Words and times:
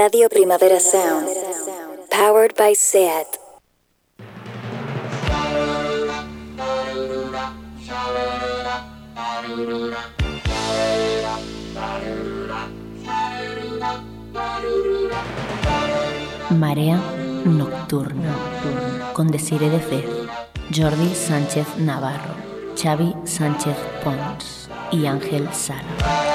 Radio 0.00 0.28
Primavera 0.28 0.78
Sound. 0.78 1.26
Powered 2.08 2.54
by 2.56 2.72
SEAT. 2.72 3.26
Marea 16.50 17.00
Nocturna 17.44 18.36
con 19.14 19.32
Desire 19.32 19.68
de 19.68 19.80
Fez, 19.80 20.04
Jordi 20.72 21.12
Sánchez 21.12 21.66
Navarro, 21.78 22.36
Xavi 22.80 23.16
Sánchez 23.24 23.76
Pons 24.04 24.70
y 24.92 25.06
Ángel 25.06 25.52
Sala. 25.52 26.27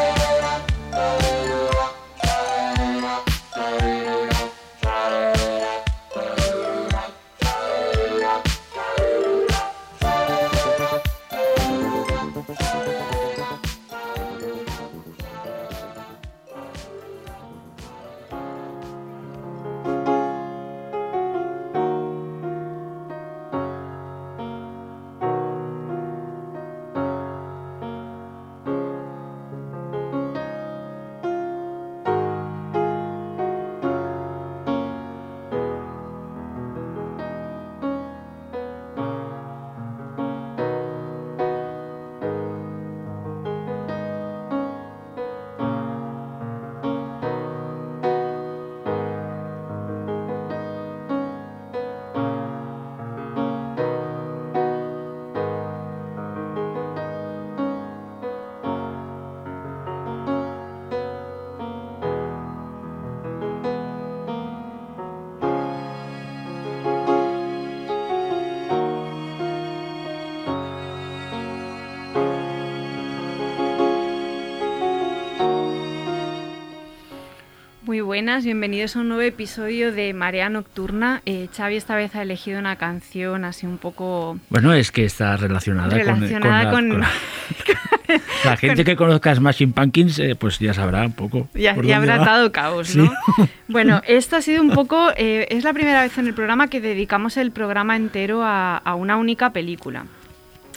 Buenas, 78.14 78.46
bienvenidos 78.46 78.96
a 78.96 79.00
un 79.00 79.08
nuevo 79.08 79.24
episodio 79.24 79.92
de 79.92 80.14
Marea 80.14 80.48
Nocturna. 80.48 81.24
Eh, 81.26 81.50
Xavi 81.52 81.78
esta 81.78 81.96
vez 81.96 82.16
ha 82.16 82.22
elegido 82.22 82.60
una 82.60 82.76
canción 82.76 83.44
así 83.44 83.66
un 83.66 83.80
poco... 83.80 84.38
Bueno, 84.52 84.72
es 84.72 84.92
que 84.92 85.04
está 85.04 85.36
relacionada, 85.36 85.90
relacionada 85.90 86.70
con, 86.70 86.90
con, 86.92 87.00
la, 87.00 87.10
la, 88.46 88.56
gente 88.56 88.86
que 88.86 88.96
conozca 88.96 89.34
Smashing 89.34 89.74
Pumpkins, 89.74 90.20
eh, 90.20 90.36
pues 90.36 90.60
ya 90.60 90.76
sabrá 90.76 91.08
un 91.08 91.14
poco. 91.14 91.48
Ya, 91.56 91.76
ya 91.82 91.98
habrá 91.98 92.20
dado 92.20 92.52
caos, 92.52 92.96
¿no? 92.96 93.12
Bueno, 93.68 94.04
esto 94.06 94.36
ha 94.36 94.44
sido 94.44 94.62
un 94.62 94.70
poco... 94.70 95.10
Eh, 95.18 95.48
es 95.50 95.64
la 95.64 95.74
primera 95.74 96.04
vez 96.04 96.16
en 96.20 96.28
el 96.28 96.36
programa 96.36 96.68
que 96.68 96.82
dedicamos 96.82 97.36
el 97.38 97.50
programa 97.50 97.96
entero 97.96 98.44
a, 98.44 98.78
a 98.78 98.94
una 98.94 99.18
única 99.18 99.54
película. 99.54 100.06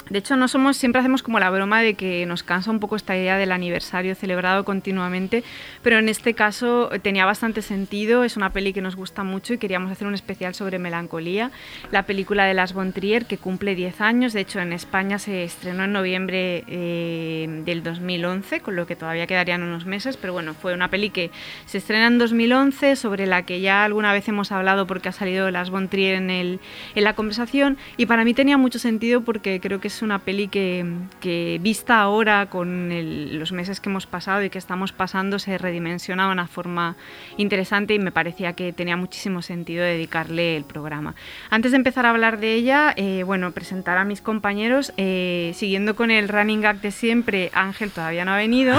De 0.09 0.21
hecho, 0.21 0.37
no 0.37 0.47
somos, 0.47 0.77
siempre 0.77 1.00
hacemos 1.00 1.25
como 1.25 1.41
la 1.41 1.50
broma 1.50 1.83
de 1.83 1.94
que 1.94 2.27
nos 2.27 2.44
cansa 2.44 2.71
un 2.71 2.78
poco 2.78 2.94
esta 2.94 3.17
idea 3.17 3.39
del 3.39 3.50
aniversario 3.50 4.15
celebrado 4.15 4.65
continuamente, 4.65 5.43
pero 5.83 5.99
en 5.99 6.09
este 6.09 6.33
caso 6.33 6.91
tenía 7.03 7.27
bastante 7.27 7.61
sentido, 7.61 8.22
es 8.22 8.37
una 8.37 8.53
peli 8.53 8.72
que 8.72 8.81
nos 8.81 8.95
gusta 8.95 9.25
mucho 9.25 9.55
y 9.55 9.59
queríamos 9.59 9.91
hacer 9.91 10.06
un 10.06 10.15
especial 10.15 10.55
sobre 10.55 10.78
melancolía, 10.78 11.50
la 11.91 12.05
película 12.05 12.45
de 12.45 12.55
Las 12.55 12.72
von 12.72 12.93
Trier 12.93 13.27
que 13.27 13.37
cumple 13.37 13.75
10 13.75 14.00
años, 14.00 14.33
de 14.33 14.43
hecho 14.43 14.61
en 14.61 14.72
España 14.72 15.19
se 15.19 15.43
estrenó 15.43 15.83
en 15.83 15.93
noviembre 15.93 16.62
eh, 16.69 17.62
del 17.65 17.83
2011, 17.83 18.61
con 18.61 18.77
lo 18.77 18.87
que 18.87 18.95
todavía 18.95 19.27
quedarían 19.27 19.65
unos 19.65 19.87
meses, 19.87 20.16
pero 20.16 20.33
bueno, 20.33 20.55
fue 20.55 20.72
una 20.72 20.89
peli 20.89 21.11
que 21.11 21.33
se 21.65 21.78
estrena 21.78 22.06
en 22.06 22.19
2011, 22.19 22.95
sobre 22.95 23.27
la 23.27 23.43
que 23.43 23.61
ya 23.61 23.83
alguna 23.83 24.12
vez 24.12 24.28
hemos 24.28 24.53
hablado 24.53 24.87
porque 24.87 25.09
ha 25.09 25.12
salido 25.12 25.50
Las 25.50 25.71
von 25.71 25.89
Trier 25.89 26.15
en, 26.15 26.31
en 26.31 26.61
la 26.95 27.15
conversación 27.15 27.77
y 27.97 28.06
para 28.06 28.25
mí 28.25 28.34
tenía 28.34 28.56
mucho 28.56 28.78
sentido 28.78 29.22
porque 29.22 29.61
creo 29.61 29.81
que 29.81 29.89
es 29.89 29.96
una 30.03 30.21
peli 30.21 30.49
que, 30.49 30.84
que 31.21 31.59
vista 31.62 32.01
ahora 32.01 32.47
con 32.47 32.93
el, 32.93 33.39
los 33.39 33.53
meses 33.53 33.81
que 33.81 33.89
hemos 33.89 34.07
pasado 34.07 34.43
y 34.43 34.51
que 34.51 34.59
estamos 34.59 34.93
pasando 34.93 35.39
se 35.39 35.59
redimensiona 35.59 36.27
de 36.27 36.33
una 36.33 36.47
forma 36.47 36.97
interesante 37.37 37.95
y 37.95 37.99
me 37.99 38.12
parecía 38.12 38.55
que 38.55 38.73
tenía 38.73 38.97
muchísimo 38.97 39.43
sentido 39.43 39.84
dedicarle 39.84 40.57
el 40.57 40.65
programa. 40.65 41.15
Antes 41.51 41.73
de 41.73 41.77
empezar 41.77 42.07
a 42.07 42.11
hablar 42.11 42.39
de 42.39 42.55
ella, 42.55 42.93
eh, 42.97 43.23
bueno, 43.25 43.53
presentar 43.53 43.99
a 43.99 44.05
mis 44.05 44.21
compañeros, 44.21 44.93
eh, 44.97 45.53
siguiendo 45.55 45.97
con 45.97 46.11
el 46.11 46.28
running 46.28 46.61
gag 46.61 46.81
de 46.81 46.91
siempre, 46.91 47.51
Ángel 47.55 47.91
todavía 47.91 48.25
no 48.25 48.33
ha 48.33 48.37
venido, 48.37 48.75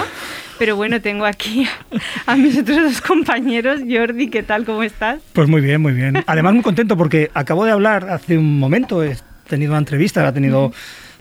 pero 0.60 0.76
bueno, 0.76 1.02
tengo 1.02 1.26
aquí 1.26 1.66
a, 2.26 2.34
a 2.34 2.36
mis 2.36 2.58
otros 2.58 2.78
dos 2.82 3.02
compañeros. 3.02 3.82
Jordi, 3.90 4.30
¿qué 4.30 4.44
tal? 4.44 4.66
¿Cómo 4.66 4.84
estás? 4.84 5.20
Pues 5.34 5.48
muy 5.48 5.62
bien, 5.62 5.82
muy 5.82 5.94
bien. 5.94 6.24
Además 6.26 6.54
muy 6.54 6.64
contento 6.64 6.98
porque 6.98 7.32
acabo 7.34 7.66
de 7.66 7.72
hablar 7.72 8.10
hace 8.10 8.38
un 8.38 8.60
momento, 8.60 9.04
he 9.04 9.16
tenido 9.48 9.72
una 9.72 9.80
entrevista, 9.80 10.28
ha 10.28 10.34
tenido... 10.34 10.72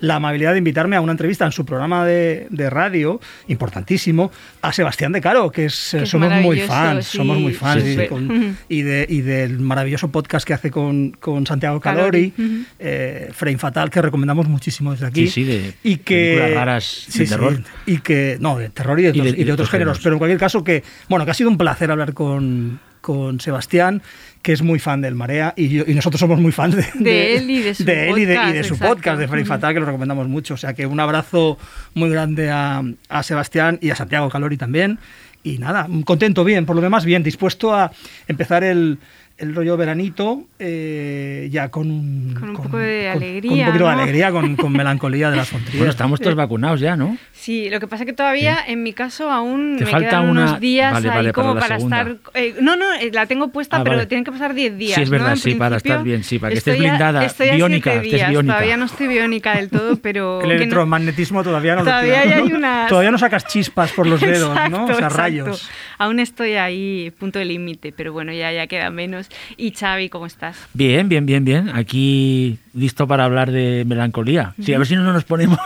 la 0.00 0.16
amabilidad 0.16 0.52
de 0.52 0.58
invitarme 0.58 0.96
a 0.96 1.00
una 1.00 1.12
entrevista 1.12 1.44
en 1.44 1.52
su 1.52 1.64
programa 1.64 2.04
de, 2.04 2.46
de 2.50 2.70
radio, 2.70 3.20
importantísimo, 3.48 4.30
a 4.62 4.72
Sebastián 4.72 5.12
de 5.12 5.20
Caro, 5.20 5.50
que, 5.50 5.66
es, 5.66 5.88
que 5.90 6.02
es 6.02 6.08
somos 6.08 6.32
muy 6.42 6.60
fans, 6.60 7.06
sí, 7.06 7.16
somos 7.16 7.38
muy 7.38 7.52
fans, 7.52 7.84
y, 7.84 8.06
con, 8.06 8.56
y, 8.68 8.82
de, 8.82 9.06
y, 9.08 9.20
del 9.20 9.58
maravilloso 9.58 10.10
podcast 10.10 10.46
que 10.46 10.54
hace 10.54 10.70
con, 10.70 11.12
con 11.12 11.46
Santiago 11.46 11.80
Calori, 11.80 12.30
Calori. 12.30 12.34
Uh 12.36 12.56
-huh. 12.60 12.66
eh, 12.78 13.30
Frame 13.32 13.58
Fatal, 13.58 13.90
que 13.90 14.02
recomendamos 14.02 14.48
muchísimo 14.48 14.92
desde 14.92 15.06
aquí. 15.06 15.26
Sí, 15.26 15.32
sí, 15.32 15.44
de 15.44 15.74
y 15.82 15.96
que, 15.98 16.52
raras 16.54 17.06
de 17.14 17.26
terror. 17.26 17.62
y 17.86 17.98
que, 17.98 18.36
no, 18.40 18.58
de 18.58 18.68
terror 18.70 18.98
y 19.00 19.04
de, 19.04 19.08
y 19.10 19.20
de, 19.20 19.28
y 19.30 19.44
de 19.44 19.52
otros 19.52 19.70
géneros, 19.70 19.98
géneros, 19.98 20.00
pero 20.02 20.14
en 20.14 20.18
cualquier 20.18 20.40
caso 20.40 20.62
que, 20.64 20.82
bueno, 21.08 21.24
que 21.24 21.30
ha 21.30 21.34
sido 21.34 21.50
un 21.50 21.58
placer 21.58 21.90
hablar 21.90 22.14
con, 22.14 22.80
con 23.00 23.40
Sebastián, 23.40 24.02
que 24.46 24.52
es 24.52 24.62
muy 24.62 24.78
fan 24.78 25.00
del 25.00 25.16
Marea, 25.16 25.54
y, 25.56 25.68
yo, 25.70 25.82
y 25.88 25.92
nosotros 25.92 26.20
somos 26.20 26.38
muy 26.38 26.52
fans 26.52 26.76
de, 26.76 26.86
de, 26.94 27.02
de 27.04 27.36
él 27.36 27.50
y 27.50 27.62
de 27.62 27.74
su, 27.74 27.84
de 27.84 27.92
podcast, 27.94 28.16
él 28.16 28.22
y 28.22 28.24
de, 28.26 28.34
y 28.34 28.52
de 28.52 28.62
su 28.62 28.74
exacto. 28.74 28.94
podcast, 28.94 29.18
de 29.18 29.26
Frame 29.26 29.44
Fatal, 29.44 29.74
que 29.74 29.80
lo 29.80 29.86
recomendamos 29.86 30.28
mucho. 30.28 30.54
O 30.54 30.56
sea 30.56 30.72
que 30.72 30.86
un 30.86 31.00
abrazo 31.00 31.58
muy 31.94 32.10
grande 32.10 32.48
a, 32.48 32.80
a 33.08 33.22
Sebastián 33.24 33.80
y 33.82 33.90
a 33.90 33.96
Santiago 33.96 34.28
Calori 34.28 34.56
también. 34.56 35.00
Y 35.42 35.58
nada, 35.58 35.88
contento, 36.04 36.44
bien, 36.44 36.64
por 36.64 36.76
lo 36.76 36.82
demás, 36.82 37.04
bien, 37.04 37.24
dispuesto 37.24 37.74
a 37.74 37.90
empezar 38.28 38.62
el, 38.62 39.00
el 39.38 39.54
rollo 39.54 39.76
veranito 39.76 40.44
eh, 40.58 41.48
ya 41.50 41.70
con 41.70 41.90
un, 41.90 42.34
con 42.38 42.48
un 42.48 42.54
con, 42.54 42.64
poco 42.64 42.78
de 42.78 43.10
con, 43.12 43.22
alegría. 43.22 43.50
Con 43.50 43.58
un 43.58 43.66
poquito 43.66 43.84
¿no? 43.84 43.90
de 43.90 44.02
alegría, 44.02 44.30
con, 44.32 44.56
con 44.56 44.72
melancolía 44.76 45.30
de 45.30 45.36
las 45.36 45.48
fronteras. 45.48 45.76
Bueno, 45.76 45.90
estamos 45.90 46.20
todos 46.20 46.34
vacunados 46.34 46.80
ya, 46.80 46.96
¿no? 46.96 47.18
Sí, 47.32 47.68
lo 47.68 47.78
que 47.78 47.86
pasa 47.86 48.04
es 48.04 48.06
que 48.06 48.12
todavía, 48.14 48.62
sí. 48.64 48.72
en 48.72 48.82
mi 48.82 48.94
caso, 48.94 49.30
aún 49.30 49.76
Te 49.78 49.84
me 49.84 49.90
falta 49.90 50.08
quedan 50.08 50.28
una... 50.30 50.44
unos 50.46 50.60
días 50.60 50.92
vale, 50.92 51.10
ahí 51.10 51.32
como 51.32 51.54
para, 51.54 51.60
para 51.60 51.76
estar. 51.76 52.16
Eh, 52.34 52.54
no, 52.60 52.76
no, 52.76 52.86
la 53.12 53.26
tengo 53.26 53.48
puesta, 53.48 53.76
ah, 53.76 53.84
pero 53.84 53.96
vale. 53.96 54.06
tienen 54.06 54.24
que 54.24 54.32
pasar 54.32 54.54
10 54.54 54.78
días. 54.78 54.94
Sí, 54.94 55.02
es 55.02 55.10
verdad, 55.10 55.30
¿no? 55.30 55.36
sí, 55.36 55.54
para 55.54 55.76
estar 55.76 56.02
bien, 56.02 56.24
sí, 56.24 56.38
para 56.38 56.52
que 56.52 56.58
estés 56.58 56.78
blindada, 56.78 57.20
a, 57.20 57.24
estoy 57.26 57.50
biónica, 57.50 57.90
a 57.90 57.94
estés 58.02 58.28
biónica. 58.28 58.54
Todavía 58.54 58.76
no 58.78 58.86
estoy 58.86 59.06
biónica 59.06 59.56
del 59.56 59.68
todo, 59.68 59.96
pero. 60.02 60.40
El 60.40 60.52
electromagnetismo 60.52 61.44
todavía 61.44 61.76
no 61.76 61.84
todavía 61.84 62.24
lo 62.24 62.34
hay 62.44 62.52
unas... 62.52 62.88
Todavía 62.88 63.10
no 63.10 63.18
sacas 63.18 63.46
chispas 63.46 63.92
por 63.92 64.06
los 64.06 64.20
dedos, 64.20 64.50
exacto, 64.56 64.78
¿no? 64.78 64.84
O 64.86 64.94
sea, 64.94 65.10
rayos. 65.10 65.70
Aún 65.98 66.20
estoy 66.20 66.54
ahí, 66.54 67.12
punto 67.18 67.38
de 67.38 67.44
límite, 67.44 67.92
pero 67.92 68.12
bueno, 68.14 68.32
ya, 68.32 68.50
ya 68.50 68.66
queda 68.66 68.90
menos. 68.90 69.25
Y 69.56 69.72
Xavi, 69.72 70.08
¿cómo 70.08 70.26
estás? 70.26 70.56
Bien, 70.74 71.08
bien, 71.08 71.26
bien, 71.26 71.44
bien. 71.44 71.70
Aquí 71.74 72.58
listo 72.74 73.06
para 73.06 73.24
hablar 73.24 73.50
de 73.50 73.84
melancolía. 73.86 74.54
Sí, 74.62 74.74
a 74.74 74.78
ver 74.78 74.86
si 74.86 74.96
no 74.96 75.12
nos 75.12 75.24
ponemos 75.24 75.58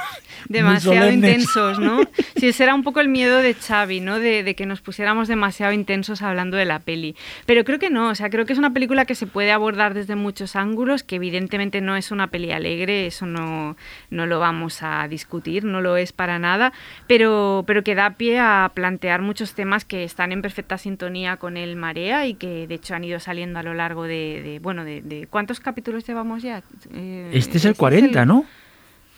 demasiado 0.49 1.11
intensos, 1.11 1.79
¿no? 1.79 2.01
Sí, 2.37 2.49
ese 2.49 2.65
era 2.65 2.75
un 2.75 2.83
poco 2.83 3.01
el 3.01 3.09
miedo 3.09 3.39
de 3.39 3.53
Xavi, 3.55 4.01
¿no? 4.01 4.19
De, 4.19 4.43
de, 4.43 4.55
que 4.55 4.65
nos 4.65 4.81
pusiéramos 4.81 5.29
demasiado 5.29 5.73
intensos 5.73 6.23
hablando 6.23 6.57
de 6.57 6.65
la 6.65 6.79
peli. 6.79 7.15
Pero 7.45 7.65
creo 7.65 7.79
que 7.79 7.91
no, 7.91 8.09
o 8.09 8.15
sea, 8.15 8.31
creo 8.31 8.47
que 8.47 8.55
es 8.55 8.59
una 8.59 8.73
película 8.73 9.05
que 9.05 9.15
se 9.15 9.27
puede 9.27 9.53
abordar 9.53 9.93
desde 9.93 10.17
muchos 10.17 10.57
ángulos, 10.57 11.03
que 11.03 11.17
evidentemente 11.17 11.81
no 11.81 11.97
es 11.97 12.11
una 12.11 12.29
peli 12.29 12.53
alegre, 12.53 13.07
eso 13.07 13.27
no, 13.27 13.77
no 14.11 14.27
lo 14.27 14.41
vamos 14.41 14.83
a 14.83 15.07
discutir, 15.09 15.65
no 15.65 15.81
lo 15.81 15.97
es 15.97 16.13
para 16.13 16.39
nada, 16.39 16.73
pero, 17.07 17.65
pero 17.67 17.85
que 17.85 17.95
da 17.95 18.11
pie 18.11 18.39
a 18.39 18.71
plantear 18.75 19.23
muchos 19.23 19.55
temas 19.55 19.85
que 19.85 20.05
están 20.05 20.33
en 20.33 20.43
perfecta 20.43 20.79
sintonía 20.79 21.37
con 21.37 21.57
el 21.57 21.77
Marea 21.77 22.27
y 22.27 22.35
que 22.35 22.67
de 22.67 22.75
hecho 22.75 22.95
han 22.95 23.05
ido 23.05 23.21
saliendo 23.21 23.59
a 23.59 23.63
lo 23.63 23.75
largo 23.75 24.05
de, 24.05 24.43
de 24.43 24.59
bueno, 24.61 24.85
de, 24.85 25.03
de, 25.03 25.27
¿cuántos 25.27 25.61
capítulos 25.61 26.07
llevamos 26.07 26.43
ya? 26.43 26.63
Eh, 26.93 27.31
este 27.33 27.59
es 27.59 27.65
el 27.65 27.77
40, 27.77 28.11
es 28.11 28.17
el... 28.17 28.29
¿no? 28.29 28.45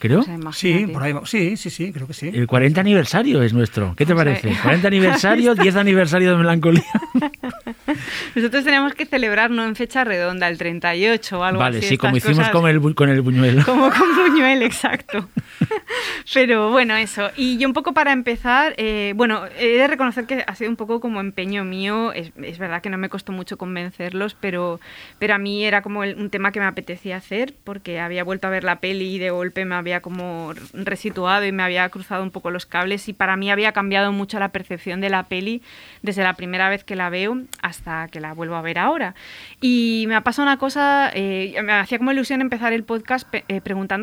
Creo. 0.03 0.21
O 0.21 0.23
sea, 0.25 0.37
sí, 0.53 0.89
por 0.93 1.01
ahí, 1.05 1.15
sí, 1.27 1.57
sí, 1.57 1.71
sí, 1.71 1.93
creo 1.93 2.09
que 2.09 2.13
sí. 2.13 2.29
El 2.35 2.49
40 2.49 2.81
aniversario 2.81 3.41
es 3.41 3.53
nuestro. 3.53 3.95
¿Qué 3.97 4.05
te 4.05 4.17
parece? 4.17 4.53
40 4.61 4.89
aniversario, 4.89 5.55
10 5.55 5.77
aniversario 5.77 6.33
de 6.33 6.37
Melancolía. 6.39 6.83
Nosotros 8.35 8.65
teníamos 8.65 8.95
que 8.95 9.07
celebrarnos 9.07 9.67
en 9.67 9.77
fecha 9.77 10.05
redonda, 10.05 10.49
el 10.49 10.59
38 10.59 11.39
o 11.39 11.45
algo 11.45 11.61
vale, 11.61 11.79
así. 11.79 11.89
sí, 11.89 11.99
como 11.99 12.17
hicimos 12.17 12.39
cosas. 12.39 12.53
con 12.53 12.69
el, 12.69 12.95
con 12.95 13.09
el 13.09 13.21
buñuelo. 13.23 13.65
Como 13.67 13.91
con 13.91 14.17
Buñuel, 14.17 14.63
exacto. 14.63 15.29
Pero 16.35 16.71
bueno, 16.71 16.97
eso. 16.97 17.31
Y 17.37 17.59
yo 17.59 17.67
un 17.69 17.75
poco 17.75 17.93
para 17.93 18.13
empezar, 18.13 18.75
eh, 18.77 19.13
bueno, 19.17 19.43
he 19.59 19.77
de 19.79 19.87
reconocer 19.87 20.27
que 20.27 20.45
ha 20.47 20.55
sido 20.55 20.71
un 20.71 20.77
poco 20.77 21.01
como 21.01 21.21
empeño 21.21 21.65
mío. 21.65 22.13
Es, 22.13 22.33
es 22.43 22.59
verdad 22.59 22.81
que 22.83 22.91
no 22.91 22.99
me 22.99 23.09
costó 23.09 23.33
mucho 23.33 23.57
convencerlos, 23.59 24.35
pero, 24.35 24.81
pero 25.19 25.35
a 25.35 25.39
mí 25.39 25.65
era 25.65 25.83
como 25.83 26.05
el- 26.05 26.17
un 26.17 26.31
tema 26.31 26.53
que 26.53 26.61
me 26.61 26.67
apetecía 26.67 27.17
hacer 27.17 27.55
porque 27.65 28.01
había 28.01 28.25
vuelto 28.25 28.47
a 28.47 28.51
ver 28.51 28.65
la 28.65 28.77
peli 28.81 29.17
y 29.17 29.19
de 29.19 29.31
golpe 29.31 29.65
me 29.65 29.75
había 29.75 30.01
como 30.01 30.53
resituado 30.73 31.45
y 31.45 31.53
me 31.53 31.63
había 31.63 31.89
cruzado 31.89 32.23
un 32.23 32.31
poco 32.31 32.51
los 32.51 32.67
cables 32.67 33.09
y 33.09 33.13
para 33.13 33.37
mí 33.37 33.51
había 33.51 33.73
cambiado 33.73 34.13
mucho 34.13 34.39
la 34.39 34.51
percepción 34.51 35.01
de 35.01 35.11
la 35.11 35.25
peli 35.25 35.63
desde 36.03 36.23
la 36.23 36.35
primera 36.35 36.69
vez 36.69 36.85
que 36.85 36.97
la 36.97 37.11
veo 37.11 37.39
hasta 37.61 37.72
que 38.11 38.21
la 38.21 38.35
vuelvo 38.35 38.57
a 38.57 38.63
ver 38.63 38.79
ahora. 38.79 39.15
Y 39.61 40.05
me 40.09 40.15
ha 40.15 40.23
pasado 40.23 40.47
una 40.47 40.59
cosa, 40.59 41.11
eh, 41.15 41.55
me 41.63 41.73
hacía 41.73 41.99
como 41.99 42.13
ilusión 42.13 42.41
empezar 42.41 42.73
el 42.73 42.85
podcast 42.85 43.29
eh, 43.33 43.61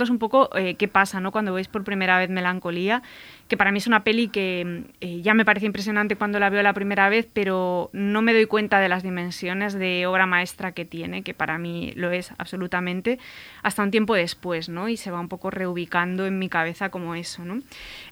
un 0.09 0.19
poco 0.19 0.49
eh, 0.55 0.75
qué 0.75 0.87
pasa 0.87 1.19
¿no? 1.19 1.31
cuando 1.31 1.53
veis 1.53 1.67
por 1.67 1.83
primera 1.83 2.17
vez 2.17 2.29
Melancolía, 2.29 3.03
que 3.49 3.57
para 3.57 3.71
mí 3.71 3.79
es 3.79 3.87
una 3.87 4.03
peli 4.03 4.29
que 4.29 4.83
eh, 5.01 5.21
ya 5.21 5.33
me 5.33 5.43
parece 5.43 5.65
impresionante 5.65 6.15
cuando 6.15 6.39
la 6.39 6.49
veo 6.49 6.61
la 6.63 6.71
primera 6.73 7.09
vez, 7.09 7.27
pero 7.33 7.89
no 7.93 8.21
me 8.21 8.31
doy 8.33 8.45
cuenta 8.45 8.79
de 8.79 8.87
las 8.87 9.01
dimensiones 9.03 9.73
de 9.73 10.05
obra 10.05 10.25
maestra 10.27 10.71
que 10.71 10.85
tiene, 10.85 11.23
que 11.23 11.33
para 11.33 11.57
mí 11.57 11.91
lo 11.95 12.11
es 12.11 12.31
absolutamente, 12.37 13.17
hasta 13.63 13.81
un 13.83 13.89
tiempo 13.91 14.13
después, 14.13 14.69
¿no? 14.69 14.87
Y 14.87 14.95
se 14.97 15.09
va 15.11 15.19
un 15.19 15.27
poco 15.27 15.49
reubicando 15.49 16.27
en 16.27 16.37
mi 16.39 16.47
cabeza 16.47 16.89
como 16.89 17.15
eso, 17.15 17.43
¿no? 17.43 17.59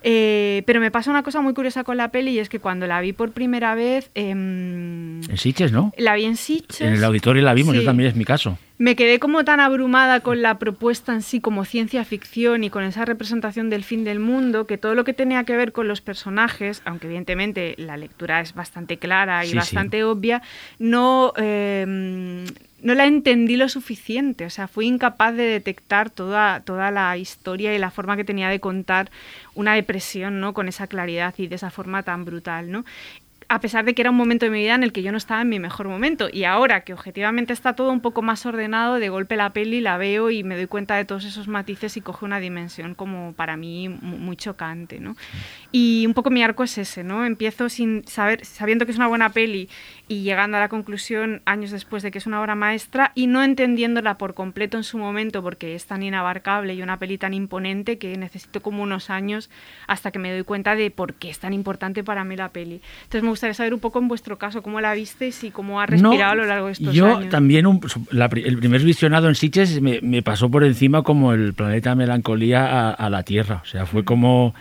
Eh, 0.01 0.63
pero 0.65 0.79
me 0.81 0.89
pasa 0.91 1.11
una 1.11 1.21
cosa 1.23 1.39
muy 1.41 1.53
curiosa 1.53 1.83
con 1.83 1.97
la 1.97 2.09
peli 2.09 2.31
y 2.31 2.39
es 2.39 2.49
que 2.49 2.59
cuando 2.59 2.87
la 2.87 2.99
vi 2.99 3.13
por 3.13 3.31
primera 3.31 3.75
vez... 3.75 4.09
em, 4.15 5.21
En 5.29 5.37
Sitges, 5.37 5.71
¿no? 5.71 5.93
la 5.97 6.15
vi 6.15 6.25
en 6.25 6.35
Sitges. 6.35 6.81
En 6.81 6.93
el 6.93 7.03
auditorio 7.03 7.43
la 7.43 7.53
vimos, 7.53 7.73
Sí. 7.75 7.81
yo 7.81 7.85
también 7.85 8.09
es 8.09 8.15
mi 8.15 8.25
caso. 8.25 8.57
Me 8.79 8.95
quedé 8.95 9.17
como 9.17 9.43
tan 9.43 9.59
abrumada 9.59 10.19
con 10.19 10.43
la 10.43 10.59
propuesta 10.59 11.11
en 11.13 11.23
sí 11.23 11.41
como 11.41 11.65
ciencia 11.65 12.05
ficción 12.05 12.63
y 12.63 12.69
con 12.69 12.83
esa 12.83 13.05
representación 13.05 13.71
del 13.71 13.83
fin 13.83 14.03
del 14.03 14.19
mundo 14.19 14.67
que 14.67 14.77
todo 14.77 14.93
lo 14.93 15.03
que 15.03 15.13
tenía 15.13 15.43
que 15.45 15.57
ver 15.57 15.71
con 15.71 15.87
los 15.87 16.01
personajes, 16.01 16.83
aunque 16.85 17.07
evidentemente 17.07 17.73
la 17.77 17.97
lectura 17.97 18.39
es 18.39 18.53
bastante 18.53 18.97
clara 18.97 19.43
y 19.43 19.47
Sí, 19.47 19.51
sí. 19.53 19.57
bastante 19.57 20.03
obvia, 20.03 20.43
no, 20.77 21.33
eh, 21.37 22.45
no 22.83 22.93
la 22.93 23.05
entendí 23.07 23.55
lo 23.55 23.67
suficiente. 23.67 24.45
O 24.45 24.49
sea, 24.51 24.67
fui 24.67 24.85
incapaz 24.85 25.33
de 25.33 25.43
detectar 25.45 26.11
toda, 26.11 26.59
toda 26.61 26.91
la 26.91 27.17
historia 27.17 27.73
y 27.73 27.79
la 27.79 27.89
forma 27.89 28.15
que 28.15 28.23
tenía 28.23 28.49
de 28.49 28.59
contar 28.59 29.09
una 29.55 29.73
depresión 29.73 30.39
¿no? 30.39 30.53
con 30.53 30.67
esa 30.67 30.85
claridad 30.85 31.33
y 31.37 31.47
de 31.47 31.55
esa 31.55 31.71
forma 31.71 32.03
tan 32.03 32.25
brutal. 32.25 32.71
¿no? 32.71 32.85
A 33.49 33.59
pesar 33.61 33.85
de 33.85 33.93
que 33.93 34.01
era 34.01 34.11
un 34.11 34.17
momento 34.17 34.45
de 34.45 34.51
mi 34.51 34.59
vida 34.59 34.75
en 34.75 34.83
el 34.83 34.91
que 34.91 35.01
yo 35.03 35.11
no 35.11 35.17
estaba 35.17 35.41
en 35.41 35.49
mi 35.49 35.59
mejor 35.59 35.87
momento. 35.87 36.27
Y 36.31 36.43
ahora 36.43 36.81
que 36.81 36.93
objetivamente 36.93 37.53
está 37.53 37.73
todo 37.73 37.91
un 37.91 38.01
poco 38.01 38.21
más 38.21 38.45
ordenado, 38.45 38.95
de 38.95 39.09
golpe 39.09 39.37
la 39.37 39.51
peli 39.51 39.79
la 39.79 39.97
veo 39.97 40.29
y 40.31 40.43
me 40.43 40.55
doy 40.57 40.67
cuenta 40.67 40.95
de 40.95 41.05
todos 41.05 41.23
esos 41.23 41.47
matices 41.47 41.95
y 41.95 42.01
coge 42.01 42.25
una 42.25 42.39
dimensión 42.41 42.93
como 42.93 43.33
para 43.33 43.55
mí 43.55 43.87
mu- 43.89 44.17
muy 44.17 44.35
chocante. 44.35 44.99
¿no? 44.99 45.15
Y 45.71 46.05
un 46.07 46.13
poco 46.13 46.29
mi 46.29 46.41
arco 46.43 46.63
es 46.63 46.77
ese, 46.77 47.03
¿no? 47.03 47.25
Empiezo 47.25 47.67
sin 47.67 48.07
saber, 48.07 48.45
sabiendo 48.45 48.85
que 48.85 48.91
es 48.93 48.97
una 48.97 49.07
buena 49.07 49.29
peli 49.29 49.67
y 50.07 50.21
llegando 50.21 50.55
a 50.55 50.61
la 50.61 50.69
conclusión 50.69 51.41
años 51.45 51.71
después 51.71 52.01
de 52.03 52.09
que 52.09 52.19
es 52.19 52.25
una 52.25 52.39
obra 52.41 52.55
maestra 52.55 53.11
y 53.15 53.27
no 53.27 53.43
entendiéndola 53.43 54.17
por 54.17 54.33
completo 54.33 54.77
en 54.77 54.83
su 54.85 54.97
momento 54.97 55.43
porque 55.43 55.75
es 55.75 55.85
tan 55.85 56.03
inabarcable 56.03 56.73
y 56.73 56.81
una 56.81 56.97
peli 56.97 57.17
tan 57.17 57.33
imponente 57.33 57.97
que 57.97 58.15
necesito 58.17 58.61
como 58.61 58.81
unos 58.81 59.09
años 59.09 59.49
hasta 59.87 60.11
que 60.11 60.19
me 60.19 60.31
doy 60.31 60.43
cuenta 60.43 60.73
de 60.75 60.89
por 60.89 61.15
qué 61.15 61.29
es 61.29 61.39
tan 61.39 61.51
importante 61.51 62.01
para 62.01 62.23
mí 62.23 62.37
la 62.37 62.49
peli. 62.49 62.81
Entonces 63.03 63.23
me 63.23 63.29
gustaría 63.29 63.53
saber 63.53 63.73
un 63.73 63.81
poco 63.81 63.99
en 63.99 64.07
vuestro 64.07 64.37
caso 64.37 64.63
cómo 64.63 64.79
la 64.79 64.93
visteis 64.93 65.43
y 65.43 65.51
cómo 65.51 65.81
ha 65.81 65.85
respirado 65.85 66.31
a 66.31 66.35
lo 66.35 66.45
largo 66.45 66.67
de 66.67 66.71
estos 66.73 66.93
yo 66.95 67.17
años. 67.17 67.29
también, 67.29 67.67
un- 67.67 67.81
la 68.11 68.27
el 68.33 68.57
primer 68.57 68.81
visionado 68.83 69.27
en 69.27 69.35
Sitges 69.35 69.81
me, 69.81 69.99
me 70.01 70.21
pasó 70.23 70.49
por 70.49 70.63
encima 70.63 71.03
como 71.03 71.33
el 71.33 71.53
planeta 71.53 71.93
Melancolía 71.93 72.65
a, 72.65 72.91
a 72.91 73.09
la 73.09 73.23
Tierra. 73.23 73.59
O 73.63 73.65
sea, 73.65 73.85
fue 73.85 74.05
como... 74.05 74.55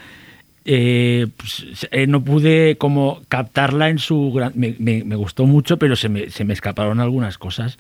eh, 0.67 1.29
pues, 1.37 1.89
eh, 1.93 2.07
no 2.09 2.23
pude 2.25 2.77
como 2.77 3.23
captarla 3.29 3.89
en 3.89 3.99
su... 3.99 4.33
gran- 4.33 4.53
me, 4.57 4.75
me- 4.79 5.17
gustó 5.17 5.47
mucho, 5.47 5.79
pero 5.79 5.95
se 5.95 6.09
me, 6.09 6.31
se 6.31 6.45
me 6.45 6.53
escaparon 6.53 6.99
algunas 7.01 7.39
cosas. 7.39 7.79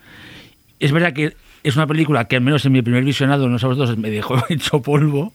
Es 0.79 0.93
verdad 0.93 1.12
que 1.12 1.35
es 1.65 1.75
una 1.77 1.87
película 1.88 2.27
que 2.27 2.37
al 2.37 2.43
menos 2.43 2.65
en 2.65 2.73
mi 2.73 2.83
primer 2.83 3.05
visionado, 3.05 3.49
no 3.49 3.59
sé 3.59 3.67
vosotros, 3.67 3.99
me 3.99 4.09
dejó 4.11 4.37
hecho 4.49 4.81
polvo, 4.83 5.33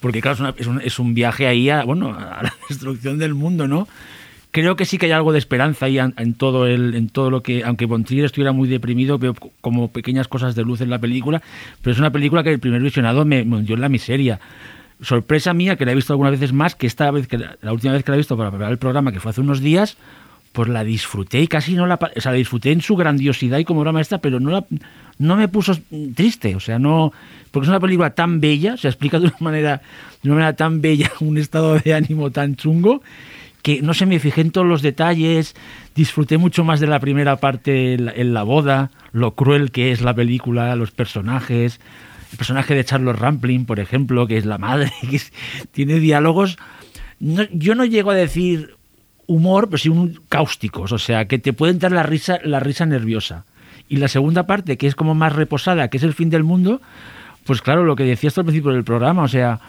porque 0.00 0.20
claro, 0.20 0.54
es, 0.56 0.68
es 0.84 0.98
un, 1.00 1.14
viaje 1.14 1.48
ahí 1.48 1.68
a, 1.68 1.82
bueno, 1.82 2.14
a 2.14 2.42
la 2.44 2.54
destrucción 2.68 3.18
del 3.18 3.34
mundo, 3.34 3.66
¿no? 3.66 3.88
Creo 4.52 4.76
que 4.76 4.84
sí 4.84 4.98
que 4.98 5.06
hay 5.06 5.12
algo 5.12 5.32
de 5.32 5.38
esperanza 5.40 5.86
ahí 5.86 5.98
en, 5.98 6.34
todo 6.34 6.68
el, 6.68 6.94
en 6.94 7.08
todo 7.08 7.28
lo 7.28 7.42
que, 7.42 7.64
aunque 7.64 7.86
Von 7.86 8.04
Trier 8.04 8.24
estuviera 8.26 8.52
muy 8.52 8.68
deprimido, 8.68 9.18
veo 9.18 9.34
como 9.60 9.88
pequeñas 9.88 10.28
cosas 10.28 10.54
de 10.54 10.62
luz 10.62 10.80
en 10.80 10.90
la 10.90 11.00
película, 11.00 11.42
pero 11.82 11.92
es 11.92 11.98
una 11.98 12.12
película 12.12 12.44
que 12.44 12.50
el 12.52 12.60
primer 12.60 12.80
visionado 12.80 13.24
me, 13.24 13.44
me 13.44 13.56
hundió 13.56 13.74
en 13.74 13.80
la 13.80 13.88
miseria. 13.88 14.38
Sorpresa 15.00 15.52
mía, 15.54 15.76
que 15.76 15.84
la 15.84 15.92
he 15.92 15.94
visto 15.94 16.12
algunas 16.12 16.32
veces 16.32 16.52
más, 16.52 16.74
que 16.74 16.86
esta 16.86 17.10
vez, 17.10 17.26
que 17.26 17.38
la, 17.38 17.72
última 17.72 17.92
vez 17.92 18.04
que 18.04 18.10
la 18.10 18.16
he 18.16 18.18
visto 18.18 18.36
para 18.36 18.50
preparar 18.50 18.72
el 18.72 18.78
programa, 18.78 19.12
que 19.12 19.20
fue 19.20 19.30
hace 19.30 19.40
unos 19.40 19.60
días, 19.60 19.96
pues 20.52 20.68
la 20.68 20.84
disfruté 20.84 21.40
y 21.40 21.48
casi 21.48 21.74
no 21.74 21.86
la, 21.86 21.98
o 22.16 22.20
sea, 22.20 22.32
disfruté 22.32 22.70
en 22.70 22.80
su 22.80 22.94
grandiosidad 22.96 23.58
y 23.58 23.64
como 23.64 23.80
obra 23.80 23.92
maestra, 23.92 24.18
pero 24.18 24.38
no 24.40 24.66
no 25.16 25.36
me 25.36 25.48
puso 25.48 25.76
triste, 26.14 26.56
o 26.56 26.60
sea, 26.60 26.78
no, 26.78 27.12
porque 27.50 27.64
es 27.64 27.68
una 27.68 27.80
película 27.80 28.10
tan 28.10 28.40
bella, 28.40 28.76
se 28.76 28.88
explica 28.88 29.20
de 29.20 29.26
una 29.26 29.36
manera, 29.40 29.82
de 30.22 30.28
una 30.28 30.36
manera 30.36 30.56
tan 30.56 30.80
bella 30.80 31.10
un 31.20 31.38
estado 31.38 31.78
de 31.78 31.94
ánimo 31.94 32.30
tan 32.30 32.56
chungo 32.56 33.02
que 33.64 33.80
no 33.80 33.94
sé, 33.94 34.04
me 34.04 34.18
fijé 34.18 34.42
en 34.42 34.50
todos 34.50 34.66
los 34.66 34.82
detalles, 34.82 35.56
disfruté 35.94 36.36
mucho 36.36 36.64
más 36.64 36.80
de 36.80 36.86
la 36.86 37.00
primera 37.00 37.36
parte 37.36 37.94
en 37.94 38.34
la 38.34 38.42
boda, 38.42 38.90
lo 39.12 39.34
cruel 39.34 39.70
que 39.70 39.90
es 39.90 40.02
la 40.02 40.12
película, 40.12 40.76
los 40.76 40.90
personajes, 40.90 41.80
el 42.34 42.38
personaje 42.38 42.74
de 42.74 42.84
Charlotte 42.84 43.16
Rampling, 43.16 43.64
por 43.64 43.78
ejemplo, 43.78 44.26
que 44.26 44.36
es 44.36 44.44
la 44.44 44.58
madre, 44.58 44.92
que 45.10 45.20
tiene 45.70 46.00
diálogos, 46.00 46.58
yo 47.20 47.76
no 47.76 47.84
llego 47.84 48.10
a 48.10 48.14
decir 48.14 48.74
humor, 49.26 49.68
pero 49.68 49.78
sí 49.78 49.88
un 49.88 50.20
cáusticos, 50.28 50.90
o 50.90 50.98
sea, 50.98 51.26
que 51.26 51.38
te 51.38 51.52
puede 51.52 51.72
entrar 51.72 51.92
la 51.92 52.02
risa, 52.02 52.40
la 52.42 52.58
risa 52.58 52.86
nerviosa. 52.86 53.44
Y 53.88 53.98
la 53.98 54.08
segunda 54.08 54.46
parte, 54.46 54.76
que 54.76 54.88
es 54.88 54.96
como 54.96 55.14
más 55.14 55.32
reposada, 55.32 55.88
que 55.88 55.98
es 55.98 56.02
el 56.02 56.12
fin 56.12 56.28
del 56.28 56.42
mundo, 56.42 56.80
pues 57.44 57.62
claro, 57.62 57.84
lo 57.84 57.94
que 57.94 58.02
decías 58.02 58.36
al 58.36 58.44
principio 58.44 58.72
del 58.72 58.82
programa, 58.82 59.22
o 59.22 59.28
sea, 59.28 59.60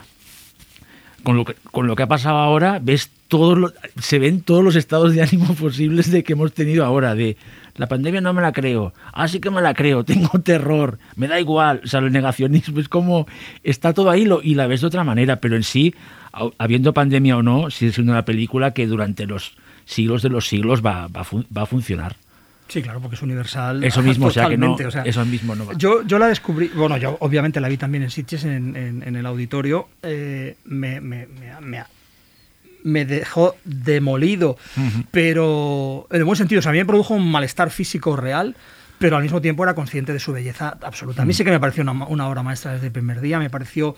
con 1.21 1.37
lo 1.37 1.45
que, 1.45 1.53
con 1.71 1.85
lo 1.85 1.95
que 1.95 2.03
ha 2.03 2.07
pasado 2.07 2.37
ahora, 2.37 2.79
ves 2.81 3.11
todos 3.27 3.73
se 3.99 4.17
ven 4.17 4.41
todos 4.41 4.63
los 4.63 4.75
estados 4.75 5.13
de 5.13 5.21
ánimo 5.21 5.53
posibles 5.59 6.09
de 6.09 6.23
que 6.23 6.33
hemos 6.33 6.51
tenido 6.53 6.83
ahora, 6.83 7.13
de 7.13 7.37
la 7.75 7.87
pandemia 7.87 8.21
no 8.21 8.33
me 8.33 8.41
la 8.41 8.51
creo, 8.51 8.93
ah, 9.13 9.27
sí 9.27 9.39
que 9.39 9.49
me 9.51 9.61
la 9.61 9.73
creo, 9.73 10.03
tengo 10.05 10.39
terror, 10.41 10.97
me 11.15 11.27
da 11.27 11.39
igual, 11.39 11.81
o 11.83 11.87
sea, 11.87 11.99
el 11.99 12.11
negacionismo 12.11 12.79
es 12.79 12.89
como, 12.89 13.27
está 13.63 13.93
todo 13.93 14.09
ahí 14.09 14.25
lo, 14.25 14.41
y 14.41 14.55
la 14.55 14.67
ves 14.67 14.81
de 14.81 14.87
otra 14.87 15.03
manera, 15.03 15.41
pero 15.41 15.55
en 15.55 15.63
sí, 15.63 15.93
ha- 16.33 16.49
habiendo 16.57 16.93
pandemia 16.93 17.37
o 17.37 17.43
no, 17.43 17.69
sigue 17.69 17.91
siendo 17.91 18.11
una 18.13 18.25
película 18.25 18.71
que 18.71 18.87
durante 18.87 19.25
los 19.25 19.55
siglos 19.85 20.21
de 20.21 20.29
los 20.29 20.47
siglos 20.47 20.83
va, 20.85 21.07
va, 21.07 21.25
va 21.55 21.61
a 21.61 21.65
funcionar. 21.65 22.15
Sí, 22.67 22.81
claro, 22.81 22.99
porque 22.99 23.15
es 23.15 23.21
universal. 23.21 23.83
Eso 23.83 24.01
mismo, 24.01 24.25
o 24.25 24.31
sea, 24.31 24.49
que 24.49 24.57
no, 24.57 24.71
totalmente, 24.71 24.87
o 24.87 24.91
sea, 24.91 25.03
eso 25.03 25.23
mismo 25.23 25.53
no 25.55 25.67
va. 25.67 25.73
Yo, 25.77 26.01
yo 26.01 26.17
la 26.17 26.27
descubrí, 26.27 26.71
bueno, 26.75 26.97
yo 26.97 27.15
obviamente 27.19 27.61
la 27.61 27.67
vi 27.69 27.77
también 27.77 28.01
en 28.03 28.09
Sitges, 28.09 28.43
en, 28.43 28.75
en- 28.75 29.03
en 29.03 29.15
el 29.15 29.25
auditorio, 29.27 29.87
eh, 30.01 30.55
me, 30.65 30.99
me- 30.99 31.27
me- 31.61 31.83
me- 32.85 33.03
dejó 33.05 33.55
demolido, 33.65 34.57
pero 35.11 36.07
en 36.11 36.17
el 36.17 36.23
buen 36.23 36.37
sentido, 36.37 36.59
o 36.59 36.61
sea, 36.61 36.69
a 36.69 36.73
mí 36.73 36.79
me 36.79 36.85
produjo 36.85 37.13
un 37.13 37.29
malestar 37.31 37.69
físico 37.71 38.15
real, 38.15 38.55
pero 38.99 39.17
al 39.17 39.23
mismo 39.23 39.41
tiempo 39.41 39.63
era 39.63 39.73
consciente 39.75 40.13
de 40.13 40.19
su 40.19 40.31
belleza 40.33 40.77
absoluta. 40.81 41.21
A 41.21 41.25
mí 41.25 41.33
sí 41.33 41.43
que 41.43 41.51
me 41.51 41.59
pareció 41.59 41.83
una, 41.83 41.91
una 42.05 42.27
obra 42.27 42.43
maestra 42.43 42.73
desde 42.73 42.87
el 42.87 42.91
primer 42.93 43.21
día, 43.21 43.39
me 43.39 43.49
pareció 43.49 43.95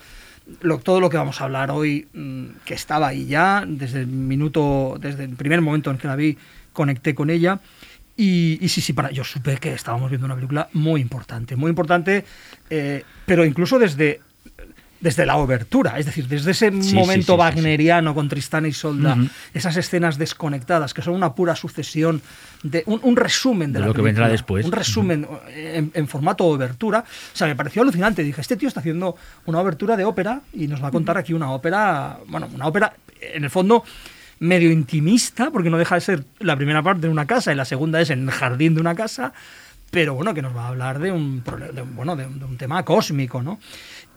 lo- 0.62 0.78
todo 0.78 1.00
lo 1.00 1.10
que 1.10 1.16
vamos 1.16 1.40
a 1.40 1.44
hablar 1.44 1.70
hoy, 1.70 2.08
mm, 2.14 2.44
que 2.64 2.74
estaba 2.74 3.08
ahí 3.08 3.26
ya, 3.26 3.64
desde 3.66 4.00
el 4.00 4.06
minuto, 4.06 4.96
desde 5.00 5.24
el 5.24 5.36
primer 5.36 5.60
momento 5.60 5.90
en 5.90 5.98
que 5.98 6.08
la 6.08 6.16
vi, 6.16 6.36
conecté 6.72 7.14
con 7.14 7.30
ella. 7.30 7.60
Y, 8.16 8.58
y 8.60 8.68
sí, 8.68 8.80
sí, 8.80 8.92
para, 8.94 9.12
yo 9.12 9.22
supe 9.22 9.58
que 9.58 9.72
estábamos 9.72 10.10
viendo 10.10 10.24
una 10.26 10.34
película 10.34 10.68
muy 10.72 11.00
importante, 11.00 11.54
muy 11.54 11.68
importante, 11.68 12.24
eh, 12.68 13.04
pero 13.26 13.44
incluso 13.44 13.78
desde, 13.78 14.20
desde 15.00 15.24
la 15.26 15.36
obertura, 15.36 15.98
es 15.98 16.06
decir, 16.06 16.26
desde 16.26 16.50
ese 16.50 16.70
sí, 16.82 16.94
momento 16.94 17.32
sí, 17.32 17.36
sí, 17.36 17.38
wagneriano 17.38 18.14
con 18.14 18.28
Tristán 18.28 18.66
y 18.66 18.72
Solda, 18.72 19.14
Ujú. 19.14 19.28
esas 19.54 19.76
escenas 19.76 20.18
desconectadas, 20.18 20.92
que 20.94 21.02
son 21.02 21.14
una 21.14 21.34
pura 21.34 21.54
sucesión, 21.54 22.20
de 22.64 22.82
un, 22.86 22.98
un 23.04 23.14
resumen 23.16 23.72
de, 23.72 23.78
De 23.78 23.80
la 23.82 23.86
lo 23.86 23.94
que 23.94 24.02
vendrá 24.02 24.28
después. 24.28 24.66
Un 24.66 24.72
resumen 24.72 25.26
eh, 25.50 25.74
en, 25.76 25.92
en 25.94 26.08
formato 26.08 26.44
obertura. 26.44 27.04
O 27.32 27.36
sea, 27.36 27.46
me 27.46 27.54
pareció 27.54 27.82
alucinante. 27.82 28.24
Dije, 28.24 28.40
este 28.40 28.56
tío 28.56 28.66
está 28.66 28.80
haciendo 28.80 29.14
una 29.46 29.60
obertura 29.60 29.96
de 29.96 30.04
ópera 30.04 30.40
y 30.52 30.66
nos 30.66 30.82
va 30.82 30.88
a 30.88 30.90
contar 30.90 31.16
aquí 31.16 31.32
una 31.32 31.52
ópera, 31.52 32.18
bueno, 32.26 32.48
una 32.52 32.66
ópera, 32.66 32.92
en 33.20 33.44
el 33.44 33.50
fondo 33.50 33.84
medio 34.40 34.70
intimista, 34.72 35.50
porque 35.52 35.70
no 35.70 35.78
deja 35.78 35.94
de 35.96 36.00
ser 36.00 36.24
la 36.40 36.56
primera 36.56 36.82
parte 36.82 37.06
en 37.06 37.12
una 37.12 37.26
casa 37.26 37.52
y 37.52 37.56
la 37.56 37.64
segunda 37.64 38.00
es 38.00 38.10
en 38.10 38.22
el 38.24 38.30
jardín 38.30 38.74
de 38.74 38.80
una 38.80 38.94
casa, 38.96 39.32
pero 39.90 40.14
bueno, 40.14 40.34
que 40.34 40.42
nos 40.42 40.54
va 40.54 40.64
a 40.64 40.68
hablar 40.68 40.98
de 40.98 41.10
un, 41.10 41.42
de 41.72 41.82
un- 41.82 41.96
bueno, 41.96 42.14
de 42.14 42.26
un, 42.26 42.38
de 42.38 42.44
un 42.44 42.56
tema 42.58 42.84
cósmico, 42.84 43.42
¿no? 43.42 43.58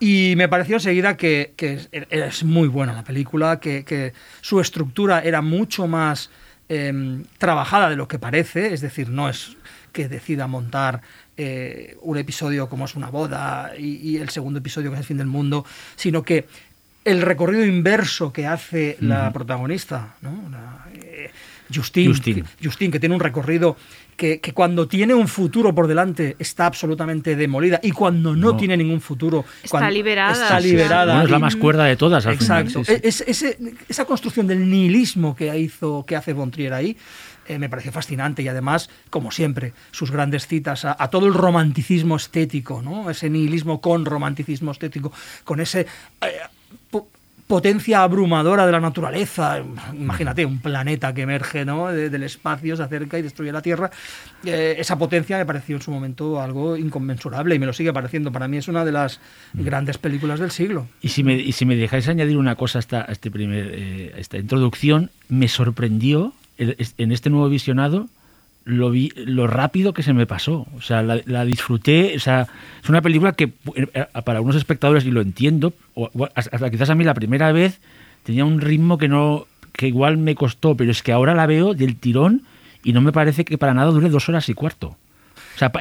Y 0.01 0.33
me 0.35 0.49
pareció 0.49 0.77
enseguida 0.77 1.15
que, 1.15 1.53
que 1.55 1.73
es, 1.73 1.89
es 2.09 2.43
muy 2.43 2.67
buena 2.67 2.91
la 2.91 3.03
película, 3.03 3.59
que, 3.59 3.83
que 3.85 4.13
su 4.41 4.59
estructura 4.59 5.19
era 5.21 5.41
mucho 5.43 5.85
más 5.87 6.31
em, 6.69 7.23
trabajada 7.37 7.87
de 7.89 7.95
lo 7.95 8.07
que 8.07 8.17
parece, 8.17 8.73
es 8.73 8.81
decir, 8.81 9.09
no 9.09 9.29
es 9.29 9.55
que 9.93 10.09
decida 10.09 10.47
montar 10.47 11.01
eh, 11.37 11.97
un 12.01 12.17
episodio 12.17 12.67
como 12.67 12.85
es 12.85 12.95
una 12.95 13.09
boda 13.09 13.73
y, 13.77 13.97
y 13.97 14.17
el 14.17 14.29
segundo 14.29 14.57
episodio 14.59 14.89
que 14.89 14.95
es 14.95 15.01
el 15.01 15.05
fin 15.05 15.17
del 15.17 15.27
mundo, 15.27 15.65
sino 15.95 16.23
que 16.23 16.47
el 17.05 17.21
recorrido 17.21 17.63
inverso 17.65 18.31
que 18.33 18.47
hace 18.47 18.97
la 19.01 19.31
protagonista, 19.33 20.15
¿no? 20.21 20.49
La, 20.51 20.85
eh, 20.93 21.31
que- 22.13 22.43
Justine, 22.63 22.91
que 22.91 22.99
tiene 22.99 23.15
un 23.15 23.21
recorrido 23.21 23.77
que, 24.21 24.39
que 24.39 24.53
cuando 24.53 24.87
tiene 24.87 25.15
un 25.15 25.27
futuro 25.27 25.73
por 25.73 25.87
delante 25.87 26.35
está 26.37 26.67
absolutamente 26.67 27.35
demolida 27.35 27.79
y 27.81 27.89
cuando 27.89 28.35
no, 28.35 28.51
No. 28.51 28.55
tiene 28.57 28.77
ningún 28.77 29.01
futuro 29.01 29.43
Está 29.63 29.79
cuando 29.79 29.89
liberada, 29.89 30.31
está 30.43 30.61
sí. 30.61 30.67
liberada 30.67 31.13
Bueno, 31.13 31.23
es 31.25 31.31
la 31.31 31.39
más 31.39 31.55
cuerda 31.55 31.85
de 31.85 31.95
todas 31.95 32.27
al 32.27 32.37
final, 32.37 32.61
Exacto. 32.67 32.85
sí, 32.85 32.93
sí. 32.93 33.01
Es- 33.03 33.21
ese- 33.21 33.57
esa 33.89 34.05
construcción 34.05 34.45
del 34.45 34.69
nihilismo 34.69 35.35
que 35.35 35.57
hizo, 35.57 36.05
que 36.05 36.15
hace 36.15 36.33
Von 36.33 36.51
Trier 36.51 36.71
ahí, 36.73 36.95
eh, 37.47 37.57
me 37.57 37.67
pareció 37.67 37.91
fascinante 37.91 38.43
y 38.43 38.47
además, 38.47 38.91
como 39.09 39.31
siempre, 39.31 39.73
sus 39.89 40.11
grandes 40.11 40.45
citas 40.45 40.85
a, 40.85 40.95
a 40.99 41.09
todo 41.09 41.25
el 41.25 41.33
romanticismo 41.33 42.15
estético, 42.15 42.83
¿no? 42.83 43.09
Ese 43.09 43.27
nihilismo 43.27 43.81
con 43.81 44.05
romanticismo 44.05 44.69
estético, 44.71 45.11
con 45.43 45.59
ese 45.61 45.87
eh, 46.21 46.27
potencia 47.51 48.01
abrumadora 48.01 48.65
de 48.65 48.71
la 48.71 48.79
naturaleza. 48.79 49.61
Imagínate, 49.93 50.45
un 50.45 50.59
planeta 50.59 51.13
que 51.13 51.23
emerge 51.23 51.65
¿no? 51.65 51.89
de- 51.89 52.09
del 52.09 52.23
espacio, 52.23 52.77
se 52.77 52.83
acerca 52.83 53.19
y 53.19 53.23
destruye 53.23 53.51
la 53.51 53.61
Tierra. 53.61 53.91
Eh, 54.45 54.75
esa 54.79 54.97
potencia 54.97 55.37
me 55.37 55.45
pareció 55.45 55.75
en 55.75 55.81
su 55.81 55.91
momento 55.91 56.41
algo 56.41 56.77
inconmensurable 56.77 57.53
y 57.53 57.59
me 57.59 57.65
lo 57.65 57.73
sigue 57.73 57.91
pareciendo. 57.91 58.31
Para 58.31 58.47
mí 58.47 58.55
es 58.55 58.69
una 58.69 58.85
de 58.85 58.93
las 58.93 59.19
grandes 59.53 59.97
películas 59.97 60.39
del 60.39 60.51
siglo. 60.51 60.87
Y 61.01 61.09
si 61.09 61.25
me, 61.25 61.33
y 61.35 61.51
si 61.51 61.65
me 61.65 61.75
dejáis 61.75 62.07
añadir 62.07 62.37
una 62.37 62.55
cosa 62.55 62.79
a 62.79 62.81
esta, 62.81 63.01
a 63.01 63.11
este 63.11 63.29
primer, 63.29 63.69
eh, 63.73 64.13
esta 64.17 64.37
introducción, 64.37 65.09
me 65.27 65.49
sorprendió 65.49 66.31
el- 66.57 66.77
en 66.97 67.11
este 67.11 67.29
nuevo 67.29 67.49
visionado 67.49 68.07
lo, 68.65 68.91
vi, 68.91 69.11
lo 69.15 69.47
rápido 69.47 69.93
que 69.93 70.03
se 70.03 70.13
me 70.13 70.25
pasó. 70.25 70.67
O 70.75 70.81
sea, 70.81 71.01
la, 71.03 71.45
disfruté. 71.45 72.13
O 72.15 72.17
es 72.17 72.89
una 72.89 73.01
película 73.01 73.33
que 73.33 73.51
eh, 73.75 74.05
para 74.23 74.39
algunos 74.39 74.55
espectadores, 74.55 75.05
y 75.05 75.11
lo 75.11 75.21
entiendo, 75.21 75.73
o- 75.95 76.09
hasta 76.35 76.69
quizás 76.69 76.89
a 76.89 76.95
mí 76.95 77.03
la 77.03 77.13
primera 77.13 77.51
vez 77.51 77.79
tenía 78.23 78.45
un 78.45 78.61
ritmo 78.61 78.97
que 78.97 79.07
no 79.07 79.47
que 79.73 79.87
igual 79.87 80.17
me 80.17 80.35
costó, 80.35 80.75
pero 80.75 80.91
es 80.91 81.01
que 81.01 81.11
ahora 81.13 81.33
la 81.33 81.45
veo 81.45 81.73
del 81.73 81.95
tirón 81.95 82.43
y 82.83 82.91
no 82.93 82.99
me 83.01 83.11
parece 83.13 83.45
que 83.45 83.57
para 83.57 83.73
nada 83.73 83.89
dure 83.91 84.09
dos 84.09 84.27
horas 84.27 84.49
y 84.49 84.53
cuarto. 84.53 84.97
O 85.55 85.57
sea, 85.57 85.71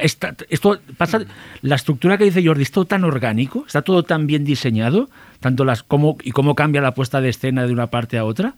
esto 0.49 0.79
pasa, 0.97 1.21
la 1.61 1.75
estructura 1.75 2.17
que 2.17 2.23
dice 2.23 2.45
Jordi 2.45 2.61
es 2.63 2.71
todo 2.71 2.85
tan 2.85 3.03
orgánico, 3.03 3.63
está 3.65 3.81
todo 3.81 4.03
tan 4.03 4.27
bien 4.27 4.45
diseñado, 4.45 5.09
tanto 5.39 5.65
las 5.65 5.83
cómo 5.83 6.17
y 6.23 6.31
cómo 6.31 6.55
cambia 6.55 6.81
la 6.81 6.93
puesta 6.93 7.19
de 7.19 7.29
escena 7.29 7.65
de 7.65 7.73
una 7.73 7.87
parte 7.87 8.17
a 8.17 8.23
otra, 8.25 8.53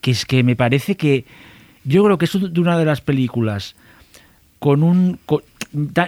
que 0.00 0.10
es 0.10 0.24
que 0.24 0.42
me 0.42 0.56
parece 0.56 0.96
que 0.96 1.26
yo 1.84 2.04
creo 2.04 2.18
que 2.18 2.24
es 2.26 2.34
una 2.34 2.78
de 2.78 2.84
las 2.84 3.00
películas 3.00 3.74
con 4.58 4.82
un 4.82 5.18
con- 5.26 5.42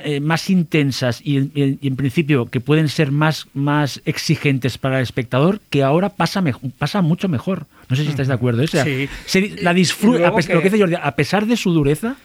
eh, 0.04 0.20
más 0.20 0.50
intensas 0.50 1.20
y 1.24 1.38
en, 1.38 1.78
y 1.80 1.88
en 1.88 1.96
principio 1.96 2.46
que 2.46 2.60
pueden 2.60 2.88
ser 2.88 3.10
más, 3.10 3.46
más 3.54 4.02
exigentes 4.04 4.76
para 4.76 4.98
el 4.98 5.02
espectador 5.02 5.60
que 5.70 5.82
ahora 5.82 6.10
pasa, 6.10 6.42
mej- 6.42 6.72
pasa 6.78 7.00
mucho 7.00 7.28
mejor. 7.28 7.66
No 7.88 7.96
sé 7.96 8.02
si 8.04 8.10
estáis 8.10 8.28
de 8.28 8.34
acuerdo. 8.34 8.62
O 8.62 8.66
sea, 8.66 8.84
Sí. 8.84 9.08
se- 9.24 9.56
la 9.62 9.72
disfruta, 9.72 10.28
a 10.28 10.36
que- 10.36 10.52
lo 10.54 10.60
que 10.60 10.68
dice 10.70 10.78
Jordi, 10.80 10.96
a 11.02 11.10
pesar 11.16 11.46
de 11.46 11.56
su 11.56 11.72
dureza, 11.72 12.16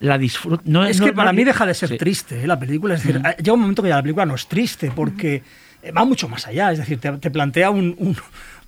la 0.00 0.18
disfruta. 0.18 0.62
No, 0.66 0.84
Es 0.84 0.98
no- 0.98 1.06
que 1.06 1.12
para 1.12 1.30
no- 1.32 1.36
mí 1.36 1.44
deja 1.44 1.64
de 1.64 1.74
ser 1.74 1.90
sí. 1.90 1.96
triste 1.98 2.42
¿eh? 2.42 2.46
la 2.48 2.58
película. 2.58 2.94
Es 2.96 3.04
decir, 3.04 3.22
eh, 3.24 3.36
llega 3.38 3.52
un 3.54 3.60
momento 3.60 3.82
que 3.84 3.88
ya 3.90 3.96
la 3.96 4.02
película 4.02 4.26
no 4.26 4.34
es 4.34 4.46
triste 4.48 4.90
porque 4.94 5.42
eh, 5.84 5.92
va 5.92 6.04
mucho 6.04 6.28
más 6.28 6.46
allá. 6.48 6.72
Es 6.72 6.78
decir, 6.78 6.98
te, 6.98 7.12
te 7.12 7.30
plantea 7.30 7.70
un, 7.70 7.94
un- 7.98 8.16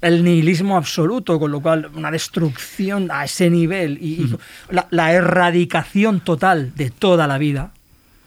el 0.06 0.22
nihilismo 0.24 0.76
absoluto, 0.76 1.38
con 1.40 1.50
lo 1.50 1.60
cual 1.60 1.90
una 1.94 2.10
destrucción 2.10 3.10
a 3.10 3.24
ese 3.24 3.50
nivel 3.50 3.98
y, 4.00 4.06
y 4.22 4.36
la, 4.70 4.86
la 4.90 5.12
erradicación 5.12 6.20
total 6.20 6.72
de 6.74 6.90
toda 6.90 7.26
la 7.26 7.38
vida. 7.38 7.72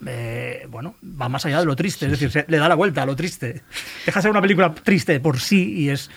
eh, 0.05 0.67
bueno, 0.69 0.95
va 1.03 1.27
más 1.29 1.45
allá 1.45 1.59
de 1.59 1.65
lo 1.65 1.75
triste, 1.75 2.05
es 2.05 2.11
decir, 2.11 2.29
se- 2.31 2.45
le 2.47 2.57
da 2.57 2.67
la 2.69 2.75
vuelta 2.75 3.01
a 3.03 3.05
lo 3.05 3.15
triste. 3.15 3.63
Deja 4.05 4.19
de 4.19 4.21
ser 4.21 4.31
una 4.31 4.41
película 4.41 4.73
triste 4.73 5.19
por 5.19 5.39
sí 5.39 5.73
y 5.73 5.89
es 5.89 6.09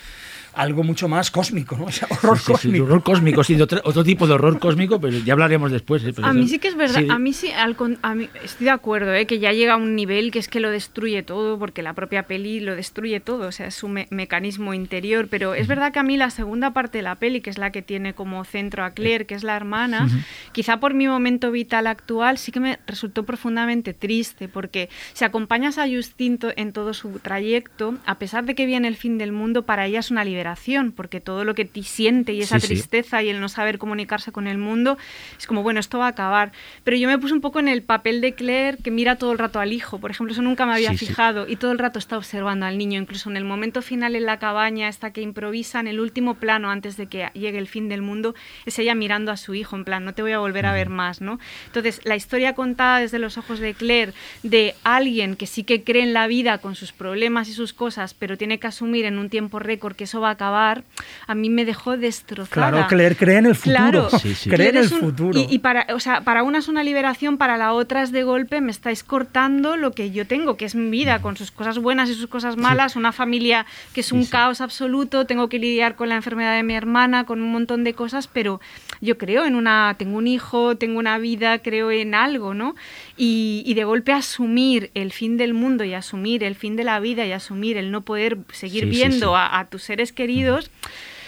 algo 0.54 0.82
mucho 0.82 1.08
más 1.08 1.30
cósmico, 1.30 1.76
¿no? 1.76 1.84
O 1.90 1.90
sea, 1.92 2.08
horror 2.10 2.38
Sí, 2.38 2.44
sí, 2.44 2.46
sí, 2.46 2.52
cósmico. 2.52 2.84
horror 2.84 3.02
cósmico, 3.02 3.44
sí, 3.44 3.54
de 3.54 3.62
otro, 3.62 3.80
otro 3.84 4.04
tipo 4.04 4.26
de 4.26 4.34
horror 4.34 4.58
cósmico, 4.58 5.00
pero 5.00 5.18
ya 5.18 5.32
hablaremos 5.32 5.70
después. 5.72 6.02
¿eh? 6.04 6.12
Pero 6.14 6.26
A 6.26 6.30
eso- 6.30 6.38
mí 6.38 6.48
sí 6.48 6.58
que 6.58 6.68
es 6.68 6.76
verdad, 6.76 7.00
sí, 7.00 7.06
a 7.10 7.18
mí 7.18 7.32
sí, 7.32 7.50
al 7.50 7.76
con- 7.76 7.98
a 8.02 8.14
mí, 8.14 8.28
estoy 8.44 8.64
de 8.66 8.70
acuerdo, 8.70 9.14
¿eh? 9.14 9.26
que 9.26 9.38
ya 9.38 9.52
llega 9.52 9.74
a 9.74 9.76
un 9.76 9.94
nivel 9.96 10.30
que 10.30 10.38
es 10.38 10.48
que 10.48 10.60
lo 10.60 10.70
destruye 10.70 11.22
todo, 11.22 11.58
porque 11.58 11.82
la 11.82 11.94
propia 11.94 12.24
peli 12.24 12.60
lo 12.60 12.74
destruye 12.76 13.20
todo, 13.20 13.48
o 13.48 13.52
sea, 13.52 13.66
es 13.66 13.74
su 13.74 13.88
me- 13.88 14.06
mecanismo 14.10 14.74
interior, 14.74 15.28
pero 15.30 15.54
es 15.54 15.66
verdad 15.66 15.92
que 15.92 15.98
a 15.98 16.02
mí 16.02 16.16
la 16.16 16.30
segunda 16.30 16.72
parte 16.72 16.98
de 16.98 17.02
la 17.02 17.14
peli, 17.16 17.40
que 17.40 17.50
es 17.50 17.58
la 17.58 17.70
que 17.72 17.82
tiene 17.82 18.14
como 18.14 18.44
centro 18.44 18.84
a 18.84 18.90
Claire, 18.90 19.26
que 19.26 19.34
es 19.34 19.42
la 19.44 19.56
hermana, 19.56 20.08
quizá 20.52 20.80
por 20.80 20.94
mi 20.94 21.08
momento 21.08 21.50
vital 21.50 21.86
actual, 21.86 22.38
sí 22.38 22.52
que 22.52 22.60
me 22.60 22.78
resultó 22.86 23.24
profundamente 23.24 23.94
triste, 23.94 24.48
porque 24.48 24.88
si 25.12 25.24
acompañas 25.24 25.78
a 25.78 25.86
Justine 25.88 26.38
to- 26.38 26.52
en 26.56 26.72
todo 26.72 26.94
su 26.94 27.18
trayecto, 27.20 27.94
a 28.06 28.18
pesar 28.18 28.44
de 28.44 28.54
que 28.54 28.66
viene 28.66 28.88
el 28.88 28.96
fin 28.96 29.18
del 29.18 29.32
mundo, 29.32 29.62
para 29.62 29.86
ella 29.86 30.00
es 30.00 30.10
una 30.10 30.24
liberación, 30.40 30.92
porque 30.92 31.20
todo 31.20 31.44
lo 31.44 31.54
que 31.54 31.64
ti 31.66 31.82
siente 31.82 32.32
y 32.32 32.40
esa 32.40 32.58
Sí, 32.58 32.66
sí. 32.66 32.74
tristeza 32.74 33.22
y 33.22 33.28
el 33.28 33.40
no 33.40 33.48
saber 33.50 33.76
comunicarse 33.78 34.32
con 34.32 34.46
el 34.46 34.56
mundo, 34.56 34.96
es 35.38 35.46
como, 35.46 35.62
bueno, 35.62 35.80
esto 35.80 35.98
va 35.98 36.06
a 36.06 36.08
acabar. 36.08 36.50
Pero 36.82 36.96
yo 36.96 37.08
me 37.08 37.18
puse 37.18 37.34
un 37.34 37.40
poco 37.42 37.58
en 37.60 37.68
el 37.68 37.82
papel 37.82 38.20
de 38.22 38.34
Claire 38.34 38.78
que 38.82 38.90
mira 38.90 39.16
todo 39.16 39.32
el 39.32 39.38
rato 39.38 39.60
al 39.60 39.72
hijo, 39.72 39.98
por 39.98 40.10
ejemplo, 40.10 40.32
eso 40.32 40.40
nunca 40.42 40.64
me 40.66 40.72
había 40.72 40.90
Sí, 40.92 40.98
sí. 40.98 41.06
fijado, 41.06 41.46
y 41.46 41.56
todo 41.56 41.72
el 41.72 41.78
rato 41.78 41.98
está 41.98 42.16
observando 42.16 42.64
al 42.66 42.78
niño, 42.78 42.98
incluso 43.00 43.28
en 43.30 43.36
el 43.36 43.44
momento 43.44 43.82
final 43.82 44.16
en 44.16 44.24
la 44.24 44.38
cabaña, 44.38 44.88
esta 44.88 45.12
que 45.12 45.20
improvisa, 45.20 45.80
en 45.80 45.88
el 45.88 46.00
último 46.00 46.34
plano 46.36 46.70
antes 46.70 46.96
de 46.96 47.06
que 47.06 47.28
llegue 47.34 47.58
el 47.58 47.68
fin 47.68 47.88
del 47.90 48.00
mundo, 48.02 48.34
es 48.64 48.78
ella 48.78 48.94
mirando 48.94 49.30
a 49.32 49.36
su 49.36 49.54
hijo, 49.54 49.76
en 49.76 49.84
plan, 49.84 50.04
no 50.06 50.14
te 50.14 50.22
voy 50.22 50.32
a 50.32 50.38
volver 50.38 50.64
a 50.66 50.72
ver 50.72 50.88
más, 50.88 51.20
¿no? 51.20 51.38
Entonces, 51.66 52.00
la 52.04 52.16
historia 52.16 52.54
contada 52.54 52.98
desde 53.00 53.18
los 53.18 53.36
ojos 53.36 53.58
de 53.58 53.74
Claire, 53.74 54.12
de 54.42 54.74
alguien 54.84 55.36
que 55.36 55.46
sí 55.46 55.64
que 55.64 55.84
cree 55.84 56.02
en 56.02 56.14
la 56.14 56.26
vida 56.26 56.58
con 56.58 56.74
sus 56.76 56.92
problemas 56.92 57.48
y 57.48 57.52
sus 57.52 57.72
cosas, 57.74 58.14
pero 58.14 58.38
tiene 58.38 58.58
que 58.58 58.66
asumir 58.66 59.04
en 59.04 59.18
un 59.18 59.28
tiempo 59.28 59.58
récord 59.58 59.94
que 59.96 60.04
eso 60.04 60.20
va 60.20 60.29
a 60.30 60.34
acabar, 60.34 60.84
a 61.26 61.34
mí 61.34 61.50
me 61.50 61.64
dejó 61.64 61.96
destrozada. 61.96 62.70
Claro, 62.70 62.86
Claire 62.88 63.16
cree 63.16 63.38
en 63.38 63.46
el 63.46 63.54
futuro. 63.54 63.76
Claro, 64.08 64.10
Sí, 64.18 64.34
sí. 64.34 64.50
Cree 64.50 64.70
en 64.70 64.76
el 64.78 64.92
un- 64.92 65.00
futuro. 65.00 65.38
Y, 65.38 65.46
y 65.50 65.58
para, 65.60 65.86
o 65.94 66.00
sea, 66.00 66.22
para 66.22 66.42
una 66.42 66.58
es 66.58 66.68
una 66.68 66.82
liberación, 66.82 67.36
para 67.38 67.56
la 67.56 67.72
otra 67.72 68.02
es 68.02 68.12
de 68.12 68.22
golpe, 68.22 68.60
me 68.60 68.70
estáis 68.70 69.04
cortando 69.04 69.76
lo 69.76 69.92
que 69.92 70.10
yo 70.10 70.26
tengo, 70.26 70.56
que 70.56 70.64
es 70.64 70.74
mi 70.74 70.90
vida, 70.90 71.20
con 71.20 71.36
sus 71.36 71.50
cosas 71.50 71.78
buenas 71.78 72.08
y 72.10 72.14
sus 72.14 72.26
cosas 72.28 72.56
malas, 72.56 72.96
una 72.96 73.12
familia 73.12 73.66
que 73.94 74.00
es 74.00 74.12
un 74.12 74.24
sí. 74.24 74.30
caos 74.30 74.60
absoluto, 74.60 75.26
tengo 75.26 75.48
que 75.48 75.58
lidiar 75.58 75.96
con 75.96 76.08
la 76.08 76.16
enfermedad 76.16 76.54
de 76.56 76.62
mi 76.62 76.74
hermana, 76.74 77.24
con 77.24 77.42
un 77.42 77.50
montón 77.52 77.84
de 77.84 77.94
cosas, 77.94 78.26
pero 78.28 78.60
yo 79.00 79.16
creo 79.18 79.44
en 79.46 79.54
una, 79.54 79.94
tengo 79.98 80.18
un 80.18 80.26
hijo, 80.26 80.76
tengo 80.76 80.98
una 80.98 81.18
vida, 81.18 81.58
creo 81.60 81.90
en 81.90 82.14
algo, 82.14 82.54
¿no? 82.54 82.74
Y, 83.16 83.62
y 83.66 83.74
de 83.74 83.84
golpe 83.84 84.12
asumir 84.12 84.90
el 84.94 85.12
fin 85.12 85.36
del 85.36 85.54
mundo 85.54 85.84
y 85.84 85.94
asumir 85.94 86.44
el 86.44 86.54
fin 86.54 86.76
de 86.76 86.84
la 86.84 87.00
vida 87.00 87.24
y 87.26 87.32
asumir 87.32 87.76
el 87.76 87.90
no 87.90 88.02
poder 88.02 88.38
seguir 88.52 88.84
Sí, 88.84 88.90
viendo 88.90 89.28
sí. 89.28 89.34
A, 89.36 89.58
a 89.58 89.64
tus 89.66 89.82
seres 89.82 90.12
queridos. 90.12 90.70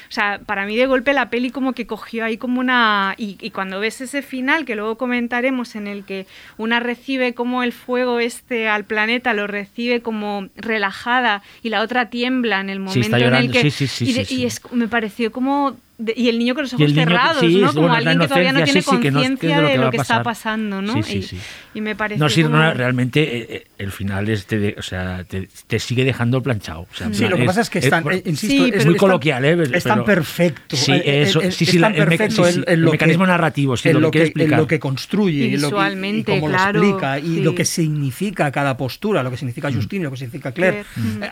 O 0.09 0.15
sea, 0.15 0.41
para 0.45 0.67
mí 0.67 0.77
de 0.77 0.85
golpe 0.85 1.15
la 1.15 1.31
peli 1.31 1.49
como 1.51 1.73
que 1.73 1.87
cogió 1.87 2.27
ahí 2.27 2.37
como 2.37 2.61
una... 2.61 3.15
Y, 3.17 3.39
y 3.41 3.49
cuando 3.51 3.81
ves 3.81 4.03
ese 4.03 4.21
final, 4.21 4.67
que 4.67 4.77
luego 4.77 4.99
comentaremos, 4.99 5.75
en 5.75 5.87
el 5.87 6.05
que 6.05 6.27
una 6.59 6.81
recibe 6.81 7.33
como 7.33 7.63
el 7.63 7.73
fuego 7.73 8.21
este 8.21 8.69
al 8.69 8.85
planeta, 8.85 9.33
lo 9.33 9.47
recibe 9.47 10.03
como 10.03 10.49
relajada 10.55 11.43
y 11.63 11.71
la 11.71 11.81
otra 11.81 12.11
tiembla 12.11 12.61
en 12.61 12.69
el 12.69 12.79
momento 12.79 13.01
está 13.17 13.19
en 13.19 13.35
el 13.35 13.51
que... 13.51 13.63
sí, 13.63 13.71
sí, 13.71 13.87
sí, 13.87 14.11
y, 14.11 14.13
de- 14.13 14.25
sí, 14.27 14.35
y 14.35 14.39
sí. 14.41 14.45
es, 14.45 14.61
me 14.73 14.87
pareció 14.87 15.33
como... 15.33 15.79
de- 16.05 16.15
y 16.17 16.29
el 16.29 16.39
niño 16.39 16.55
con 16.55 16.63
los 16.65 16.73
ojos 16.75 16.85
el 16.87 16.95
niño 16.95 17.05
que- 17.07 17.11
cerrados, 17.13 17.41
sí, 17.41 17.59
¿no? 17.59 17.67
es 17.69 17.73
Como 17.75 17.81
bueno, 17.89 17.95
alguien 17.95 18.19
que 18.19 18.29
todavía 18.29 18.53
no 18.53 18.65
tiene 18.65 18.83
sí, 18.83 18.91
sí, 18.91 19.01
que 19.01 19.11
no- 19.11 19.21
que 19.21 19.25
es 19.25 19.31
conciencia 19.31 19.61
de 19.61 19.77
lo 19.79 19.91
que 19.91 19.97
está 19.99 20.23
pasando, 20.23 20.83
¿no? 20.83 20.95
Sí, 20.95 21.03
sí, 21.03 21.19
y, 21.19 21.23
sí. 21.23 21.39
y 21.75 21.81
me 21.81 21.97
pareció 21.97 22.23
No, 22.25 22.29
sí, 22.31 22.43
como- 22.43 22.57
no, 22.57 22.75
realmente 22.75 23.23
eh, 23.23 23.47
eh, 23.51 23.67
el 23.79 23.91
final 23.93 24.29
es 24.29 24.47
te, 24.47 24.75
o 24.79 24.83
sea, 24.83 25.25
te, 25.25 25.49
te 25.67 25.79
sigue 25.79 26.05
dejando 26.05 26.43
planchado. 26.43 26.81
O 26.83 26.95
sea, 26.95 27.07
en 27.07 27.15
Sí, 27.15 27.21
plan, 27.21 27.31
lo 27.33 27.37
que 27.39 27.45
pasa 27.45 27.61
es 27.63 27.71
que 27.71 27.79
es 27.79 27.91
tan, 27.91 28.03
bueno, 28.05 28.19
eh, 28.19 28.23
insisto, 28.27 28.47
Sí, 28.57 28.63
es, 28.65 28.71
pero- 28.71 28.81
es 28.81 28.87
muy 28.87 28.97
coloquial, 28.97 29.45
¿eh? 29.45 29.63
Es 29.73 29.85
tan 29.85 30.05
perfecto. 30.05 30.77
Sí, 30.77 30.93
eso, 31.05 31.41
sí, 31.51 31.65
el 31.77 31.81
meca- 31.81 31.95
perfecto 31.95 32.45
sí, 32.45 32.49
en- 32.49 32.55
sí, 32.55 32.63
en 32.67 32.73
el 32.75 32.81
lo 32.81 32.91
que- 32.91 32.93
mecanismo 32.93 33.27
narrativo, 33.27 33.77
sí, 33.77 33.89
en 33.89 34.01
lo 34.01 34.11
que 34.11 34.23
explicar. 34.25 34.59
lo 34.59 34.67
que 34.67 34.79
construye 34.79 35.45
Y 35.47 35.55
y, 35.55 35.57
lo 35.57 35.69
que- 35.71 35.75
y 35.77 35.79
visualmente, 35.79 36.41
lo 36.41 36.49
explica 36.51 37.19
y 37.19 37.41
lo 37.43 37.55
que 37.55 37.65
significa 37.65 38.51
cada 38.51 38.77
postura, 38.77 39.23
lo 39.23 39.31
que 39.31 39.37
significa 39.37 39.71
Mm. 39.71 39.75
Justine, 39.75 40.05
lo 40.05 40.11
que 40.11 40.17
significa 40.17 40.53
Claire. 40.53 40.85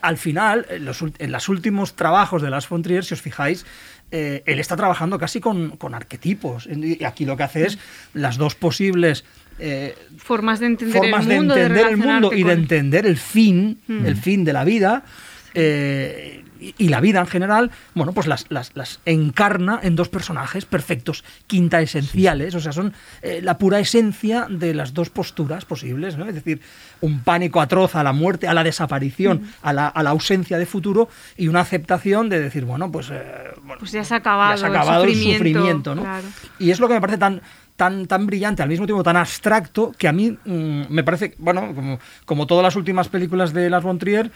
Al 0.03 0.17
final, 0.17 0.67
en 0.71 0.85
los, 0.85 1.03
ult- 1.03 1.15
en 1.19 1.33
los 1.33 1.49
últimos 1.49 1.95
trabajos 1.95 2.43
de 2.43 2.51
Las 2.51 2.67
Fontrier, 2.67 3.05
si 3.05 3.15
os 3.15 3.21
fijáis, 3.23 3.65
eh, 4.11 4.43
él 4.47 4.59
está 4.59 4.77
trabajando 4.77 5.19
casi 5.19 5.41
con, 5.41 5.77
con 5.77 5.95
arquetipos. 5.95 6.67
Y 6.67 7.05
aquí 7.05 7.25
lo 7.25 7.37
que 7.37 7.43
hace 7.45 7.67
es 7.67 7.79
las 8.15 8.37
dos 8.37 8.55
posibles 8.55 9.25
eh, 9.59 9.95
Formas 10.17 10.59
de 10.59 10.67
entender 10.67 10.97
formas 10.97 11.23
el 11.23 11.29
de 11.29 11.35
mundo, 11.37 11.55
el 12.33 12.39
y 12.39 12.45
de 12.45 12.53
entender 12.53 13.07
el 13.07 13.17
fin, 13.17 13.79
Mm. 13.87 14.07
el 14.07 14.17
fin 14.17 14.45
de 14.45 14.53
la 14.53 14.65
vida, 14.65 15.05
eh, 15.55 16.40
y, 16.61 16.75
y 16.79 16.89
la 16.89 17.01
vida 17.01 17.21
en 17.21 17.27
general, 17.27 17.71
bueno, 17.95 18.13
pues 18.13 18.27
las, 18.27 18.47
las- 18.51 18.73
las 18.75 19.01
encarna 19.07 19.81
en 19.83 19.97
dos 19.97 20.09
personajes 20.09 20.65
perfectos, 20.67 21.25
quinta 21.47 21.81
esenciales, 21.81 22.55
o 22.55 22.61
sea, 22.61 22.73
son 22.73 22.93
eh, 23.23 23.41
la 23.43 23.59
pura 23.59 23.81
esencia 23.81 24.47
de 24.49 24.75
las 24.75 24.95
dos 24.95 25.11
posturas 25.11 25.65
posibles, 25.65 26.17
¿no? 26.17 26.27
Es 26.27 26.35
decir, 26.35 26.61
un 27.01 27.21
pánico 27.21 27.61
atroz 27.61 27.97
a 27.97 28.03
la 28.03 28.13
muerte, 28.13 28.47
a 28.49 28.55
la 28.55 28.63
desaparición, 28.65 29.43
a, 29.63 29.73
la, 29.73 29.89
a 29.89 30.03
la 30.03 30.11
ausencia 30.11 30.59
de 30.59 30.67
futuro 30.67 31.09
y 31.37 31.49
una 31.49 31.61
aceptación 31.61 32.29
de 32.29 32.41
decir, 32.41 32.65
bueno, 32.65 32.91
pues, 32.93 33.09
eh, 33.11 33.23
bueno, 33.63 33.77
Pues 33.79 33.93
ya 33.93 34.05
se 34.05 34.15
ha 34.15 34.19
acabado, 34.19 34.53
ya 34.53 34.59
se 34.59 34.67
ha 34.67 34.69
acabado 34.69 35.05
el 35.05 35.11
el 35.11 35.17
sufrimiento. 35.17 35.45
sufrimiento, 35.51 35.95
¿no? 35.95 36.03
claro. 36.03 36.27
Y 36.59 36.71
es 36.71 36.81
lo 36.81 36.89
que 36.89 36.95
me 36.95 37.01
parece 37.01 37.19
tan, 37.19 37.41
tan, 37.77 38.07
tan 38.07 38.27
brillante, 38.27 38.63
al 38.63 38.69
mismo 38.69 38.85
tiempo 38.87 39.03
tan 39.03 39.17
abstracto, 39.17 39.93
que 39.97 40.07
a 40.09 40.13
mí 40.13 40.37
mm, 40.45 40.83
me 40.91 41.03
parece, 41.03 41.35
bueno, 41.39 41.75
como, 41.75 41.99
como 42.27 42.47
todas 42.47 42.63
las 42.63 42.77
últimas 42.77 43.09
películas 43.09 43.53
de 43.55 43.71
Las 43.71 43.83
von 43.83 43.99
Trier, 43.99 44.31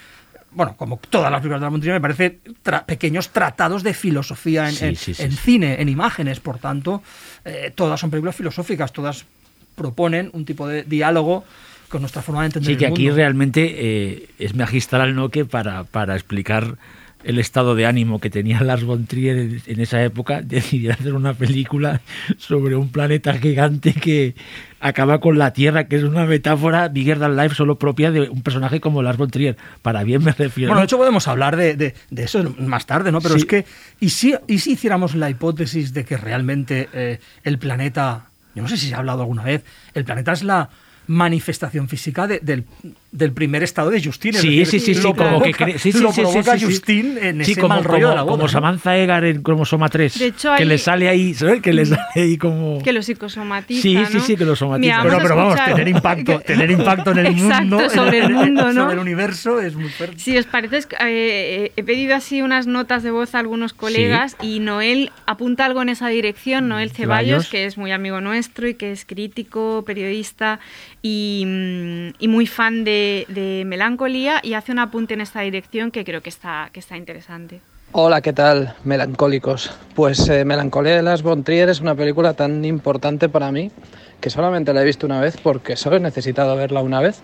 bueno, 0.54 0.76
como 0.76 0.98
todas 1.10 1.30
las 1.30 1.40
películas 1.40 1.60
de 1.60 1.64
Las 1.66 1.70
von 1.72 1.80
Trier, 1.80 1.94
me 1.94 2.00
parece 2.00 2.38
tra- 2.64 2.84
pequeños 2.84 3.30
tratados 3.30 3.82
de 3.82 3.94
filosofía 3.94 4.68
en, 4.68 4.74
Sí, 4.74 4.84
en- 4.86 4.96
sí, 4.96 5.14
sí, 5.14 5.22
en 5.22 5.32
sí. 5.32 5.36
cine, 5.38 5.80
en 5.82 5.88
imágenes, 5.88 6.40
por 6.40 6.58
tanto, 6.58 7.02
eh, 7.44 7.72
todas 7.74 7.98
son 8.00 8.10
películas 8.10 8.36
filosóficas, 8.36 8.92
todas 8.92 9.24
proponen 9.74 10.30
un 10.32 10.44
tipo 10.44 10.66
de 10.68 10.82
diálogo 10.84 11.44
con 11.88 12.00
nuestra 12.02 12.22
forma 12.22 12.42
de 12.42 12.46
entender 12.46 12.72
Sí, 12.72 12.78
que 12.78 12.86
el 12.86 12.92
aquí 12.92 13.10
realmente 13.10 13.74
eh, 13.76 14.28
es 14.38 14.54
magistral, 14.54 15.14
¿no? 15.14 15.28
Que 15.28 15.44
para, 15.44 15.84
para 15.84 16.14
explicar 16.14 16.76
el 17.24 17.38
estado 17.38 17.74
de 17.74 17.86
ánimo 17.86 18.20
que 18.20 18.30
tenía 18.30 18.60
Lars 18.62 18.84
von 18.84 19.06
Trier 19.06 19.36
en, 19.38 19.62
en 19.66 19.80
esa 19.80 20.02
época, 20.02 20.42
decidieron 20.44 20.98
hacer 21.00 21.14
una 21.14 21.34
película 21.34 22.00
sobre 22.38 22.76
un 22.76 22.90
planeta 22.90 23.34
gigante 23.34 23.92
que 23.94 24.34
acaba 24.80 25.20
con 25.20 25.38
la 25.38 25.52
Tierra, 25.52 25.88
que 25.88 25.96
es 25.96 26.02
una 26.04 26.26
metáfora 26.26 26.88
bigger 26.88 27.18
than 27.18 27.36
life 27.36 27.54
solo 27.54 27.78
propia 27.78 28.10
de 28.10 28.28
un 28.28 28.42
personaje 28.42 28.80
como 28.80 29.02
Lars 29.02 29.16
von 29.18 29.30
Trier. 29.30 29.56
Para 29.82 30.04
bien 30.04 30.22
me 30.22 30.32
refiero. 30.32 30.68
Bueno, 30.68 30.74
¿no? 30.74 30.80
de 30.80 30.84
hecho 30.84 30.98
podemos 30.98 31.26
hablar 31.26 31.56
de, 31.56 31.74
de- 31.76 31.94
de 32.10 32.22
eso 32.24 32.54
más 32.58 32.84
tarde, 32.86 33.10
¿no? 33.10 33.20
Pero 33.20 33.34
Sí. 33.34 33.40
es 33.40 33.46
que, 33.46 33.64
¿y 34.00 34.10
si, 34.10 34.34
¿y 34.46 34.58
si 34.58 34.72
hiciéramos 34.72 35.14
la 35.14 35.30
hipótesis 35.30 35.94
de 35.94 36.04
que 36.04 36.16
realmente 36.18 36.88
eh, 36.92 37.18
el 37.42 37.58
planeta, 37.58 38.26
yo 38.54 38.62
no 38.62 38.68
sé 38.68 38.76
si 38.76 38.88
se 38.88 38.94
ha 38.94 38.98
hablado 38.98 39.22
alguna 39.22 39.42
vez, 39.44 39.64
el 39.94 40.04
planeta 40.04 40.32
es 40.32 40.42
la 40.42 40.68
manifestación 41.06 41.88
física 41.88 42.26
de- 42.26 42.40
del, 42.40 42.64
del 43.12 43.32
primer 43.32 43.62
estado 43.62 43.90
de 43.90 44.02
Justine? 44.02 44.36
es 44.36 44.42
Sí, 44.42 44.58
decir, 44.58 44.80
sí, 44.80 44.86
sí, 44.86 44.94
sí, 44.94 45.02
lo 45.02 45.14
como 45.14 45.40
que 45.42 45.52
sí, 45.78 45.92
sí, 45.92 46.00
lo 46.00 46.08
sí, 46.10 46.14
sí, 46.16 46.20
provoca 46.22 46.52
sí, 46.54 46.58
sí. 46.60 46.64
Justine 46.66 47.28
en 47.28 47.44
Sí, 47.44 47.52
ese 47.52 47.60
como, 47.60 47.74
mal 47.74 47.84
rollo 47.84 47.98
como- 47.98 48.08
de 48.10 48.14
la 48.16 48.22
boda. 48.22 48.30
como 48.32 48.42
¿no? 48.44 48.48
Samantha 48.48 48.96
Egar 48.96 49.24
en 49.24 49.42
cromosoma 49.42 49.88
3. 49.88 50.18
De 50.18 50.26
hecho, 50.26 50.48
que 50.56 50.62
hay- 50.62 50.68
le 50.68 50.78
sale 50.78 51.08
ahí, 51.08 51.34
¿sabes? 51.34 51.60
Que 51.62 51.72
le 51.72 51.84
sale 51.86 52.02
ahí 52.16 52.36
como... 52.38 52.82
Que 52.82 52.92
lo 52.92 53.02
psicosomatiza, 53.02 53.82
Sí, 53.82 53.94
¿no? 53.94 54.06
sí, 54.06 54.20
sí, 54.20 54.36
que 54.36 54.44
lo 54.44 54.56
somatiza. 54.56 55.00
Mira, 55.02 55.18
Pero, 55.20 55.36
vamos 55.36 55.54
pero 55.64 55.76
tener 55.76 55.88
impacto, 55.88 56.40
tener 56.46 56.70
impacto 56.70 57.10
en 57.12 57.18
el 57.18 57.26
Exacto, 57.26 57.64
mundo, 57.76 57.90
sobre 57.90 58.18
el 58.18 58.30
mundo, 58.34 58.72
¿no? 58.72 58.82
sobre 58.82 58.92
el 58.94 58.98
universo 58.98 59.60
es 59.60 59.74
muy 59.74 59.88
fuerte. 59.90 60.18
Si 60.18 60.36
os 60.38 60.46
parece, 60.46 60.82
que, 60.88 60.96
eh, 61.00 61.72
he 61.76 61.82
pedido 61.82 62.14
así 62.16 62.42
unas 62.42 62.66
notas 62.66 63.02
de 63.02 63.10
voz 63.10 63.34
a 63.34 63.38
algunos 63.38 63.72
colegas 63.74 64.36
y 64.42 64.60
Noel 64.60 65.12
apunta 65.26 65.64
algo 65.66 65.82
en 65.82 65.88
esa 65.90 66.08
dirección. 66.08 66.68
Noel 66.68 66.90
Ceballos, 66.90 67.26
Ceballos. 67.28 67.48
que 67.50 67.64
es 67.66 67.78
muy 67.78 67.92
amigo 67.92 68.20
nuestro 68.20 68.66
y 68.68 68.74
que 68.74 68.92
es 68.92 69.04
crítico, 69.04 69.82
periodista 69.86 70.60
y, 71.06 71.44
mm, 71.46 72.14
y 72.18 72.28
muy 72.28 72.46
fan 72.46 72.82
de, 72.82 73.26
de 73.28 73.64
Melancolía 73.66 74.40
y 74.42 74.54
hace 74.54 74.72
un 74.72 74.78
apunte 74.78 75.12
en 75.12 75.20
esta 75.20 75.42
dirección 75.42 75.90
que 75.90 76.02
creo 76.02 76.22
que 76.22 76.30
está, 76.30 76.70
que 76.72 76.80
está 76.80 76.96
interesante. 76.96 77.60
Hola, 77.92 78.22
¿qué 78.22 78.32
tal, 78.32 78.74
melancólicos? 78.84 79.70
Pues 79.94 80.26
eh, 80.30 80.46
Melancolía 80.46 80.96
de 80.96 81.02
las 81.02 81.22
von 81.22 81.44
Trier 81.44 81.68
es 81.68 81.80
una 81.80 81.94
película 81.94 82.32
tan 82.32 82.64
importante 82.64 83.28
para 83.28 83.52
mí 83.52 83.70
que 84.20 84.30
solamente 84.30 84.72
la 84.72 84.80
he 84.80 84.84
visto 84.86 85.04
una 85.04 85.20
vez 85.20 85.36
porque 85.36 85.76
solo 85.76 85.96
he 85.96 86.00
necesitado 86.00 86.56
verla 86.56 86.80
una 86.80 87.00
vez 87.00 87.20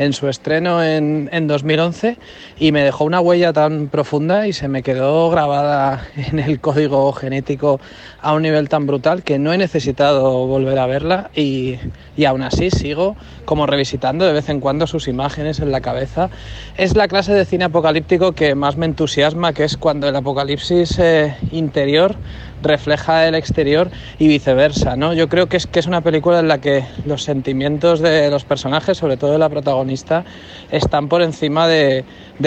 en 0.00 0.14
su 0.14 0.28
estreno 0.28 0.82
en, 0.82 1.28
en 1.30 1.46
2011 1.46 2.16
y 2.58 2.72
me 2.72 2.82
dejó 2.82 3.04
una 3.04 3.20
huella 3.20 3.52
tan 3.52 3.88
profunda 3.88 4.48
y 4.48 4.54
se 4.54 4.66
me 4.66 4.82
quedó 4.82 5.28
grabada 5.28 6.06
en 6.16 6.38
el 6.38 6.58
código 6.58 7.12
genético 7.12 7.80
a 8.22 8.32
un 8.32 8.40
nivel 8.42 8.70
tan 8.70 8.86
brutal 8.86 9.22
que 9.22 9.38
no 9.38 9.52
he 9.52 9.58
necesitado 9.58 10.46
volver 10.46 10.78
a 10.78 10.86
verla 10.86 11.30
y, 11.34 11.76
y 12.16 12.24
aún 12.24 12.42
así 12.42 12.70
sigo 12.70 13.14
como 13.44 13.66
revisitando 13.66 14.24
de 14.24 14.32
vez 14.32 14.48
en 14.48 14.60
cuando 14.60 14.86
sus 14.86 15.06
imágenes 15.06 15.60
en 15.60 15.70
la 15.70 15.82
cabeza. 15.82 16.30
Es 16.78 16.96
la 16.96 17.06
clase 17.06 17.34
de 17.34 17.44
cine 17.44 17.64
apocalíptico 17.64 18.32
que 18.32 18.54
más 18.54 18.76
me 18.76 18.86
entusiasma, 18.86 19.52
que 19.52 19.64
es 19.64 19.76
cuando 19.76 20.08
el 20.08 20.16
apocalipsis 20.16 20.98
eh, 20.98 21.36
interior 21.52 22.16
refleja 22.62 23.26
el 23.26 23.34
exterior 23.34 23.90
y 24.18 24.28
viceversa, 24.28 24.96
¿no? 24.96 25.14
Yo 25.14 25.28
creo 25.28 25.48
que 25.48 25.56
es, 25.56 25.66
que 25.66 25.80
es 25.80 25.86
una 25.86 26.02
película 26.02 26.40
en 26.40 26.48
la 26.48 26.60
que 26.60 26.84
los 27.06 27.24
sentimientos 27.24 28.00
de 28.00 28.30
los 28.30 28.44
personajes, 28.44 28.98
sobre 28.98 29.16
todo 29.16 29.32
de 29.32 29.38
la 29.38 29.48
protagonista, 29.48 29.89
están 29.90 31.08
por 31.08 31.22
encima 31.22 31.66
de, 31.66 32.04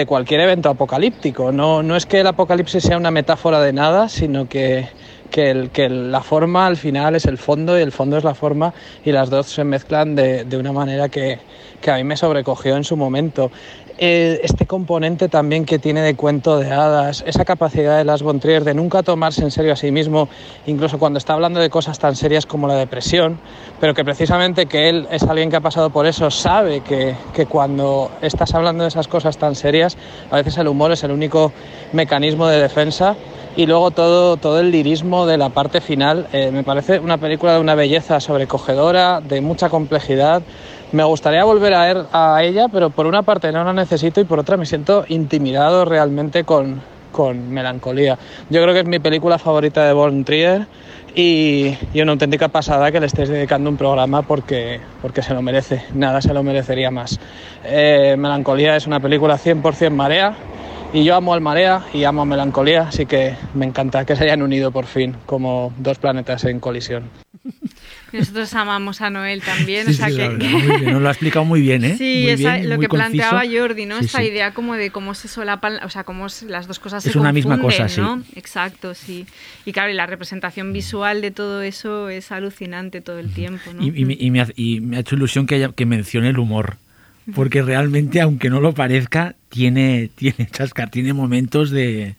cualquier 0.07 0.41
evento 0.41 0.69
apocalíptico. 0.69 1.51
No, 1.51 1.95
es 1.95 2.05
que 2.05 2.21
el 2.21 2.27
apocalipsis 2.27 2.83
sea 2.83 2.97
una 2.97 3.11
metáfora 3.11 3.59
de 3.61 3.73
nada, 3.73 4.09
sino 4.09 4.47
que, 4.47 4.89
la 5.35 6.21
forma 6.21 6.67
al 6.67 6.77
final 6.77 7.15
es 7.15 7.25
el 7.25 7.37
fondo 7.37 7.77
y 7.77 7.81
el 7.81 7.91
fondo 7.91 8.17
es 8.17 8.23
la 8.23 8.35
forma 8.35 8.73
y 9.03 9.11
las 9.11 9.29
dos 9.29 9.47
se 9.47 9.63
mezclan 9.63 10.15
de, 10.15 10.57
una 10.57 10.71
manera 10.71 11.09
que 11.09 11.39
a 11.87 11.95
mí 11.95 12.03
me 12.03 12.17
sobrecogió 12.17 12.75
en 12.75 12.83
su 12.83 12.95
momento. 12.97 13.51
Eh, 13.99 14.41
este 14.43 14.65
componente 14.65 15.29
también 15.29 15.65
que 15.65 15.77
tiene 15.77 16.01
de 16.01 16.15
cuento 16.15 16.57
de 16.57 16.71
hadas, 16.71 17.23
esa 17.27 17.45
capacidad 17.45 17.95
de 17.95 18.03
Las 18.03 18.23
von 18.23 18.39
Trier 18.39 18.63
de 18.63 18.73
nunca 18.73 19.03
tomarse 19.03 19.43
en 19.43 19.51
serio 19.51 19.73
a 19.73 19.75
sí 19.75 19.91
mismo, 19.91 20.29
incluso 20.65 20.97
cuando 20.97 21.19
está 21.19 21.33
hablando 21.33 21.59
de 21.59 21.69
cosas 21.69 21.99
tan 21.99 22.15
serias 22.15 22.47
como 22.47 22.67
la 22.67 22.73
depresión, 22.73 23.39
pero 23.79 23.93
que 23.93 24.03
precisamente 24.03 24.65
que 24.65 24.89
él 24.89 25.07
es 25.11 25.21
alguien 25.23 25.51
que 25.51 25.57
ha 25.57 25.61
pasado 25.61 25.91
por 25.91 26.07
eso, 26.07 26.31
sabe 26.31 26.81
que, 26.81 27.15
que 27.35 27.45
cuando 27.45 28.09
estás 28.21 28.55
hablando 28.55 28.83
de 28.83 28.87
esas 28.87 29.07
cosas 29.07 29.37
tan 29.37 29.53
serias, 29.53 29.95
a 30.31 30.37
veces 30.37 30.57
el 30.57 30.67
humor 30.67 30.91
es 30.91 31.03
el 31.03 31.11
único 31.11 31.51
mecanismo 31.91 32.47
de 32.47 32.59
defensa 32.59 33.15
y 33.55 33.67
luego 33.67 33.91
todo, 33.91 34.37
todo 34.37 34.59
el 34.59 34.71
lirismo 34.71 35.27
de 35.27 35.37
la 35.37 35.49
parte 35.49 35.79
final. 35.79 36.27
eh, 36.33 36.49
me 36.51 36.63
parece 36.63 36.99
una 36.99 37.17
película 37.17 37.53
de 37.53 37.59
una 37.59 37.75
belleza 37.75 38.19
sobrecogedora, 38.19 39.21
de 39.21 39.41
mucha 39.41 39.69
complejidad. 39.69 40.41
Me 40.93 41.03
gustaría 41.03 41.43
volver 41.43 41.73
a, 41.73 41.85
ver 41.85 42.05
a 42.11 42.43
ella, 42.43 42.67
pero 42.71 42.91
por 42.91 43.07
una 43.07 43.23
parte 43.23 43.51
no 43.51 43.63
la 43.63 43.73
necesito 43.73 44.21
y 44.21 44.25
por 44.25 44.37
otra 44.37 44.57
me 44.57 44.67
siento 44.67 45.05
intimidado 45.07 45.85
realmente 45.85 46.43
con, 46.43 46.81
con 47.11 47.49
Melancolía. 47.49 48.19
Yo 48.51 48.61
creo 48.61 48.75
que 48.75 48.81
es 48.81 48.85
mi 48.85 48.99
película 48.99 49.39
favorita 49.39 49.87
de 49.87 49.93
Von 49.93 50.23
Trier 50.23 50.67
y, 51.15 51.75
y 51.95 52.01
una 52.03 52.11
auténtica 52.11 52.49
pasada 52.49 52.91
que 52.91 52.99
le 52.99 53.07
estéis 53.07 53.29
dedicando 53.29 53.71
un 53.71 53.77
programa 53.77 54.21
porque, 54.21 54.81
porque 55.01 55.23
se 55.23 55.33
lo 55.33 55.41
merece. 55.41 55.83
Nada 55.95 56.21
se 56.21 56.31
lo 56.31 56.43
merecería 56.43 56.91
más. 56.91 57.19
Eh, 57.63 58.15
Melancolía 58.15 58.75
es 58.75 58.85
una 58.85 58.99
película 58.99 59.39
100% 59.39 59.89
marea 59.89 60.35
y 60.93 61.03
yo 61.03 61.15
amo 61.15 61.33
al 61.33 61.41
Marea 61.41 61.81
y 61.91 62.03
amo 62.03 62.21
a 62.21 62.25
Melancolía, 62.25 62.83
así 62.89 63.07
que 63.07 63.33
me 63.55 63.65
encanta 63.65 64.05
que 64.05 64.15
se 64.15 64.25
hayan 64.25 64.43
unido 64.43 64.69
por 64.69 64.85
fin 64.85 65.15
como 65.25 65.73
dos 65.79 65.97
planetas 65.97 66.43
en 66.43 66.59
colisión. 66.59 67.22
Nosotros 68.13 68.53
amamos 68.53 69.01
a 69.01 69.09
Noel 69.09 69.41
también, 69.41 69.85
Sí, 69.87 69.91
o 69.91 69.93
sea 69.95 70.09
sí, 70.09 70.15
que... 70.15 70.27
verdad, 70.29 70.91
nos 70.91 71.01
lo 71.01 71.07
ha 71.07 71.11
explicado 71.11 71.45
muy 71.45 71.61
bien, 71.61 71.83
¿eh? 71.83 71.95
Sí, 71.97 72.21
Muy 72.23 72.31
esa- 72.31 72.55
bien, 72.57 72.69
lo 72.69 72.75
muy 72.75 72.85
que 72.85 72.89
planteaba. 72.89 73.41
Jordi, 73.51 73.85
¿no? 73.85 73.99
Sí, 73.99 74.05
Esta 74.05 74.23
idea 74.23 74.53
como 74.53 74.75
de 74.75 74.91
cómo 74.91 75.13
se 75.15 75.27
solapan, 75.27 75.79
o 75.83 75.89
sea, 75.89 76.03
cómo 76.03 76.27
las 76.47 76.67
dos 76.67 76.79
cosas 76.79 77.05
Es 77.05 77.13
se 77.13 77.19
una 77.19 77.33
misma 77.33 77.59
cosa, 77.59 77.89
sí. 77.89 77.99
¿no? 78.01 78.23
Exacto, 78.35 78.93
sí. 78.93 79.25
Y 79.65 79.71
claro, 79.73 79.91
y 79.91 79.95
la 79.95 80.05
representación 80.05 80.71
visual 80.73 81.21
de 81.21 81.31
todo 81.31 81.61
eso 81.63 82.09
es 82.09 82.31
alucinante 82.31 83.01
todo 83.01 83.19
el 83.19 83.33
tiempo, 83.33 83.73
¿no? 83.73 83.83
Y, 83.83 83.87
y 83.99 84.05
me- 84.05 84.17
y 84.19 84.31
me, 84.31 84.41
ha, 84.41 84.47
y 84.55 84.79
me 84.81 84.97
ha 84.97 84.99
hecho 84.99 85.15
ilusión 85.15 85.47
que, 85.47 85.55
haya, 85.55 85.69
que 85.69 85.85
mencione 85.85 86.29
el 86.29 86.37
humor. 86.39 86.77
Porque 87.35 87.61
realmente, 87.61 88.19
aunque 88.19 88.49
no 88.49 88.59
lo 88.59 88.73
parezca, 88.73 89.35
tiene, 89.47 90.09
tiene 90.15 90.45
chascar, 90.51 90.89
tiene 90.91 91.13
momentos 91.13 91.71
de 91.71 92.15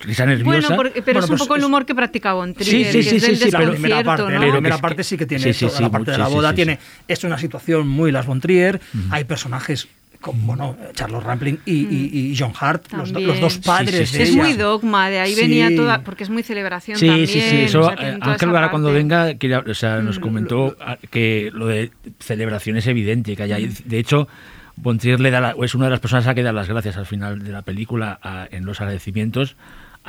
risa 0.00 0.26
nerviosa. 0.26 0.50
Bueno, 0.50 0.76
porque- 0.76 1.02
pero 1.02 1.20
Bueno, 1.20 1.24
es 1.24 1.30
un 1.30 1.36
pues 1.36 1.40
poco 1.42 1.54
el 1.56 1.60
es- 1.60 1.66
humor 1.66 1.86
que 1.86 1.94
practica 1.94 2.32
Von 2.32 2.54
Sí, 2.58 2.64
Trier, 2.64 2.86
sí, 2.92 2.98
que 2.98 3.02
sí, 3.04 3.16
es 3.16 3.22
sí, 3.24 3.36
sí, 3.36 3.50
la 3.50 3.58
pero- 3.58 3.70
primera 3.72 4.02
parte, 4.04 4.22
¿no? 4.22 4.30
la 4.46 4.52
primera 4.52 4.78
parte 4.78 5.04
sí 5.04 5.16
que 5.16 5.26
tiene 5.26 5.44
sí, 5.44 5.52
sí, 5.52 5.68
sí, 5.74 5.82
la 5.82 5.90
parte 5.90 6.10
de 6.12 6.18
la 6.18 6.26
sí, 6.26 6.32
boda 6.34 6.50
sí, 6.50 6.56
tiene 6.56 6.76
sí. 6.76 7.02
es 7.08 7.24
una 7.24 7.38
situación 7.38 7.86
muy 7.88 8.10
Las 8.12 8.26
von 8.26 8.40
Trier, 8.40 8.80
hay 9.10 9.24
personajes 9.24 9.88
como 10.20 10.42
bueno, 10.42 10.76
Charles 10.92 11.22
Rampling 11.22 11.60
y, 11.64 11.72
y- 11.86 12.10
y 12.32 12.36
John 12.38 12.52
Hart, 12.60 12.92
los, 12.92 13.10
do- 13.10 13.20
los 13.20 13.40
dos 13.40 13.56
padres 13.58 14.06
Sí, 14.10 14.12
sí, 14.12 14.18
de 14.18 14.22
Es 14.24 14.28
ella. 14.30 14.42
muy 14.42 14.52
dogma, 14.52 15.08
de 15.08 15.18
ahí 15.18 15.32
Sí. 15.34 15.40
venía 15.40 15.74
toda, 15.74 16.02
porque 16.02 16.24
es 16.24 16.28
muy 16.30 16.42
celebración 16.42 16.98
Sí, 16.98 17.06
también. 17.06 17.26
sí, 17.26 17.40
sí. 17.40 17.56
o 17.56 17.58
Eso, 17.60 17.84
sea, 17.84 17.96
tiene 17.96 18.12
eh, 18.12 18.18
Ángel 18.20 18.52
Gara 18.52 18.70
cuando 18.70 18.92
venga, 18.92 19.34
quería- 19.36 19.60
o 19.66 19.72
sea, 19.74 19.96
Mm, 20.00 20.04
nos 20.04 20.18
comentó 20.18 20.76
ah, 20.78 20.98
que 21.10 21.50
lo 21.54 21.68
de 21.68 21.90
celebración 22.18 22.76
es 22.76 22.86
evidente, 22.86 23.34
que 23.34 23.42
haya, 23.44 23.56
de 23.56 23.98
hecho, 23.98 24.28
Von 24.76 24.98
Trier 24.98 25.20
le 25.20 25.30
da 25.30 25.40
la- 25.40 25.54
es 25.62 25.74
una 25.74 25.86
de 25.86 25.90
las 25.92 26.00
personas 26.00 26.26
a 26.26 26.34
que 26.34 26.42
da 26.42 26.52
las 26.52 26.68
gracias 26.68 26.98
al 26.98 27.06
final 27.06 27.42
de 27.42 27.52
la 27.52 27.62
película 27.62 28.18
a- 28.22 28.46
en 28.50 28.66
los 28.66 28.78
agradecimientos 28.82 29.56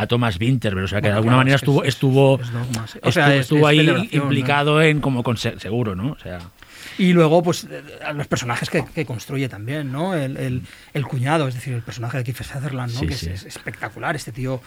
a 0.02 0.08
Thomas 0.08 0.38
Winterberg, 0.40 0.86
o 0.86 0.88
sea 0.88 1.00
que 1.02 1.08
Bueno, 1.10 1.14
de 1.14 1.18
alguna 1.18 1.32
claro, 1.32 1.38
manera 1.40 1.56
estuvo 1.56 1.84
es- 1.84 1.90
estuvo 1.90 2.40
es. 2.42 2.50
O 2.50 2.84
estuvo, 2.86 3.12
sea, 3.12 3.34
es- 3.36 3.42
estuvo 3.42 3.70
es 3.70 3.80
ahí 3.80 4.10
implicado 4.12 4.82
en 4.82 5.00
como 5.02 5.24
con 5.24 5.38
se- 5.38 5.60
seguro, 5.60 5.96
¿no? 5.96 6.12
O 6.14 6.20
sea, 6.20 6.40
Y 6.98 7.14
luego, 7.14 7.42
pues, 7.42 7.64
eh, 7.72 7.82
los 8.14 8.28
personajes 8.28 8.70
que, 8.70 8.84
que 8.86 9.06
construye 9.06 9.48
también, 9.48 9.92
¿no? 9.92 10.14
El, 10.14 10.36
el- 10.38 10.62
el 10.94 11.06
cuñado, 11.08 11.48
es 11.48 11.54
decir, 11.56 11.74
el 11.74 11.82
personaje 11.82 12.18
de 12.18 12.24
Kiefer 12.24 12.46
Sutherland, 12.46 12.94
¿no? 12.94 13.00
Sí, 13.00 13.08
que 13.08 13.16
sí. 13.16 13.30
Es, 13.30 13.42
es 13.46 13.56
espectacular, 13.56 14.16
este 14.16 14.32
tío 14.32 14.62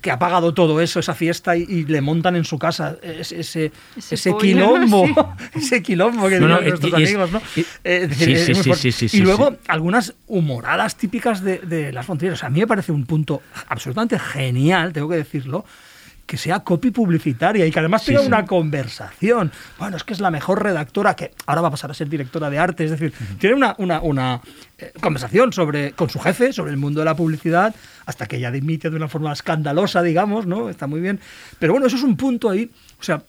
que 0.00 0.10
ha 0.10 0.18
pagado 0.18 0.54
todo 0.54 0.80
eso, 0.80 1.00
esa 1.00 1.14
fiesta, 1.14 1.56
y, 1.56 1.62
y 1.68 1.84
le 1.84 2.00
montan 2.00 2.36
en 2.36 2.44
su 2.44 2.58
casa 2.58 2.96
ese, 3.02 3.40
ese, 3.40 3.72
Ese 3.96 4.14
ese 4.14 4.30
pollo, 4.30 4.56
¿no? 4.56 4.74
quilombo, 4.74 5.34
ese 5.54 5.82
quilombo 5.82 6.28
que 6.28 6.40
No, 6.40 6.48
nuestros 6.60 6.84
es- 6.84 6.94
amigos, 6.94 7.30
¿no? 7.32 7.42
y- 7.56 7.64
Eh, 7.84 8.08
luego 9.22 9.50
sí. 9.50 9.56
algunas 9.68 10.14
humoradas 10.26 10.96
típicas 10.96 11.42
de, 11.42 11.58
de 11.58 11.92
las 11.92 12.06
fronteras. 12.06 12.34
O 12.34 12.40
sea, 12.40 12.46
a 12.48 12.50
mí 12.50 12.60
me 12.60 12.66
parece 12.66 12.92
un 12.92 13.04
punto 13.06 13.42
absolutamente 13.68 14.18
genial, 14.18 14.92
tengo 14.92 15.08
que 15.08 15.16
decirlo, 15.16 15.64
que 16.26 16.36
sea 16.36 16.60
copy 16.60 16.90
publicitaria 16.90 17.66
y 17.66 17.70
que 17.70 17.78
además 17.78 18.04
tenga 18.04 18.20
sí. 18.20 18.26
una 18.26 18.46
conversación. 18.46 19.52
Bueno, 19.78 19.96
es 19.96 20.04
que 20.04 20.12
es 20.12 20.20
la 20.20 20.30
mejor 20.30 20.62
redactora 20.62 21.14
que 21.14 21.32
ahora 21.46 21.62
va 21.62 21.68
a 21.68 21.70
pasar 21.72 21.90
a 21.90 21.94
ser 21.94 22.08
directora 22.08 22.48
de 22.48 22.58
arte. 22.58 22.84
Es 22.84 22.90
decir, 22.90 23.12
tiene 23.38 23.56
una, 23.56 23.74
una, 23.78 24.00
una, 24.00 24.40
eh, 24.78 24.92
conversación 25.00 25.52
sobre, 25.52 25.92
con 25.92 26.10
su 26.10 26.18
jefe 26.20 26.52
sobre 26.52 26.70
el 26.70 26.76
mundo 26.76 27.00
de 27.00 27.04
la 27.04 27.14
publicidad 27.14 27.74
hasta 28.06 28.26
que 28.26 28.36
ella 28.36 28.50
dimite 28.50 28.90
de 28.90 28.96
una 28.96 29.08
forma 29.08 29.32
escandalosa, 29.32 30.02
digamos, 30.02 30.46
¿no? 30.46 30.70
Está 30.70 30.86
muy 30.86 31.00
bien. 31.00 31.20
Pero 31.58 31.72
bueno, 31.72 31.86
eso 31.86 31.96
es 31.96 32.02
un 32.02 32.16
punto 32.16 32.50
ahí, 32.50 32.70
o 32.98 33.02
sea, 33.02 33.22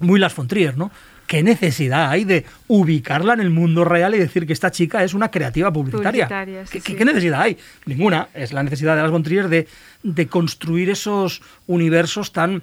muy 0.00 0.18
Las 0.18 0.32
Fontrier, 0.32 0.76
¿no? 0.76 0.90
¿Qué 1.26 1.42
necesidad 1.42 2.10
hay 2.10 2.24
de 2.24 2.44
ubicarla 2.68 3.34
en 3.34 3.40
el 3.40 3.50
mundo 3.50 3.84
real 3.84 4.14
y 4.14 4.18
decir 4.18 4.46
que 4.46 4.52
esta 4.52 4.70
chica 4.70 5.02
es 5.02 5.14
una 5.14 5.30
creativa 5.30 5.72
publicitaria? 5.72 6.26
Publicitaria, 6.26 6.66
sí, 6.66 6.80
¿Qué, 6.80 6.80
sí. 6.80 6.94
qué 6.94 7.04
necesidad 7.04 7.40
hay? 7.40 7.56
Ninguna. 7.86 8.28
Es 8.34 8.52
la 8.52 8.62
necesidad 8.62 8.96
de 8.96 9.02
Las 9.02 9.10
Fontrier 9.10 9.48
de, 9.48 9.66
de 10.02 10.26
construir 10.26 10.90
esos 10.90 11.42
universos 11.66 12.32
tan 12.32 12.62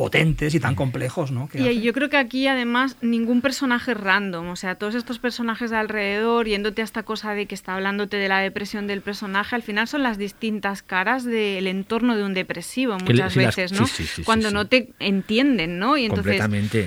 potentes 0.00 0.54
y 0.54 0.60
tan 0.60 0.74
complejos, 0.74 1.30
¿no? 1.30 1.46
Y 1.52 1.58
hace. 1.58 1.80
yo 1.82 1.92
creo 1.92 2.08
que 2.08 2.16
aquí 2.16 2.46
además 2.46 2.96
ningún 3.02 3.42
personaje 3.42 3.92
random, 3.92 4.48
o 4.48 4.56
sea, 4.56 4.76
todos 4.76 4.94
estos 4.94 5.18
personajes 5.18 5.70
de 5.70 5.76
alrededor, 5.76 6.46
yéndote 6.46 6.80
a 6.80 6.84
esta 6.86 7.02
cosa 7.02 7.34
de 7.34 7.44
que 7.44 7.54
está 7.54 7.74
hablándote 7.74 8.16
de 8.16 8.26
la 8.28 8.38
depresión 8.38 8.86
del 8.86 9.02
personaje, 9.02 9.54
al 9.54 9.62
final 9.62 9.86
son 9.88 10.02
las 10.02 10.16
distintas 10.16 10.82
caras 10.82 11.24
del 11.24 11.66
entorno 11.66 12.16
de 12.16 12.24
un 12.24 12.32
depresivo 12.32 12.96
le- 12.96 13.04
muchas 13.04 13.36
las- 13.36 13.56
veces, 13.56 13.72
¿no? 13.78 13.86
sí, 13.86 14.04
sí, 14.04 14.06
sí, 14.16 14.22
Cuando 14.24 14.50
no 14.50 14.64
te 14.66 14.88
entienden, 15.00 15.78
¿no? 15.78 15.98
Y 15.98 16.06
entonces 16.06 16.40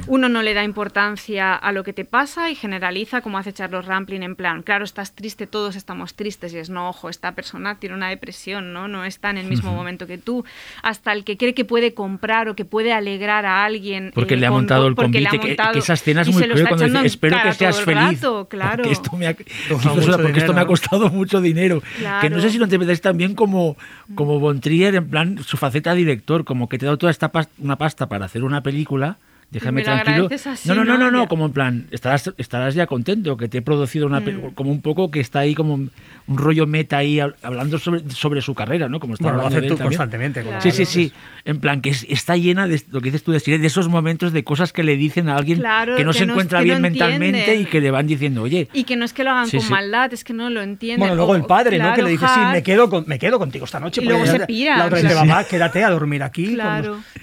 uno 0.07 0.27
no 0.27 0.41
le 0.41 0.55
da 0.55 0.63
importancia 0.63 1.53
a 1.53 1.71
lo 1.71 1.83
que 1.83 1.93
te 1.93 2.05
pasa 2.05 2.49
y 2.49 2.55
generaliza 2.55 3.21
como 3.21 3.37
hace 3.37 3.53
Charles 3.53 3.85
Rampling 3.85 4.23
en 4.23 4.35
plan, 4.35 4.63
claro, 4.63 4.85
estás 4.85 5.13
triste, 5.13 5.45
todos 5.45 5.75
estamos 5.75 6.15
tristes 6.15 6.51
y 6.53 6.57
es 6.57 6.71
no, 6.71 6.89
ojo, 6.89 7.09
esta 7.09 7.33
persona 7.33 7.79
tiene 7.79 7.95
una 7.95 8.09
depresión, 8.09 8.73
¿no? 8.73 8.87
No 8.87 9.05
está 9.05 9.29
en 9.29 9.37
el 9.37 9.45
mismo 9.47 9.71
momento 9.71 10.07
que 10.07 10.17
tú. 10.17 10.43
Hasta 10.81 11.13
el 11.13 11.23
que 11.23 11.37
cree 11.37 11.53
que 11.53 11.65
puede 11.65 11.93
comprar 11.93 12.47
o 12.49 12.55
que 12.55 12.65
puede 12.65 12.93
alegrar 13.03 13.45
a 13.45 13.63
alguien 13.65 14.11
Porque 14.13 14.33
eh, 14.33 14.37
le 14.37 14.45
ha 14.45 14.49
con- 14.49 14.59
montado 14.59 14.87
el 14.87 14.93
ha 14.93 14.95
convite, 14.95 15.39
que, 15.39 15.47
montado 15.49 15.73
que 15.73 15.79
esa 15.79 15.93
escena 15.93 16.21
es 16.21 16.29
muy 16.33 16.43
cruel 16.43 16.67
cuando 16.67 16.85
dice, 16.85 17.05
espero 17.05 17.37
que 17.43 17.53
seas 17.53 17.81
feliz. 17.81 18.21
rato, 18.21 18.47
claro. 18.49 18.77
Porque 18.77 18.91
esto 18.91 19.15
me 19.17 19.27
ha, 19.27 19.33
costado 19.35 19.77
Dices, 19.77 19.95
mucho 20.07 20.17
porque 20.23 20.39
esto 20.39 20.51
dinero, 20.51 20.53
me 20.53 20.59
ha 20.59 20.63
¿no? 20.63 20.67
costado 20.67 21.09
mucho 21.09 21.41
dinero. 21.41 21.81
Que 21.81 22.03
no 22.03 22.19
Claro. 22.19 22.41
sé 22.41 22.49
si 22.49 22.57
lo 22.57 22.63
interpretáis 22.65 23.01
también 23.01 23.35
como, 23.35 23.77
como 24.15 24.39
Von 24.39 24.59
Trier, 24.61 24.95
en 24.95 25.09
plan, 25.09 25.37
su 25.43 25.57
faceta 25.57 25.91
de 25.91 25.97
director, 25.97 26.45
como 26.45 26.67
que 26.69 26.77
te 26.77 26.85
ha 26.85 26.87
dado 26.87 26.97
toda 26.97 27.11
esta 27.11 27.31
una 27.59 27.77
pasta 27.77 28.07
para 28.09 28.25
hacer 28.25 28.43
una 28.43 28.63
película. 28.63 29.17
Déjame 29.53 29.81
me 29.83 29.87
lo 29.87 30.03
tranquilo. 30.03 30.29
así, 30.51 30.67
no, 30.67 30.75
no, 30.75 30.83
no, 30.83 30.97
¿no? 30.97 31.11
no, 31.11 31.27
como 31.27 31.45
en 31.45 31.53
plan, 31.53 31.87
estarás, 31.91 32.33
estarás 32.37 32.75
ya 32.75 32.87
contento 32.87 33.37
que 33.37 33.47
te 33.47 33.59
he 33.59 33.61
producido 33.61 34.07
una 34.07 34.19
Mm. 34.19 34.23
película, 34.25 34.51
como 34.55 34.71
un 34.71 34.81
poco 34.81 35.11
que 35.11 35.19
está 35.19 35.39
ahí 35.39 35.53
como 35.55 35.73
un, 35.75 35.91
un 36.27 36.37
rollo 36.37 36.65
meta 36.67 36.97
ahí 36.97 37.17
hab- 37.17 37.35
hablando 37.43 37.77
sobre, 37.79 38.09
sobre 38.09 38.41
su 38.41 38.53
carrera, 38.55 38.89
¿no? 38.89 38.99
Como 38.99 39.13
está 39.13 39.25
Bueno, 39.25 39.37
lo 39.37 39.43
hablando 39.45 39.57
hace 39.57 39.61
de 39.65 39.69
tú 39.69 39.77
también. 39.77 39.97
constantemente. 39.97 40.41
Claro. 40.41 40.61
Sí, 40.61 40.71
sí, 40.71 40.85
sí. 40.85 41.13
En 41.45 41.59
plan, 41.59 41.81
que 41.81 41.91
es- 41.91 42.05
está 42.09 42.35
llena 42.37 42.67
de 42.67 42.81
lo 42.91 42.99
que 43.01 43.05
dices 43.11 43.23
tú, 43.23 43.31
de, 43.31 43.39
de 43.39 43.67
esos 43.67 43.87
momentos 43.89 44.33
de 44.33 44.43
cosas 44.43 44.73
que 44.73 44.83
le 44.83 44.95
dicen 44.97 45.29
a 45.29 45.35
alguien 45.35 45.59
Claro, 45.59 45.95
que 45.95 46.03
no 46.03 46.11
que 46.11 46.17
se 46.19 46.25
no- 46.25 46.33
encuentra 46.33 46.59
no 46.59 46.63
bien 46.65 46.81
mentalmente 46.81 47.55
y 47.57 47.65
que 47.65 47.79
le 47.81 47.91
van 47.91 48.07
diciendo, 48.07 48.41
oye, 48.43 48.67
Y 48.73 48.83
que 48.85 48.95
no 48.95 49.05
es 49.05 49.13
que 49.13 49.23
lo 49.23 49.31
hagan 49.31 49.47
Sí, 49.47 49.57
con 49.57 49.65
sí. 49.67 49.71
maldad, 49.71 50.13
es 50.13 50.23
que 50.23 50.33
no 50.33 50.49
lo 50.49 50.61
entienden. 50.61 50.99
Bueno, 50.99 51.15
luego 51.15 51.33
O- 51.33 51.35
el 51.35 51.43
padre, 51.45 51.77
¿no? 51.77 51.93
Que 51.93 52.01
le 52.01 52.09
dice, 52.11 52.25
sí, 52.33 52.39
me 52.51 52.63
quedo, 52.63 52.89
con, 52.89 53.03
me 53.07 53.19
quedo 53.19 53.37
contigo 53.39 53.65
esta 53.65 53.79
noche. 53.79 54.01
Y 54.01 54.05
luego 54.05 54.25
se 54.25 54.39
pira, 54.47 54.77
La 54.77 54.85
otra 54.85 54.99
dice, 54.99 55.15
mamá, 55.15 55.43
quédate 55.43 55.83
a 55.83 55.89
dormir 55.89 56.23
aquí. 56.23 56.57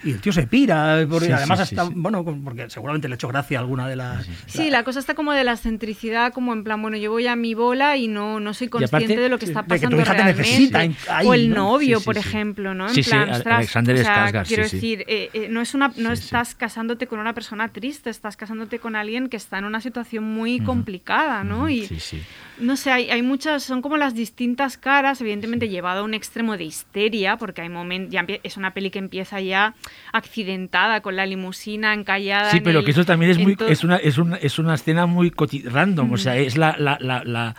Y 0.04 0.10
el 0.12 0.20
tío 0.20 0.32
se 0.32 0.46
pira. 0.46 0.94
además, 0.94 1.60
hasta, 1.60 1.84
bueno, 1.94 2.19
porque 2.24 2.68
seguramente 2.70 3.08
le 3.08 3.14
ha 3.14 3.16
hecho 3.16 3.28
gracia 3.28 3.58
alguna 3.58 3.88
de 3.88 3.96
las... 3.96 4.26
Sí, 4.46 4.70
la 4.70 4.82
cosa 4.84 4.98
está 5.00 5.14
como 5.14 5.32
de 5.32 5.44
la 5.44 5.52
excentricidad, 5.52 6.32
como 6.32 6.52
en 6.52 6.64
plan, 6.64 6.80
bueno, 6.82 6.96
yo 6.96 7.10
voy 7.10 7.26
a 7.26 7.36
mi 7.36 7.54
bola 7.54 7.96
y 7.96 8.08
no, 8.08 8.40
no 8.40 8.54
soy 8.54 8.68
aparte, 8.68 8.88
consciente 8.90 9.20
de 9.22 9.28
lo 9.28 9.38
que 9.38 9.46
está 9.46 9.62
de 9.62 9.68
que 9.68 9.86
tu 9.86 9.96
pasando 9.96 9.96
hija 10.02 10.12
te 10.12 10.22
realmente. 10.22 10.42
necesita 10.42 10.78
ahí, 11.16 11.26
o 11.26 11.34
el 11.34 11.50
¿no? 11.50 11.56
novio, 11.56 11.96
Sí, 11.98 12.02
sí, 12.02 12.04
por 12.06 12.14
sí. 12.14 12.20
ejemplo, 12.28 12.74
¿no? 12.74 12.88
En 12.88 12.94
Sí, 12.94 13.02
sí, 13.02 13.10
plan, 13.10 13.30
ostras, 13.30 13.56
Alexander 13.56 13.94
o 13.96 13.98
sea, 14.02 14.26
Skarsgård, 14.28 14.46
quiero 14.46 14.62
decir, 14.64 15.04
eh, 15.06 15.30
eh, 15.32 15.48
no 15.50 15.60
es 15.60 15.74
una, 15.74 15.92
no 15.96 16.12
estás 16.12 16.54
casándote 16.54 17.06
con 17.06 17.18
una 17.18 17.32
persona 17.34 17.68
triste, 17.68 18.10
estás 18.10 18.36
casándote 18.36 18.78
con 18.78 18.96
alguien 18.96 19.28
que 19.28 19.36
está 19.36 19.58
en 19.58 19.64
una 19.64 19.80
situación 19.80 20.24
muy 20.24 20.60
complicada, 20.60 21.44
¿no? 21.44 21.68
Y 21.68 21.86
sí, 21.86 22.00
sí. 22.00 22.22
No 22.60 22.76
sé, 22.76 22.90
hay, 22.92 23.10
hay 23.10 23.22
muchas, 23.22 23.62
son 23.62 23.82
como 23.82 23.96
las 23.96 24.14
distintas 24.14 24.76
caras, 24.76 25.20
evidentemente 25.20 25.68
llevado 25.68 26.00
a 26.00 26.04
un 26.04 26.14
extremo 26.14 26.56
de 26.56 26.64
histeria, 26.64 27.36
porque 27.36 27.62
hay 27.62 27.68
momentos, 27.68 28.14
es 28.42 28.56
una 28.56 28.72
peli 28.74 28.90
que 28.90 28.98
empieza 28.98 29.40
ya 29.40 29.74
accidentada 30.12 31.00
con 31.00 31.16
la 31.16 31.26
limusina 31.26 31.94
encallada. 31.94 32.50
Sí, 32.50 32.58
en 32.58 32.62
pero 32.64 32.80
el- 32.80 32.84
que 32.84 32.90
eso 32.92 33.04
también 33.04 33.30
es 33.32 33.38
muy 33.38 33.56
es 33.68 33.84
una 33.84 33.96
es 33.96 34.18
una 34.18 34.36
es 34.36 34.58
una 34.58 34.74
escena 34.74 35.06
muy 35.06 35.32
random, 35.64 36.12
o 36.12 36.16
sea, 36.16 36.36
es 36.36 36.56
la, 36.56 36.76
la, 36.78 36.98
la, 37.00 37.24
la, 37.24 37.56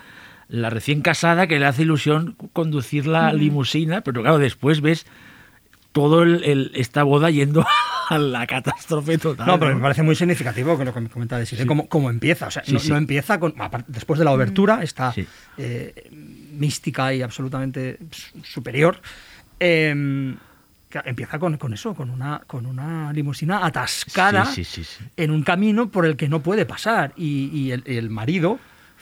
la 0.48 0.70
recién 0.70 1.02
casada 1.02 1.48
que 1.48 1.60
le 1.60 1.66
hace 1.66 1.82
ilusión 1.84 2.36
conducir 2.54 3.08
la 3.08 3.34
limusina, 3.34 4.02
pero 4.02 4.22
claro, 4.22 4.38
después 4.38 4.82
ves 4.82 5.06
todo 5.92 6.24
el, 6.24 6.44
el- 6.44 6.72
esta 6.76 7.04
boda 7.04 7.30
yendo 7.30 7.66
a 8.14 8.18
la 8.18 8.46
catástrofe 8.48 9.18
total. 9.18 9.48
No, 9.48 9.60
pero 9.60 9.76
me 9.76 9.82
parece 9.82 10.04
muy 10.04 10.16
significativo 10.16 10.76
con 10.76 10.86
lo 10.86 10.94
que 10.94 11.02
me 11.02 11.10
comentaba 11.10 11.40
de 11.40 11.46
Siré, 11.46 11.66
cómo, 11.66 11.88
cómo 11.88 12.10
empieza. 12.10 12.48
O 12.48 12.52
sea, 12.52 12.64
Sí, 12.64 12.74
no, 12.74 12.80
sí. 12.80 12.90
no 12.90 12.98
empieza 12.98 13.40
con. 13.40 13.54
Después 13.88 14.18
de 14.20 14.26
la 14.26 14.32
obertura, 14.32 14.84
está 14.84 15.12
Sí. 15.14 15.26
eh, 15.58 16.10
mística 16.52 17.14
y 17.14 17.22
absolutamente 17.22 17.98
superior. 18.44 19.00
eh, 19.60 20.36
que 20.90 21.00
empieza 21.06 21.40
con, 21.40 21.56
con 21.56 21.74
eso, 21.74 21.94
con 21.94 22.10
una, 22.10 22.42
con 22.46 22.66
una 22.66 23.14
limusina 23.14 23.66
atascada 23.66 24.46
Sí, 24.46 24.66
sí, 24.66 24.84
sí, 24.84 24.98
sí. 24.98 25.06
en 25.16 25.32
un 25.32 25.42
camino 25.44 25.90
por 25.90 26.06
el 26.06 26.18
que 26.18 26.28
no 26.28 26.42
puede 26.42 26.66
pasar. 26.66 27.14
Y, 27.16 27.46
y 27.54 27.72
el, 27.72 27.82
el 27.86 28.10
marido, 28.10 28.60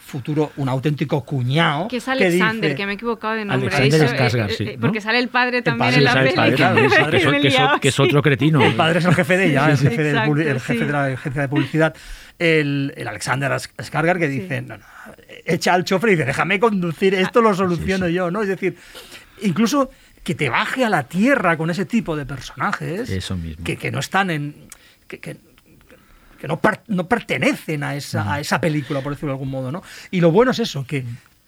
futuro, 0.09 0.51
un 0.57 0.67
auténtico 0.67 1.23
cuñado. 1.23 1.87
Que 1.87 1.97
es 1.97 2.07
Alexander, 2.09 2.61
dice- 2.71 2.75
que 2.75 2.85
me 2.85 2.91
he 2.91 2.95
equivocado 2.95 3.35
de 3.35 3.45
nombre. 3.45 3.73
Alexander 3.73 4.03
Eso, 4.03 4.15
Skarsgård, 4.15 4.49
eh, 4.51 4.55
sí, 4.57 4.63
eh, 4.65 4.73
¿no? 4.75 4.81
Porque 4.81 4.99
sale 5.01 5.19
el 5.19 5.29
padre 5.29 5.61
también 5.61 5.87
padre, 5.91 5.97
en 5.99 6.03
la 6.03 6.13
peli. 6.15 6.35
padre, 6.35 6.55
claro, 6.55 6.75
que, 6.81 6.85
es, 7.47 7.55
que 7.81 7.91
que 7.91 8.01
otro 8.01 8.21
cretino. 8.21 8.61
El 8.63 8.75
padre 8.75 8.99
es 8.99 9.05
el 9.05 9.15
jefe 9.15 9.37
de 9.37 9.45
ella, 9.45 9.69
el 9.71 9.77
jefe, 9.77 10.03
del 10.03 10.17
publi- 10.17 10.41
el 10.41 10.47
Exacto, 10.57 10.63
jefe 10.65 10.79
sí. 10.79 10.85
de 10.85 10.91
la 10.91 11.05
agencia 11.05 11.41
de 11.43 11.47
publicidad. 11.47 11.95
El, 12.37 12.93
el 12.97 13.07
Alexander 13.07 13.51
Skarsgård 13.51 14.19
que 14.19 14.27
dice, 14.27 14.61
no, 14.61 14.77
no, 14.77 14.83
echa 15.45 15.73
al 15.73 15.83
chofer 15.83 16.09
y 16.09 16.13
dice, 16.13 16.25
déjame 16.25 16.59
conducir, 16.59 17.13
esto 17.13 17.41
lo 17.41 17.53
soluciono 17.53 18.07
yo, 18.07 18.31
¿no? 18.31 18.41
Es 18.41 18.47
decir, 18.49 18.75
incluso 19.41 19.89
que 20.23 20.35
te 20.35 20.49
baje 20.49 20.83
a 20.85 20.89
la 20.89 21.03
tierra 21.03 21.57
con 21.57 21.69
ese 21.69 21.85
tipo 21.85 22.15
de 22.15 22.25
personajes 22.25 23.09
Eso 23.09 23.35
mismo. 23.37 23.63
Que, 23.63 23.77
que 23.77 23.91
no 23.91 23.99
están 23.99 24.29
en... 24.31 24.67
que, 25.07 25.19
que- 25.19 25.37
que 26.39 26.47
no, 26.47 26.59
per- 26.59 26.81
no 26.87 27.07
pertenecen 27.07 27.83
a 27.83 27.95
esa, 27.95 28.33
a 28.33 28.39
esa 28.39 28.59
película, 28.61 29.01
por 29.01 29.11
decirlo 29.13 29.29
de 29.33 29.33
algún 29.35 29.49
modo, 29.49 29.71
¿no? 29.71 29.83
Y 30.11 30.21
lo 30.21 30.31
bueno 30.31 30.51
es 30.51 30.59
eso, 30.59 30.85
que 30.87 31.03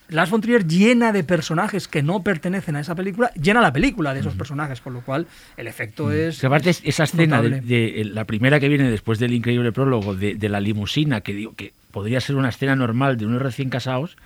Lars 0.09 0.29
von 0.29 0.41
Trier 0.41 0.67
llena 0.67 1.13
de 1.13 1.23
personajes 1.23 1.87
que 1.87 2.03
no 2.03 2.21
pertenecen 2.21 2.75
a 2.75 2.81
esa 2.81 2.95
película, 2.95 3.31
llena 3.35 3.61
la 3.61 3.71
película 3.71 4.13
de 4.13 4.19
esos 4.19 4.33
personajes, 4.35 4.81
con 4.81 4.93
lo 4.93 5.01
cual 5.01 5.25
el 5.55 5.67
efecto 5.67 6.11
es... 6.11 6.39
Que 6.39 6.47
aparte 6.47 6.69
es- 6.71 6.81
esa 6.83 7.05
escena 7.05 7.41
de, 7.41 7.61
de- 7.61 8.03
la 8.05 8.25
primera 8.25 8.59
que 8.59 8.67
viene 8.67 8.91
después 8.91 9.19
del 9.19 9.33
increíble 9.33 9.71
prólogo 9.71 10.13
de, 10.13 10.35
de 10.35 10.49
la 10.49 10.59
limusina, 10.59 11.21
que 11.21 11.33
digo 11.33 11.53
que 11.55 11.71
podría 11.91 12.19
ser 12.19 12.35
una 12.35 12.49
escena 12.49 12.75
normal 12.75 13.15
de 13.17 13.25
unos 13.25 13.41
recién 13.41 13.69
casados, 13.69 14.17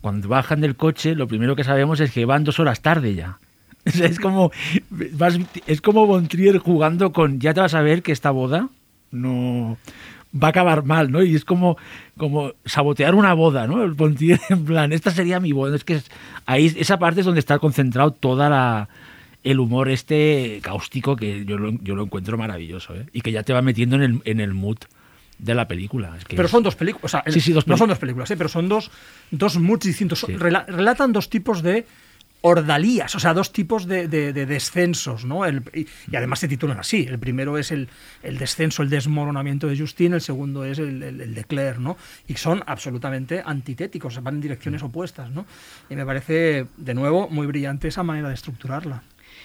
cuando 0.00 0.28
bajan 0.28 0.60
del 0.60 0.76
coche, 0.76 1.16
lo 1.16 1.26
primero 1.26 1.56
que 1.56 1.64
sabemos 1.64 1.98
es 2.00 2.12
que 2.12 2.24
van 2.24 2.44
dos 2.44 2.60
horas 2.60 2.80
tarde 2.80 3.14
ya. 3.16 3.38
O 3.86 3.90
sea, 3.90 4.06
es 4.06 4.18
como 4.20 4.50
vas- 4.90 5.38
es 5.66 5.80
como 5.80 6.06
Von 6.06 6.26
Trier 6.28 6.58
jugando 6.58 7.12
con 7.12 7.38
ya 7.40 7.54
te 7.54 7.60
vas 7.60 7.74
a 7.74 7.80
ver 7.82 8.02
que 8.02 8.10
esta 8.12 8.30
boda 8.32 8.68
no 9.10 9.76
va 10.34 10.48
a 10.48 10.50
acabar 10.50 10.84
mal, 10.84 11.10
¿no? 11.10 11.22
Y 11.22 11.34
es 11.34 11.44
como, 11.44 11.76
como 12.16 12.52
sabotear 12.64 13.14
una 13.14 13.32
boda, 13.34 13.66
¿no? 13.66 13.82
El 13.82 13.92
Von 13.92 14.14
Trier 14.16 14.40
en 14.50 14.64
plan, 14.64 14.92
esta 14.92 15.10
sería 15.10 15.40
mi 15.40 15.52
boda. 15.52 15.76
Es 15.76 15.84
que 15.84 15.94
es- 15.94 16.10
ahí 16.44 16.72
esa 16.76 16.98
parte 16.98 17.20
es 17.20 17.26
donde 17.26 17.40
está 17.40 17.58
concentrado 17.58 18.10
toda 18.12 18.48
la 18.50 18.88
el 19.44 19.60
humor 19.60 19.88
este 19.88 20.58
cáustico 20.62 21.14
que 21.14 21.44
yo 21.44 21.56
lo, 21.56 21.70
yo 21.82 21.94
lo 21.94 22.02
encuentro 22.02 22.36
maravilloso, 22.36 22.96
¿eh? 22.96 23.06
Y 23.12 23.20
que 23.20 23.30
ya 23.32 23.44
te 23.44 23.52
va 23.52 23.62
metiendo 23.62 23.94
en 23.96 24.02
el, 24.02 24.20
en 24.24 24.40
el 24.40 24.54
mood 24.54 24.78
de 25.38 25.54
la 25.54 25.68
película. 25.68 26.16
Es 26.18 26.24
que 26.24 26.34
Pero 26.34 26.48
son 26.48 26.64
dos 26.64 26.74
películas. 26.74 27.04
O 27.04 27.08
sea, 27.08 27.22
Sí, 27.28 27.40
sí, 27.40 27.52
dos 27.52 27.66
no 27.68 27.76
son 27.76 27.88
dos 27.88 27.98
películas, 27.98 28.28
¿eh? 28.32 28.36
pero 28.36 28.48
son 28.48 28.68
dos, 28.68 28.90
dos 29.30 29.56
moods 29.58 29.86
distintos. 29.86 30.20
Sí. 30.20 30.36
relatan 30.36 31.12
dos 31.12 31.30
tipos 31.30 31.62
de 31.62 31.86
ordalías, 32.42 33.14
o 33.14 33.18
sea, 33.20 33.34
dos 33.34 33.52
tipos 33.52 33.86
de, 33.86 34.06
de- 34.08 34.32
de 34.32 34.46
descensos, 34.46 35.24
¿no? 35.24 35.44
El- 35.44 35.62
y, 35.74 35.86
y 36.10 36.16
además 36.16 36.38
se 36.38 36.48
titulan 36.48 36.78
así. 36.78 37.06
El 37.08 37.18
primero 37.18 37.58
es 37.58 37.72
el, 37.72 37.88
el 38.22 38.38
descenso, 38.38 38.82
el 38.82 38.90
desmoronamiento 38.90 39.66
de 39.66 39.76
Justine, 39.76 40.16
el 40.16 40.20
segundo 40.22 40.64
es 40.64 40.78
el 40.78 41.34
de 41.34 41.44
Claire, 41.44 41.78
¿no? 41.78 41.96
Y 42.28 42.34
son 42.34 42.62
absolutamente 42.66 43.42
antitéticos, 43.44 44.22
van 44.22 44.36
en 44.36 44.40
direcciones 44.40 44.82
opuestas, 44.82 45.30
¿no? 45.30 45.44
Y 45.90 45.96
me 45.96 46.06
parece, 46.06 46.66
de 46.76 46.94
nuevo, 46.94 47.28
muy 47.28 47.46
brillante 47.46 47.88
esa 47.88 48.02
manera 48.02 48.28
de 48.28 48.34
estructurarla. 48.34 49.02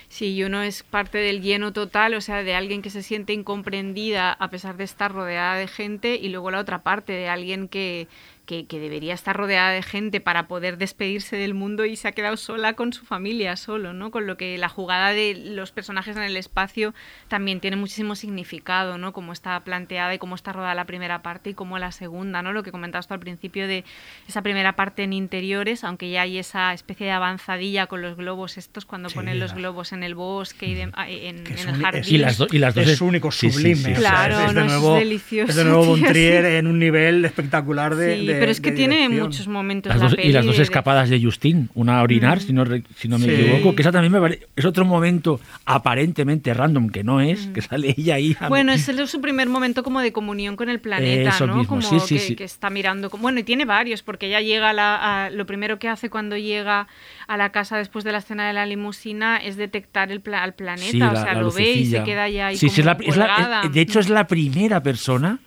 Sí, 0.07 0.33
y 0.33 0.43
uno 0.43 0.61
es 0.61 0.83
parte 0.83 1.17
del 1.19 1.41
lleno 1.41 1.71
total, 1.71 2.13
o 2.15 2.21
sea, 2.21 2.43
de 2.43 2.53
alguien 2.53 2.81
que 2.81 2.89
se 2.89 3.01
siente 3.01 3.31
incomprendida 3.33 4.33
a 4.33 4.49
pesar 4.49 4.75
de 4.75 4.83
estar 4.83 5.11
rodeada 5.13 5.55
de 5.55 5.67
gente, 5.67 6.15
y 6.15 6.29
luego 6.29 6.51
la 6.51 6.59
otra 6.59 6.79
parte 6.83 7.13
de 7.13 7.29
alguien 7.29 7.67
que, 7.69 8.07
que, 8.45 8.65
debería 8.69 9.13
estar 9.13 9.35
rodeada 9.35 9.69
de 9.69 9.81
gente 9.81 10.19
para 10.19 10.47
poder 10.47 10.77
despedirse 10.77 11.37
del 11.37 11.53
mundo 11.53 11.85
y 11.85 11.95
se 11.95 12.07
ha 12.07 12.11
quedado 12.11 12.35
sola 12.37 12.73
con 12.73 12.91
su 12.93 13.05
familia, 13.05 13.55
solo, 13.55 13.93
¿no? 13.93 14.11
Con 14.11 14.27
lo 14.27 14.37
que 14.37 14.57
la 14.57 14.69
jugada 14.69 15.11
de 15.11 15.35
los 15.35 15.71
personajes 15.71 16.17
en 16.17 16.23
el 16.23 16.35
espacio 16.35 16.93
también 17.27 17.59
tiene 17.59 17.77
muchísimo 17.77 18.15
significado, 18.15 18.97
¿no? 18.97 19.13
Cómo 19.13 19.31
está 19.31 19.59
planteada 19.61 20.13
y 20.13 20.17
cómo 20.17 20.35
está 20.35 20.51
rodada 20.53 20.75
la 20.75 20.85
primera 20.85 21.21
parte 21.21 21.51
y 21.51 21.53
cómo 21.53 21.79
la 21.79 21.91
segunda, 21.91 22.41
¿no? 22.41 22.51
Lo 22.51 22.63
que 22.63 22.71
comentabas 22.71 23.07
tú 23.07 23.13
al 23.13 23.19
principio 23.19 23.67
de 23.67 23.85
esa 24.27 24.41
primera 24.41 24.75
parte 24.75 25.03
en 25.03 25.13
interiores, 25.13 25.83
aunque 25.83 26.09
ya 26.09 26.23
hay 26.23 26.37
esa 26.37 26.73
especie 26.73 27.05
de 27.05 27.11
avanzadilla 27.13 27.87
con 27.87 28.01
los 28.01 28.17
globos 28.17 28.57
estos, 28.57 28.85
cuando 28.85 29.09
ponen 29.09 29.39
los 29.39 29.53
globos 29.53 29.93
en 29.93 30.03
el 30.03 30.15
bosque 30.15 30.65
y 30.65 30.81
ah, 30.93 31.09
en, 31.09 31.47
el 31.47 31.81
jardín. 31.81 32.03
Y 32.05 32.17
las, 32.17 32.39
y 32.51 32.57
las 32.57 32.75
dos 32.75 32.87
es, 32.87 33.01
único, 33.01 33.31
sublime. 33.31 33.93
claro, 33.93 34.39
es, 34.41 34.53
de 34.53 34.63
nuevo, 34.63 34.97
es 34.97 35.03
delicioso. 35.03 35.49
Es 35.51 35.55
de 35.55 35.63
nuevo 35.63 35.85
Bontrier 35.85 36.45
en 36.45 36.67
un 36.67 36.79
nivel 36.79 37.23
espectacular 37.23 37.95
de 37.95 38.30
pero 38.39 38.51
es 38.51 38.61
que 38.61 38.71
tiene 38.71 39.07
muchos 39.09 39.47
momentos. 39.47 39.93
y 40.21 40.31
las 40.31 40.45
dos 40.45 40.59
escapadas 40.59 41.09
de 41.09 41.21
Justin, 41.21 41.69
una 41.73 41.99
a 41.99 42.03
orinar, 42.03 42.37
mm. 42.37 42.41
si 42.41 42.53
no, 42.53 42.65
si 42.95 43.07
no 43.07 43.19
me 43.19 43.33
equivoco, 43.33 43.75
que 43.75 43.81
esa 43.81 43.91
también 43.91 44.11
me 44.11 44.19
parece, 44.19 44.47
es 44.55 44.65
otro 44.65 44.85
momento 44.85 45.39
aparentemente 45.65 46.53
random, 46.53 46.89
que 46.89 47.03
no 47.03 47.21
es, 47.21 47.47
mm. 47.47 47.53
que 47.53 47.61
sale 47.61 47.95
ella 47.97 48.15
ahí. 48.15 48.35
Bueno, 48.49 48.71
es 48.71 48.89
su 49.05 49.21
primer 49.21 49.49
momento 49.49 49.83
como 49.83 50.01
de 50.01 50.11
comunión 50.11 50.55
con 50.55 50.69
el 50.69 50.79
planeta, 50.79 51.45
¿no? 51.45 51.65
Como 51.65 51.81
que, 52.07 52.43
está 52.43 52.69
mirando. 52.69 53.09
Bueno, 53.09 53.39
y 53.39 53.43
tiene 53.43 53.65
varios, 53.65 54.03
porque 54.03 54.27
ella 54.27 54.41
llega 54.41 54.71
a, 54.71 55.29
lo 55.29 55.45
primero 55.45 55.79
que 55.79 55.87
hace 55.87 56.09
cuando 56.09 56.37
llega 56.37 56.87
a 57.27 57.37
la 57.37 57.51
casa 57.51 57.77
después 57.77 58.03
de 58.03 58.11
la 58.11 58.19
escena 58.19 58.47
de 58.47 58.53
la 58.53 58.65
limusina 58.65 59.37
es 59.37 59.55
detectar 59.57 60.11
el 60.11 60.21
al 60.33 60.53
planeta, 60.53 61.11
o 61.11 61.15
sea, 61.15 61.33
lo 61.33 61.51
ve 61.51 61.73
y 61.73 61.85
se 61.85 62.03
queda 62.03 62.29
ya 62.29 62.47
ahí. 62.47 62.57
Sí, 62.57 62.69
como 62.69 63.69
de 63.71 63.81
hecho, 63.81 63.99
es 63.99 64.09
la 64.09 64.27
primera 64.27 64.81
persona 64.81 65.39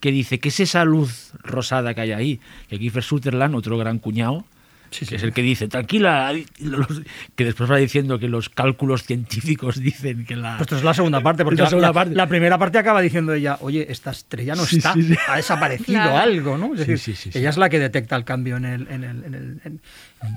que 0.00 0.12
dice 0.12 0.38
que 0.38 0.50
es 0.50 0.60
esa 0.60 0.84
luz 0.84 1.32
rosada 1.42 1.94
que 1.94 2.00
hay 2.00 2.12
ahí, 2.12 2.40
que 2.68 2.78
Kiefer 2.78 3.02
Sutherland, 3.02 3.54
otro 3.54 3.76
gran 3.78 3.98
cuñado, 3.98 4.44
que 4.90 5.16
es 5.16 5.22
el 5.22 5.32
que 5.32 5.42
dice, 5.42 5.68
tranquila, 5.68 6.32
que 7.34 7.44
después 7.44 7.70
va 7.70 7.76
diciendo 7.76 8.18
que 8.18 8.28
los 8.28 8.48
cálculos 8.48 9.04
científicos 9.04 9.76
dicen 9.80 10.24
que 10.24 10.36
la... 10.36 10.56
Pues 10.56 10.62
esto 10.62 10.76
es 10.76 10.84
la 10.84 10.94
segunda 10.94 11.20
parte, 11.20 11.44
porque 11.44 11.62
la, 11.62 11.68
segunda 11.68 11.92
parte. 11.92 12.14
la, 12.14 12.26
primera 12.26 12.58
parte 12.58 12.78
acaba 12.78 13.00
diciendo 13.00 13.34
ella, 13.34 13.58
oye, 13.60 13.86
esta 13.90 14.10
estrella 14.10 14.54
no 14.54 14.64
está, 14.64 14.94
ha 15.28 15.36
desaparecido 15.36 16.16
algo, 16.16 16.56
¿no? 16.56 16.74
Es 16.74 16.86
decir, 16.86 17.16
ella 17.34 17.50
es 17.50 17.56
la 17.56 17.68
que 17.68 17.78
detecta 17.78 18.16
el 18.16 18.24
cambio 18.24 18.56
en 18.56 18.64
el... 18.64 18.88
En 18.88 19.04
el, 19.04 19.80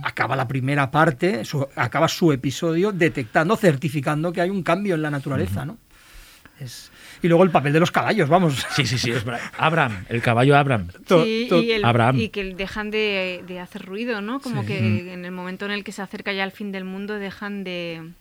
acaba 0.04 0.36
la 0.36 0.47
primera 0.47 0.91
parte, 0.91 1.41
acaba 1.76 2.08
su 2.08 2.32
episodio 2.32 2.91
detectando, 2.91 3.56
certificando 3.56 4.32
que 4.32 4.41
hay 4.41 4.50
un 4.50 4.63
cambio 4.63 4.95
en 4.95 5.02
la 5.02 5.10
naturaleza, 5.10 5.65
¿no? 5.65 5.78
Es, 6.62 6.91
y 7.21 7.28
luego 7.28 7.43
el 7.43 7.52
papel 7.52 7.74
de 7.74 7.80
los 7.80 7.91
caballos, 7.91 8.30
vamos. 8.30 8.65
Sí, 8.76 8.86
sí, 8.86 8.97
sí, 8.97 9.12
es 9.12 9.24
Abraham, 9.58 10.06
el 10.10 10.21
caballo 10.21 10.56
Abraham. 10.58 10.88
Sí, 11.08 11.47
y, 11.52 11.71
el, 11.71 11.86
Abraham. 11.86 12.19
y 12.19 12.30
que 12.30 12.56
dejan 12.56 12.89
de, 12.89 13.60
hacer 13.62 13.86
ruido, 13.86 14.21
¿no? 14.21 14.39
Como 14.39 14.65
que 14.65 15.13
en 15.13 15.26
el 15.26 15.32
momento 15.32 15.65
en 15.65 15.71
el 15.71 15.84
que 15.84 15.91
se 15.91 16.02
acerca 16.02 16.34
ya 16.34 16.43
al 16.43 16.52
fin 16.52 16.71
del 16.71 16.84
mundo 16.84 17.15
dejan 17.15 17.63
de, 17.63 18.12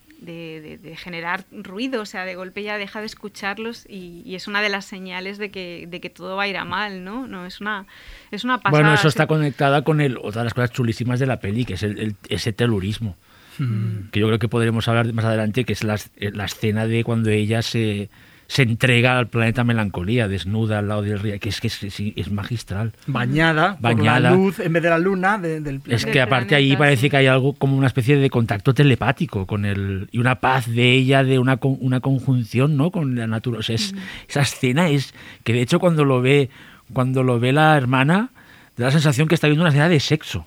generar 0.96 1.44
ruido, 1.50 2.02
o 2.02 2.06
sea, 2.06 2.24
de 2.24 2.34
golpe 2.34 2.62
ya 2.62 2.76
deja 2.78 3.00
de 3.00 3.06
escucharlos 3.06 3.86
y, 3.88 4.34
es 4.34 4.48
una 4.48 4.60
de 4.60 4.68
las 4.68 4.84
señales 4.84 5.38
de 5.38 5.50
que, 5.50 5.86
de 5.88 6.00
que 6.00 6.10
todo 6.10 6.36
va 6.36 6.42
a 6.44 6.48
ir 6.48 6.56
a 6.56 6.64
mal, 6.64 7.04
¿no? 7.04 7.26
no 7.26 7.46
es, 7.46 7.60
una, 7.60 7.86
es 8.30 8.44
una 8.44 8.58
pasada. 8.58 8.82
Bueno, 8.82 8.94
eso 8.94 9.08
está 9.08 9.26
conectada 9.26 9.82
con 9.82 10.00
el, 10.00 10.18
otra 10.18 10.42
de 10.42 10.44
las 10.44 10.54
cosas 10.54 10.72
chulísimas 10.72 11.20
de 11.20 11.26
la 11.26 11.40
peli, 11.40 11.64
que 11.64 11.74
es 11.74 11.82
el, 11.82 12.16
ese 12.28 12.52
telurismo. 12.52 13.16
Mm. 13.58 14.10
Que 14.10 14.20
yo 14.20 14.26
creo 14.26 14.38
que 14.38 14.48
podremos 14.48 14.88
hablar 14.88 15.12
más 15.12 15.24
adelante, 15.24 15.64
que 15.64 15.72
es 15.72 15.84
la, 15.84 15.98
la 16.18 16.44
escena 16.44 16.86
de 16.86 17.04
cuando 17.04 17.30
ella 17.30 17.62
se 17.62 18.08
se 18.50 18.62
entrega 18.62 19.16
al 19.16 19.28
planeta 19.28 19.62
melancolía, 19.62 20.26
desnuda 20.26 20.80
al 20.80 20.88
lado 20.88 21.02
del 21.02 21.20
río, 21.20 21.38
que 21.38 21.50
es 21.50 21.60
que 21.60 21.68
es, 21.68 22.32
magistral. 22.32 22.92
Bañada, 23.06 23.76
Bañada. 23.78 24.30
Por 24.30 24.38
la 24.38 24.44
luz 24.44 24.58
en 24.58 24.72
vez 24.72 24.82
de 24.82 24.90
la 24.90 24.98
luna 24.98 25.38
del 25.38 25.62
planeta. 25.62 25.94
Es 25.94 26.04
que 26.04 26.20
aparte 26.20 26.56
ahí 26.56 26.76
parece 26.76 27.08
que 27.08 27.16
hay 27.16 27.28
algo 27.28 27.52
como 27.52 27.78
una 27.78 27.86
especie 27.86 28.16
de 28.16 28.28
contacto 28.28 28.74
telepático 28.74 29.46
con 29.46 29.64
el 29.64 30.08
y 30.10 30.18
una 30.18 30.40
paz 30.40 30.66
de 30.66 30.90
ella, 30.90 31.22
de 31.22 31.38
una, 31.38 31.60
una 31.62 32.00
conjunción, 32.00 32.76
¿no? 32.76 32.90
Con 32.90 33.14
la 33.14 33.28
naturaleza. 33.28 33.94
Mm. 33.94 33.98
Esa 34.28 34.40
escena 34.40 34.88
es 34.88 35.14
que 35.44 35.52
de 35.52 35.62
hecho 35.62 35.78
cuando 35.78 36.04
lo 36.04 36.20
ve 36.20 36.50
cuando 36.92 37.22
lo 37.22 37.38
ve 37.38 37.52
la 37.52 37.76
hermana 37.76 38.30
da 38.76 38.86
la 38.86 38.90
sensación 38.90 39.28
que 39.28 39.36
está 39.36 39.46
viendo 39.46 39.62
una 39.62 39.70
escena 39.70 39.88
de 39.88 40.00
sexo. 40.00 40.44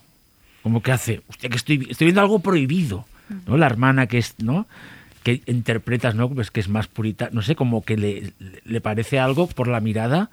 Como 0.61 0.83
que 0.83 0.91
hace, 0.91 1.21
hostia, 1.29 1.49
que 1.49 1.55
estoy, 1.55 1.87
estoy 1.89 2.07
viendo 2.07 2.19
algo 2.19 2.39
prohibido. 2.39 3.05
¿no? 3.47 3.55
La 3.55 3.67
hermana 3.67 4.07
que 4.07 4.17
es, 4.17 4.35
¿no? 4.39 4.67
Que 5.23 5.41
interpretas, 5.45 6.15
¿no? 6.15 6.29
Pues 6.29 6.51
que 6.51 6.59
es 6.59 6.69
más 6.69 6.87
purita, 6.87 7.29
no 7.31 7.41
sé, 7.41 7.55
como 7.55 7.83
que 7.83 7.97
le, 7.97 8.33
le 8.65 8.81
parece 8.81 9.19
algo 9.19 9.47
por 9.47 9.67
la 9.67 9.79
mirada 9.79 10.29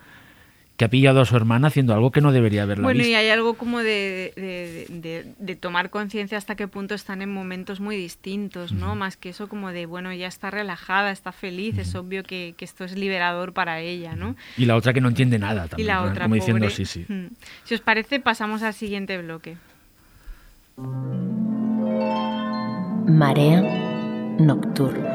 que 0.80 0.86
ha 0.86 0.88
pillado 0.88 1.20
a 1.20 1.26
su 1.26 1.36
hermana 1.36 1.68
haciendo 1.68 1.92
algo 1.92 2.10
que 2.10 2.22
no 2.22 2.32
debería 2.32 2.62
haberla 2.62 2.84
bueno, 2.84 3.00
visto. 3.00 3.10
y 3.10 3.14
hay 3.14 3.28
algo 3.28 3.52
como 3.52 3.80
de, 3.80 4.32
de, 5.38 5.56
tomar 5.56 5.90
conciencia 5.90 6.38
hasta 6.38 6.54
qué 6.54 6.68
punto 6.68 6.94
están 6.94 7.20
en 7.20 7.30
momentos 7.30 7.80
muy 7.80 7.96
distintos, 7.96 8.72
¿no? 8.72 8.94
Más 8.94 9.18
que 9.18 9.28
eso 9.28 9.46
como 9.46 9.72
de, 9.72 9.84
bueno, 9.84 10.10
ella 10.10 10.26
está 10.26 10.50
relajada, 10.50 11.10
está 11.10 11.32
feliz, 11.32 11.76
es 11.76 11.94
obvio 11.94 12.22
que, 12.22 12.54
que, 12.56 12.64
esto 12.64 12.84
es 12.84 12.96
liberador 12.96 13.52
para 13.52 13.80
ella, 13.80 14.16
¿no? 14.16 14.36
Y 14.56 14.64
la 14.64 14.74
otra 14.74 14.94
que 14.94 15.02
no 15.02 15.08
entiende 15.08 15.38
nada 15.38 15.68
también, 15.68 15.86
y 15.86 15.86
la 15.86 16.02
otra, 16.02 16.22
como 16.24 16.36
diciendo 16.36 16.70
sí, 16.70 16.86
sí. 16.86 17.04
Si 17.64 17.74
os 17.74 17.82
parece, 17.82 18.18
pasamos 18.18 18.62
al 18.62 18.72
siguiente 18.72 19.18
bloque. 19.20 19.58
Marea 23.06 23.99
nocturno. 24.40 25.08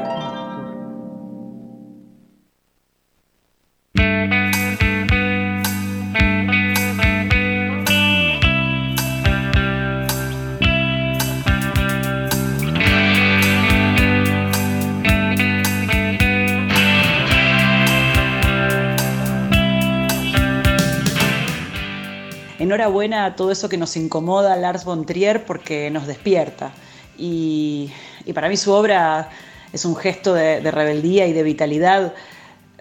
Enhorabuena 22.58 23.26
a 23.26 23.36
todo 23.36 23.52
eso 23.52 23.68
que 23.68 23.76
nos 23.76 23.96
incomoda 23.96 24.56
Lars 24.56 24.84
von 24.84 25.06
Trier 25.06 25.44
porque 25.44 25.90
nos 25.90 26.06
despierta. 26.06 26.72
Y 27.18 27.90
y 28.26 28.32
para 28.32 28.48
mí 28.48 28.56
su 28.56 28.72
obra 28.72 29.30
es 29.72 29.84
un 29.84 29.96
gesto 29.96 30.34
de, 30.34 30.60
rebeldía 30.70 31.26
y 31.26 31.32
de 31.32 31.42
vitalidad 31.42 32.12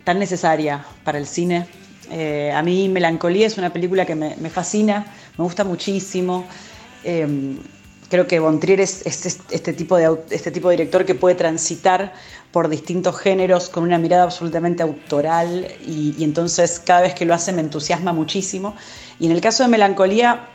tan 0.04 0.20
necesaria 0.20 0.84
para 1.04 1.18
el 1.18 1.28
cine. 1.28 1.68
Eh, 2.12 2.52
a 2.54 2.62
mí 2.62 2.90
Melancolía 2.90 3.48
es 3.48 3.58
una 3.58 3.72
película 3.72 4.06
que 4.06 4.16
me, 4.16 4.50
fascina, 4.50 5.06
me 5.38 5.44
gusta 5.44 5.64
muchísimo. 5.64 6.46
Em, 7.04 7.60
creo 8.10 8.28
que 8.28 8.40
Bontrier 8.40 8.82
es 8.82 9.06
este, 9.06 9.30
este, 9.52 9.74
tipo 9.74 9.98
de, 9.98 10.18
este 10.32 10.52
tipo 10.52 10.70
de 10.70 10.78
director 10.78 11.06
que 11.06 11.16
puede 11.16 11.36
transitar 11.36 12.14
por 12.52 12.70
distintos 12.70 13.18
géneros 13.20 13.70
con 13.70 13.84
una 13.84 13.98
mirada 13.98 14.24
absolutamente 14.24 14.82
autoral 14.82 15.68
y, 15.86 16.16
y, 16.18 16.24
entonces 16.24 16.80
cada 16.84 17.02
vez 17.02 17.14
que 17.14 17.26
lo 17.26 17.34
hace 17.34 17.52
me 17.52 17.62
entusiasma 17.62 18.14
muchísimo. 18.14 18.76
Y 19.20 19.26
en 19.28 19.32
el 19.32 19.42
caso 19.42 19.64
de 19.64 19.70
Melancolía, 19.70 20.48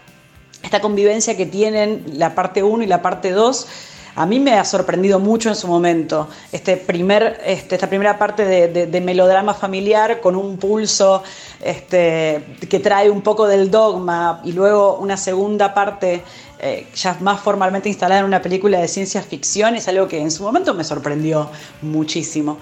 esta 0.62 0.81
convivencia 0.81 1.37
que 1.37 1.46
tienen 1.46 2.05
la 2.14 2.35
parte 2.35 2.62
1 2.62 2.85
y 2.85 2.87
la 2.87 3.03
parte 3.03 3.31
2 3.31 3.66
a 4.14 4.27
mí 4.27 4.40
me 4.40 4.55
ha 4.55 4.64
sorprendido 4.64 5.18
mucho 5.18 5.49
en 5.49 5.57
su 5.57 5.68
momento 5.68 6.29
este 6.53 6.77
primer, 6.77 7.40
este, 7.44 7.77
esta 7.77 7.88
primera 7.88 8.18
parte 8.18 8.44
de, 8.44 9.01
melodrama 9.01 9.55
familiar 9.55 10.20
con 10.20 10.37
un 10.37 10.59
pulso 10.59 11.23
este, 11.62 12.57
que 12.68 12.79
trae 12.81 13.09
un 13.11 13.23
poco 13.23 13.46
del 13.46 13.70
dogma 13.70 14.40
y 14.44 14.53
luego 14.53 14.99
una 14.99 15.16
segunda 15.16 15.73
parte 15.73 16.23
eh, 16.59 16.87
ya 16.94 17.16
más 17.20 17.40
formalmente 17.40 17.88
instalada 17.88 18.20
en 18.20 18.27
una 18.27 18.42
película 18.42 18.79
de 18.79 18.88
ciencia 18.88 19.23
ficción 19.23 19.77
es 19.77 19.88
algo 19.88 20.07
que 20.07 20.20
en 20.20 20.31
su 20.31 20.42
momento 20.42 20.75
me 20.75 20.85
sorprendió 20.85 21.51
muchísimo. 21.83 22.59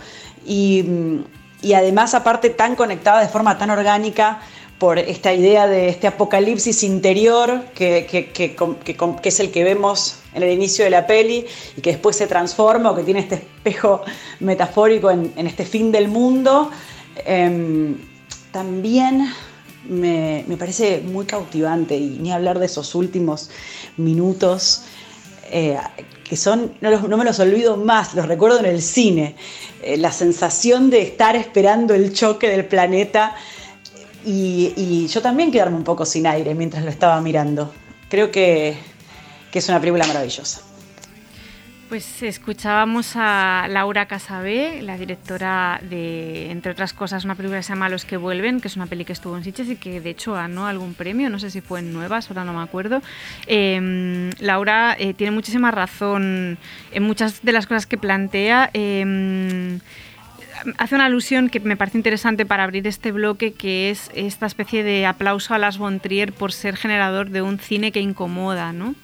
Y, 0.47 0.85
y 1.61 1.73
además 1.73 2.15
aparte 2.15 2.51
tan 2.51 2.77
conectada 2.77 3.21
de 3.21 3.29
forma 3.29 3.59
tan 3.59 3.71
orgánica 3.71 4.41
por 4.79 4.99
esta 4.99 5.33
idea 5.33 5.67
de 5.67 5.89
este 5.89 6.07
apocalipsis 6.07 6.83
interior 6.85 7.65
que, 7.75 8.07
que, 8.07 8.57
es 9.25 9.41
el 9.41 9.51
que 9.51 9.65
vemos 9.65 10.18
en 10.35 10.43
el 10.43 10.53
inicio 10.53 10.85
de 10.85 10.91
la 10.91 11.07
peli 11.07 11.45
y 11.77 11.81
que 11.81 11.93
después 11.93 12.17
se 12.17 12.27
transforma 12.27 12.91
o 12.91 12.97
que 12.97 13.03
tiene 13.03 13.21
este 13.21 13.37
espejo 13.37 14.03
metafórico 14.41 15.11
en, 15.11 15.33
este 15.47 15.65
fin 15.65 15.91
del 15.91 16.09
mundo, 16.09 16.71
em, 17.25 17.97
también 18.53 19.33
me, 19.89 20.45
parece 20.59 21.01
muy 21.01 21.27
cautivante 21.27 21.97
y 21.97 22.19
ni 22.21 22.33
hablar 22.33 22.59
de 22.59 22.67
esos 22.67 22.95
últimos 22.95 23.51
minutos. 23.97 24.83
Eh, 25.51 25.79
que 26.29 26.37
son, 26.37 26.75
no, 26.83 27.17
me 27.17 27.25
los 27.25 27.41
olvido 27.41 27.79
más, 27.79 28.15
los 28.15 28.27
recuerdo 28.29 28.59
en 28.59 28.67
el 28.67 28.83
cine, 28.83 29.35
eh, 29.83 29.97
la 29.97 30.13
sensación 30.13 30.91
de 30.91 31.01
estar 31.01 31.37
esperando 31.37 31.95
el 31.95 32.13
choque 32.13 32.51
del 32.51 32.67
planeta 32.67 33.35
y, 34.27 35.07
yo 35.07 35.23
también 35.23 35.51
quedarme 35.51 35.79
un 35.79 35.85
poco 35.85 36.05
sin 36.05 36.27
aire 36.27 36.55
mientras 36.55 36.85
lo 36.85 36.91
estaba 36.91 37.19
mirando. 37.23 37.73
Creo 38.11 38.31
que, 38.31 38.77
es 39.55 39.69
una 39.69 39.81
película 39.81 40.07
maravillosa. 40.07 40.61
Pues 41.89 42.23
escuchábamos 42.23 43.13
a 43.15 43.67
Laura 43.71 44.05
Casabé, 44.05 44.83
la 44.83 44.99
directora 44.99 45.81
de, 45.83 46.51
entre 46.51 46.73
otras 46.73 46.93
cosas, 46.93 47.25
una 47.25 47.35
película 47.35 47.61
que 47.61 47.63
se 47.63 47.71
llama 47.71 47.89
Los 47.89 48.05
que 48.05 48.19
vuelven, 48.19 48.61
que 48.61 48.69
es 48.69 48.77
una 48.77 48.87
peli 48.87 49.07
que 49.07 49.15
estuvo 49.15 49.35
en 49.39 49.43
Sitges 49.43 49.71
y 49.71 49.77
que 49.77 50.03
de 50.03 50.11
hecho 50.11 50.35
ganó 50.35 50.67
algún 50.67 50.93
premio, 50.93 51.31
no 51.31 51.39
sé 51.39 51.51
si 51.51 51.63
fue 51.63 51.81
en 51.81 51.95
Nuevas, 51.95 52.29
ahora 52.29 52.45
no 52.45 52.53
me 52.53 52.63
acuerdo. 52.63 53.01
Eh, 53.47 54.31
Laura 54.39 54.97
eh, 54.99 55.15
tiene 55.15 55.31
muchísima 55.31 55.71
razón 55.71 56.59
en 56.93 57.03
muchas 57.05 57.41
de 57.43 57.53
las 57.53 57.67
cosas 57.67 57.87
que 57.87 57.97
plantea. 57.97 58.69
Eh, 58.75 59.79
hace 60.77 60.95
una 60.95 61.07
alusión 61.07 61.49
que 61.49 61.61
me 61.61 61.79
parece 61.79 61.97
interesante 61.97 62.45
para 62.45 62.65
abrir 62.65 62.87
este 62.87 63.13
bloque, 63.13 63.53
que 63.53 63.91
es 63.91 64.11
esta 64.15 64.45
especie 64.45 64.83
de 64.83 65.07
aplauso 65.07 65.55
a 65.55 65.59
Las 65.59 65.79
von 65.79 66.01
Trier 66.01 66.33
por 66.33 66.53
ser 66.53 66.77
generador 66.77 67.31
de 67.31 67.43
un 67.43 67.59
cine 67.59 67.93
que 67.93 68.01
incomoda, 68.01 68.73
¿no? 68.73 68.95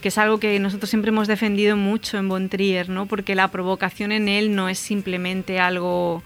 Que 0.00 0.08
es 0.08 0.18
algo 0.18 0.38
que 0.38 0.58
nosotros 0.58 0.90
siempre 0.90 1.10
hemos 1.10 1.28
defendido 1.28 1.76
mucho 1.76 2.18
en 2.18 2.28
Von 2.28 2.48
Trier, 2.48 2.88
¿no? 2.88 3.06
porque 3.06 3.34
la 3.34 3.48
provocación 3.48 4.12
en 4.12 4.28
él 4.28 4.54
no 4.54 4.68
es 4.68 4.78
simplemente 4.78 5.60
algo 5.60 6.22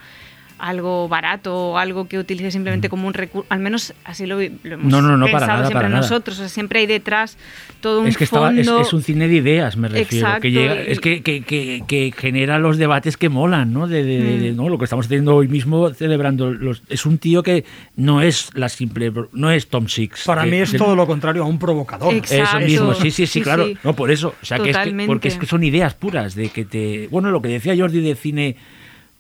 algo 0.61 1.09
barato 1.09 1.55
o 1.71 1.79
algo 1.79 2.07
que 2.07 2.19
utilice 2.19 2.51
simplemente 2.51 2.89
como 2.89 3.07
un 3.09 3.15
recurso, 3.15 3.47
al 3.49 3.61
menos 3.61 3.95
así 4.05 4.27
lo, 4.27 4.37
lo 4.37 4.43
hemos 4.45 4.85
No, 4.87 5.01
no, 5.03 5.17
no, 5.17 5.27
para 5.27 5.39
pensado 5.39 5.47
nada, 5.49 5.59
siempre 5.67 5.75
para 5.75 5.89
nada. 5.89 6.01
nosotros, 6.03 6.37
o 6.37 6.41
sea, 6.41 6.49
siempre 6.49 6.81
hay 6.81 6.87
detrás 6.87 7.39
todo 7.81 8.01
un 8.03 8.07
Es 8.07 8.17
que 8.17 8.25
estaba- 8.25 8.51
es, 8.53 8.67
fondo. 8.67 8.83
es 8.83 8.93
un 8.93 9.03
cine 9.03 9.27
de 9.29 9.35
ideas, 9.37 9.77
me 9.77 9.89
refiero. 9.89 10.27
Exacto, 10.27 10.43
que 10.43 10.51
llega- 10.51 10.75
y- 10.85 10.91
es 10.93 11.01
que, 11.01 11.23
que- 11.23 11.43
que- 11.43 11.83
que 11.87 12.13
genera 12.17 12.59
los 12.59 12.77
debates 12.77 13.17
que 13.17 13.29
molan, 13.29 13.73
¿no? 13.73 13.87
De, 13.89 14.03
Mm. 14.03 14.41
de- 14.43 14.53
¿no? 14.53 14.69
Lo 14.69 14.77
que 14.79 14.85
estamos 14.85 15.09
teniendo 15.09 15.35
hoy 15.35 15.49
mismo 15.49 15.89
celebrando. 15.91 16.53
Los, 16.53 16.83
es 16.89 17.07
un 17.07 17.19
tío 17.19 17.43
que 17.43 17.65
no 17.97 18.21
es 18.23 18.51
la 18.55 18.69
simple. 18.69 19.13
No 19.33 19.51
es 19.51 19.69
Tom 19.69 19.89
Six. 19.89 20.25
Para 20.25 20.45
que- 20.45 20.51
mí 20.51 20.57
es 20.59 20.73
todo 20.77 20.95
lo 20.95 21.07
contrario 21.07 21.43
a 21.43 21.47
un 21.47 21.59
provocador. 21.59 22.13
Exacto. 22.13 22.59
Eso 22.59 22.67
mismo, 22.67 22.95
sí, 22.95 23.11
sí, 23.11 23.27
sí, 23.27 23.27
Sí, 23.27 23.41
claro. 23.43 23.67
sí. 23.67 23.77
No, 23.83 23.95
por 23.95 24.11
eso. 24.11 24.35
O 24.43 24.45
sea, 24.45 24.59
que 24.59 24.71
es 24.71 24.77
porque 25.07 25.29
es 25.29 25.37
que 25.39 25.47
son 25.47 25.65
ideas 25.65 25.95
puras 25.95 26.35
de 26.35 26.49
que 26.51 26.65
te. 26.65 27.09
Bueno, 27.11 27.31
lo 27.31 27.41
que 27.41 27.49
decía 27.49 27.75
Jordi 27.77 28.01
de 28.01 28.15
cine 28.15 28.57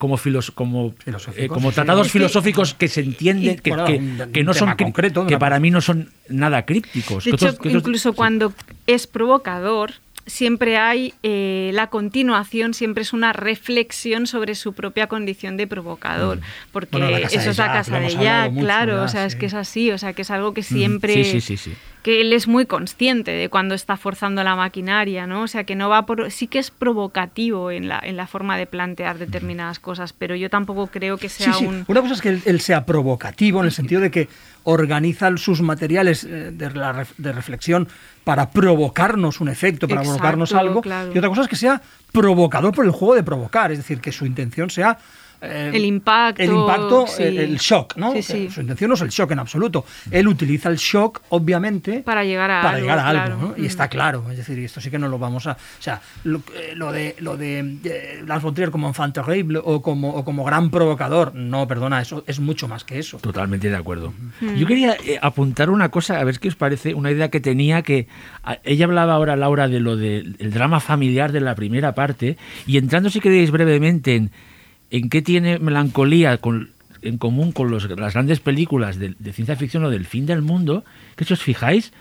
como 0.00 0.16
filos, 0.16 0.50
como 0.50 0.94
eh, 1.36 1.46
como 1.48 1.72
tratados 1.72 2.10
filosóficos 2.10 2.72
que 2.72 2.88
se 2.88 3.02
entienden 3.02 3.58
que, 3.58 3.68
bueno, 3.70 3.84
que- 4.32 4.42
no 4.42 4.54
son 4.54 4.74
concreto, 4.76 5.26
que 5.26 5.36
para 5.38 5.60
mí 5.60 5.70
no 5.70 5.82
son 5.82 6.10
nada 6.30 6.64
crípticos 6.64 7.24
De 7.24 7.30
Que 7.32 7.36
hecho, 7.36 7.46
otros- 7.48 7.60
que 7.60 7.68
otros- 7.68 7.82
incluso 7.82 8.10
sí. 8.10 8.16
cuando 8.16 8.54
es 8.86 9.06
provocador, 9.06 9.92
siempre 10.26 10.78
hay 10.78 11.12
eh, 11.22 11.70
la 11.74 11.88
continuación, 11.88 12.72
siempre 12.72 13.02
es 13.02 13.12
una 13.12 13.34
reflexión 13.34 14.26
sobre 14.26 14.54
su 14.54 14.72
propia 14.72 15.06
condición 15.06 15.58
de 15.58 15.66
provocador, 15.66 16.40
porque 16.72 16.92
Bueno, 16.92 17.10
la 17.10 17.20
casa 17.20 17.36
eso 17.38 17.50
es 17.50 17.58
la 17.58 17.66
casa 17.72 18.00
de 18.00 18.06
mucho 18.50 18.64
claro, 18.64 18.96
ya, 18.96 19.02
o 19.02 19.08
sea, 19.08 19.26
es 19.26 19.36
que 19.36 19.46
es 19.46 19.54
así, 19.54 19.90
o 19.90 19.98
sea, 19.98 20.14
que 20.14 20.22
es 20.22 20.30
algo 20.30 20.54
que 20.54 20.62
siempre... 20.62 21.12
Sí, 21.24 21.24
sí, 21.24 21.40
sí, 21.42 21.56
sí. 21.58 21.72
Que 22.02 22.20
él 22.22 22.32
es 22.32 22.48
muy 22.48 22.64
consciente 22.66 23.30
de 23.30 23.48
cuando 23.48 23.74
está 23.74 23.96
forzando 23.96 24.42
la 24.42 24.56
maquinaria, 24.56 25.26
¿no? 25.26 25.42
O 25.42 25.48
sea, 25.48 25.64
que 25.64 25.74
no 25.76 25.88
va 25.88 26.06
por... 26.06 26.30
Sí 26.30 26.46
que 26.46 26.58
es 26.58 26.70
provocativo 26.70 27.70
en 27.70 27.88
la, 27.88 28.00
en 28.02 28.16
la 28.16 28.26
forma 28.26 28.56
de 28.56 28.66
plantear 28.66 29.18
determinadas 29.18 29.78
cosas, 29.78 30.12
pero 30.12 30.34
yo 30.34 30.48
tampoco 30.48 30.86
creo 30.86 31.18
que 31.18 31.28
sea 31.28 31.52
Sí, 31.52 31.58
sí. 31.60 31.66
un... 31.66 31.84
Una 31.86 32.00
cosa 32.00 32.14
es 32.14 32.22
que 32.22 32.30
él, 32.30 32.42
él 32.46 32.60
sea 32.60 32.86
provocativo 32.86 33.60
en 33.60 33.66
el 33.66 33.72
sentido 33.72 34.00
de 34.00 34.10
que 34.10 34.28
organiza 34.64 35.34
sus 35.36 35.60
materiales 35.62 36.24
eh, 36.24 36.50
de, 36.52 36.70
la 36.70 37.06
de 37.18 37.32
reflexión 37.32 37.88
para 38.24 38.50
provocarnos 38.50 39.40
un 39.40 39.48
efecto, 39.48 39.88
para 39.88 40.00
Exacto, 40.02 40.18
provocarnos 40.18 40.52
algo. 40.52 40.80
claro. 40.82 41.12
Y 41.14 41.18
otra 41.18 41.28
cosa 41.30 41.42
es 41.42 41.48
que 41.48 41.56
sea 41.56 41.80
provocador 42.12 42.74
por 42.74 42.84
el 42.84 42.90
juego 42.90 43.14
de 43.14 43.22
provocar, 43.22 43.72
es 43.72 43.78
decir, 43.78 44.00
que 44.00 44.12
su 44.12 44.26
intención 44.26 44.70
sea 44.70 44.98
eh, 45.42 45.70
El 45.74 45.84
impacto, 45.84 46.42
el 46.42 46.50
impacto, 46.50 47.06
sí. 47.06 47.22
el, 47.22 47.38
el 47.38 47.56
shock, 47.58 47.96
¿no? 47.96 48.12
Sí, 48.12 48.22
sí. 48.22 48.50
Su 48.50 48.60
intención 48.60 48.88
no 48.88 48.94
es 48.94 49.00
el 49.00 49.08
shock 49.08 49.30
en 49.32 49.38
absoluto. 49.38 49.84
Él 50.10 50.28
utiliza 50.28 50.68
el 50.68 50.76
shock, 50.76 51.22
obviamente, 51.30 52.00
Para 52.00 52.24
llegar 52.24 52.50
a 52.50 52.60
para 52.62 52.74
algo, 52.76 52.82
llegar 52.82 52.98
a 52.98 53.08
algo, 53.08 53.24
claro. 53.24 53.36
¿no? 53.40 53.54
Y 53.56 53.62
Mm. 53.62 53.66
está 53.66 53.88
claro, 53.88 54.24
es 54.30 54.36
decir, 54.36 54.58
esto 54.60 54.80
sí 54.80 54.90
que 54.90 54.98
no 54.98 55.08
lo 55.08 55.18
vamos 55.18 55.46
a, 55.46 55.52
o 55.52 55.56
sea, 55.82 56.00
lo, 56.24 56.38
eh, 56.54 56.72
lo 56.74 56.92
de 56.92 57.16
lo 57.20 57.36
de 57.36 57.76
eh, 57.84 58.22
Lars 58.26 58.42
von 58.42 58.54
Trier 58.54 58.70
como 58.70 58.88
enfant 58.88 59.14
terrible 59.14 59.60
o 59.62 59.80
como 59.82 60.10
o 60.10 60.24
como 60.24 60.44
gran 60.44 60.70
provocador, 60.70 61.34
no, 61.34 61.66
perdona, 61.68 62.00
eso 62.00 62.22
es 62.26 62.40
mucho 62.40 62.68
más 62.68 62.84
que 62.84 62.98
eso. 62.98 63.18
Totalmente 63.18 63.68
de 63.70 63.76
acuerdo. 63.76 64.12
Yo 64.56 64.66
quería 64.66 64.96
eh, 65.06 65.18
apuntar 65.20 65.70
una 65.70 65.88
cosa, 65.90 66.18
a 66.20 66.24
ver 66.24 66.38
qué 66.38 66.48
os 66.48 66.56
parece, 66.56 66.94
una 66.94 67.10
idea 67.10 67.30
que 67.30 67.40
tenía 67.40 67.82
que... 67.82 68.08
a- 68.44 68.58
ella 68.64 68.84
hablaba 68.86 69.14
ahora, 69.14 69.36
Laura, 69.36 69.68
de 69.68 69.80
lo 69.80 69.96
del 69.96 70.36
el 70.38 70.52
drama 70.52 70.80
familiar 70.80 71.32
de 71.32 71.40
la 71.40 71.54
primera 71.54 71.94
parte, 71.94 72.36
y 72.66 72.76
entrando, 72.78 73.10
si 73.10 73.20
queréis, 73.20 73.50
brevemente 73.50 74.16
en, 74.16 74.30
en 74.90 75.08
qué 75.08 75.22
tiene 75.22 75.58
melancolía 75.58 76.38
con- 76.38 76.70
en 77.02 77.16
común 77.18 77.52
con 77.52 77.70
los- 77.70 77.88
las 77.88 78.12
grandes 78.14 78.40
películas 78.40 78.98
de, 78.98 79.14
ciencia 79.32 79.56
ficción 79.56 79.84
o 79.84 79.90
del 79.90 80.04
fin 80.04 80.26
del 80.26 80.42
mundo, 80.42 80.84
que 81.16 81.24
si 81.24 81.32
os 81.32 81.42
fijáis, 81.42 81.92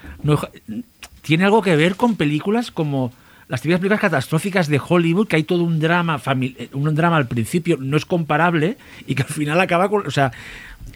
tiene 1.22 1.46
algo 1.46 1.62
que 1.62 1.76
ver 1.76 1.96
con 1.96 2.16
películas 2.16 2.72
como 2.72 3.14
las 3.48 3.62
típicas 3.62 3.80
películas 3.80 4.02
catastróficas 4.02 4.68
de 4.68 4.80
Hollywood, 4.86 5.28
que 5.28 5.36
hay 5.38 5.44
todo 5.44 5.64
un 5.64 5.80
drama, 5.80 6.22
eh, 6.42 6.70
un 6.74 6.94
drama 6.94 7.18
al 7.18 7.28
principio, 7.28 7.78
no 7.80 7.98
es 7.98 8.06
comparable, 8.06 8.78
y 9.08 9.16
que 9.16 9.24
al 9.24 9.30
final 9.30 9.60
acaba 9.60 9.90
con... 9.90 10.06
O 10.06 10.12
sea, 10.12 10.32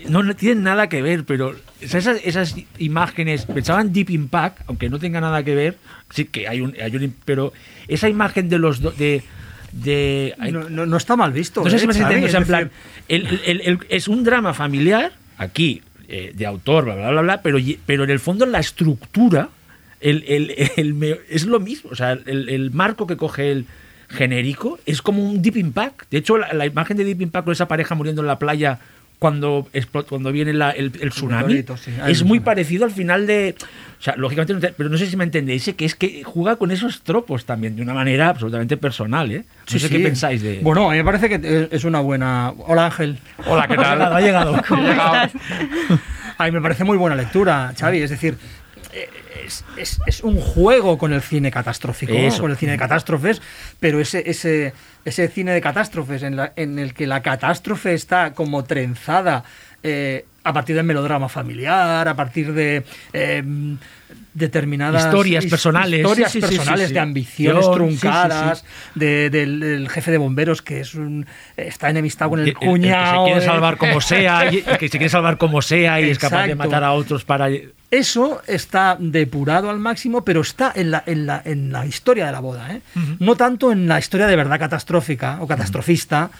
no, 0.08 0.21
no 0.21 0.36
tienen 0.36 0.63
nada 0.63 0.88
que 0.88 1.01
ver, 1.01 1.23
pero 1.25 1.56
esas, 1.82 2.06
esas 2.23 2.56
imágenes, 2.77 3.45
pensaba 3.45 3.82
en 3.82 3.91
Deep 3.91 4.12
Impact, 4.12 4.62
aunque 4.67 4.89
no 4.89 4.99
tenga 4.99 5.19
nada 5.19 5.43
que 5.43 5.56
ver, 5.56 5.77
sí 6.12 6.25
que 6.25 6.47
hay 6.47 6.62
un... 6.62 6.75
Hay 6.79 6.95
un 6.95 7.15
pero 7.25 7.53
esa 7.88 8.08
imagen 8.08 8.49
de 8.49 8.60
los... 8.60 8.82
do- 8.82 8.91
de, 8.91 9.23
de 9.73 10.36
No, 10.51 10.69
no- 10.69 10.86
no 10.86 10.97
está 10.97 11.15
mal 11.15 11.31
visto. 11.33 11.63
no 11.63 11.69
sé 11.69 11.75
¿eh, 11.75 11.79
si 11.79 11.88
me 11.88 11.93
entiendes, 11.93 12.29
o 12.29 12.31
sea, 12.31 12.38
en 12.38 12.43
Es 12.43 12.47
plan, 12.47 12.71
el- 13.07 13.27
el- 13.27 13.41
el- 13.45 13.62
el- 13.62 13.79
es 13.89 14.07
un 14.07 14.23
drama 14.23 14.53
familiar, 14.53 15.12
aquí, 15.38 15.81
eh, 16.07 16.31
de 16.36 16.45
autor, 16.45 16.86
bla, 16.86 16.95
bla, 16.95 17.12
bla, 17.12 17.21
bla, 17.21 17.41
pero, 17.41 17.57
pero 17.86 18.03
en 18.03 18.09
el 18.12 18.19
fondo 18.19 18.45
la 18.45 18.59
estructura 18.59 19.49
el, 19.99 20.23
el- 20.27 20.53
el 20.77 20.93
me- 20.93 21.17
es 21.29 21.45
lo 21.45 21.59
mismo. 21.59 21.89
O 21.91 21.95
sea, 21.95 22.12
el, 22.12 22.49
el 22.49 22.71
marco 22.71 23.07
que 23.07 23.17
coge 23.17 23.51
el 23.51 23.65
genérico 24.09 24.79
es 24.86 25.01
como 25.01 25.23
un 25.27 25.41
Deep 25.41 25.57
Impact. 25.57 26.03
De 26.12 26.17
hecho, 26.19 26.38
la, 26.38 26.53
la 26.53 26.65
imagen 26.65 26.97
de 26.97 27.03
Deep 27.05 27.21
Impact 27.21 27.45
con 27.45 27.51
esa 27.53 27.67
pareja 27.67 27.95
muriendo 27.95 28.21
en 28.21 28.27
la 28.27 28.38
playa 28.38 28.79
cuando, 29.23 29.65
cuando 30.09 30.33
viene 30.33 30.51
la- 30.51 30.71
el, 30.71 30.91
el 30.99 31.12
tsunami 31.12 31.53
sí. 31.53 31.91
Es 32.07 32.23
muy 32.23 32.39
tsunami. 32.39 32.39
parecido 32.41 32.83
al 32.83 32.91
final 32.91 33.25
de... 33.25 33.55
O 33.97 34.03
sea, 34.03 34.15
lógicamente, 34.17 34.73
pero 34.75 34.89
no 34.89 34.97
sé 34.97 35.05
si 35.07 35.15
me 35.15 35.23
entendéis, 35.23 35.73
que 35.77 35.86
es 35.86 35.95
que 35.95 36.23
juega 36.25 36.57
con 36.57 36.71
esos 36.71 37.03
tropos 37.03 37.45
también, 37.45 37.77
de 37.77 37.81
una 37.83 37.93
manera 37.93 38.27
absolutamente 38.27 38.75
personal, 38.75 39.31
¿eh? 39.31 39.45
No 39.47 39.63
Sí, 39.65 39.79
sé 39.79 39.88
sí. 39.88 39.95
qué 39.95 40.03
pensáis 40.03 40.41
de... 40.41 40.59
Bueno, 40.62 40.89
a 40.89 40.91
mí 40.91 40.97
me 40.97 41.05
parece 41.05 41.29
que 41.29 41.39
eh, 41.41 41.69
es 41.71 41.86
una 41.86 42.01
buena. 42.01 42.51
Hola 42.67 42.88
Ángel. 42.88 43.17
Hola, 43.45 43.65
¿qué 43.65 43.75
tal? 43.77 44.01
Ha 44.13 44.19
llegado. 44.19 44.62
¿Cómo 44.67 44.86
estás? 44.89 45.31
A 46.38 46.45
mí 46.45 46.51
me 46.51 46.59
parece 46.62 46.83
muy 46.83 46.97
buena 46.97 47.15
lectura, 47.15 47.73
Xavi. 47.79 47.99
Es 48.01 48.09
decir, 48.09 48.36
eh, 48.93 49.07
es, 49.45 49.63
es- 49.77 49.99
es 50.06 50.21
un 50.23 50.39
juego 50.39 50.97
con 50.97 51.13
el 51.13 51.21
cine 51.21 51.51
catastrófico, 51.51 52.13
¿no? 52.13 52.38
Con 52.38 52.51
el 52.51 52.58
cine 52.58 52.73
de 52.73 52.77
catástrofes, 52.77 53.41
pero 53.79 53.99
ese, 53.99 54.23
ese, 54.29 54.73
ese 55.06 55.27
cine 55.27 55.51
de 55.51 55.62
catástrofes 55.62 56.23
en, 56.23 56.36
la- 56.36 56.53
en 56.56 56.79
el 56.79 56.93
que 56.93 57.08
la 57.08 57.21
catástrofe 57.21 57.93
está 57.93 58.34
como 58.34 58.63
trenzada 58.63 59.43
eh, 59.84 60.25
a 60.45 60.53
partir 60.53 60.75
del 60.75 60.86
melodrama 60.86 61.27
familiar, 61.29 62.08
a 62.08 62.15
partir 62.15 62.53
de 62.53 62.84
eh, 63.13 63.43
determinadas 64.34 65.06
Historias 65.06 65.45
his- 65.45 65.49
personales. 65.49 65.99
historias 65.99 66.32
Sí, 66.32 66.41
sí, 66.41 66.47
sí, 66.47 66.56
personales 66.56 66.88
sí, 66.88 66.93
de 66.93 66.99
ambiciones 66.99 67.65
Yo- 67.65 67.71
truncadas, 67.71 68.65
de- 68.95 69.29
del, 69.29 69.60
del 69.60 69.89
jefe 69.89 70.12
de 70.12 70.17
bomberos 70.17 70.62
que 70.62 70.79
es 70.82 70.95
un 70.95 71.25
está 71.58 71.89
enemistado 71.89 72.32
con 72.32 72.39
el, 72.41 72.45
que- 72.47 72.53
cuñado. 72.53 73.25
que 73.25 73.32
se 73.32 73.34
quiere 73.34 73.45
eh. 73.45 73.47
salvar 73.47 73.77
como 73.77 74.01
sea, 74.01 74.51
y, 74.51 74.62
que 74.62 74.88
se 74.88 74.97
quiere 74.97 75.10
salvar 75.10 75.38
como 75.38 75.62
sea 75.62 75.99
y 76.01 76.10
es 76.10 76.19
capaz 76.19 76.47
de 76.47 76.56
matar 76.56 76.84
a 76.84 76.93
otros 76.93 77.23
para... 77.25 77.47
Eso 77.93 78.41
está 78.47 78.97
depurado 78.99 79.69
al 79.69 79.77
máximo, 79.79 80.25
pero 80.25 80.41
está 80.41 80.71
en 80.75 80.89
la, 80.89 81.03
en 81.06 81.27
la, 81.27 81.41
en 81.45 81.71
la 81.71 81.86
historia 81.86 82.25
de 82.25 82.32
la 82.32 82.39
boda. 82.39 82.71
¿eh? 82.73 82.82
No 83.19 83.36
tanto 83.36 83.71
en 83.71 83.88
la 83.88 83.99
historia 83.99 84.25
de 84.25 84.36
verdad 84.36 84.58
catastrófica 84.60 85.38
o 85.41 85.47
catastrofista, 85.47 86.32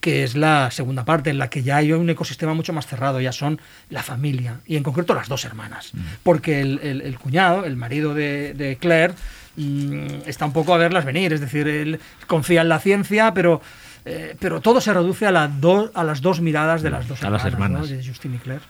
que 0.00 0.22
es 0.22 0.36
la 0.36 0.70
segunda 0.70 1.04
parte, 1.04 1.30
en 1.30 1.38
la 1.38 1.50
que 1.50 1.64
ya 1.64 1.76
hay 1.78 1.92
un 1.92 2.08
ecosistema 2.08 2.54
mucho 2.54 2.72
más 2.72 2.86
cerrado, 2.86 3.20
ya 3.20 3.32
son 3.32 3.60
la 3.90 4.02
familia, 4.04 4.60
y 4.66 4.76
en 4.76 4.82
concreto 4.84 5.12
las 5.14 5.28
dos 5.28 5.44
hermanas. 5.44 5.90
Porque 6.22 6.60
el, 6.60 6.78
el- 6.82 7.00
el 7.02 7.18
cuñado, 7.18 7.64
el 7.64 7.76
marido 7.76 8.14
de, 8.14 8.54
de 8.54 8.76
Claire, 8.76 9.14
mm, 9.56 10.22
está 10.26 10.44
un 10.46 10.52
poco 10.52 10.72
a 10.72 10.76
verlas 10.78 11.04
venir, 11.04 11.32
es 11.32 11.40
decir, 11.40 11.66
él 11.66 11.98
confía 12.28 12.60
en 12.62 12.68
la 12.68 12.78
ciencia, 12.78 13.34
pero... 13.34 13.60
eh, 14.04 14.36
pero 14.38 14.60
todo 14.60 14.80
se 14.80 14.92
reduce 14.94 15.26
a, 15.26 15.32
la 15.32 15.48
do- 15.48 15.90
a 15.94 16.04
las 16.04 16.20
dos 16.20 16.40
miradas 16.40 16.82
de 16.82 16.90
las 16.90 17.06
dos 17.08 17.22
A 17.24 17.30
las 17.30 17.44
hermanas, 17.44 17.70
¿no? 17.70 17.84
hermanas. 17.86 17.90
de 17.90 18.08
Justine 18.08 18.36
y 18.36 18.38
Claire. 18.38 18.64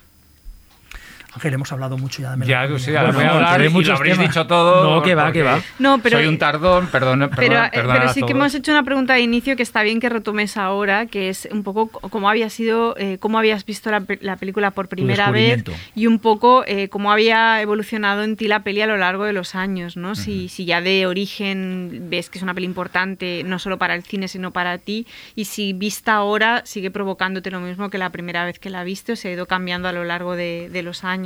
Ángel, 1.34 1.54
hemos 1.54 1.72
hablado 1.72 1.96
mucho 1.96 2.20
ya 2.20 2.36
de 2.36 2.46
Ya, 2.46 2.68
sea, 2.78 3.02
Bueno, 3.04 3.14
voy 3.18 3.24
a 3.24 3.30
hablar 3.30 3.60
y 3.62 3.70
lo 3.84 3.94
habréis 3.94 4.16
temas. 4.16 4.28
dicho 4.34 4.46
todo. 4.46 4.96
No, 4.96 5.02
que 5.02 5.14
va, 5.14 5.32
que 5.32 5.42
va. 5.42 5.60
No, 5.78 5.98
pero- 5.98 6.18
Soy 6.18 6.26
un 6.26 6.36
tardón, 6.38 6.88
perdón, 6.88 7.20
Pero, 7.20 7.30
perdón, 7.36 7.64
eh, 7.66 7.70
pero 7.72 8.12
sí 8.12 8.22
que 8.22 8.32
hemos 8.32 8.54
hecho 8.54 8.70
una 8.70 8.82
pregunta 8.82 9.14
de 9.14 9.20
inicio 9.20 9.56
que 9.56 9.62
está 9.62 9.82
bien 9.82 9.98
que 9.98 10.10
retomes 10.10 10.58
ahora, 10.58 11.06
que 11.06 11.30
es 11.30 11.48
un 11.50 11.62
poco 11.62 11.88
cómo 11.88 12.28
había 12.28 12.50
sido, 12.50 12.94
eh, 12.98 13.16
cómo 13.18 13.38
habías 13.38 13.64
visto 13.64 13.90
la, 13.90 14.02
la 14.20 14.36
película 14.36 14.72
por 14.72 14.88
primera 14.88 15.30
vez 15.30 15.64
y 15.94 16.06
un 16.06 16.18
poco 16.18 16.64
eh, 16.66 16.88
cómo 16.88 17.10
había 17.10 17.62
evolucionado 17.62 18.24
en 18.24 18.36
ti 18.36 18.46
la 18.46 18.62
peli 18.62 18.82
a 18.82 18.86
lo 18.86 18.98
largo 18.98 19.24
de 19.24 19.32
los 19.32 19.54
años, 19.54 19.96
¿no? 19.96 20.14
si, 20.14 20.48
si 20.48 20.66
ya 20.66 20.80
de 20.82 21.06
origen 21.06 22.08
ves 22.10 22.28
que 22.28 22.38
es 22.38 22.42
una 22.42 22.52
peli 22.54 22.66
importante 22.66 23.42
no 23.44 23.58
solo 23.58 23.78
para 23.78 23.94
el 23.94 24.02
cine 24.02 24.28
sino 24.28 24.50
para 24.52 24.76
ti 24.78 25.06
y 25.34 25.46
si 25.46 25.72
vista 25.72 26.14
ahora 26.14 26.62
sigue 26.66 26.90
provocándote 26.90 27.50
lo 27.50 27.60
mismo 27.60 27.88
que 27.88 27.98
la 27.98 28.10
primera 28.10 28.44
vez 28.44 28.58
que 28.58 28.68
la 28.70 28.84
viste 28.84 29.12
o 29.12 29.16
se 29.16 29.28
ha 29.28 29.32
ido 29.32 29.46
cambiando 29.46 29.88
a 29.88 29.92
lo 29.92 30.04
largo 30.04 30.36
de, 30.36 30.68
de 30.70 30.82
los 30.82 31.04
años. 31.04 31.21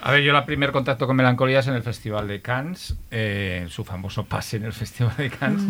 A 0.00 0.12
ver, 0.12 0.22
yo 0.22 0.36
el 0.36 0.44
primer 0.44 0.70
contacto 0.70 1.06
con 1.06 1.16
Melancolía 1.16 1.58
es 1.58 1.66
en 1.66 1.74
el 1.74 1.82
Festival 1.82 2.28
de 2.28 2.40
Cannes, 2.40 2.96
eh, 3.10 3.66
su 3.68 3.84
famoso 3.84 4.24
pase 4.26 4.58
en 4.58 4.64
el 4.64 4.72
Festival 4.84 5.16
de 5.16 5.30
Cannes, 5.30 5.62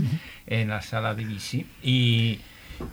en 0.47 0.69
la 0.69 0.83
sala 0.83 1.15
BBC. 1.15 1.65
Y, 1.83 2.41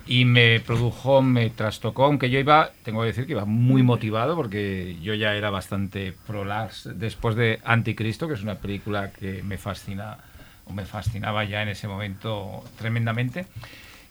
y 0.06 0.24
me 0.24 0.60
produjo, 0.60 1.20
me 1.20 1.50
trastocó, 1.50 2.06
aunque 2.06 2.30
yo 2.30 2.38
iba, 2.38 2.70
tengo 2.82 3.02
que 3.02 3.08
decir 3.08 3.26
que 3.26 3.32
iba 3.32 3.44
muy 3.44 3.82
motivado, 3.82 4.34
porque 4.34 4.96
yo 5.02 5.12
ya 5.12 5.34
era 5.34 5.50
bastante 5.50 6.14
pro 6.26 6.46
después 6.94 7.36
de 7.36 7.60
Anticristo, 7.64 8.28
que 8.28 8.34
es 8.34 8.42
una 8.42 8.54
película 8.54 9.10
que 9.10 9.42
me 9.42 9.58
fascina, 9.58 10.16
o 10.64 10.72
me 10.72 10.86
fascinaba 10.86 11.44
ya 11.44 11.62
en 11.62 11.68
ese 11.68 11.86
momento 11.86 12.64
tremendamente. 12.78 13.44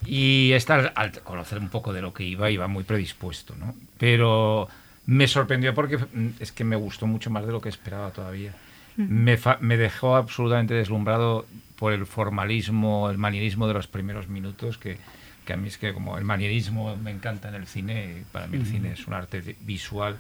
Y 0.06 0.52
esta, 0.52 0.94
al 0.96 1.12
conocer 1.24 1.58
un 1.58 1.70
poco 1.70 1.92
de 1.92 2.04
lo 2.04 2.14
que 2.14 2.24
iba, 2.24 2.52
iba 2.52 2.68
muy 2.68 2.84
predispuesto, 2.84 3.56
¿no? 3.56 3.74
Pero 3.98 4.68
me 5.06 5.28
sorprendió 5.28 5.74
porque 5.74 5.98
mm, 5.98 6.30
es 6.40 6.52
que 6.52 6.64
me 6.64 6.76
gustó 6.76 7.08
mucho 7.08 7.30
más 7.30 7.46
de 7.46 7.52
lo 7.52 7.62
que 7.62 7.70
esperaba 7.70 8.12
todavía. 8.12 8.54
Me, 8.98 9.36
fa- 9.38 9.58
me 9.60 9.76
dejó 9.78 10.16
absolutamente 10.16 10.74
deslumbrado 10.74 11.46
por 11.76 11.92
el 11.92 12.06
formalismo, 12.06 13.10
el 13.10 13.18
manierismo 13.18 13.68
de 13.68 13.74
los 13.74 13.88
primeros 13.88 14.30
minutos, 14.30 14.78
que, 14.78 14.98
que 15.46 15.52
a 15.54 15.58
mí 15.58 15.68
es 15.68 15.78
que 15.78 15.94
como 15.94 16.18
el 16.18 16.24
manierismo 16.24 16.96
me 16.96 17.12
encanta 17.12 17.50
en 17.50 17.56
el 17.56 17.68
cine, 17.68 18.24
para 18.32 18.48
mí 18.48 18.58
el 18.58 18.66
cine 18.66 18.94
es 18.94 19.06
un 19.06 19.14
arte 19.14 19.58
visual, 19.62 20.16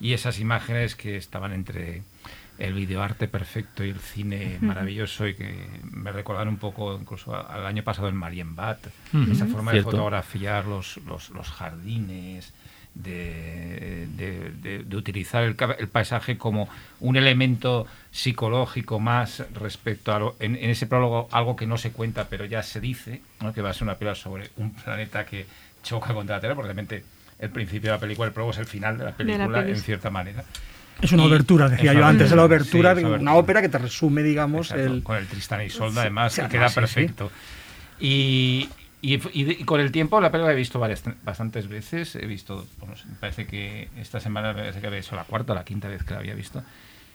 y 0.00 0.14
esas 0.14 0.40
imágenes 0.40 0.96
que 0.96 1.16
estaban 1.18 1.52
entre 1.52 2.02
el 2.58 2.72
videoarte 2.72 3.28
perfecto 3.28 3.84
y 3.84 3.90
el 3.90 3.98
cine 4.00 4.56
maravilloso 4.62 5.26
y 5.26 5.34
que 5.34 5.54
me 5.82 6.10
recordaron 6.10 6.48
un 6.48 6.56
poco 6.56 6.98
incluso 6.98 7.34
a- 7.34 7.42
al 7.42 7.66
año 7.66 7.82
pasado 7.82 8.08
en 8.08 8.16
Marienbad, 8.16 8.78
esa 9.30 9.44
forma 9.44 9.72
Cierto. 9.72 9.90
de 9.90 9.96
fotografiar 9.98 10.64
los, 10.66 10.96
los, 11.06 11.28
los 11.30 11.50
jardines, 11.50 12.54
de, 13.02 14.06
de- 14.16 14.50
de- 14.62 14.82
de 14.84 14.96
utilizar 14.96 15.42
el, 15.44 15.56
el 15.78 15.88
paisaje 15.88 16.36
como 16.38 16.68
un 17.00 17.16
elemento 17.16 17.86
psicológico 18.10 18.98
más 19.00 19.42
respecto 19.54 20.12
a 20.14 20.18
lo- 20.18 20.36
en, 20.40 20.56
en 20.56 20.70
ese 20.70 20.86
prólogo 20.86 21.28
algo 21.32 21.56
que 21.56 21.66
no 21.66 21.76
se 21.78 21.92
cuenta 21.92 22.28
pero 22.28 22.44
ya 22.46 22.62
se 22.62 22.80
dice, 22.80 23.20
¿no? 23.40 23.52
que 23.52 23.60
va 23.62 23.70
a 23.70 23.74
ser 23.74 23.84
una 23.84 23.94
película 23.96 24.14
sobre 24.14 24.50
un 24.56 24.72
planeta 24.72 25.26
que 25.26 25.46
choca 25.82 26.14
contra 26.14 26.36
la 26.36 26.40
Tierra, 26.40 26.54
porque 26.54 26.68
realmente 26.68 27.04
el 27.38 27.50
principio 27.50 27.90
de 27.90 27.96
la 27.96 28.00
película, 28.00 28.26
el 28.28 28.32
prólogo 28.32 28.52
es 28.52 28.58
el 28.58 28.66
final 28.66 28.96
de 28.98 29.04
la 29.04 29.12
película 29.12 29.66
en 29.68 29.76
cierta 29.76 30.10
manera. 30.10 30.42
Es 31.02 31.12
una 31.12 31.24
obertura, 31.24 31.68
decía 31.68 31.92
yo 31.92 32.06
antes 32.06 32.30
de 32.30 32.36
la 32.36 32.44
obertura, 32.44 32.94
sí, 32.96 33.02
de 33.02 33.06
una 33.06 33.34
ópera 33.34 33.60
que 33.60 33.68
te 33.68 33.76
resume, 33.76 34.22
digamos, 34.22 34.70
Exacto, 34.70 34.94
el... 34.94 35.02
con 35.02 35.16
el 35.18 35.26
Tristán 35.26 35.60
y 35.60 35.68
Solda, 35.68 36.00
además, 36.00 36.32
sí, 36.32 36.40
que 36.40 36.46
además, 36.46 36.74
queda 36.74 36.86
sí, 36.86 36.94
sí. 36.94 36.94
perfecto. 37.00 37.30
Y, 38.00 38.68
y, 39.02 39.14
y- 39.14 39.50
y 39.60 39.64
con 39.64 39.80
el 39.80 39.92
tiempo 39.92 40.20
la 40.20 40.30
película 40.30 40.52
he 40.52 40.56
visto 40.56 40.78
varias, 40.78 41.02
bastantes 41.22 41.68
veces. 41.68 42.16
He 42.16 42.26
visto, 42.26 42.66
bueno, 42.78 42.94
me 43.08 43.14
parece 43.16 43.46
que 43.46 43.88
esta 43.98 44.20
semana 44.20 44.52
me 44.52 44.60
parece 44.60 44.80
que 44.80 44.86
había 44.86 45.02
sido 45.02 45.16
la 45.16 45.24
cuarta 45.24 45.52
o 45.52 45.56
la 45.56 45.64
quinta 45.64 45.88
vez 45.88 46.02
que 46.04 46.14
la 46.14 46.20
había 46.20 46.34
visto. 46.34 46.62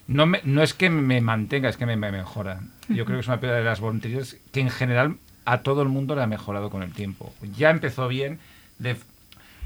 No, 0.07 0.25
me- 0.25 0.41
no 0.43 0.61
es 0.63 0.73
que 0.73 0.89
me 0.89 1.21
mantenga, 1.21 1.69
es 1.69 1.77
que 1.77 1.85
me, 1.85 1.95
me 1.95 2.11
mejora. 2.11 2.59
Yo 2.89 3.05
creo 3.05 3.17
que 3.17 3.21
es 3.21 3.27
una 3.27 3.39
película 3.39 3.59
de 3.59 3.65
las 3.65 3.79
Von 3.79 3.99
Trier 4.01 4.25
que 4.51 4.59
en 4.59 4.69
general 4.69 5.15
a 5.45 5.61
todo 5.61 5.81
el 5.81 5.89
mundo 5.89 6.15
le 6.15 6.21
ha 6.23 6.27
mejorado 6.27 6.69
con 6.69 6.83
el 6.83 6.91
tiempo. 6.93 7.33
Ya 7.57 7.69
empezó 7.69 8.07
bien, 8.07 8.39
le, 8.79 8.95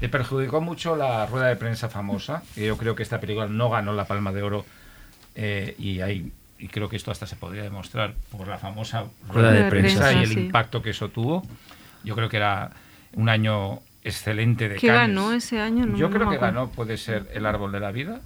le 0.00 0.08
perjudicó 0.08 0.60
mucho 0.60 0.94
la 0.96 1.26
rueda 1.26 1.46
de 1.48 1.56
prensa 1.56 1.88
famosa. 1.88 2.42
yo 2.56 2.76
creo 2.76 2.94
que 2.94 3.02
esta 3.02 3.20
película 3.20 3.46
no 3.46 3.70
ganó 3.70 3.92
la 3.92 4.04
Palma 4.06 4.32
de 4.32 4.42
Oro 4.42 4.64
eh, 5.34 5.74
y 5.78 6.00
hay 6.00 6.32
y 6.58 6.68
creo 6.68 6.88
que 6.88 6.96
esto 6.96 7.10
hasta 7.10 7.26
se 7.26 7.36
podría 7.36 7.62
demostrar 7.62 8.14
por 8.30 8.48
la 8.48 8.56
famosa 8.56 9.04
Rueda 9.28 9.52
de 9.52 9.64
prensa, 9.68 10.14
y 10.14 10.22
el 10.22 10.32
sí. 10.32 10.40
impacto 10.40 10.80
que 10.80 10.88
eso 10.90 11.10
tuvo. 11.10 11.46
Yo 12.06 12.14
creo 12.14 12.28
que 12.30 12.38
era 12.38 12.70
un 13.14 13.28
año 13.28 13.80
excelente 14.02 14.68
de 14.70 14.76
¿Qué 14.76 14.86
Cannes. 14.86 15.00
ganó 15.16 15.32
ese 15.32 15.60
año? 15.60 15.84
No, 15.84 15.96
Yo 15.98 16.08
no 16.08 16.14
creo 16.16 16.30
que 16.30 16.38
ganó, 16.38 16.70
puede 16.70 16.96
ser 16.96 17.28
El 17.34 17.44
Árbol 17.44 17.72
de 17.72 17.80
la 17.80 17.90
Vida. 17.92 18.20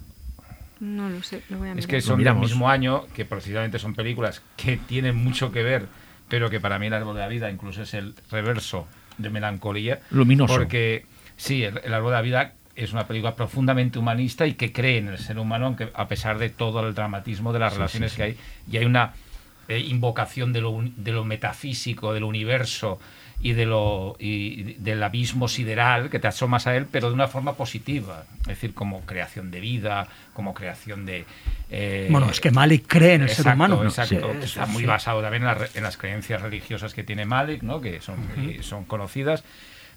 No 0.78 1.08
lo 1.10 1.22
sé, 1.22 1.42
lo 1.48 1.58
voy 1.58 1.68
a 1.68 1.70
Es 1.72 1.76
mirar. 1.76 1.88
que 1.88 1.96
Lo 1.96 2.02
son 2.02 2.22
del 2.24 2.34
mismo 2.36 2.68
año, 2.70 3.06
que 3.14 3.24
precisamente 3.24 3.78
son 3.78 3.94
películas 3.94 4.42
que 4.56 4.76
tienen 4.76 5.16
mucho 5.16 5.50
que 5.52 5.62
ver, 5.62 5.86
pero 6.28 6.48
que 6.50 6.60
para 6.60 6.78
mí 6.78 6.86
El 6.86 6.94
Árbol 6.94 7.14
de 7.16 7.20
la 7.22 7.28
Vida 7.28 7.50
incluso 7.50 7.82
es 7.82 7.92
el 7.94 8.14
reverso 8.30 8.86
de 9.18 9.30
Melancolía. 9.30 10.00
Luminoso. 10.10 10.54
Porque 10.54 11.06
sí, 11.36 11.64
El, 11.64 11.80
el 11.84 11.92
Árbol 11.94 12.12
de 12.12 12.16
la 12.16 12.22
Vida 12.22 12.52
es 12.76 12.92
una 12.92 13.06
película 13.06 13.34
profundamente 13.36 13.98
humanista 13.98 14.46
y 14.46 14.54
que 14.54 14.72
cree 14.72 14.98
en 14.98 15.08
el 15.08 15.18
ser 15.18 15.38
humano, 15.38 15.66
aunque 15.66 15.90
a 15.94 16.08
pesar 16.08 16.38
de 16.38 16.48
todo 16.48 16.86
el 16.86 16.94
dramatismo 16.94 17.52
de 17.52 17.58
las 17.58 17.74
relaciones 17.74 18.14
que 18.14 18.22
hay, 18.22 18.38
y 18.70 18.76
hay 18.78 18.84
una 18.86 19.12
eh, 19.68 19.78
invocación 19.80 20.52
de 20.54 20.62
lo, 20.62 20.70
un- 20.70 20.94
de 20.96 21.12
lo 21.12 21.24
metafísico, 21.24 22.14
del 22.14 22.24
universo 22.24 22.98
y 23.42 23.52
de 23.54 23.64
lo 23.64 24.16
y 24.18 24.74
del 24.74 25.02
abismo 25.02 25.48
sideral 25.48 26.10
que 26.10 26.18
te 26.18 26.28
asomas 26.28 26.66
a 26.66 26.76
él, 26.76 26.86
pero 26.90 27.08
de 27.08 27.14
una 27.14 27.26
forma 27.28 27.54
positiva, 27.54 28.24
es 28.42 28.46
decir, 28.48 28.74
como 28.74 29.00
creación 29.06 29.50
de 29.50 29.60
vida, 29.60 30.06
como 30.34 30.52
creación 30.52 31.06
de 31.06 31.24
eh, 31.70 32.08
Bueno, 32.10 32.28
es 32.30 32.38
que 32.40 32.50
Malik 32.50 32.84
cree 32.86 33.14
en 33.14 33.22
el 33.22 33.28
ser 33.28 33.38
Exacto, 33.46 33.56
humano. 33.56 33.84
Exacto, 33.84 34.32
Sí, 34.32 34.38
que 34.38 34.44
está 34.44 34.66
muy 34.66 34.82
sí. 34.82 34.86
basado 34.86 35.22
también 35.22 35.42
en, 35.42 35.48
las 35.48 35.58
re- 35.58 35.70
en 35.74 35.82
las 35.82 35.96
creencias 35.96 36.42
religiosas 36.42 36.92
que 36.92 37.02
tiene 37.02 37.24
Malik, 37.24 37.62
¿no? 37.62 37.80
que 37.80 38.00
son, 38.02 38.16
y 38.36 38.62
son 38.62 38.84
conocidas, 38.84 39.42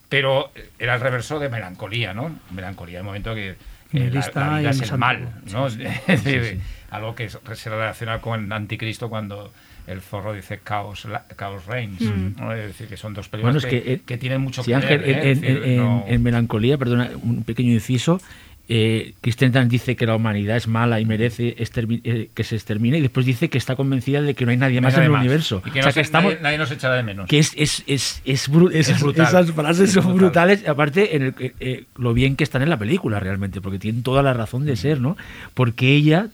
pero 0.10 0.52
era 0.80 0.96
el 0.96 1.02
reverso 1.02 1.39
de 1.39 1.50
melancolía, 1.50 2.14
¿no? 2.14 2.39
Melancolía, 2.52 3.00
el 3.00 3.04
momento 3.04 3.34
que 3.36 3.50
eh, 3.50 4.10
la, 4.12 4.32
la 4.36 4.60
vida 4.60 4.70
es 4.70 4.82
el 4.91 4.98
mal, 4.98 5.41
¿no? 5.52 5.68
Es 6.08 6.24
decir, 6.24 6.62
Algo 6.91 7.16
que 7.16 7.28
se 7.30 7.70
relaciona 7.70 8.22
con 8.22 8.46
el 8.46 8.52
anticristo 8.54 9.10
cuando 9.10 9.52
el 9.88 10.02
zorro 10.02 10.34
dice 10.34 10.60
Chaos, 10.64 11.06
la- 11.06 11.26
Chaos 11.38 11.66
Reigns. 11.66 12.02
¿no? 12.02 12.54
Es 12.54 12.68
decir, 12.68 12.88
que 12.88 12.98
son 12.98 13.14
dos 13.14 13.28
películas 13.30 13.56
Bueno, 13.56 13.68
es 13.68 13.72
que, 13.74 13.84
que, 13.84 13.94
eh, 13.94 14.02
que 14.06 14.18
tienen 14.18 14.42
mucho 14.42 14.64
Sí, 14.64 14.72
que 14.72 14.76
Ángel, 14.76 15.00
ver. 15.00 15.10
¿eh? 15.10 15.32
en, 15.32 15.42
decir, 15.42 15.58
en- 15.58 15.64
en- 15.72 15.78
no- 15.78 16.06
en 16.08 16.24
Melancolía, 16.24 16.78
perdona, 16.78 17.10
un 17.22 17.44
pequeño 17.44 17.72
inciso, 17.74 18.22
eh, 18.70 19.14
Christian 19.20 19.68
dice 19.68 19.98
que 19.98 20.06
la 20.06 20.16
humanidad 20.16 20.56
es 20.56 20.70
mala 20.70 21.02
y 21.02 21.06
merece 21.06 21.54
eh, 21.58 22.30
que 22.34 22.44
se 22.46 22.56
extermine 22.56 22.98
y 22.98 23.02
después 23.02 23.26
dice 23.26 23.50
que 23.50 23.58
está 23.58 23.76
convencida 23.76 24.22
de 24.22 24.36
que 24.36 24.46
no 24.46 24.52
hay 24.52 24.58
nadie 24.58 24.80
más 24.80 24.96
en 24.96 25.04
el 25.04 25.10
más. 25.10 25.20
universo. 25.20 25.62
Y 25.66 25.72
que 25.72 25.80
o 25.82 25.82
no 25.82 25.84
sea, 25.84 25.92
se- 25.92 26.00
que 26.00 26.06
estamos... 26.06 26.32
nadie, 26.32 26.44
nadie 26.44 26.58
nos 26.60 26.72
echará 26.72 26.96
de 26.96 27.04
menos. 27.04 27.28
Que 27.28 27.40
es, 27.40 27.52
es, 27.58 27.84
es, 27.88 28.22
es, 28.24 28.50
bru- 28.50 28.72
esas, 28.74 29.02
brutal. 29.02 29.28
esas 29.28 29.52
frases 29.52 29.90
Es 29.90 29.94
son 29.96 30.04
brutal. 30.06 30.20
brutales, 30.20 30.66
aparte 30.66 31.14
en 31.18 31.24
el, 31.24 31.34
que, 31.34 31.54
eh, 31.60 31.84
lo 31.98 32.14
bien 32.14 32.38
que 32.38 32.46
están 32.46 32.62
en 32.62 32.70
la 32.70 32.78
película 32.78 33.20
realmente, 33.20 33.60
porque 33.60 33.80
tienen 33.80 34.02
toda 34.02 34.24
la 34.24 34.34
razón 34.34 34.66
de 34.66 34.78
ser, 34.78 35.02
¿no? 35.02 35.18
Porque 35.54 35.94
ella 35.94 36.28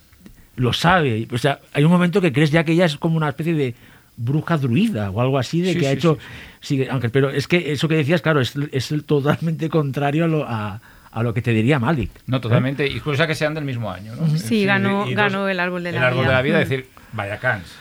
lo 0.59 0.73
sabe. 0.73 1.27
O 1.31 1.37
sea, 1.37 1.59
hay 1.73 1.83
un 1.83 1.91
momento 1.91 2.21
que 2.21 2.31
crees 2.33 2.51
ya 2.51 2.63
que 2.63 2.73
ella 2.73 2.85
es 2.85 2.97
como 2.97 3.17
una 3.17 3.29
especie 3.29 3.53
de 3.53 3.75
bruja 4.17 4.57
druida 4.57 5.09
o 5.11 5.21
algo 5.21 5.39
así 5.39 5.61
de 5.61 5.73
Sí, 5.73 5.79
que 5.79 5.87
ha 5.87 5.91
hecho 5.91 6.17
sí, 6.59 6.77
sí, 6.83 6.87
Ángel, 6.89 7.09
pero 7.11 7.29
es 7.29 7.47
que 7.47 7.71
eso 7.71 7.87
que 7.87 7.95
decías 7.95 8.21
claro 8.21 8.41
es, 8.41 8.53
es 8.71 8.93
totalmente 9.05 9.69
contrario 9.69 10.25
a 10.25 10.27
lo, 10.27 10.43
a, 10.47 10.81
a 11.11 11.23
lo 11.23 11.33
que 11.33 11.41
te 11.41 11.51
diría 11.51 11.79
Malik 11.79 12.11
No, 12.27 12.41
totalmente. 12.41 12.85
Incluso 12.85 13.25
que 13.25 13.33
sean 13.35 13.53
del 13.53 13.63
mismo 13.63 13.89
año. 13.89 14.15
¿no? 14.15 14.27
Sí, 14.37 14.65
ganó- 14.65 15.07
y 15.09 15.13
ganó 15.13 15.47
el 15.47 15.59
árbol 15.59 15.83
de 15.83 15.93
la 15.93 15.97
el 15.99 16.03
árbol 16.03 16.19
vida. 16.25 16.27
de 16.29 16.33
la 16.35 16.41
vida, 16.41 16.57
Mm. 16.57 16.61
es 16.63 16.69
decir, 16.69 16.87
vaya 17.13 17.37
Cannes. 17.39 17.71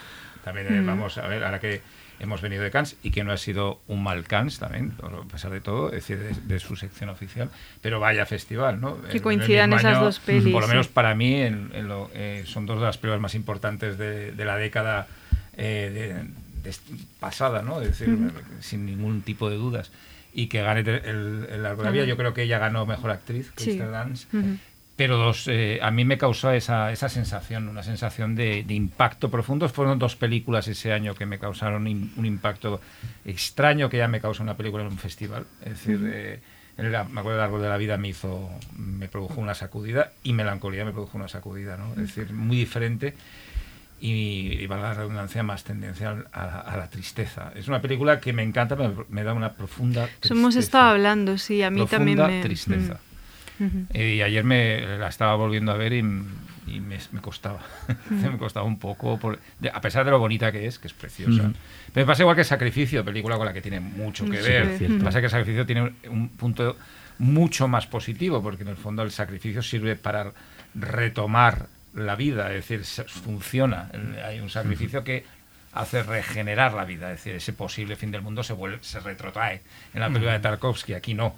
También 0.45 0.67
eh, 0.73 0.81
vamos 0.87 1.19
a 1.19 1.27
ver, 1.27 1.43
ahora 1.45 1.59
que 1.59 1.83
hemos 2.21 2.41
venido 2.43 2.63
de 2.63 2.71
Cannes 2.71 2.97
y 3.03 3.11
que 3.11 3.23
no 3.25 3.33
ha 3.33 3.37
sido 3.37 3.81
un 3.87 4.03
mal 4.03 4.25
Cannes 4.25 4.59
también, 4.59 4.93
a 5.03 5.29
pesar 5.31 5.51
de 5.53 5.61
todo, 5.61 5.89
es 5.89 6.07
decir, 6.07 6.19
de, 6.19 6.35
de 6.55 6.59
su 6.61 6.77
sección 6.77 7.09
oficial, 7.11 7.51
pero 7.81 8.01
vaya 8.01 8.27
festival, 8.27 8.81
¿no? 8.81 8.97
El 9.13 9.23
coincidan 9.23 9.73
esas 9.73 10.01
dos 10.01 10.19
pelis, 10.21 10.53
Por 10.53 10.63
lo 10.63 10.69
menos 10.69 10.87
sí. 10.87 10.93
para 10.95 11.15
mí 11.15 11.35
en- 11.37 11.71
en 11.75 11.89
lo- 11.89 12.11
eh, 12.15 12.43
son 12.47 12.67
dos 12.67 12.79
de 12.81 12.87
las 12.87 12.99
pruebas 12.99 13.21
más 13.21 13.35
importantes 13.35 13.99
de, 13.99 14.33
de 14.33 14.45
la 14.45 14.57
década 14.57 15.07
eh, 15.57 15.91
de- 16.65 16.73
pasada, 17.21 17.63
¿no? 17.63 17.81
Es 17.81 17.99
decir, 17.99 18.17
sin 18.61 18.85
ningún 18.85 19.23
tipo 19.23 19.49
de 19.49 19.57
dudas. 19.57 19.91
Y 20.35 20.49
que 20.49 20.61
gane 20.63 20.81
el, 20.81 20.89
el, 20.89 21.47
el 21.51 21.67
árbol 21.67 21.79
de 21.79 21.85
la 21.85 21.91
vida, 21.91 22.05
yo 22.05 22.17
creo 22.17 22.35
que 22.35 22.43
ella 22.43 22.59
ganó 22.59 22.85
mejor 22.85 23.11
actriz, 23.11 23.51
Sí. 23.57 23.65
Kirsten 23.79 23.91
Dunst. 23.93 24.35
Ujú. 24.35 24.57
Pero 24.99 25.17
dos, 25.17 25.47
eh, 25.47 25.79
a 25.81 25.91
mí 25.93 26.05
me 26.05 26.19
causó 26.19 26.51
esa, 26.51 26.91
esa 26.91 27.09
sensación, 27.09 27.69
una 27.69 27.85
sensación 27.85 28.35
de, 28.35 28.65
de 28.65 28.75
impacto 28.75 29.31
profundo. 29.31 29.69
Fueron 29.69 29.97
dos 30.01 30.17
películas 30.17 30.67
ese 30.67 30.93
año 30.93 31.15
que 31.15 31.25
me 31.25 31.39
causaron 31.39 31.87
un 31.87 32.27
impacto 32.27 32.81
extraño 33.25 33.89
que 33.89 33.97
ya 33.99 34.09
me 34.09 34.21
causa 34.21 34.43
una 34.43 34.57
película 34.57 34.83
en 34.85 34.91
un 34.91 34.99
festival. 34.99 35.47
Es 35.63 35.71
decir, 35.71 36.01
eh, 36.13 36.41
el, 36.79 36.91
me 36.91 36.97
acuerdo 37.21 37.35
del 37.35 37.41
árbol 37.43 37.63
de 37.63 37.69
la 37.69 37.77
vida 37.77 37.97
me 37.97 38.09
hizo, 38.09 38.51
me 38.77 39.07
produjo 39.07 39.41
una 39.41 39.55
sacudida 39.55 40.11
y 40.25 40.33
melancolía 40.33 40.85
me 40.85 40.91
produjo 40.93 41.17
una 41.17 41.29
sacudida, 41.29 41.77
¿no? 41.77 41.91
Es 41.93 42.15
decir, 42.15 42.33
muy 42.33 42.57
diferente 42.57 43.15
y, 44.01 44.59
y 44.61 44.67
valga 44.67 44.89
la 44.89 44.95
redundancia, 44.95 45.43
más 45.45 45.63
tendencia 45.65 46.11
al- 46.11 46.27
a, 46.33 46.47
la- 46.47 46.61
a 46.61 46.77
la 46.77 46.91
tristeza. 46.91 47.53
Es 47.55 47.69
una 47.69 47.81
película 47.81 48.19
que 48.21 48.33
me 48.33 48.43
encanta, 48.43 48.75
me, 48.77 48.91
me 49.09 49.23
da 49.23 49.33
una 49.33 49.55
profunda 49.55 50.07
tristeza. 50.07 50.35
hemos 50.35 50.57
estado 50.57 50.89
hablando, 50.91 51.39
sí, 51.39 51.63
a 51.63 51.71
mí 51.71 51.87
también 51.87 52.17
Profunda 52.19 52.37
me... 52.37 52.43
tristeza. 52.43 52.95
Mm. 52.95 53.08
Eh, 53.95 54.15
Y 54.17 54.23
ayer 54.23 54.45
me 54.45 54.99
la 54.99 55.09
estaba 55.09 55.35
volviendo 55.37 55.73
a 55.73 55.77
ver 55.77 55.93
y, 55.93 55.99
y 55.99 56.81
me, 56.81 56.99
me 57.13 57.21
costaba. 57.21 57.61
me 58.11 58.37
costaba 58.39 58.67
un 58.67 58.79
poco, 58.79 59.19
por- 59.19 59.39
de- 59.61 59.71
a 59.71 59.81
pesar 59.81 60.05
de 60.05 60.11
lo 60.11 60.19
bonita 60.19 60.53
que 60.53 60.67
es, 60.67 60.79
que 60.79 60.87
es 60.89 60.93
preciosa. 60.95 61.53
Pero 61.93 62.07
me 62.07 62.11
pasa 62.11 62.23
igual 62.23 62.37
que 62.37 62.45
Sacrificio, 62.45 63.05
película 63.05 63.37
con 63.37 63.47
la 63.47 63.53
que 63.53 63.61
tiene 63.63 63.81
mucho 63.81 64.25
que 64.27 64.41
ver. 64.43 64.67
pasa 65.03 65.21
que 65.21 65.29
Sacrificio 65.29 65.65
tiene 65.67 65.93
un 66.11 66.29
punto 66.31 66.77
mucho 67.19 67.67
más 67.69 67.87
positivo, 67.87 68.43
porque 68.43 68.63
en 68.63 68.69
el 68.69 68.77
fondo 68.77 69.03
el 69.03 69.11
sacrificio 69.11 69.61
sirve 69.63 69.97
para 69.97 70.33
retomar 70.75 71.67
la 71.95 72.15
vida, 72.17 72.53
es 72.55 72.69
decir, 72.69 72.85
funciona. 73.09 73.91
Hay 74.25 74.41
un 74.41 74.51
sacrificio 74.51 75.03
que 75.05 75.25
hace 75.73 76.03
regenerar 76.03 76.75
la 76.75 76.85
vida, 76.85 77.11
es 77.13 77.19
decir, 77.19 77.35
ese 77.35 77.53
posible 77.53 77.97
fin 77.97 78.11
del 78.11 78.23
mundo 78.23 78.43
se 78.43 78.53
vuelve, 78.53 78.79
se 78.83 79.01
retrotrae. 79.01 79.63
En 79.95 80.01
la 80.01 80.09
película 80.09 80.33
de 80.33 80.39
Tarkovsky, 80.41 80.95
aquí 80.95 81.15
no, 81.15 81.35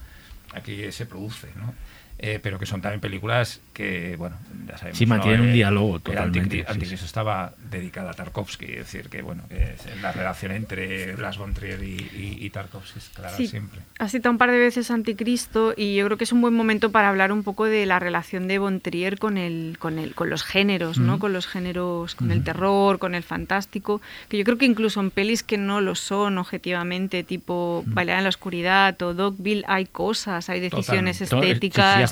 aquí 0.54 0.90
se 0.92 1.06
produce, 1.06 1.48
¿no? 1.56 1.74
Eh, 2.22 2.38
pero 2.42 2.58
que 2.58 2.66
son 2.66 2.80
también 2.82 3.00
películas 3.00 3.60
que, 3.72 4.16
bueno, 4.16 4.36
ya 4.68 4.76
sabemos. 4.78 4.98
Sí, 4.98 5.06
mantienen 5.06 5.38
¿no? 5.40 5.44
un 5.44 5.50
Eh, 5.50 5.54
diálogo 5.54 5.98
totalmente, 6.00 6.58
sí, 6.58 6.64
Anticristo 6.66 7.06
estaba 7.06 7.52
dedicada 7.70 8.10
a 8.10 8.14
Tarkovsky, 8.14 8.66
es 8.66 8.76
decir, 8.78 9.08
que 9.08 9.22
bueno, 9.22 9.42
que 9.48 9.74
es 9.74 10.00
la 10.02 10.12
relación 10.12 10.52
entre 10.52 11.14
Blas 11.16 11.38
von 11.38 11.54
Trier 11.54 11.82
y, 11.82 11.96
y- 11.96 12.38
y 12.44 12.50
Tarkovsky 12.50 12.98
es 12.98 13.08
clara 13.10 13.36
Sí. 13.36 13.46
siempre. 13.46 13.80
Has 13.98 14.12
citado 14.12 14.32
un 14.32 14.38
par 14.38 14.50
de 14.50 14.58
veces 14.58 14.90
Anticristo 14.90 15.74
y 15.76 15.94
yo 15.96 16.04
creo 16.06 16.16
que 16.18 16.24
es 16.24 16.32
un 16.32 16.40
buen 16.40 16.54
momento 16.54 16.90
para 16.92 17.08
hablar 17.08 17.32
un 17.32 17.42
poco 17.42 17.64
de 17.64 17.86
la 17.86 17.98
relación 17.98 18.48
de 18.48 18.58
Von 18.58 18.80
Trier 18.80 19.18
con 19.18 19.38
el, 19.38 19.76
con 19.78 19.98
el, 19.98 20.14
con 20.14 20.30
los 20.30 20.42
géneros, 20.42 20.98
¿no? 20.98 21.18
Con 21.18 21.32
los 21.32 21.46
géneros, 21.46 22.14
con 22.14 22.30
el 22.30 22.44
terror, 22.44 22.98
con 22.98 23.14
el 23.14 23.22
fantástico, 23.22 24.00
que 24.28 24.36
yo 24.38 24.44
creo 24.44 24.58
que 24.58 24.66
incluso 24.66 25.00
en 25.00 25.10
pelis 25.10 25.42
que 25.42 25.58
no 25.58 25.80
lo 25.80 25.94
son 25.94 26.38
objetivamente, 26.38 27.24
tipo 27.24 27.82
Bailar 27.86 28.18
en 28.18 28.24
la 28.24 28.28
oscuridad 28.28 29.00
o 29.02 29.14
Dogville, 29.14 29.64
hay 29.66 29.86
cosas, 29.86 30.48
hay 30.50 30.60
decisiones 30.60 31.18
Totalmente. 31.18 31.46
Estéticas, 31.56 31.94
sí, 31.94 31.98
sí, 32.00 32.02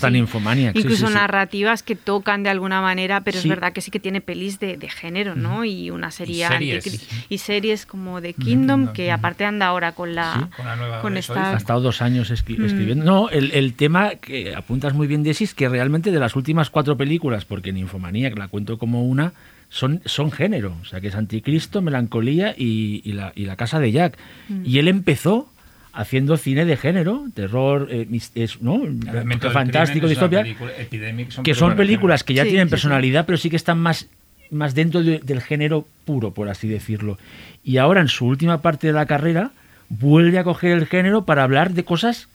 hasta 0.71 0.79
incluso 0.81 1.07
sí, 1.07 1.13
sí. 1.13 1.19
narrativas 1.19 1.83
que 1.83 1.95
tocan 1.97 2.43
de 2.43 2.51
alguna 2.51 2.81
manera, 2.81 3.21
pero 3.23 3.39
Sí. 3.39 3.49
es 3.49 3.51
verdad 3.51 3.73
que 3.73 3.81
sí 3.81 3.91
que 3.91 4.01
tiene 4.01 4.21
pelis 4.21 4.59
de, 4.61 4.77
de 4.77 4.89
género, 4.89 5.35
¿no? 5.35 5.65
Y 5.65 5.91
una 5.91 6.11
serie 6.11 6.47
series. 6.49 7.07
y 7.29 7.39
series 7.39 7.87
como 7.87 8.21
The 8.21 8.35
Kingdom, 8.35 8.79
Kingdom, 8.81 8.93
que 8.95 9.11
aparte 9.13 9.45
anda 9.45 9.67
ahora 9.67 9.93
con 9.93 10.15
la 10.15 10.35
Sí, 10.35 10.57
con 10.57 10.67
la 10.67 10.77
nueva 10.77 11.01
con 11.03 11.17
esta. 11.17 11.53
Ha 11.55 11.57
estado 11.57 11.81
dos 11.81 12.03
años 12.03 12.31
escri- 12.31 12.59
Mm. 12.59 12.65
escribiendo. 12.65 13.05
No, 13.05 13.29
el, 13.31 13.51
el 13.53 13.75
tema 13.75 14.11
que 14.17 14.55
apuntas 14.55 14.95
muy 14.95 15.07
bien, 15.07 15.23
Desi, 15.23 15.45
es 15.45 15.55
que 15.55 15.69
realmente 15.69 16.11
de 16.11 16.19
las 16.19 16.37
últimas 16.37 16.71
cuatro 16.71 16.97
películas, 16.97 17.45
porque 17.45 17.71
en 17.71 17.77
Infomanía, 17.79 18.31
que 18.31 18.37
la 18.39 18.49
cuento 18.49 18.79
como 18.79 19.05
una, 19.05 19.33
son, 19.69 20.01
son 20.07 20.31
género. 20.33 20.75
O 20.81 20.85
sea, 20.87 21.01
que 21.01 21.09
es 21.09 21.15
Anticristo, 21.15 21.83
Melancolía 21.83 22.55
y, 22.57 23.03
y 23.05 23.13
la, 23.13 23.33
y 23.37 23.45
la 23.45 23.57
Casa 23.57 23.79
de 23.81 23.93
Jack. 23.93 24.17
Mm. 24.49 24.63
Y 24.65 24.79
él 24.79 24.89
empezó 24.89 25.51
haciendo 25.93 26.37
cine 26.37 26.65
de 26.65 26.77
género, 26.77 27.25
terror, 27.35 27.89
eh, 27.91 28.07
es, 28.35 28.63
¿no? 28.63 28.85
Elemento 28.85 29.47
del 29.49 29.53
fantástico, 29.55 30.07
distopia, 30.07 30.43
película- 30.43 30.73
Epidemic 30.79 31.31
son 31.31 31.45
que 31.45 31.55
son 31.55 31.75
películas 31.77 32.23
que 32.25 32.35
ya 32.35 32.45
Sí, 32.45 32.51
tienen 32.51 32.67
sí, 32.67 32.71
sí. 32.71 32.73
personalidad, 32.73 33.27
pero 33.27 33.39
sí 33.39 33.51
que 33.51 33.57
están 33.57 33.79
más, 33.79 34.09
más 34.51 34.75
dentro 34.75 35.03
de- 35.03 35.19
del 35.19 35.41
género 35.41 35.87
puro, 36.05 36.33
por 36.33 36.49
así 36.49 36.69
decirlo. 36.69 37.19
Y 37.65 37.79
ahora, 37.79 38.01
en 38.01 38.09
su 38.09 38.27
última 38.27 38.63
parte 38.63 38.87
de 38.87 38.93
la 38.93 39.07
carrera, 39.07 39.51
vuelve 39.89 40.39
a 40.39 40.45
coger 40.45 40.73
el 40.79 40.87
género 40.87 41.25
para 41.25 41.43
hablar 41.45 41.73
de 41.73 41.85
cosas 41.85 42.29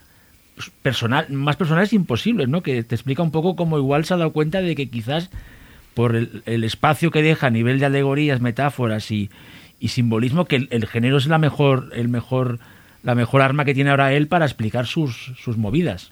personal, 0.81 1.25
más 1.29 1.55
personales 1.55 1.93
imposibles, 1.93 2.47
¿no? 2.47 2.61
Que 2.61 2.83
te 2.83 2.95
explica 2.95 3.23
un 3.23 3.31
poco 3.31 3.55
cómo 3.55 3.77
igual 3.77 4.05
se 4.05 4.13
ha 4.13 4.17
dado 4.17 4.31
cuenta 4.33 4.61
de 4.61 4.75
que 4.75 4.89
quizás 4.89 5.29
por 5.95 6.15
el, 6.15 6.43
el 6.45 6.63
espacio 6.63 7.11
que 7.11 7.21
deja 7.23 7.47
a 7.47 7.51
nivel 7.51 7.79
de 7.79 7.85
alegorías, 7.87 8.41
metáforas 8.41 9.09
y, 9.11 9.29
y 9.79 9.87
simbolismo, 9.89 10.45
que 10.45 10.55
el, 10.57 10.67
el 10.71 10.85
género 10.87 11.17
es 11.17 11.27
la 11.27 11.37
mejor, 11.39 11.89
el 11.95 12.07
mejor, 12.07 12.59
la 13.03 13.15
mejor 13.15 13.41
arma 13.41 13.65
que 13.65 13.73
tiene 13.73 13.89
ahora 13.89 14.13
él 14.13 14.27
para 14.27 14.45
explicar 14.45 14.85
sus, 14.87 15.33
sus 15.37 15.57
movidas. 15.57 16.11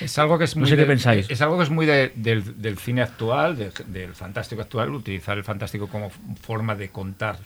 Es 0.00 0.18
algo 0.18 0.38
que 0.38 0.44
es 0.44 0.56
No 0.56 0.60
muy 0.60 0.68
sé 0.70 0.76
qué 0.76 0.84
pensáis. 0.86 1.28
Es 1.30 1.40
algo 1.42 1.56
que 1.58 1.64
es 1.64 1.70
muy 1.70 1.86
de- 1.86 2.12
del, 2.14 2.60
del 2.60 2.78
cine 2.78 3.02
actual, 3.02 3.56
de- 3.56 3.70
del 3.86 4.14
fantástico 4.14 4.60
actual, 4.62 4.90
utilizar 4.94 5.36
el 5.38 5.44
fantástico 5.44 5.88
como 5.88 6.10
forma 6.42 6.74
de 6.74 6.88
contar. 6.90 7.38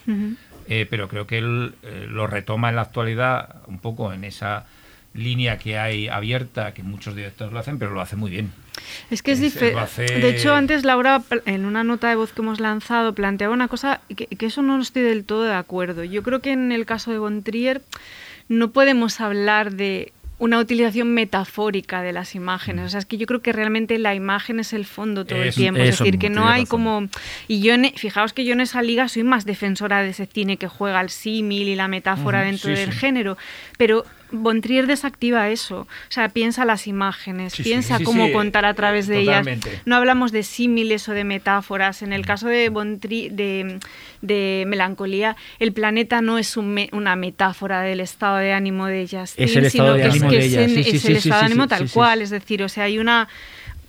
Eh, 0.68 0.86
pero 0.88 1.08
creo 1.08 1.26
que 1.26 1.38
él 1.38 1.74
eh, 1.82 2.06
lo 2.08 2.26
retoma 2.26 2.70
en 2.70 2.76
la 2.76 2.82
actualidad 2.82 3.56
un 3.66 3.78
poco 3.78 4.12
en 4.12 4.24
esa 4.24 4.66
línea 5.14 5.58
que 5.58 5.78
hay 5.78 6.08
abierta, 6.08 6.74
que 6.74 6.82
muchos 6.82 7.14
directores 7.14 7.52
lo 7.52 7.60
hacen, 7.60 7.78
pero 7.78 7.92
lo 7.92 8.00
hace 8.00 8.16
muy 8.16 8.30
bien. 8.32 8.50
Es 9.10 9.22
que 9.22 9.32
es 9.32 9.38
Es- 9.38 9.44
diferente. 9.54 9.76
lo 9.76 9.80
hace- 9.82 10.02
De 10.06 10.28
hecho, 10.30 10.54
antes 10.54 10.84
Laura, 10.84 11.22
en 11.46 11.64
una 11.66 11.84
nota 11.84 12.08
de 12.08 12.16
voz 12.16 12.32
que 12.32 12.42
hemos 12.42 12.58
lanzado, 12.60 13.14
planteaba 13.14 13.54
una 13.54 13.68
cosa 13.68 14.00
que, 14.16 14.26
que 14.26 14.46
eso 14.46 14.62
no 14.62 14.80
estoy 14.80 15.02
del 15.02 15.24
todo 15.24 15.44
de 15.44 15.54
acuerdo. 15.54 16.02
Yo 16.02 16.22
creo 16.24 16.40
que 16.40 16.50
en 16.52 16.72
el 16.72 16.84
caso 16.84 17.12
de 17.12 17.18
Bontrier 17.18 17.80
no 18.48 18.70
podemos 18.72 19.20
hablar 19.20 19.72
de 19.74 20.12
una 20.38 20.58
utilización 20.58 21.14
metafórica 21.14 22.02
de 22.02 22.12
las 22.12 22.34
imágenes. 22.34 22.86
O 22.86 22.88
sea, 22.88 22.98
es 22.98 23.06
que 23.06 23.16
yo 23.16 23.24
creo 23.26 23.40
que 23.40 23.52
realmente 23.52 23.98
la 23.98 24.14
imagen 24.14 24.58
es 24.58 24.72
el 24.72 24.84
fondo 24.84 25.24
todo 25.24 25.42
el 25.42 25.54
tiempo. 25.54 25.80
Es 25.80 25.98
decir, 25.98 26.18
que 26.18 26.28
no 26.28 26.48
hay 26.48 26.62
razón. 26.62 26.66
como... 26.66 27.08
Y 27.46 27.60
yo, 27.60 27.72
en- 27.72 27.84
e, 27.86 27.94
fijaos 27.96 28.32
que 28.32 28.44
yo 28.44 28.52
en 28.52 28.60
esa 28.60 28.82
liga 28.82 29.08
soy 29.08 29.22
más 29.22 29.44
defensora 29.46 30.02
de 30.02 30.10
ese 30.10 30.26
cine 30.26 30.56
que 30.56 30.66
juega 30.66 30.98
al 30.98 31.10
símil 31.10 31.68
y 31.68 31.76
la 31.76 31.86
metáfora 31.88 32.42
dentro 32.42 32.74
sí, 32.74 32.80
del 32.80 32.92
sí. 32.92 32.98
género. 32.98 33.38
Pero 33.78 34.04
Bontrier 34.42 34.86
desactiva 34.86 35.48
eso. 35.48 35.80
O 35.80 35.86
sea, 36.10 36.28
piensa 36.28 36.64
las 36.64 36.86
imágenes, 36.86 37.52
Sí, 37.54 37.62
piensa 37.62 37.98
sí, 37.98 38.04
cómo 38.04 38.26
sí, 38.26 38.32
contar 38.32 38.64
a 38.64 38.74
través 38.74 39.06
de 39.06 39.20
ellas. 39.20 39.46
No 39.84 39.96
hablamos 39.96 40.32
de 40.32 40.42
símiles 40.42 41.08
o 41.08 41.12
de 41.12 41.24
metáforas. 41.24 42.02
En 42.02 42.12
el 42.12 42.26
caso 42.26 42.48
de, 42.48 42.70
Bontri- 42.70 43.30
de, 43.30 43.78
de 44.20 44.64
Melancolía, 44.66 45.36
el 45.58 45.72
planeta 45.72 46.20
no 46.20 46.38
es 46.38 46.56
un 46.56 46.74
me- 46.74 46.90
una 46.92 47.16
metáfora 47.16 47.82
del 47.82 48.00
estado 48.00 48.36
de 48.36 48.52
ánimo 48.52 48.86
de 48.86 49.02
Justin, 49.10 49.44
Es 49.44 49.56
el 49.56 49.64
estado 49.66 49.94
de 49.94 50.02
es, 50.06 50.10
ánimo 50.14 50.30
de 50.30 50.36
el 50.36 51.16
estado 51.16 51.40
de 51.40 51.46
ánimo 51.46 51.68
tal 51.68 51.90
cual. 51.90 52.22
Es 52.22 52.30
decir, 52.30 52.62
o 52.62 52.68
sea, 52.68 52.84
hay 52.84 52.98
una 52.98 53.28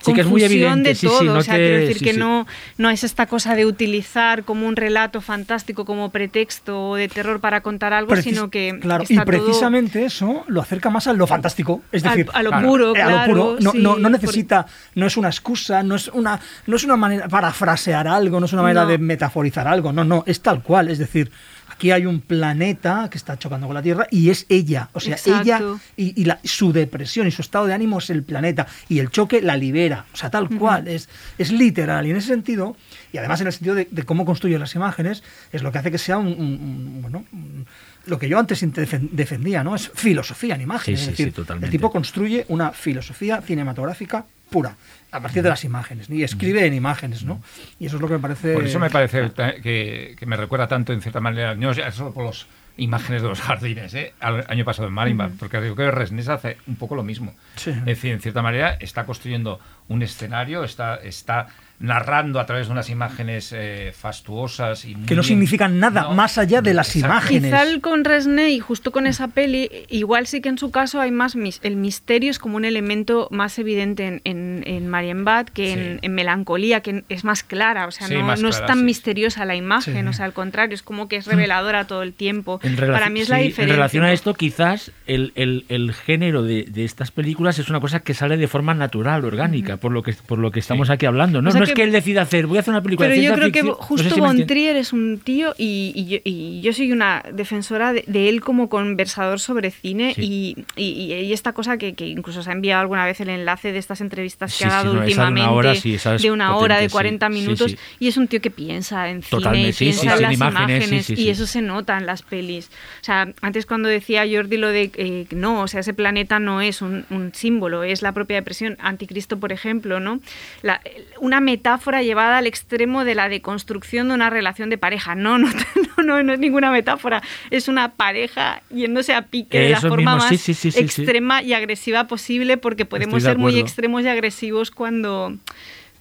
Sí, 0.06 0.14
que 0.14 0.22
es 0.22 0.28
muy 0.28 0.42
confusión 0.42 0.62
evidente, 0.80 0.90
de 0.90 0.96
sí, 0.96 1.02
sí, 1.02 1.08
todo. 1.08 1.24
no 1.24 1.40
o 1.40 1.42
sea, 1.44 1.54
te- 1.56 1.60
quiero 1.62 1.78
decir 1.80 1.98
sí, 2.00 2.06
que 2.06 2.14
sí. 2.14 2.20
no, 2.20 2.48
no 2.78 2.90
es 2.90 3.04
esta 3.04 3.26
cosa 3.26 3.56
de 3.56 3.66
utilizar 3.66 4.44
como 4.44 4.68
un 4.68 4.76
relato 4.76 5.22
fantástico 5.22 5.86
como 5.86 6.10
pretexto 6.10 6.90
o 6.92 6.96
de 6.96 7.08
terror 7.08 7.40
para 7.40 7.62
contar 7.62 7.94
algo, 7.94 8.12
Precis- 8.14 8.34
sino 8.36 8.50
que 8.50 8.78
claro, 8.82 9.04
está 9.04 9.14
y 9.14 9.18
todo- 9.18 9.26
precisamente 9.26 10.06
eso 10.06 10.44
lo 10.48 10.62
acerca 10.62 10.90
más 10.90 11.08
a 11.08 11.14
lo 11.14 11.28
fantástico, 11.28 11.82
es 11.92 12.04
Al- 12.06 12.10
decir, 12.18 12.32
a 12.34 12.44
lo 12.44 12.50
claro, 12.50 12.68
puro, 12.68 12.96
eh, 12.96 13.02
a 13.02 13.06
lo 13.06 13.12
claro, 13.12 13.34
puro. 13.34 13.58
No, 13.62 13.72
sí, 13.72 13.78
no, 13.80 13.96
no 13.96 14.02
por- 14.04 14.12
necesita, 14.12 14.66
no 14.96 15.06
es 15.08 15.18
una 15.18 15.30
excusa, 15.30 15.84
no 15.84 15.96
es 15.96 16.08
una, 16.10 16.40
no 16.68 16.76
es 16.76 16.84
una 16.84 16.96
manera 16.98 17.28
para 17.28 17.52
frasear 17.52 18.08
algo, 18.08 18.40
no 18.40 18.46
es 18.46 18.54
una 18.54 18.62
manera 18.62 18.84
No. 18.84 18.90
de 18.90 18.98
metaforizar 18.98 19.68
algo, 19.68 19.92
no, 19.92 20.04
no, 20.04 20.24
es 20.28 20.42
tal 20.42 20.62
cual, 20.64 20.90
es 20.90 20.98
decir, 21.00 21.32
aquí 21.76 21.92
hay 21.92 22.06
un 22.06 22.22
planeta 22.22 23.10
que 23.12 23.18
está 23.18 23.38
chocando 23.38 23.68
con 23.68 23.74
la 23.74 23.82
Tierra 23.82 24.08
y 24.10 24.30
es 24.30 24.46
ella, 24.50 24.90
o 24.94 25.00
sea, 25.00 25.16
Exacto. 25.16 25.42
ella 25.42 25.62
y, 25.98 26.22
y 26.22 26.26
la- 26.26 26.40
su 26.44 26.72
depresión 26.72 27.28
y 27.28 27.32
su 27.32 27.42
estado 27.42 27.66
de 27.68 27.74
ánimo 27.74 28.00
es 28.00 28.10
el 28.10 28.24
planeta 28.24 28.66
y 28.90 29.00
el 29.00 29.10
choque 29.10 29.42
la 29.42 29.58
libera, 29.58 30.06
o 30.14 30.18
sea, 30.18 30.30
tal 30.30 30.50
cual, 30.50 30.88
es, 30.88 31.10
es 31.38 31.52
literal 31.52 32.08
y 32.08 32.12
en 32.12 32.18
ese 32.18 32.30
sentido, 32.30 32.76
y 33.12 33.18
además 33.18 33.42
en 33.42 33.48
el 33.48 33.54
sentido 33.54 33.76
de, 33.76 33.88
de 33.92 34.04
cómo 34.04 34.26
construye 34.26 34.58
las 34.58 34.74
imágenes, 34.76 35.24
es 35.52 35.64
lo 35.64 35.72
que 35.72 35.78
hace 35.80 35.92
que 35.92 35.98
sea 35.98 36.18
un, 36.18 36.28
un- 36.28 36.36
un- 36.40 37.02
bueno, 37.02 37.26
un- 37.34 37.66
lo 38.06 38.20
que 38.20 38.30
yo 38.30 38.38
antes 38.40 38.62
defen- 38.64 39.10
defendía, 39.12 39.64
¿no? 39.64 39.76
Es 39.76 39.92
filosofía 39.96 40.56
en 40.56 40.62
imágenes. 40.62 41.00
Sí, 41.00 41.06
sí, 41.08 41.12
es 41.12 41.18
decir, 41.18 41.28
sí, 41.30 41.36
totalmente. 41.36 41.66
el 41.68 41.72
tipo 41.72 41.92
construye 41.92 42.46
una 42.50 42.72
filosofía 42.72 43.42
cinematográfica 43.42 44.26
pura, 44.50 44.76
a 45.16 45.22
partir 45.22 45.44
de 45.44 45.50
las 45.50 45.64
imágenes, 45.64 46.10
y 46.10 46.24
escribe 46.24 46.66
en 46.66 46.74
imágenes, 46.74 47.24
¿no? 47.24 47.42
Y 47.80 47.88
eso 47.88 47.96
es 47.96 48.02
lo 48.02 48.08
que 48.08 48.16
me 48.16 48.20
parece... 48.20 48.54
Por 48.54 48.66
eso 48.66 48.80
me 48.80 48.90
parece 48.90 49.32
que, 49.64 50.16
que 50.18 50.26
me 50.26 50.38
recuerda 50.38 50.68
tanto, 50.68 50.94
en 50.94 51.02
cierta 51.02 51.20
manera, 51.20 51.56
no 51.56 51.72
ya 51.74 51.92
solo 51.92 52.14
por 52.14 52.26
las 52.26 52.48
imágenes 52.78 53.22
de 53.22 53.30
los 53.30 53.42
jardines, 53.42 53.94
¿eh? 53.94 54.14
al 54.20 54.46
año 54.50 54.66
pasado 54.66 54.88
en 54.88 54.94
Marienbad, 54.94 55.32
porque 55.40 55.58
creo 55.58 55.76
que 55.76 55.92
Resnes 55.92 56.28
hace 56.28 56.58
un 56.68 56.76
poco 56.76 56.96
lo 56.96 57.04
mismo. 57.04 57.34
Sí. 57.56 57.70
Es 57.70 57.86
decir, 57.86 58.12
en 58.12 58.22
cierta 58.22 58.42
manera 58.42 58.78
está 58.80 59.06
construyendo 59.06 59.60
un 59.88 60.02
escenario, 60.02 60.64
está, 60.64 60.96
está 60.96 61.48
narrando 61.80 62.40
a 62.40 62.46
través 62.46 62.68
de 62.68 62.72
unas 62.74 62.90
imágenes 62.90 63.52
eh, 63.54 63.92
fastuosas 63.94 64.86
y 64.86 64.94
que 64.96 65.16
no 65.16 65.22
bien- 65.22 65.24
significan 65.24 65.80
nada 65.80 66.04
No, 66.04 66.14
más 66.14 66.38
allá 66.38 66.62
de 66.62 66.74
las 66.74 66.88
exacto. 66.96 67.08
imágenes. 67.14 67.52
Quizá 67.52 67.64
el 67.64 67.82
con 67.82 68.06
Resnay, 68.06 68.56
y 68.56 68.60
justo 68.60 68.92
con 68.92 69.08
esa 69.08 69.28
peli, 69.28 69.70
igual 69.90 70.26
sí 70.28 70.42
que 70.42 70.50
en 70.50 70.58
su 70.58 70.72
caso 70.72 71.02
hay 71.02 71.12
más. 71.12 71.36
mis- 71.36 71.60
el 71.64 71.76
misterio 71.76 72.32
es 72.32 72.40
como 72.40 72.56
un 72.58 72.66
elemento 72.66 73.28
más 73.32 73.60
evidente 73.60 74.06
en, 74.08 74.22
en, 74.24 74.64
en 74.66 74.88
Marienbad 74.88 75.48
que 75.48 75.74
en, 75.74 75.80
Sí. 75.96 76.00
en 76.02 76.16
Melancolía, 76.16 76.80
que 76.82 77.04
es 77.10 77.24
más 77.26 77.44
clara. 77.44 77.88
O 77.88 77.92
sea, 77.92 78.08
Sí, 78.08 78.14
no, 78.16 78.36
no 78.36 78.50
es 78.50 78.66
tan 78.66 78.80
sí. 78.80 78.84
misteriosa 78.86 79.44
la 79.46 79.56
imagen. 79.56 80.04
Sí. 80.04 80.08
O 80.10 80.14
sea, 80.14 80.26
al 80.26 80.34
contrario, 80.34 80.76
es 80.76 80.82
como 80.82 81.08
que 81.08 81.18
es 81.18 81.28
reveladora 81.28 81.86
todo 81.88 82.04
el 82.04 82.14
tiempo. 82.14 82.60
En 82.64 82.76
Para 82.76 82.88
relación- 82.88 83.14
mí 83.14 83.20
es 83.20 83.30
la 83.30 83.38
diferencia. 83.38 83.64
En 83.64 83.70
relación 83.78 84.04
a 84.06 84.14
esto, 84.14 84.34
quizás 84.34 84.92
el, 85.08 85.34
el- 85.36 85.66
el 85.70 85.94
género 85.94 86.44
de, 86.44 86.64
de 86.64 86.86
estas 86.86 87.12
películas 87.12 87.60
es 87.60 87.70
una 87.70 87.80
cosa 87.80 88.00
que 88.00 88.14
sale 88.14 88.38
de 88.38 88.48
forma 88.48 88.74
natural, 88.74 89.26
orgánica, 89.26 89.78
por 89.78 89.92
lo 89.92 90.04
que 90.04 90.14
por 90.14 90.40
lo 90.40 90.52
que 90.52 90.60
estamos 90.60 90.90
aquí 90.90 91.06
hablando. 91.06 91.42
No, 91.42 91.50
O 91.50 91.52
sea 91.52 91.60
no 91.62 91.65
es 91.70 91.76
que- 91.76 91.84
él 91.84 91.92
decida 91.92 92.22
hacer, 92.24 92.48
voy 92.48 92.58
a 92.58 92.62
hacer 92.62 92.72
una 92.74 92.82
película 92.82 93.08
Pero 93.10 93.20
de 93.22 93.26
yo 93.28 93.34
creo 93.34 93.52
que 93.52 93.62
ficción. 93.62 93.68
No 93.68 93.76
sé 93.82 93.84
justo 93.88 94.16
si 94.16 94.20
Von 94.22 94.48
Trier 94.48 94.76
es 94.76 94.94
un 94.94 95.20
tío 95.24 95.54
y, 95.58 95.92
y 95.96 96.06
yo, 96.06 96.18
y 96.24 96.62
yo 96.62 96.74
soy 96.74 96.92
una 96.92 97.24
defensora 97.34 97.94
de, 97.94 98.04
de 98.08 98.30
él 98.30 98.42
como 98.42 98.70
conversador 98.70 99.40
sobre 99.40 99.72
cine 99.72 100.14
Sí. 100.16 100.56
y, 100.76 100.82
y- 100.82 101.34
esta 101.34 101.54
cosa 101.54 101.78
que, 101.78 101.94
que 101.96 102.08
incluso 102.08 102.42
se 102.44 102.50
ha 102.50 102.54
enviado 102.54 102.82
alguna 102.82 103.06
vez 103.06 103.20
el 103.20 103.30
enlace 103.30 103.72
de 103.72 103.80
estas 103.80 104.02
entrevistas 104.02 104.52
que 104.52 104.58
Sí, 104.60 104.64
ha 104.64 104.70
sí, 104.70 104.74
dado 104.76 104.94
no, 104.94 105.04
esa 105.04 105.06
de 105.06 105.14
una 105.14 105.28
últimamente 105.28 105.56
hora, 105.56 105.76
sí, 105.76 105.98
de 106.24 106.32
una 106.32 106.56
hora, 106.56 106.76
de 106.78 106.88
potente, 106.88 106.90
sí. 106.90 106.94
40 106.94 107.28
Sí, 107.28 107.34
minutos 107.34 107.72
sí. 107.72 107.78
y 108.00 108.08
es 108.08 108.18
un 108.18 108.28
tío 108.28 108.42
que 108.42 108.52
piensa 108.52 109.10
en 109.10 109.22
cine 109.22 109.30
Totalmente, 109.30 109.70
y 109.70 109.74
sí, 109.74 109.86
piensa 109.86 110.02
sí, 110.02 110.08
en 110.08 110.14
sí, 110.16 110.22
las 110.22 110.32
en 110.32 110.36
imágenes, 110.36 110.78
imágenes, 110.78 111.06
sí, 111.06 111.16
sí, 111.16 111.22
y 111.22 111.26
sí. 111.26 111.30
eso 111.30 111.48
se 111.48 111.62
nota 111.62 111.98
en 111.98 112.06
las 112.06 112.22
pelis. 112.22 112.70
O 113.02 113.04
sea, 113.04 113.28
antes 113.42 113.66
cuando 113.66 113.90
decía 113.90 114.24
Jordi 114.32 114.58
lo 114.58 114.70
de 114.70 114.92
eh, 114.96 115.26
no, 115.32 115.62
o 115.62 115.68
sea, 115.68 115.82
ese 115.82 115.94
planeta 115.94 116.40
no 116.40 116.62
es 116.62 116.82
un, 116.82 117.06
un 117.10 117.34
símbolo, 117.34 117.84
es 117.84 118.02
la 118.02 118.12
propia 118.14 118.38
depresión. 118.38 118.78
Anticristo, 118.80 119.40
por 119.40 119.52
ejemplo, 119.52 120.00
¿no? 120.00 120.20
La- 120.62 120.82
una 121.20 121.42
metáfora 121.60 122.04
llevada 122.04 122.38
al 122.40 122.48
extremo 122.48 123.06
de 123.06 123.16
la 123.16 123.30
deconstrucción 123.30 124.10
de 124.10 124.14
una 124.16 124.30
relación 124.30 124.70
de 124.70 124.78
pareja. 124.78 125.16
No, 125.16 125.38
no, 125.38 125.48
no, 125.98 126.04
no, 126.04 126.24
no 126.24 126.34
es 126.34 126.40
ninguna 126.40 126.70
metáfora. 126.72 127.22
Es 127.50 127.68
una 127.68 127.94
pareja 127.94 128.62
yéndose 128.70 129.14
a 129.14 129.22
pique 129.24 129.60
de 129.60 129.70
la 129.70 129.78
Eso 129.78 129.88
forma 129.90 130.16
mismo, 130.16 130.18
más 130.18 130.30
sí, 130.30 130.38
sí, 130.38 130.54
sí, 130.54 130.72
sí, 130.72 130.80
sí. 130.80 131.02
extrema 131.04 131.42
y 131.42 131.54
agresiva 131.54 132.08
posible, 132.08 132.58
porque 132.58 132.86
podemos 132.86 133.24
ser 133.24 133.38
muy 133.38 133.58
extremos 133.58 134.04
y 134.04 134.08
agresivos 134.10 134.70
cuando 134.72 135.34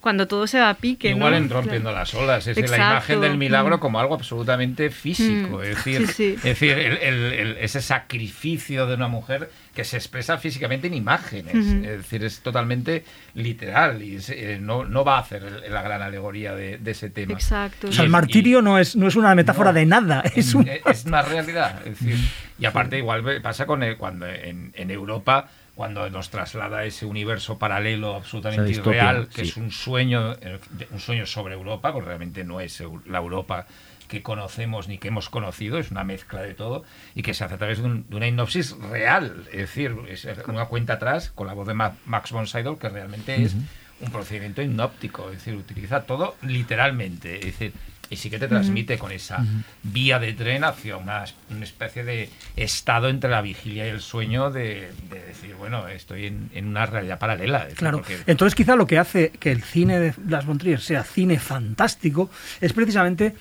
cuando 0.01 0.27
todo 0.27 0.45
se 0.45 0.59
va 0.59 0.69
a 0.69 0.75
pique. 0.75 1.09
Igual 1.09 1.31
¿no? 1.31 1.37
en 1.37 1.49
rompiendo 1.49 1.91
las 1.91 2.13
olas, 2.13 2.45
es 2.45 2.55
decir, 2.55 2.69
la 2.69 2.75
Exacto. 2.75 2.93
imagen 2.93 3.21
del 3.21 3.37
milagro 3.39 3.77
Mm. 3.77 3.79
como 3.79 3.99
algo 3.99 4.13
absolutamente 4.13 4.91
físico, 4.91 5.57
Mm. 5.57 5.61
es 5.63 5.67
decir, 5.69 6.07
Sí, 6.07 6.13
sí. 6.13 6.33
es 6.37 6.43
decir 6.43 6.77
el- 6.77 6.97
el- 6.97 7.33
el- 7.33 7.57
ese 7.57 7.81
sacrificio 7.81 8.85
de 8.85 8.93
una 8.93 9.07
mujer 9.07 9.49
que 9.75 9.83
se 9.83 9.97
expresa 9.97 10.37
físicamente 10.37 10.87
en 10.87 10.93
imágenes, 10.93 11.53
es 11.53 11.97
decir, 11.97 12.23
es 12.23 12.39
totalmente 12.39 13.03
literal 13.35 14.01
y 14.01 14.15
es, 14.15 14.29
eh, 14.29 14.57
no, 14.59 14.85
no 14.85 15.03
va 15.03 15.17
a 15.17 15.19
hacer 15.19 15.63
la 15.69 15.81
gran 15.81 16.01
alegoría 16.01 16.55
de, 16.55 16.77
de 16.77 16.91
ese 16.91 17.09
tema. 17.09 17.33
Exacto. 17.33 17.89
O 17.89 17.91
sea, 17.91 18.03
el 18.05 18.09
martirio 18.09 18.61
no, 18.61 18.79
es, 18.79 18.95
no 18.95 19.07
es 19.07 19.15
una 19.15 19.35
metáfora 19.35 19.71
No. 19.71 19.75
de 19.79 19.85
nada, 19.85 20.23
es 20.35 20.55
un... 20.55 20.67
Es 20.85 21.05
una 21.05 21.21
realidad. 21.21 21.81
Es 21.85 21.99
decir, 21.99 22.17
y 22.57 22.65
aparte 22.65 22.97
igual 22.97 23.41
pasa 23.41 23.65
con 23.65 23.83
el- 23.83 23.97
cuando 23.97 24.25
en, 24.27 24.71
en 24.75 24.89
Europa 24.91 25.49
cuando 25.75 26.09
nos 26.09 26.29
traslada 26.29 26.85
ese 26.85 27.05
universo 27.05 27.57
paralelo 27.59 28.15
absolutamente 28.15 28.63
distopia, 28.69 29.09
irreal, 29.09 29.27
que 29.27 29.43
sí. 29.43 29.49
es 29.49 29.57
un 29.57 29.71
sueño, 29.71 30.31
eh, 30.41 30.57
un 30.91 31.01
sueño 31.01 31.25
sobre 31.25 31.53
Europa, 31.53 31.91
porque 31.91 32.07
realmente 32.07 32.45
no 32.45 32.61
es 32.61 32.81
la 33.07 33.17
Europa 33.17 33.67
que 34.07 34.21
conocemos 34.21 34.87
ni 34.87 34.97
que 34.97 35.07
hemos 35.09 35.29
conocido, 35.29 35.77
es 35.79 35.91
una 35.91 36.03
mezcla 36.03 36.41
de 36.41 36.53
todo, 36.53 36.83
y 37.15 37.21
que 37.21 37.33
se 37.33 37.43
hace 37.43 37.55
a 37.55 37.57
través 37.57 37.79
de, 37.79 37.85
un- 37.85 38.09
de 38.09 38.15
una 38.15 38.27
hipnosis 38.27 38.75
real, 38.91 39.43
es 39.51 39.57
decir, 39.59 39.95
es 40.09 40.27
una 40.47 40.65
cuenta 40.65 40.93
atrás 40.93 41.31
con 41.33 41.47
la 41.47 41.53
voz 41.53 41.67
de 41.67 41.73
Ma- 41.73 41.95
Max 42.05 42.31
von 42.31 42.47
Sydow, 42.47 42.77
que 42.77 42.89
realmente 42.89 43.41
es 43.43 43.55
un 44.01 44.11
procedimiento 44.11 44.61
hipnóptico, 44.61 45.29
es 45.31 45.37
decir, 45.37 45.55
utiliza 45.55 46.01
todo 46.03 46.35
literalmente, 46.41 47.35
es 47.39 47.45
decir, 47.45 47.73
y 48.07 48.17
sí 48.17 48.29
que 48.29 48.37
te 48.37 48.47
transmite 48.47 48.99
con 48.99 49.11
esa 49.11 49.43
vía 49.81 50.19
de 50.19 50.33
tren 50.33 50.63
hacia 50.63 50.97
una, 50.97 51.23
es- 51.23 51.33
una 51.49 51.63
especie 51.63 52.03
de 52.03 52.29
estado 52.55 53.09
entre 53.09 53.31
la 53.31 53.41
vigilia 53.41 53.87
y 53.87 53.89
el 53.89 53.99
sueño 54.01 54.51
de, 54.51 54.91
de 55.09 55.19
decir, 55.23 55.55
bueno, 55.55 55.87
estoy 55.87 56.27
en, 56.27 56.51
en 56.53 56.67
una 56.67 56.85
realidad 56.85 57.17
paralela. 57.17 57.61
decir, 57.63 57.77
Claro. 57.79 57.97
porque- 57.99 58.19
Entonces, 58.27 58.53
quizá 58.53 58.75
lo 58.75 58.85
que 58.85 58.99
hace 58.99 59.31
que 59.31 59.51
el 59.51 59.63
cine 59.63 59.99
de 59.99 60.13
Las 60.27 60.45
von 60.45 60.59
Trier 60.59 60.81
sea 60.81 61.03
cine 61.03 61.39
fantástico 61.39 62.29
es 62.61 62.73
precisamente 62.73 63.33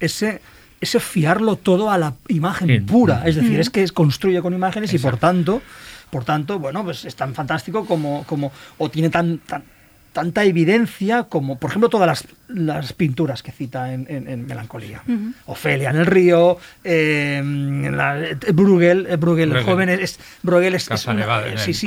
ese 0.00 0.40
ese 0.82 0.98
fiarlo 0.98 1.56
todo 1.56 1.90
a 1.90 1.98
la 1.98 2.14
imagen 2.28 2.66
Sí. 2.68 2.80
pura, 2.80 3.24
es 3.26 3.34
decir, 3.36 3.58
Mm. 3.58 3.60
es 3.60 3.68
que 3.68 3.82
es- 3.82 3.92
construye 3.92 4.40
con 4.40 4.54
imágenes 4.54 4.94
y 4.94 4.98
por 4.98 5.18
tanto, 5.18 5.60
por 6.10 6.24
tanto, 6.24 6.58
bueno, 6.58 6.82
pues 6.84 7.04
es 7.04 7.14
tan 7.16 7.34
fantástico 7.34 7.84
como 7.84 8.24
como 8.24 8.50
o 8.78 8.88
tiene 8.90 9.10
tan, 9.10 9.38
tan- 9.40 9.62
tanta 10.12 10.44
evidencia 10.44 11.24
como, 11.24 11.58
por 11.58 11.70
ejemplo, 11.70 11.88
todas 11.88 12.06
las, 12.06 12.26
las 12.48 12.92
pinturas 12.92 13.42
que 13.44 13.52
cita 13.52 13.92
en, 13.92 14.06
en- 14.08 14.28
en 14.28 14.46
Melancolía. 14.46 15.02
Ofelia 15.46 15.90
en 15.90 15.96
el 15.96 16.06
río, 16.06 16.58
eh, 16.82 17.36
en 17.38 17.96
la- 17.96 18.18
eh, 18.20 18.36
Bruegel, 18.52 19.06
eh, 19.08 19.16
Bruegel, 19.16 19.50
el 19.50 19.62
joven 19.64 19.88
es, 19.88 20.18
Bruegel 20.42 20.74
es, 20.74 20.90
es 20.94 21.00
una- 21.06 21.26
sí, 21.58 21.74
sí, 21.74 21.86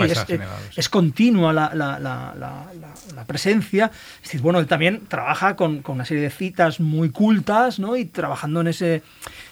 continua 0.90 1.52
la, 1.54 1.72
la- 1.74 2.00
la- 2.00 2.34
la- 2.38 2.66
la- 2.80 3.16
la 3.16 3.26
presencia. 3.26 3.92
Es 4.18 4.24
decir, 4.24 4.42
bueno, 4.42 4.60
él 4.60 4.68
también 4.68 5.02
trabaja 5.08 5.56
con, 5.56 5.82
con 5.82 5.96
una 5.96 6.06
serie 6.06 6.24
de 6.24 6.30
citas 6.30 6.80
muy 6.80 7.10
cultas, 7.10 7.80
¿no? 7.80 7.98
Y 7.98 8.06
trabajando 8.06 8.62
en 8.62 8.68
ese, 8.68 9.02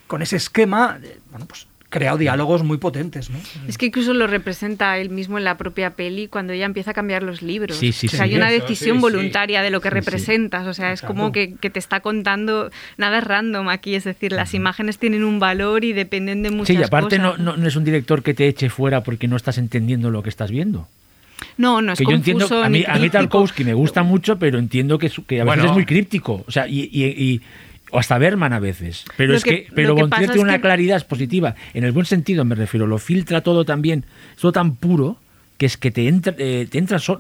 con 0.08 0.22
ese 0.22 0.38
esquema, 0.38 0.98
bueno, 1.30 1.46
pues 1.46 1.68
creado 1.92 2.18
diálogos 2.18 2.64
muy 2.64 2.78
potentes, 2.78 3.30
¿no? 3.30 3.38
Es 3.68 3.78
que 3.78 3.86
incluso 3.86 4.14
lo 4.16 4.26
representa 4.26 4.98
él 4.98 5.12
mismo 5.12 5.38
en 5.38 5.44
la 5.44 5.58
propia 5.58 5.92
peli 5.92 6.28
cuando 6.28 6.54
ella 6.54 6.66
empieza 6.66 6.90
a 6.92 6.94
cambiar 6.96 7.22
los 7.22 7.44
libros. 7.44 7.78
Sí, 7.78 7.92
sí, 7.92 8.08
o 8.08 8.10
sea, 8.10 8.26
sí. 8.26 8.32
hay 8.32 8.36
una 8.36 8.50
decisión 8.50 8.96
sí, 8.98 9.00
sí. 9.00 9.02
voluntaria 9.02 9.62
de 9.62 9.70
lo 9.70 9.82
que 9.82 9.92
representas. 9.92 10.66
O 10.66 10.74
sea, 10.74 10.92
es 10.94 11.04
como 11.04 11.32
que, 11.32 11.54
que 11.56 11.70
te 11.70 11.78
está 11.78 12.00
contando 12.00 12.72
nada 12.98 13.20
es 13.20 13.24
random 13.24 13.70
aquí. 13.70 13.94
Es 13.94 14.06
decir, 14.06 14.32
las 14.32 14.54
imágenes 14.56 14.98
tienen 14.98 15.24
un 15.24 15.40
valor 15.40 15.84
y 15.84 15.94
dependen 15.94 16.42
de 16.42 16.50
muchas 16.50 16.68
Sí, 16.76 16.82
y 16.82 16.84
aparte 16.84 17.20
no, 17.20 17.32
cosas. 17.32 17.46
no, 17.46 17.58
no 17.58 17.68
es 17.68 17.76
un 17.76 17.84
director 17.84 18.24
que 18.24 18.34
te 18.34 18.48
eche 18.48 18.70
fuera 18.72 19.04
porque 19.04 19.28
no 19.28 19.36
estás 19.36 19.60
entendiendo 19.60 20.10
lo 20.10 20.24
que 20.24 20.30
estás 20.30 20.50
viendo. 20.50 20.88
no, 21.58 21.82
no 21.82 21.94
es 21.94 22.00
que 22.00 22.06
yo 22.06 22.12
entiendo, 22.12 22.46
confuso 22.46 22.64
a 22.64 22.70
mí, 22.70 22.84
a 22.88 22.96
mí. 22.98 23.10
Tarkovsky 23.10 23.64
me 23.66 23.74
gusta 23.74 24.02
mucho, 24.04 24.40
pero 24.40 24.58
entiendo 24.60 24.98
que, 24.98 25.10
su- 25.10 25.26
que 25.26 25.42
a 25.42 25.44
veces 25.44 25.58
Bueno. 25.58 25.72
es 25.72 25.76
muy 25.76 25.86
críptico. 25.86 26.44
O 26.48 26.52
sea, 26.52 26.68
y, 26.68 26.90
y- 26.92 27.06
y- 27.06 27.42
o 27.92 28.00
hasta 28.00 28.18
Berman 28.18 28.54
a 28.54 28.60
veces. 28.60 29.06
Pero 29.18 29.32
Lo 29.32 29.38
es 29.38 29.44
que, 29.44 29.66
que- 29.66 29.72
pero 29.76 29.96
tiene 30.10 30.34
es 30.34 30.40
una 30.40 30.56
que- 30.56 30.62
claridad 30.62 31.06
positiva. 31.08 31.56
En 31.74 31.84
el 31.84 31.92
buen 31.92 32.06
sentido 32.06 32.44
me 32.46 32.56
refiero, 32.56 32.88
lo 32.88 32.98
filtra 32.98 33.42
todo 33.42 33.66
tan 33.66 33.82
bien, 33.82 34.06
es 34.36 34.42
todo 34.42 34.52
tan 34.52 34.76
puro, 34.76 35.18
que 35.58 35.66
es 35.68 35.78
que 35.78 35.92
te 35.92 36.08
entra, 36.08 36.34
eh, 36.38 36.68
te 36.70 36.78
entra 36.80 36.98
so- 37.00 37.20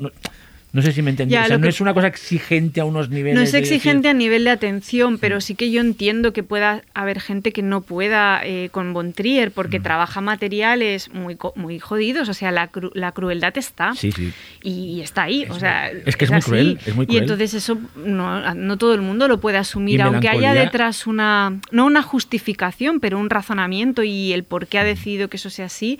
no, 0.73 0.81
sé 0.81 0.91
si 0.93 1.01
me 1.01 1.09
entendí. 1.09 1.33
Ya, 1.33 1.43
o 1.43 1.47
sea, 1.47 1.57
no 1.57 1.63
que- 1.63 1.69
es 1.69 1.81
una 1.81 1.93
cosa 1.93 2.07
exigente 2.07 2.79
a 2.81 2.85
unos 2.85 3.09
niveles. 3.09 3.35
No 3.35 3.41
es 3.41 3.51
de 3.51 3.59
decir- 3.59 3.73
exigente 3.75 4.07
a 4.09 4.13
nivel 4.13 4.43
de 4.45 4.51
atención, 4.51 5.17
pero 5.17 5.41
sí 5.41 5.55
que 5.55 5.69
yo 5.71 5.81
entiendo 5.81 6.31
que 6.33 6.43
pueda 6.43 6.83
haber 6.93 7.19
gente 7.19 7.51
que 7.51 7.61
no 7.61 7.81
pueda 7.81 8.41
eh, 8.43 8.69
con 8.71 8.93
Von 8.93 9.13
Trier 9.13 9.51
porque 9.51 9.79
Mm. 9.79 9.83
trabaja 9.83 10.21
materiales 10.21 11.13
muy, 11.13 11.37
muy 11.55 11.79
jodidos. 11.79 12.29
O 12.29 12.33
sea, 12.33 12.51
la, 12.51 12.71
cru- 12.71 12.91
la 12.93 13.11
crueldad 13.11 13.57
está. 13.57 13.93
Sí, 13.95 14.11
sí. 14.11 14.31
Y 14.63 15.01
está 15.01 15.23
ahí, 15.23 15.45
o 15.49 15.59
sea, 15.59 15.89
es 15.91 16.15
que 16.15 16.25
es 16.25 16.31
muy 16.31 16.37
así. 16.39 16.45
cruel, 16.49 16.79
es 16.85 16.95
muy 16.95 17.03
Y 17.03 17.07
cruel. 17.07 17.21
entonces 17.23 17.53
eso 17.53 17.77
no, 17.95 18.53
no 18.55 18.77
todo 18.77 18.93
el 18.93 19.01
mundo 19.01 19.27
lo 19.27 19.39
puede 19.39 19.57
asumir, 19.57 19.99
Y 19.99 20.03
aunque 20.03 20.29
haya 20.29 20.53
detrás 20.53 21.05
una, 21.07 21.59
no 21.71 21.85
una 21.85 22.01
justificación, 22.01 22.99
pero 22.99 23.19
un 23.19 23.29
razonamiento 23.29 24.03
y 24.03 24.33
el 24.33 24.43
por 24.43 24.67
qué 24.67 24.77
Mm. 24.77 24.81
ha 24.81 24.83
decidido 24.85 25.27
que 25.29 25.37
eso 25.37 25.49
sea 25.49 25.65
así. 25.65 25.99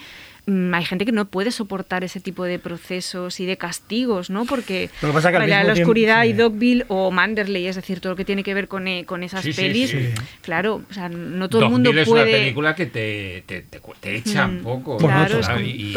Mm, 0.52 0.74
Hay 0.74 0.86
gente 0.86 1.06
que 1.06 1.12
no 1.12 1.26
puede 1.26 1.52
soportar 1.52 2.04
ese 2.04 2.20
tipo 2.20 2.44
de 2.44 2.60
procesos 2.60 3.40
y 3.40 3.46
de 3.46 3.58
castigos, 3.58 4.30
¿no? 4.30 4.46
Porque 4.46 4.90
Lo 5.02 5.10
que 5.10 5.14
pasa 5.14 5.32
que 5.32 5.40
la 5.40 5.46
tiempo- 5.64 5.82
oscuridad 5.82 6.24
y. 6.26 6.34
Dogville 6.34 6.86
o 6.88 7.12
Manderley, 7.12 7.68
es 7.68 7.76
decir, 7.76 8.00
todo 8.00 8.14
lo 8.14 8.16
que 8.18 8.26
tiene 8.26 8.44
que 8.44 8.54
ver 8.54 8.68
con, 8.68 8.88
eh, 8.88 9.06
con 9.06 9.24
esas 9.24 9.44
Sí, 9.44 9.54
pelis, 9.54 9.92
sí. 9.92 10.10
claro, 10.42 10.82
o 10.90 10.94
sea, 10.94 11.10
no 11.10 11.50
todo 11.50 11.64
el 11.66 11.70
mundo 11.70 11.90
Dogville 11.90 12.02
es 12.02 12.08
puede. 12.10 12.24
una 12.24 12.32
película 12.32 12.76
que 12.76 12.86
te, 12.88 13.44
te, 13.46 13.62
te, 13.62 13.80
te 14.00 14.16
echa 14.16 14.46
un 14.46 14.60
Mm, 14.60 14.64
poco. 14.64 14.98
claro, 14.98 15.40
¿no? 15.42 15.62
Y- 15.62 15.94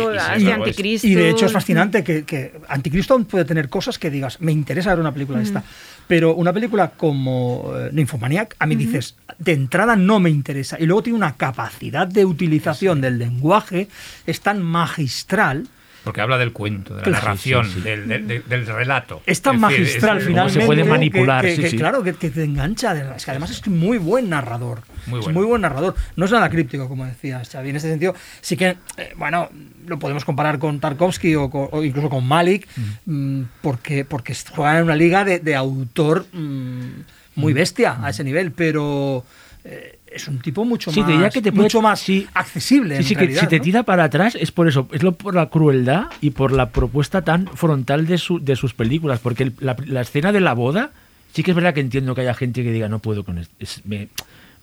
anticristo. 0.51 1.07
Y 1.07 1.15
de 1.15 1.31
hecho 1.31 1.47
es 1.47 1.53
fascinante 1.53 2.05
que, 2.05 2.25
que 2.25 2.53
Anticristo 2.69 3.15
aún 3.15 3.25
puede 3.25 3.45
tener 3.45 3.69
cosas 3.69 3.99
que 3.99 4.11
digas, 4.11 4.41
me 4.41 4.53
interesa 4.53 4.91
ver 4.91 5.01
una 5.01 5.13
película 5.13 5.39
de 5.39 5.45
esta. 5.45 5.65
Pero 6.07 6.35
una 6.35 6.53
película 6.53 6.91
como 6.91 7.73
eh, 7.77 7.91
Nymphomaniac, 7.93 8.57
a 8.59 8.67
mí 8.67 8.77
dices, 8.77 9.17
de 9.39 9.53
entrada 9.53 9.97
no 9.97 10.21
me 10.21 10.31
interesa. 10.31 10.79
Y 10.79 10.87
luego 10.87 11.03
tiene 11.03 11.17
una 11.17 11.37
capacidad 11.37 12.07
de 12.07 12.25
utilización 12.25 13.01
del 13.01 13.19
lenguaje, 13.19 13.89
es 14.27 14.41
tan 14.41 14.63
magistral. 14.63 15.67
Porque 16.05 16.21
habla 16.21 16.37
del 16.39 16.53
cuento, 16.53 16.91
de 16.95 16.99
la 17.01 17.05
Claro. 17.05 17.25
narración, 17.25 17.65
Sí, 17.65 17.71
sí, 17.73 17.79
sí. 17.79 17.83
Del, 17.83 18.07
del- 18.09 18.27
del- 18.29 18.45
del 18.49 18.67
relato. 18.67 19.23
Es 19.27 19.41
tan 19.41 19.57
Es 19.57 19.61
decir, 19.63 19.79
magistral 19.81 20.19
es- 20.19 20.25
finalmente. 20.27 20.61
se 20.61 20.67
puede 20.67 20.85
manipular, 20.85 21.45
que, 21.45 21.57
sí, 21.57 21.63
que, 21.63 21.71
sí. 21.71 21.77
Claro, 21.79 22.03
que, 22.03 22.13
te 22.13 22.45
engancha. 22.45 23.15
Es 23.17 23.25
que 23.25 23.31
además 23.31 23.51
es 23.51 23.67
muy 23.67 23.97
buen 23.99 24.29
narrador. 24.29 24.83
Muy 25.07 25.21
Es 25.21 25.29
muy 25.29 25.45
buen 25.45 25.63
narrador. 25.63 25.95
No 26.17 26.27
es 26.27 26.31
nada 26.31 26.49
críptico, 26.51 26.89
como 26.89 27.07
decía 27.07 27.43
Xavi. 27.51 27.71
En 27.71 27.77
ese 27.77 27.89
sentido, 27.89 28.15
sí 28.43 28.57
que, 28.57 28.77
eh, 28.99 29.15
bueno, 29.17 29.49
lo 29.87 29.99
podemos 29.99 30.25
comparar 30.25 30.59
con 30.59 30.79
Tarkovsky 30.81 31.35
o, 31.37 31.49
con- 31.51 31.69
o 31.73 31.83
incluso 31.83 32.09
con 32.11 32.27
Malik, 32.27 32.69
mm, 33.07 33.43
porque, 33.63 34.05
porque 34.05 34.35
juegan 34.55 34.77
en 34.77 34.83
una 34.85 34.97
liga 34.97 35.25
de, 35.25 35.39
de 35.41 35.55
autor 35.57 36.27
mm, 36.33 36.89
muy 37.37 37.53
bestia 37.55 37.97
a 38.03 38.11
ese 38.11 38.25
nivel, 38.25 38.53
pero. 38.53 39.25
eh, 39.65 39.94
es 40.15 40.29
un 40.29 40.39
tipo 40.39 40.65
mucho 40.65 40.91
Sí, 40.93 41.01
más, 41.01 41.33
que 41.33 41.43
te 41.43 41.51
puede- 41.53 41.65
mucho 41.65 41.83
más 41.83 42.01
sí. 42.01 42.27
accesible. 42.35 42.95
Sí, 42.97 43.03
en 43.03 43.09
sí, 43.09 43.17
que 43.17 43.35
si 43.37 43.47
te 43.47 43.61
tira 43.61 43.83
para 43.83 44.05
atrás 44.05 44.37
es 44.39 44.53
por 44.53 44.69
eso, 44.69 44.89
es 44.93 45.03
lo 45.03 45.13
por 45.13 45.35
la 45.35 45.49
crueldad 45.51 46.07
y 46.21 46.31
por 46.31 46.53
la 46.53 46.71
propuesta 46.71 47.23
tan 47.23 47.47
frontal 47.49 48.07
de, 48.07 48.19
su, 48.19 48.39
de 48.39 48.57
sus 48.57 48.75
películas, 48.75 49.21
porque 49.21 49.45
el- 49.45 49.53
la, 49.61 49.77
la 49.87 50.01
escena 50.03 50.33
de 50.33 50.41
la 50.41 50.55
boda, 50.55 50.91
sí 51.33 51.43
que 51.43 51.51
es 51.51 51.55
verdad 51.55 51.75
que 51.75 51.81
entiendo 51.81 52.15
que 52.15 52.21
haya 52.23 52.35
gente 52.35 52.63
que 52.63 52.71
diga, 52.73 52.89
no 52.89 52.99
puedo 53.01 53.25
con 53.25 53.39
esto, 53.39 53.55
es- 53.59 53.83
me, 53.85 54.09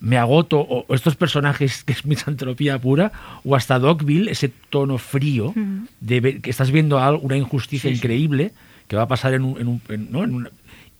me 0.00 0.18
agoto, 0.18 0.58
o, 0.58 0.84
o 0.88 0.94
estos 0.94 1.14
personajes 1.16 1.84
que 1.86 1.92
es 1.92 2.04
misantropía 2.06 2.78
pura, 2.78 3.12
o 3.44 3.54
hasta 3.54 3.78
Dogville, 3.78 4.30
ese 4.30 4.50
tono 4.70 4.98
frío, 4.98 5.54
de 6.00 6.20
ver- 6.20 6.40
que 6.40 6.50
estás 6.50 6.70
viendo 6.70 6.98
algo, 6.98 7.22
una 7.22 7.36
injusticia 7.36 7.90
increíble 7.90 8.52
que 8.88 8.96
va 8.96 9.02
a 9.02 9.08
pasar 9.08 9.32
en 9.34 9.44
un... 9.44 9.60
en 9.60 9.68
un- 9.68 9.80
en- 9.88 10.10
¿no? 10.10 10.24
en 10.24 10.34
una- 10.34 10.50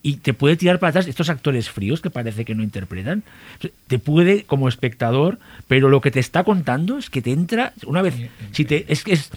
y 0.03 0.17
te 0.17 0.35
puede 0.35 0.57
tirar 0.57 0.79
para 0.79 0.91
atrás 0.91 1.07
estos 1.07 1.31
actores 1.31 1.71
fríos 1.71 2.01
que 2.01 2.11
parece 2.11 2.45
que 2.45 2.55
no 2.55 2.63
interpretan. 2.63 3.23
Te 3.87 3.99
puede, 3.99 4.45
como 4.45 4.69
espectador, 4.69 5.39
pero 5.69 5.89
lo 5.89 6.01
que 6.01 6.11
te 6.11 6.21
está 6.21 6.43
contando 6.45 6.99
es 6.99 7.09
que 7.11 7.23
te 7.23 7.31
entra, 7.33 7.73
una 7.87 8.03
vez, 8.03 8.15
si 8.51 8.65
te, 8.65 8.85
es 8.89 9.05
que 9.05 9.13
es, 9.13 9.31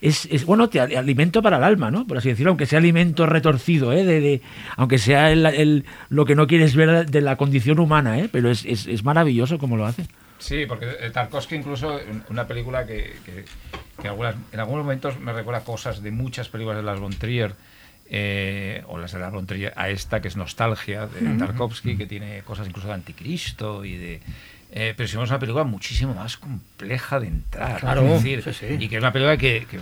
es, 0.00 0.26
es, 0.30 0.44
bueno, 0.44 0.68
te 0.68 0.80
al- 0.80 0.96
alimento 0.96 1.40
para 1.42 1.56
el 1.58 1.64
alma, 1.64 1.90
¿no? 1.90 2.06
Por 2.06 2.18
así 2.18 2.28
decirlo, 2.28 2.50
aunque 2.50 2.66
sea 2.66 2.78
alimento 2.78 3.26
retorcido, 3.26 3.92
¿eh? 3.92 4.04
De, 4.04 4.20
de- 4.20 4.42
aunque 4.76 4.98
sea 4.98 5.30
el, 5.30 5.46
el- 5.46 5.84
lo 6.08 6.24
que 6.24 6.34
no 6.34 6.46
quieres 6.46 6.74
ver 6.76 7.08
de 7.10 7.20
la 7.20 7.36
condición 7.36 7.78
humana, 7.78 8.18
¿eh? 8.18 8.28
Pero 8.30 8.50
es, 8.50 8.64
es, 8.64 8.86
es 8.86 9.04
maravilloso 9.04 9.58
como 9.58 9.76
lo 9.76 9.86
hace. 9.86 10.06
Sí, 10.38 10.66
porque 10.68 10.86
eh, 11.00 11.10
Tarkovsky 11.12 11.56
incluso, 11.56 11.98
una 12.28 12.46
película 12.46 12.86
que, 12.86 13.12
que- 13.24 13.44
que 14.00 14.08
algunas- 14.08 14.36
en 14.52 14.60
algunos 14.60 14.84
momentos 14.84 15.18
me 15.20 15.32
recuerda 15.32 15.64
cosas 15.64 16.00
de 16.02 16.10
muchas 16.12 16.48
películas 16.48 16.76
de 16.78 16.84
las 16.84 17.00
von 17.00 17.12
Trier, 17.12 17.54
eh, 18.10 18.82
o 18.86 18.98
las 18.98 19.12
de 19.12 19.18
las 19.18 19.32
von 19.32 19.46
Trier, 19.46 19.72
a 19.76 19.88
esta 19.90 20.20
que 20.20 20.28
es 20.28 20.36
Nostalgia, 20.36 21.06
de 21.06 21.38
Tarkovsky, 21.38 21.96
que 21.96 22.06
tiene 22.06 22.42
cosas 22.42 22.66
incluso 22.66 22.88
de 22.88 22.94
Anticristo 22.94 23.84
y 23.84 23.96
de... 23.96 24.20
eh, 24.72 24.94
pero 24.96 25.08
si 25.08 25.16
es 25.18 25.30
una 25.30 25.38
película 25.38 25.64
muchísimo 25.64 26.14
más 26.14 26.36
compleja 26.36 27.20
de 27.20 27.28
entrar. 27.28 27.80
Claro, 27.80 28.02
es 28.06 28.22
decir, 28.22 28.42
sí, 28.42 28.52
sí. 28.52 28.66
Y 28.78 28.88
que 28.88 28.96
es 28.96 29.02
una 29.02 29.12
película 29.12 29.36
que, 29.36 29.66
que, 29.70 29.78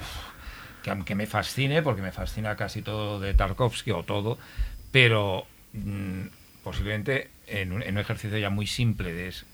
que 0.83 0.91
aunque 0.91 1.15
me 1.15 1.27
fascine, 1.27 1.83
porque 1.83 2.03
me 2.03 2.13
fascina 2.13 2.57
casi 2.57 2.83
todo 2.83 3.21
de 3.21 3.35
Tarkovsky 3.35 3.93
o 3.93 4.03
todo, 4.03 4.39
pero 4.91 5.47
mm, 5.73 6.23
posiblemente 6.65 7.31
en 7.47 7.73
un, 7.73 7.83
en 7.83 7.95
un 7.95 8.01
ejercicio 8.01 8.39
ya 8.39 8.51
muy 8.51 8.67
simple 8.67 9.13
de 9.13 9.29
es 9.29 9.45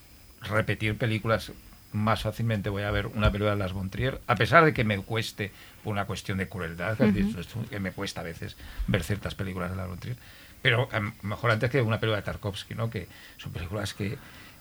repetir 0.40 0.96
películas 0.96 1.52
más 1.92 2.22
fácilmente 2.22 2.70
voy 2.70 2.84
a 2.84 2.90
ver 2.90 3.06
una 3.06 3.30
película 3.30 3.50
de 3.52 3.58
las 3.58 3.72
von 3.72 3.90
Trier, 3.90 4.20
a 4.26 4.34
pesar 4.34 4.64
de 4.64 4.72
que 4.72 4.82
me 4.82 4.98
cueste 4.98 5.52
por 5.82 5.92
una 5.92 6.04
cuestión 6.04 6.38
de 6.38 6.48
crueldad, 6.48 6.96
dicho, 6.98 7.40
esto, 7.40 7.64
que 7.68 7.80
me 7.80 7.92
cuesta 7.92 8.20
a 8.20 8.24
veces 8.24 8.56
ver 8.86 9.02
ciertas 9.02 9.34
películas 9.34 9.76
de 9.76 9.86
von 9.86 9.98
Trier, 9.98 10.16
pero 10.62 10.88
a 10.92 11.00
lo 11.00 11.12
mejor 11.22 11.50
antes 11.50 11.70
que 11.70 11.82
una 11.82 11.98
película 11.98 12.18
de 12.18 12.22
Tarkovsky, 12.22 12.74
¿no? 12.74 12.88
Que 12.88 13.08
son 13.36 13.52
películas 13.52 13.94
que, 13.94 14.16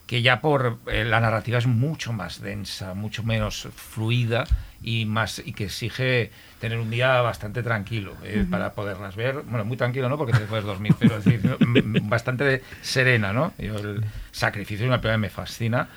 que 0.07 0.21
ya 0.21 0.41
por 0.41 0.79
eh, 0.87 1.05
la 1.05 1.19
narrativa 1.19 1.59
es 1.59 1.67
mucho 1.67 2.11
más 2.11 2.41
densa, 2.41 2.95
mucho 2.95 3.23
menos 3.23 3.69
fluida 3.75 4.45
y 4.81 5.05
más 5.05 5.41
y 5.45 5.53
que 5.53 5.65
exige 5.65 6.31
tener 6.59 6.79
un 6.79 6.89
día 6.89 7.21
bastante 7.21 7.61
tranquilo 7.61 8.17
eh, 8.23 8.45
para 8.49 8.73
poderlas 8.73 9.15
ver. 9.15 9.43
Bueno, 9.43 9.63
muy 9.63 9.77
tranquilo, 9.77 10.09
¿no? 10.09 10.17
Porque 10.17 10.33
te 10.33 10.45
puedes 10.45 10.65
dormir, 10.65 10.95
pero 10.99 11.17
es 11.17 11.23
decir, 11.23 11.57
bastante 12.03 12.63
serena, 12.81 13.31
¿no? 13.31 13.53
Yo 13.59 13.77
el 13.77 14.03
sacrificio 14.31 14.85
es 14.85 14.89
una 14.89 14.97
película 14.97 15.13
que 15.13 15.17
me 15.19 15.29
fascina, 15.29 15.87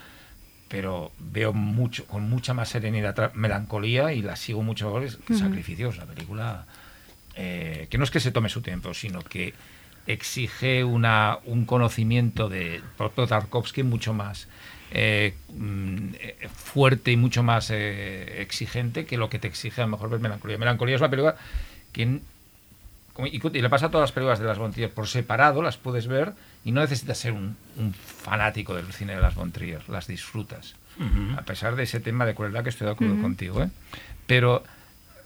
pero 0.75 1.13
veo 1.21 1.53
mucho 1.53 2.05
con 2.07 2.29
mucha 2.29 2.53
más 2.53 2.69
serenidad, 2.69 3.33
melancolía 3.35 4.13
y 4.13 4.23
la 4.23 4.35
sigo 4.35 4.61
mucho 4.65 4.89
ahora. 4.89 5.07
Es 5.07 5.15
que 5.19 5.35
Sacrificio 5.35 5.91
es 5.91 5.99
una 5.99 6.07
película 6.07 6.67
eh, 7.37 7.87
que 7.89 7.97
no 7.97 8.03
es 8.03 8.11
que 8.11 8.19
se 8.19 8.33
tome 8.33 8.49
su 8.49 8.61
tiempo, 8.61 8.93
sino 8.93 9.23
que 9.23 9.55
exige 10.09 10.83
una, 10.83 11.39
un 11.45 11.65
conocimiento 11.65 12.49
de 12.49 12.83
propio 12.99 13.29
Tarkovsky 13.29 13.85
mucho 13.85 14.15
más 14.15 14.49
eh, 14.91 15.35
mm, 15.57 16.09
eh, 16.15 16.49
fuerte 16.53 17.13
y 17.13 17.17
mucho 17.17 17.45
más 17.45 17.71
eh, 17.71 18.43
exigente 18.43 19.07
que 19.07 19.17
lo 19.17 19.31
que 19.31 19.39
te 19.39 19.47
exige 19.47 19.81
a 19.81 19.85
lo 19.85 19.93
mejor 19.93 20.11
ver 20.11 20.19
Melancolía. 20.19 20.59
Melancolía 20.59 20.97
es 20.97 21.01
una 21.01 21.11
película 21.11 21.37
que 21.93 22.19
y, 23.27 23.59
y 23.59 23.63
le 23.63 23.71
pasa 23.71 23.87
a 23.87 23.91
todas 23.93 24.09
las 24.09 24.13
películas 24.13 24.41
de 24.41 24.47
las 24.47 24.59
Trier 24.73 24.91
por 24.91 25.07
separado, 25.07 25.63
las 25.63 25.77
puedes 25.77 26.09
ver 26.09 26.33
y 26.65 26.73
no 26.73 26.81
necesitas 26.81 27.19
ser 27.19 27.33
un, 27.33 27.57
un 27.79 27.93
fanático 27.95 28.75
del 28.75 28.87
cine 28.93 29.15
de 29.15 29.21
las 29.21 29.35
von 29.35 29.53
Trier, 29.53 29.83
las 29.89 30.07
disfrutas. 30.07 30.75
A 31.37 31.43
pesar 31.43 31.75
de 31.75 31.83
ese 31.83 31.99
tema 32.01 32.25
de 32.25 32.35
crueldad 32.35 32.63
que 32.63 32.71
estoy 32.71 32.87
de 32.87 32.93
acuerdo 32.93 33.21
contigo, 33.21 33.63
¿eh? 33.63 33.69
Pero 34.29 34.63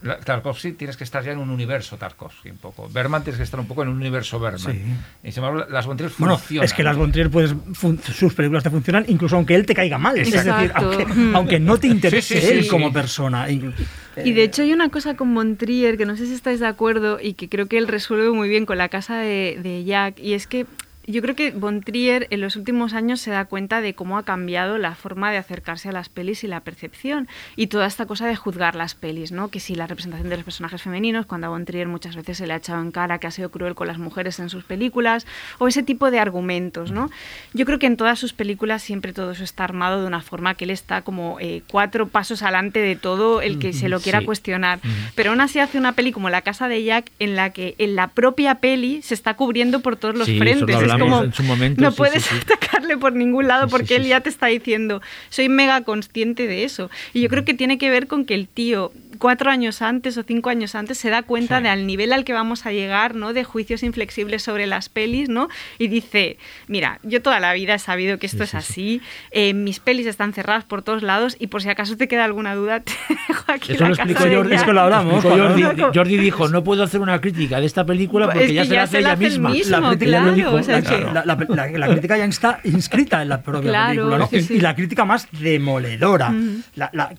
la- 0.02 0.18
Tarkovsky 0.18 0.72
tienes 0.72 0.96
que 0.96 1.04
estar 1.04 1.22
ya 1.22 1.32
en 1.32 1.38
un 1.38 1.50
universo 1.50 1.98
Tarkovsky 1.98 2.48
un 2.50 2.56
poco. 2.56 2.88
Berman 2.88 3.22
tienes 3.22 3.36
que 3.36 3.42
estar 3.44 3.60
un 3.60 3.66
poco 3.68 3.82
en 3.82 3.88
un 3.90 3.96
universo 3.96 4.40
Berman. 4.40 4.60
Sí. 4.72 4.82
Y 5.24 5.30
sin 5.32 5.44
embargo, 5.44 5.70
las 5.70 5.84
von 5.86 5.96
Trier 5.98 6.10
Bueno, 6.16 6.38
funcionan. 6.38 6.64
es 6.64 6.72
que 6.72 6.82
las 6.82 6.96
von 6.96 7.12
Trier 7.12 7.28
puedes 7.30 7.54
fun- 7.74 8.00
sus 8.02 8.32
películas 8.32 8.62
te 8.64 8.70
funcionan 8.70 9.04
incluso 9.08 9.36
aunque 9.36 9.54
él 9.56 9.66
te 9.66 9.74
caiga 9.74 9.98
mal. 9.98 10.16
Es 10.18 10.30
decir, 10.32 10.48
Exacto. 10.50 10.90
aunque, 10.90 11.32
aunque 11.36 11.60
no 11.60 11.76
te 11.78 11.88
interese 11.88 12.36
Sí, 12.36 12.40
sí, 12.40 12.46
sí, 12.46 12.52
él 12.54 12.62
sí. 12.64 12.68
como 12.70 12.90
persona. 12.92 13.46
Y 13.50 14.32
de 14.32 14.42
hecho 14.42 14.62
hay 14.62 14.72
una 14.72 14.88
cosa 14.88 15.16
con 15.16 15.32
Montrier 15.34 15.98
que 15.98 16.06
no 16.06 16.16
sé 16.16 16.24
si 16.26 16.32
estáis 16.32 16.60
de 16.60 16.66
acuerdo 16.66 17.20
y 17.20 17.34
que 17.34 17.48
creo 17.50 17.66
que 17.66 17.76
él 17.76 17.88
resuelve 17.88 18.30
muy 18.30 18.48
bien 18.48 18.64
con 18.64 18.78
la 18.78 18.88
casa 18.88 19.18
de, 19.18 19.58
de 19.62 19.84
Jack 19.84 20.18
y 20.18 20.32
es 20.32 20.46
que 20.46 20.64
yo 21.12 21.22
creo 21.22 21.34
que 21.34 21.50
Bontrier 21.52 22.26
en 22.30 22.40
los 22.40 22.56
últimos 22.56 22.92
años 22.94 23.20
se 23.20 23.30
da 23.30 23.44
cuenta 23.46 23.80
de 23.80 23.94
cómo 23.94 24.18
ha 24.18 24.22
cambiado 24.24 24.78
la 24.78 24.94
forma 24.94 25.30
de 25.30 25.38
acercarse 25.38 25.88
a 25.88 25.92
las 25.92 26.08
pelis 26.08 26.44
y 26.44 26.46
la 26.46 26.60
percepción 26.60 27.28
y 27.56 27.68
toda 27.68 27.86
esta 27.86 28.06
cosa 28.06 28.26
de 28.26 28.36
juzgar 28.36 28.74
las 28.74 28.94
pelis, 28.94 29.32
¿no? 29.32 29.48
Que 29.48 29.60
si 29.60 29.74
la 29.74 29.86
representación 29.86 30.28
de 30.28 30.36
los 30.36 30.44
personajes 30.44 30.82
femeninos, 30.82 31.26
cuando 31.26 31.46
a 31.46 31.50
Bontrier 31.50 31.88
muchas 31.88 32.14
veces 32.16 32.38
se 32.38 32.46
le 32.46 32.52
ha 32.52 32.56
echado 32.56 32.80
en 32.82 32.90
cara 32.90 33.18
que 33.18 33.26
ha 33.26 33.30
sido 33.30 33.50
cruel 33.50 33.74
con 33.74 33.86
las 33.88 33.98
mujeres 33.98 34.38
en 34.38 34.50
sus 34.50 34.64
películas 34.64 35.26
o 35.58 35.68
ese 35.68 35.82
tipo 35.82 36.10
de 36.10 36.20
argumentos, 36.20 36.92
¿no? 36.92 37.10
Yo 37.54 37.64
creo 37.64 37.78
que 37.78 37.86
en 37.86 37.96
todas 37.96 38.18
sus 38.18 38.32
películas 38.32 38.82
siempre 38.82 39.12
todo 39.12 39.32
eso 39.32 39.44
está 39.44 39.64
armado 39.64 40.00
de 40.00 40.06
una 40.06 40.20
forma 40.20 40.54
que 40.54 40.64
él 40.64 40.70
está 40.70 41.02
como 41.02 41.38
eh, 41.40 41.62
cuatro 41.68 42.08
pasos 42.08 42.42
adelante 42.42 42.80
de 42.80 42.96
todo 42.96 43.40
el 43.42 43.58
que 43.58 43.72
se 43.72 43.88
lo 43.88 44.00
quiera 44.00 44.20
Sí. 44.20 44.26
cuestionar. 44.26 44.80
Pero 45.14 45.30
aún 45.30 45.40
así 45.40 45.58
hace 45.58 45.78
una 45.78 45.92
peli 45.92 46.12
como 46.12 46.28
La 46.30 46.42
Casa 46.42 46.68
de 46.68 46.82
Jack 46.84 47.10
en 47.18 47.36
la 47.36 47.50
que 47.50 47.74
en 47.78 47.94
la 47.96 48.08
propia 48.08 48.56
peli 48.56 49.00
se 49.02 49.14
está 49.14 49.34
cubriendo 49.34 49.80
por 49.80 49.96
todos 49.96 50.14
los 50.16 50.26
Sí, 50.26 50.38
frentes. 50.38 50.97
Es 50.98 51.02
hablamos 51.02 51.18
como, 51.18 51.24
en 51.24 51.32
su 51.34 51.42
momento, 51.42 51.82
no 51.82 51.90
sí, 51.90 51.96
puedes 51.96 52.24
sí, 52.24 52.36
atacarle 52.42 52.96
por 52.96 53.12
ningún 53.12 53.48
lado 53.48 53.68
porque 53.68 53.96
él 53.96 54.06
ya 54.06 54.20
te 54.20 54.28
está 54.28 54.46
diciendo, 54.46 55.00
soy 55.30 55.48
mega 55.48 55.82
consciente 55.82 56.46
de 56.46 56.64
eso. 56.64 56.90
Y 57.12 57.20
yo 57.22 57.28
creo 57.28 57.44
que 57.44 57.54
tiene 57.54 57.78
que 57.78 57.90
ver 57.90 58.06
con 58.06 58.24
que 58.24 58.34
el 58.34 58.48
tío 58.48 58.92
cuatro 59.18 59.50
años 59.50 59.82
antes 59.82 60.16
o 60.16 60.22
cinco 60.22 60.50
años 60.50 60.74
antes 60.74 60.98
se 60.98 61.10
da 61.10 61.22
cuenta 61.22 61.58
Sí. 61.58 61.62
de 61.64 61.68
al 61.68 61.86
nivel 61.86 62.12
al 62.12 62.24
que 62.24 62.32
vamos 62.32 62.64
a 62.66 62.72
llegar, 62.72 63.14
¿no? 63.14 63.32
De 63.32 63.44
juicios 63.44 63.82
inflexibles 63.82 64.42
sobre 64.42 64.66
las 64.66 64.88
pelis, 64.88 65.28
¿no? 65.28 65.48
Y 65.78 65.88
dice, 65.88 66.38
mira, 66.68 66.98
yo 67.02 67.20
toda 67.22 67.40
la 67.40 67.52
vida 67.52 67.74
he 67.74 67.78
sabido 67.78 68.18
que 68.18 68.26
esto 68.26 68.44
es 68.44 68.54
así, 68.54 69.00
eh, 69.30 69.52
mis 69.54 69.80
pelis 69.80 70.06
están 70.06 70.32
cerradas 70.32 70.64
por 70.64 70.82
todos 70.82 71.02
lados 71.02 71.36
y 71.38 71.48
por 71.48 71.62
si 71.62 71.68
acaso 71.68 71.96
te 71.96 72.08
queda 72.08 72.24
alguna 72.24 72.54
duda, 72.54 72.80
te 72.84 72.92
dejo 73.28 73.44
aquí 73.52 73.72
Eso 73.72 73.82
la 73.82 73.88
lo 73.90 73.94
explicó 73.94 74.20
Jordi. 74.20 74.50
Jack". 74.50 74.58
Es 74.60 74.62
que 74.64 74.72
lo 74.72 74.80
hablamos, 74.80 75.22
Jordi, 75.24 75.62
Jordi 75.94 76.16
dijo, 76.16 76.48
no 76.48 76.64
puedo 76.64 76.82
hacer 76.82 77.00
una 77.00 77.20
crítica 77.20 77.60
de 77.60 77.66
esta 77.66 77.84
película 77.84 78.26
porque 78.26 78.44
es 78.46 78.52
ya 78.52 78.62
que 78.62 78.68
se 78.68 78.74
la 78.74 78.80
ya 78.82 78.86
se 78.86 78.92
la 78.94 78.98
ella 79.00 79.12
hace 79.14 79.24
el 79.24 79.30
misma. 79.32 79.50
mismo. 79.50 79.70
la 79.80 79.88
crítica, 79.88 80.10
claro, 80.10 80.26
lo 80.26 80.32
dijo, 80.32 80.50
o 80.54 80.62
sea 80.62 80.80
la, 80.80 80.82
que- 80.82 81.00
la- 81.00 81.24
la- 81.24 81.24
la- 81.24 81.78
la 81.78 81.88
crítica 81.88 82.16
ya 82.18 82.24
está 82.24 82.60
inscrita 82.64 83.22
en 83.22 83.28
la 83.28 83.42
propia 83.42 83.70
Claro, 83.70 83.88
película, 83.88 84.18
¿no? 84.18 84.26
sí, 84.28 84.36
Y- 84.36 84.42
sí. 84.42 84.54
y 84.54 84.60
la 84.60 84.74
crítica 84.74 85.04
más 85.04 85.26
demoledora. 85.32 86.32
La- 86.76 86.90
la- 86.92 87.10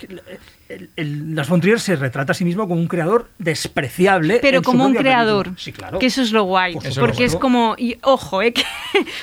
el- 0.70 0.90
el- 0.96 1.36
las 1.36 1.50
von 1.50 1.60
Trier 1.62 1.80
se 1.80 1.96
retrata 1.96 2.32
a 2.32 2.36
sí 2.36 2.46
mismo 2.46 2.68
como 2.68 2.80
un 2.80 2.88
creador 2.88 3.28
despreciable. 3.40 4.40
Pero 4.42 4.62
como 4.62 4.86
un 4.86 4.94
creador. 4.94 5.46
película. 5.46 5.64
Sí, 5.64 5.72
claro. 5.74 6.00
Que 6.00 6.06
eso 6.06 6.22
es 6.22 6.32
lo 6.32 6.44
guay. 6.44 6.76
Porque 7.00 7.26
es 7.26 7.36
como, 7.36 7.76
y, 7.78 7.98
ojo, 8.04 8.42
eh, 8.42 8.54
que, 8.54 8.64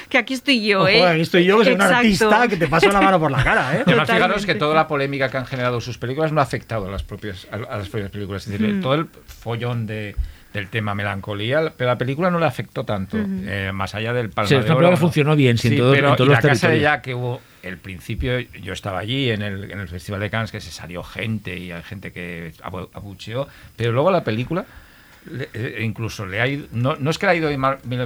que 0.08 0.18
aquí 0.18 0.34
estoy 0.34 0.64
yo, 0.66 0.80
Ojo, 0.80 0.88
¿eh? 0.88 1.06
aquí 1.06 1.20
estoy 1.22 1.44
yo, 1.44 1.58
que 1.58 1.64
soy 1.64 1.74
un 1.74 1.82
artista 1.82 2.48
que 2.48 2.56
te 2.56 2.68
pasa 2.68 2.88
una 2.88 3.00
mano 3.00 3.18
por 3.20 3.30
la 3.30 3.42
cara, 3.42 3.76
¿eh? 3.76 3.82
Además, 3.86 4.10
fijaros 4.10 4.44
que 4.46 4.54
toda 4.54 4.74
la 4.74 4.86
polémica 4.88 5.30
que 5.30 5.36
han 5.38 5.46
generado 5.46 5.80
sus 5.80 5.98
películas 5.98 6.32
no 6.32 6.40
ha 6.40 6.44
afectado 6.44 6.86
a 6.86 6.90
las 6.90 7.02
propias, 7.02 7.46
a, 7.50 7.56
a 7.56 7.78
las 7.78 7.88
propias 7.88 8.10
películas. 8.10 8.46
Es 8.46 8.52
decir, 8.52 8.66
Mm. 8.74 8.80
todo 8.80 8.94
el 8.94 9.06
follón 9.26 9.86
de, 9.86 10.16
del 10.56 10.68
tema 10.68 10.94
melancolía, 10.94 11.72
pero 11.76 11.90
la 11.90 11.98
película 11.98 12.30
no 12.30 12.38
le 12.38 12.46
afectó 12.46 12.84
tanto, 12.84 13.16
eh, 13.18 13.70
más 13.72 13.94
allá 13.94 14.12
del 14.12 14.30
palma 14.30 14.48
Sí, 14.48 14.54
es 14.54 14.64
de 14.64 14.70
una 14.70 14.74
oro, 14.74 14.78
película 14.78 14.88
que 14.88 15.00
¿no? 15.00 15.06
funcionó 15.06 15.36
bien, 15.36 15.58
Sí, 15.58 15.76
todo- 15.76 15.92
pero 15.92 16.08
en 16.10 16.16
todos 16.16 16.28
y 16.28 16.32
los 16.32 16.42
la 16.42 16.48
casa 16.50 16.68
de 16.70 16.80
ya 16.80 17.02
que 17.02 17.14
hubo 17.14 17.40
el 17.62 17.78
principio, 17.78 18.38
yo 18.40 18.72
estaba 18.72 18.98
allí 18.98 19.30
en 19.30 19.42
el, 19.42 19.70
en 19.70 19.80
el 19.80 19.88
Festival 19.88 20.20
de 20.20 20.30
Cannes, 20.30 20.50
que 20.52 20.60
se 20.60 20.70
salió 20.70 21.02
gente 21.02 21.56
y 21.58 21.72
hay 21.72 21.82
gente 21.82 22.12
que 22.12 22.52
abu- 22.62 22.88
abucheó, 22.92 23.48
pero 23.76 23.92
luego 23.92 24.10
la 24.10 24.24
película 24.24 24.64
le- 25.30 25.48
eh, 25.54 25.82
incluso 25.82 26.24
le 26.26 26.40
ha 26.40 26.46
ido, 26.46 26.66
no, 26.72 26.96
no 26.96 27.10
es 27.10 27.18
que 27.18 27.26
le 27.26 27.32
ha 27.32 27.34
ido 27.34 27.48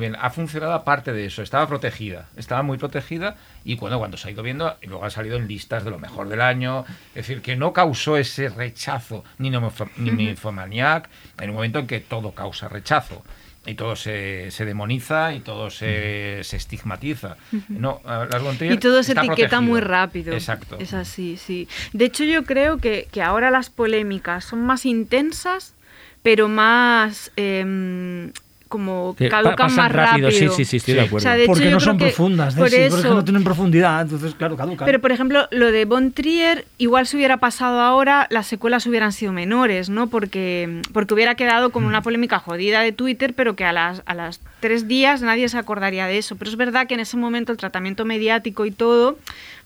bien, 0.01 0.17
ha 0.21 0.31
funcionado 0.31 0.73
aparte 0.73 1.13
de 1.13 1.27
eso, 1.27 1.43
estaba 1.43 1.67
protegida, 1.69 2.29
estaba 2.37 2.63
muy 2.63 2.79
protegida 2.79 3.37
y 3.65 3.77
cuando, 3.77 3.99
cuando 3.99 4.17
se 4.17 4.29
ha 4.29 4.31
ido 4.33 4.43
viendo, 4.43 4.77
luego 4.87 5.05
ha 5.05 5.11
salido 5.11 5.37
en 5.37 5.47
listas 5.49 5.85
de 5.85 5.91
lo 5.91 5.99
mejor 5.99 6.29
del 6.29 6.41
año, 6.41 6.85
es 7.11 7.27
decir, 7.27 7.43
que 7.43 7.57
no 7.57 7.73
causó 7.73 8.17
ese 8.17 8.49
rechazo 8.49 9.25
ni, 9.39 9.51
nomofo- 9.51 9.91
ni 9.97 10.11
Nymphomaniac, 10.11 11.09
en 11.39 11.51
un 11.51 11.57
momento 11.57 11.79
en 11.79 11.87
que 11.87 12.01
todo 12.01 12.33
causa 12.33 12.69
rechazo. 12.69 13.23
Y 13.67 13.75
todo 13.75 13.95
se, 13.95 14.51
se 14.51 14.65
demoniza 14.65 15.35
y 15.35 15.41
todo 15.41 15.69
se, 15.69 16.41
se 16.45 16.57
estigmatiza. 16.57 17.37
No, 17.69 18.01
las 18.07 18.43
Y 18.63 18.79
todo 18.79 19.03
se 19.03 19.13
etiqueta 19.13 19.27
protegido. 19.37 19.61
muy 19.63 19.81
rápido. 19.83 20.33
Exacto. 20.33 20.79
Es 20.81 20.95
así, 20.95 21.37
sí. 21.37 21.69
De 21.93 22.07
hecho, 22.07 22.25
yo 22.25 22.45
creo 22.45 22.79
que, 22.79 23.07
que 23.13 23.21
ahora 23.23 23.51
las 23.51 23.69
polémicas 23.69 24.47
son 24.47 24.65
más 24.65 24.87
intensas, 24.87 25.75
pero 26.23 26.49
más 26.49 27.31
em, 27.37 28.31
como 28.69 29.17
caducan 29.19 29.57
pasan 29.57 29.77
más 29.77 29.91
rápido. 29.93 30.29
rápido, 30.29 30.53
sí, 30.53 30.57
sí, 30.59 30.65
sí, 30.65 30.77
estoy 30.77 30.95
de 30.95 31.01
acuerdo. 31.01 31.17
O 31.17 31.21
sea, 31.21 31.35
de 31.35 31.43
hecho, 31.43 31.53
porque 31.53 31.71
no 31.71 31.81
son 31.81 31.99
que 31.99 32.05
profundas, 32.05 32.55
¿eh? 32.55 32.59
por 32.59 32.69
Sí, 32.71 32.77
porque 32.89 33.01
eso- 33.01 33.15
no 33.15 33.25
tienen 33.25 33.43
profundidad, 33.43 34.03
entonces, 34.03 34.33
claro, 34.37 34.57
caducan. 34.57 34.87
Pero, 34.87 35.01
por 35.01 35.11
ejemplo, 35.11 35.49
lo 35.51 35.73
de 35.73 35.85
Von 35.87 36.13
Trier, 36.13 36.67
igual 36.79 37.09
si 37.09 37.17
hubiera 37.17 37.39
pasado 37.39 37.81
ahora, 37.81 38.29
las 38.31 38.47
secuelas 38.47 38.87
hubieran 38.87 39.11
sido 39.13 39.33
menores, 39.33 39.91
¿no? 39.91 40.07
Porque, 40.07 40.83
porque 40.93 41.15
hubiera 41.15 41.35
quedado 41.35 41.71
como 41.71 41.89
una 41.89 42.01
polémica 42.03 42.39
jodida 42.39 42.81
de 42.83 42.93
Twitter, 42.93 43.35
pero 43.35 43.57
que 43.57 43.65
a 43.65 43.73
las, 43.73 44.03
a 44.07 44.15
las 44.15 44.39
tres 44.61 44.87
días 44.87 45.21
nadie 45.23 45.49
se 45.49 45.59
acordaría 45.59 46.07
de 46.07 46.19
eso. 46.19 46.37
Pero 46.37 46.49
es 46.53 46.57
verdad 46.57 46.87
que 46.87 46.95
en 46.95 47.01
ese 47.01 47.17
momento 47.17 47.51
el 47.51 47.59
tratamiento 47.59 48.05
mediático 48.05 48.67
y 48.67 48.71
todo, 48.71 49.19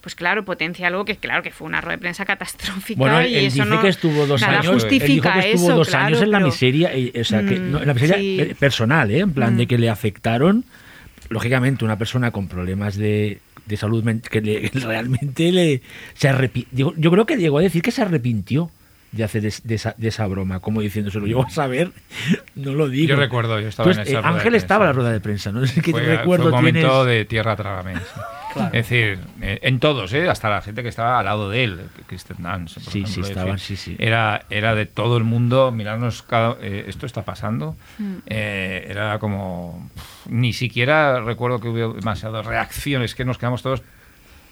pues 0.05 0.13
claro, 0.13 0.45
potencia 0.45 0.85
algo 0.85 1.03
que, 1.03 1.15
claro, 1.17 1.41
que 1.41 1.49
fue 1.49 1.65
una 1.65 1.81
rueda 1.81 1.95
de 1.95 2.01
prensa 2.01 2.25
catastrófica. 2.25 2.99
Bueno, 2.99 3.23
y 3.23 3.33
él 3.33 3.45
eso 3.47 3.55
dice 3.63 3.65
no, 3.65 3.81
que 3.81 3.87
estuvo 3.87 4.27
dos 4.27 4.39
nada 4.39 4.59
años. 4.59 4.83
él 4.83 4.89
dijo 4.99 5.23
que 5.33 5.39
estuvo 5.39 5.65
eso, 5.69 5.75
dos 5.77 5.87
claro, 5.89 6.05
años 6.05 6.21
en 6.21 6.29
la 6.31 6.39
miseria, 6.41 6.93
eh, 6.93 7.11
o 7.19 7.23
sea, 7.23 7.43
que 7.43 7.59
Mm, 7.59 7.71
no, 7.71 7.81
en 7.81 7.87
la 7.87 7.93
miseria 7.95 8.17
sí. 8.17 8.37
eh, 8.39 8.55
personal, 8.59 9.09
¿eh? 9.09 9.19
en 9.21 9.33
plan 9.33 9.55
Mm. 9.55 9.57
de 9.57 9.65
que 9.67 9.77
le 9.79 9.89
afectaron. 9.89 10.63
Lógicamente, 11.29 11.83
una 11.83 11.97
persona 11.97 12.29
con 12.29 12.47
problemas 12.47 12.95
de, 12.97 13.39
de 13.65 13.77
salud 13.77 14.03
que 14.29 14.41
le- 14.41 14.69
realmente 14.73 15.51
le 15.51 15.81
se 16.13 16.29
arrepi- 16.29 16.67
digo, 16.71 16.93
Yo 16.97 17.09
creo 17.09 17.25
que 17.25 17.35
llegó 17.37 17.57
a 17.57 17.61
decir 17.63 17.81
que 17.81 17.89
se 17.89 18.03
arrepintió 18.03 18.69
de 19.15 19.23
hacer 19.23 19.45
es- 19.45 19.63
de, 19.65 19.75
esa, 19.75 19.95
de 19.97 20.07
esa 20.09 20.27
broma, 20.27 20.59
como 20.59 20.81
diciendo, 20.81 21.09
se 21.11 21.19
lo 21.19 21.25
llevo 21.25 21.45
a 21.45 21.49
saber, 21.49 21.91
no 22.55 22.73
lo 22.73 22.87
digo. 22.89 23.09
Yo 23.09 23.15
recuerdo, 23.15 23.59
yo 23.59 23.67
estaba 23.69 23.85
Pues, 23.85 23.97
en 23.97 24.03
esa 24.03 24.11
eh, 24.11 24.15
rueda 24.15 24.31
de 24.31 24.37
Ángel 24.37 24.55
estaba 24.55 24.85
en 24.85 24.89
la 24.89 24.93
rueda 24.93 25.11
de 25.11 25.19
prensa, 25.21 25.51
no 25.51 25.65
sé 25.67 25.81
qué 25.81 25.91
fue, 25.91 26.01
recuerdo 26.01 26.43
fue 26.45 26.51
un 26.51 26.57
momento 26.57 26.87
tienes. 27.05 27.05
de 27.19 27.25
tierra 27.25 27.55
trágame. 27.55 27.95
sí. 27.95 28.01
Es 28.67 28.71
decir, 28.89 29.19
eh, 29.41 29.59
en 29.63 29.81
todos, 29.81 30.13
¿eh? 30.13 30.29
hasta 30.29 30.49
la 30.49 30.61
gente 30.61 30.81
que 30.81 30.87
estaba 30.87 31.19
al 31.19 31.25
lado 31.25 31.49
de 31.49 31.65
él, 31.65 31.81
Kristen 32.07 32.37
Dance, 32.39 32.79
por 32.79 32.93
Sí, 32.93 32.99
ejemplo, 32.99 33.13
sí, 33.13 33.19
es 33.19 33.27
estaban, 33.29 33.51
decir, 33.57 33.75
sí, 33.77 33.91
sí. 33.91 33.95
Era, 33.99 34.45
era 34.49 34.75
de 34.75 34.85
todo 34.85 35.17
el 35.17 35.25
mundo 35.25 35.73
mirarnos, 35.73 36.21
cada, 36.23 36.55
eh, 36.61 36.85
esto 36.87 37.05
está 37.05 37.23
pasando. 37.25 37.75
Eh, 38.27 38.87
era 38.89 39.19
como, 39.19 39.89
pff, 39.93 40.27
ni 40.31 40.53
siquiera 40.53 41.19
recuerdo 41.19 41.59
que 41.59 41.67
hubiera 41.67 41.89
demasiadas 41.91 42.45
reacciones, 42.45 43.13
que 43.13 43.25
nos 43.25 43.37
quedamos 43.37 43.61
todos 43.61 43.81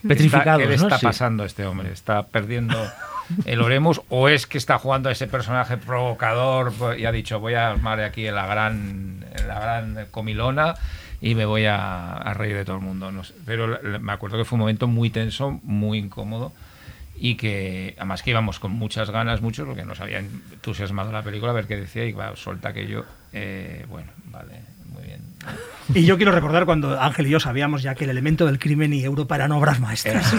Petrificados, 0.05 0.61
¿Qué 0.61 0.67
le 0.67 0.75
¿no? 0.77 0.83
está 0.83 0.97
Sí. 0.99 1.05
pasando 1.05 1.43
a 1.43 1.45
este 1.45 1.65
hombre? 1.65 1.93
¿Está 1.93 2.23
perdiendo 2.27 2.75
el 3.45 3.61
Oremos 3.61 4.01
o 4.09 4.29
es 4.29 4.47
que 4.47 4.57
está 4.57 4.77
jugando 4.77 5.09
a 5.09 5.11
ese 5.11 5.27
personaje 5.27 5.77
provocador 5.77 6.73
pues, 6.73 6.99
y 6.99 7.05
ha 7.05 7.11
dicho 7.11 7.39
voy 7.39 7.53
a 7.53 7.69
armar 7.69 7.99
aquí 8.01 8.27
en 8.27 8.35
la 8.35 8.45
gran, 8.45 9.25
en 9.35 9.47
la 9.47 9.59
gran 9.59 10.07
comilona 10.11 10.75
y 11.21 11.35
me 11.35 11.45
voy 11.45 11.65
a, 11.65 12.13
a 12.13 12.33
reír 12.33 12.55
de 12.55 12.65
todo 12.65 12.77
el 12.77 12.81
mundo? 12.81 13.11
No 13.11 13.23
sé. 13.23 13.33
Pero 13.45 13.79
me 13.99 14.11
acuerdo 14.11 14.37
que 14.37 14.45
fue 14.45 14.57
un 14.57 14.61
momento 14.61 14.87
muy 14.87 15.09
tenso, 15.09 15.59
muy 15.63 15.99
incómodo 15.99 16.51
y 17.15 17.35
que 17.35 17.95
además 17.97 18.23
que 18.23 18.31
íbamos 18.31 18.59
con 18.59 18.71
muchas 18.71 19.09
ganas, 19.09 19.41
muchos, 19.41 19.65
porque 19.65 19.85
nos 19.85 20.01
había 20.01 20.19
entusiasmado 20.19 21.11
la 21.11 21.21
película, 21.21 21.51
a 21.51 21.55
ver 21.55 21.67
qué 21.67 21.77
decía 21.77 22.05
y 22.05 22.11
va, 22.11 22.35
suelta 22.35 22.73
que 22.73 22.87
yo, 22.87 23.05
eh, 23.31 23.85
bueno, 23.87 24.11
vale, 24.25 24.61
muy 24.91 25.03
bien. 25.03 25.21
Y 25.93 26.05
yo 26.05 26.17
quiero 26.17 26.31
recordar 26.31 26.65
cuando 26.65 26.99
Ángel 26.99 27.27
y 27.27 27.29
yo 27.29 27.39
sabíamos 27.39 27.83
ya 27.83 27.95
que 27.95 28.05
el 28.05 28.09
elemento 28.09 28.45
del 28.45 28.59
crimen 28.59 28.93
y 28.93 29.03
Europa 29.03 29.35
eran 29.35 29.51
obras 29.51 29.79
maestras. 29.79 30.33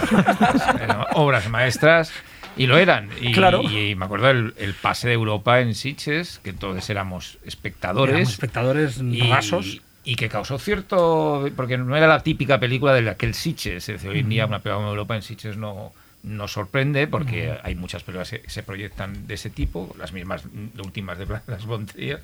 Eran 0.80 1.06
obras 1.14 1.48
maestras 1.48 2.12
y 2.56 2.66
lo 2.66 2.78
eran. 2.78 3.10
Y, 3.20 3.32
Claro. 3.32 3.62
y 3.62 3.94
me 3.94 4.04
acuerdo 4.04 4.30
el, 4.30 4.54
el 4.58 4.74
pase 4.74 5.08
de 5.08 5.14
Europa 5.14 5.60
en 5.60 5.74
Sitges, 5.74 6.38
que 6.42 6.52
todos 6.52 6.88
éramos 6.90 7.38
espectadores. 7.44 8.14
Éramos 8.14 8.32
espectadores 8.32 9.00
y, 9.00 9.20
rasos. 9.22 9.80
y 10.04 10.16
que 10.16 10.28
causó 10.28 10.58
cierto. 10.58 11.48
Porque 11.56 11.78
no 11.78 11.96
era 11.96 12.06
la 12.06 12.20
típica 12.22 12.60
película 12.60 12.92
de 12.94 13.08
aquel 13.10 13.34
Sitges. 13.34 13.88
Es 13.88 13.94
decir, 13.96 14.10
hoy 14.10 14.20
en 14.20 14.28
día 14.28 14.46
una 14.46 14.60
película 14.60 14.84
de 14.84 14.90
Europa 14.90 15.16
en 15.16 15.22
Sitges 15.22 15.56
no. 15.56 15.92
No 16.26 16.48
sorprende 16.48 17.06
porque 17.06 17.54
hay 17.62 17.74
muchas 17.74 18.02
películas 18.02 18.30
que 18.30 18.42
se 18.48 18.62
proyectan 18.62 19.26
de 19.26 19.34
ese 19.34 19.50
tipo, 19.50 19.94
las 19.98 20.14
mismas 20.14 20.42
últimas 20.82 21.18
de 21.18 21.26
las 21.46 21.66
von 21.66 21.84
Trier, 21.92 22.22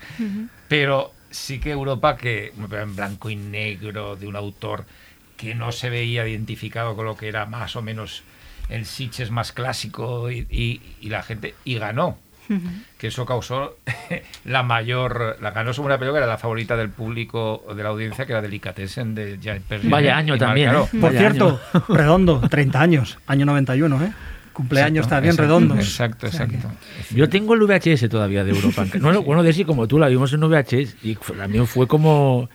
pero 0.68 1.12
sí 1.30 1.58
que 1.60 1.72
Europa, 1.72 2.16
que 2.16 2.50
una 2.56 2.66
película 2.66 2.82
en 2.82 2.96
blanco 2.96 3.28
y 3.28 3.36
negro 3.36 4.16
de 4.16 4.26
un 4.26 4.36
autor 4.36 4.86
que 5.36 5.54
no 5.54 5.70
se 5.70 5.90
veía 5.90 6.26
identificado 6.26 6.96
con 6.96 7.04
lo 7.04 7.14
que 7.14 7.28
era 7.28 7.44
más 7.44 7.76
o 7.76 7.82
menos 7.82 8.22
el 8.70 8.86
Sitges 8.86 9.30
más 9.30 9.52
clásico 9.52 10.30
y, 10.30 10.46
y- 10.50 10.80
y 11.00 11.08
la 11.10 11.22
gente 11.22 11.54
y 11.64 11.76
ganó 11.78 12.18
que 12.98 13.06
eso 13.06 13.24
causó 13.26 13.76
la 14.44 14.64
mayor 14.64 15.36
la 15.40 15.52
ganó 15.52 15.72
sobre 15.72 15.86
una 15.94 15.98
película 15.98 16.18
que 16.18 16.24
era 16.24 16.32
la 16.32 16.38
favorita 16.38 16.76
del 16.76 16.90
público 16.90 17.64
de 17.76 17.82
la 17.84 17.90
audiencia 17.90 18.26
que 18.26 18.32
era 18.32 18.42
Delicatessen 18.42 19.14
de 19.14 19.38
Janet 19.40 19.62
Perrin 19.62 19.88
Vaya 19.90 20.16
año 20.16 20.36
también, 20.36 20.70
¿eh? 20.70 20.78
Por 20.90 21.00
Vaya 21.00 21.18
cierto, 21.20 21.60
redondo, 21.88 22.40
30 22.40 22.80
años, 22.80 23.18
año 23.28 23.46
91, 23.46 24.04
¿eh? 24.04 24.12
Cumpleaños 24.52 25.04
Exacto, 25.06 25.14
también 25.14 25.32
exacto, 25.34 25.42
redondos. 25.42 25.78
exacto 25.78 26.26
O 26.26 26.30
sea 26.32 26.46
que- 26.48 26.56
exacto 26.56 26.76
Yo 27.14 27.28
tengo 27.28 27.54
el 27.54 27.60
VHS 27.60 28.08
todavía 28.08 28.42
de 28.42 28.50
Europa. 28.50 28.84
No, 29.00 29.12
no, 29.12 29.22
bueno, 29.22 29.44
de 29.44 29.52
sí, 29.52 29.64
como 29.64 29.86
tú 29.86 30.00
la 30.00 30.08
vimos 30.08 30.32
en 30.32 30.40
VHS 30.40 30.96
y 31.04 31.14
también 31.38 31.68
fue 31.68 31.86
como... 31.86 32.48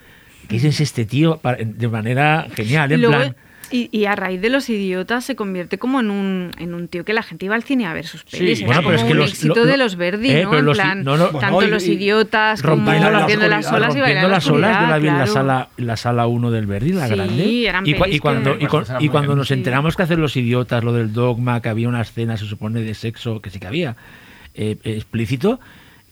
¿Qué 0.49 0.57
es 0.57 0.79
este 0.81 1.05
tío? 1.05 1.39
De 1.57 1.87
manera 1.87 2.47
genial, 2.53 2.91
en 2.91 3.01
Luego- 3.01 3.15
plan... 3.15 3.35
y, 3.71 3.89
y 3.91 4.05
a 4.05 4.15
raíz 4.15 4.41
de 4.41 4.49
los 4.49 4.69
idiotas 4.69 5.23
se 5.25 5.35
convierte 5.35 5.77
como 5.77 5.99
en 5.99 6.11
un, 6.11 6.51
en 6.57 6.73
un 6.73 6.87
tío 6.87 7.03
que 7.05 7.13
la 7.13 7.23
gente 7.23 7.45
iba 7.45 7.55
al 7.55 7.63
cine 7.63 7.85
a 7.85 7.93
ver 7.93 8.05
sus 8.05 8.23
pelis. 8.23 8.59
Era 8.61 8.67
bueno, 8.67 8.81
pero 8.81 8.83
como 8.83 8.95
es 8.97 9.03
que 9.03 9.11
un 9.13 9.17
los- 9.19 9.29
éxito 9.31 9.55
lo- 9.55 9.65
de 9.65 9.77
lo- 9.77 9.83
los 9.85 9.95
Verdi, 9.95 10.29
eh, 10.31 10.43
¿no? 10.43 10.57
En 10.57 10.65
los- 10.65 10.77
plan, 10.77 11.03
no, 11.03 11.17
no, 11.17 11.27
tanto 11.29 11.51
bueno, 11.55 11.69
y- 11.69 11.71
los 11.73 11.87
y 11.87 11.93
idiotas 11.93 12.61
como 12.61 12.75
rompiendo 12.75 13.09
la 13.11 13.19
rompiendo 13.19 13.47
las 13.47 13.65
y 13.65 13.69
Rompiendo 13.69 14.01
bailando 14.01 14.29
las 14.29 14.47
olas, 14.49 14.81
yo 14.81 14.87
la 14.87 14.97
vi 14.99 15.07
en 15.07 15.17
la 15.17 15.27
sala, 15.27 15.69
la 15.77 15.97
sala 15.97 16.27
1 16.27 16.51
del 16.51 16.65
Verdi, 16.67 16.91
la 16.93 17.07
Sí, 17.07 17.15
grande. 17.15 17.67
eran 17.67 17.85
y, 17.87 17.91
y 17.91 18.19
cuando, 18.19 18.55
y, 18.59 18.65
y 18.99 19.09
cuando 19.09 19.35
nos 19.35 19.47
Sí. 19.47 19.53
enteramos 19.53 19.95
que 19.95 20.03
hacen 20.03 20.21
los 20.21 20.35
idiotas, 20.35 20.83
lo 20.83 20.93
del 20.93 21.13
dogma, 21.13 21.61
que 21.61 21.69
había 21.69 21.87
una 21.89 22.01
escena, 22.01 22.37
se 22.37 22.45
supone, 22.45 22.81
de 22.81 22.93
sexo, 22.93 23.41
que 23.41 23.49
sí 23.49 23.59
que 23.59 23.67
había, 23.67 23.95
eh, 24.53 24.77
explícito, 24.83 25.59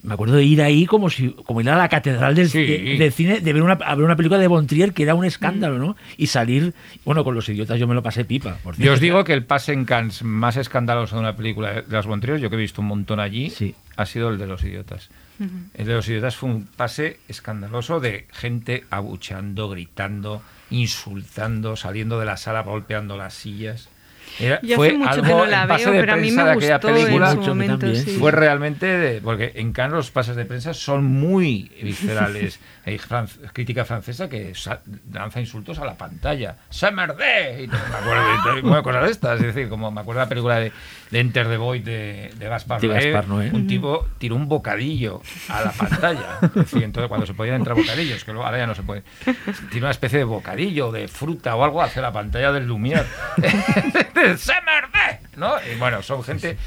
me 0.03 0.13
acuerdo 0.13 0.35
de 0.35 0.43
ir 0.43 0.61
ahí 0.61 0.85
como 0.85 1.09
si 1.09 1.29
como 1.29 1.61
ir 1.61 1.69
a 1.69 1.77
la 1.77 1.87
catedral 1.89 2.35
del, 2.35 2.49
Sí. 2.49 2.65
de- 2.65 2.97
del 2.97 3.11
cine, 3.13 3.39
de 3.39 3.53
ver 3.53 3.63
una, 3.63 3.73
a 3.73 3.95
ver 3.95 4.03
una 4.05 4.15
película 4.15 4.37
de 4.39 4.47
Bontrier 4.47 4.93
que 4.93 5.03
era 5.03 5.15
un 5.15 5.23
escándalo, 5.25 5.79
¿no? 5.79 5.95
Y 6.17 6.27
salir, 6.27 6.73
bueno, 7.05 7.23
con 7.23 7.33
los 7.35 7.47
idiotas 7.49 7.79
yo 7.79 7.87
me 7.87 7.95
lo 7.95 8.03
pasé 8.03 8.25
pipa. 8.25 8.57
Por 8.63 8.75
Yo 8.77 8.93
os 8.93 8.99
digo 8.99 9.23
que 9.23 9.33
el 9.33 9.45
pase 9.45 9.71
en 9.73 9.85
Cannes 9.85 10.21
más 10.23 10.57
escandaloso 10.57 11.15
de 11.15 11.21
una 11.21 11.35
película 11.35 11.73
de 11.81 11.83
las 11.89 12.05
Bontriers, 12.05 12.41
yo 12.41 12.49
que 12.49 12.55
he 12.57 12.59
visto 12.59 12.81
un 12.81 12.87
montón 12.87 13.19
allí, 13.19 13.49
Sí. 13.49 13.73
ha 13.95 14.05
sido 14.05 14.29
el 14.29 14.37
de 14.37 14.47
los 14.47 14.63
idiotas. 14.63 15.09
El 15.73 15.87
de 15.87 15.93
los 15.93 16.07
idiotas 16.07 16.35
fue 16.35 16.49
un 16.49 16.65
pase 16.67 17.19
escandaloso 17.27 17.99
de 17.99 18.27
gente 18.31 18.83
abucheando, 18.91 19.67
gritando, 19.69 20.41
insultando, 20.69 21.75
saliendo 21.75 22.19
de 22.19 22.25
la 22.25 22.37
sala, 22.37 22.61
golpeando 22.61 23.17
las 23.17 23.33
sillas. 23.33 23.89
Era- 24.39 24.59
Yo 24.61 24.75
fue 24.77 24.87
hace 24.89 24.97
mucho 24.97 25.09
algo, 25.11 25.23
que 25.23 25.29
no 25.33 25.43
el 25.45 25.51
la 25.51 25.67
pase 25.67 25.85
veo, 25.85 25.93
de 25.93 25.99
pero 25.99 26.13
a 26.13 26.15
mí 26.15 26.21
prensa 26.23 26.37
me 26.43 26.49
de 26.49 26.55
aquella 26.55 26.73
gustó 26.77 26.89
en 26.89 26.95
película 26.95 27.27
su 27.31 27.33
a 27.33 27.39
mí 27.41 27.47
momento. 27.47 27.77
también. 27.79 28.03
sí. 28.05 28.11
fue 28.19 28.31
realmente 28.31 28.85
de- 28.85 29.21
porque 29.21 29.51
en 29.55 29.71
Cannes 29.73 29.93
los 29.93 30.11
pases 30.11 30.35
de 30.35 30.45
prensa 30.45 30.73
son 30.73 31.03
muy 31.05 31.71
viscerales 31.81 32.59
hay 32.85 32.97
fran- 32.97 33.27
crítica 33.53 33.85
francesa 33.85 34.27
que 34.27 34.53
lanza 35.13 35.39
insultos 35.39 35.79
a 35.79 35.85
la 35.85 35.93
pantalla 35.95 36.57
¡Se 36.69 36.91
merde! 36.91 37.63
y 37.63 37.67
no 37.67 37.73
me 37.89 37.95
acuerdo 37.95 38.55
de, 38.55 38.61
bueno, 38.61 38.83
cosas 38.83 39.03
de 39.05 39.11
estas 39.11 39.39
es 39.39 39.45
decir 39.53 39.69
como 39.69 39.89
me 39.91 40.01
acuerdo 40.01 40.19
de 40.19 40.25
la 40.25 40.29
película 40.29 40.59
de, 40.59 40.71
de 41.11 41.19
Enter 41.19 41.47
the 41.47 41.57
Void 41.57 41.83
de, 41.83 42.31
de 42.37 42.47
Gaspar 42.49 42.81
De 42.81 42.87
Noé, 42.87 43.11
Gaspar 43.11 43.27
Noé. 43.29 43.51
un 43.53 43.67
tipo 43.67 44.07
tiró 44.17 44.35
un 44.35 44.49
bocadillo 44.49 45.21
a 45.49 45.61
la 45.63 45.71
pantalla 45.71 46.39
es 46.43 46.53
decir, 46.53 46.83
entonces 46.83 47.07
cuando 47.07 47.25
se 47.25 47.33
podían 47.33 47.55
entrar 47.57 47.77
bocadillos 47.77 48.23
que 48.25 48.31
luego 48.31 48.45
ahora 48.45 48.57
ya 48.57 48.67
no 48.67 48.75
se 48.75 48.83
puede 48.83 49.03
tiene 49.69 49.85
una 49.85 49.91
especie 49.91 50.17
de 50.19 50.25
bocadillo 50.25 50.91
de 50.91 51.07
fruta 51.07 51.55
o 51.55 51.63
algo 51.63 51.81
hacia 51.81 52.01
la 52.01 52.11
pantalla 52.11 52.51
del 52.51 52.67
Lumière 52.67 53.05
¡Se 54.37 54.53
merde! 54.53 55.19
¿no? 55.37 55.53
Y 55.71 55.77
bueno 55.77 56.01
son 56.03 56.23
gente 56.23 56.57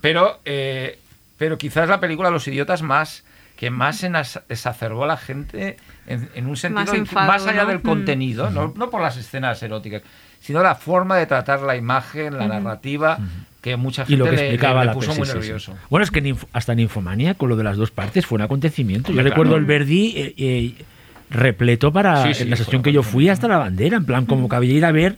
pero 0.00 0.40
eh, 0.44 0.98
pero 1.36 1.56
quizás 1.58 1.88
la 1.88 2.00
película 2.00 2.30
Los 2.30 2.46
idiotas 2.48 2.82
más 2.82 3.24
que 3.56 3.70
más 3.70 4.04
enas- 4.04 4.40
exacerbó 4.48 5.04
a 5.04 5.06
la 5.08 5.16
gente 5.16 5.76
en, 6.06 6.28
en 6.34 6.46
un 6.46 6.56
sentido 6.56 6.84
Más 6.84 6.94
inc- 6.94 6.98
enfado, 6.98 7.26
más 7.26 7.46
allá 7.46 7.62
¿no? 7.64 7.68
del 7.70 7.78
Mm. 7.78 7.82
contenido, 7.82 8.50
no, 8.50 8.72
no 8.76 8.88
por 8.90 9.00
las 9.02 9.16
escenas 9.16 9.60
eróticas, 9.64 10.02
sino 10.40 10.62
la 10.62 10.76
forma 10.76 11.16
de 11.16 11.26
tratar 11.26 11.60
la 11.62 11.74
imagen, 11.74 12.38
la 12.38 12.46
narrativa, 12.46 13.18
que 13.60 13.76
mucha 13.76 14.02
y 14.02 14.06
gente 14.06 14.16
lo 14.18 14.24
que 14.26 14.30
le- 14.30 14.36
le, 14.36 14.42
explicaba 14.44 14.84
la 14.84 14.92
puso 14.92 15.08
peli, 15.08 15.18
muy 15.18 15.26
sí, 15.26 15.32
sí, 15.32 15.38
sí. 15.38 15.44
nervioso. 15.48 15.74
Bueno, 15.90 16.04
es 16.04 16.12
que 16.12 16.36
hasta 16.52 16.72
en 16.72 16.78
Infomanía, 16.78 17.34
con 17.34 17.48
lo 17.48 17.56
de 17.56 17.64
las 17.64 17.76
dos 17.76 17.90
partes, 17.90 18.24
fue 18.26 18.36
un 18.36 18.42
acontecimiento. 18.42 19.10
Yo 19.12 19.22
recuerdo 19.22 19.56
el 19.56 19.64
Verdi 19.64 20.12
eh, 20.16 20.34
eh, 20.38 20.74
repleto 21.30 21.92
para 21.92 22.22
Sí, 22.28 22.34
sí, 22.34 22.42
en 22.44 22.50
la 22.50 22.56
sesión 22.56 22.82
que 22.82 22.92
yo 22.92 23.02
fui 23.02 23.28
hasta 23.28 23.48
la 23.48 23.58
bandera, 23.58 23.96
en 23.96 24.04
plan, 24.04 24.24
como 24.24 24.48
que 24.48 24.54
había 24.54 24.72
ir 24.74 24.84
a 24.84 24.92
ver 24.92 25.16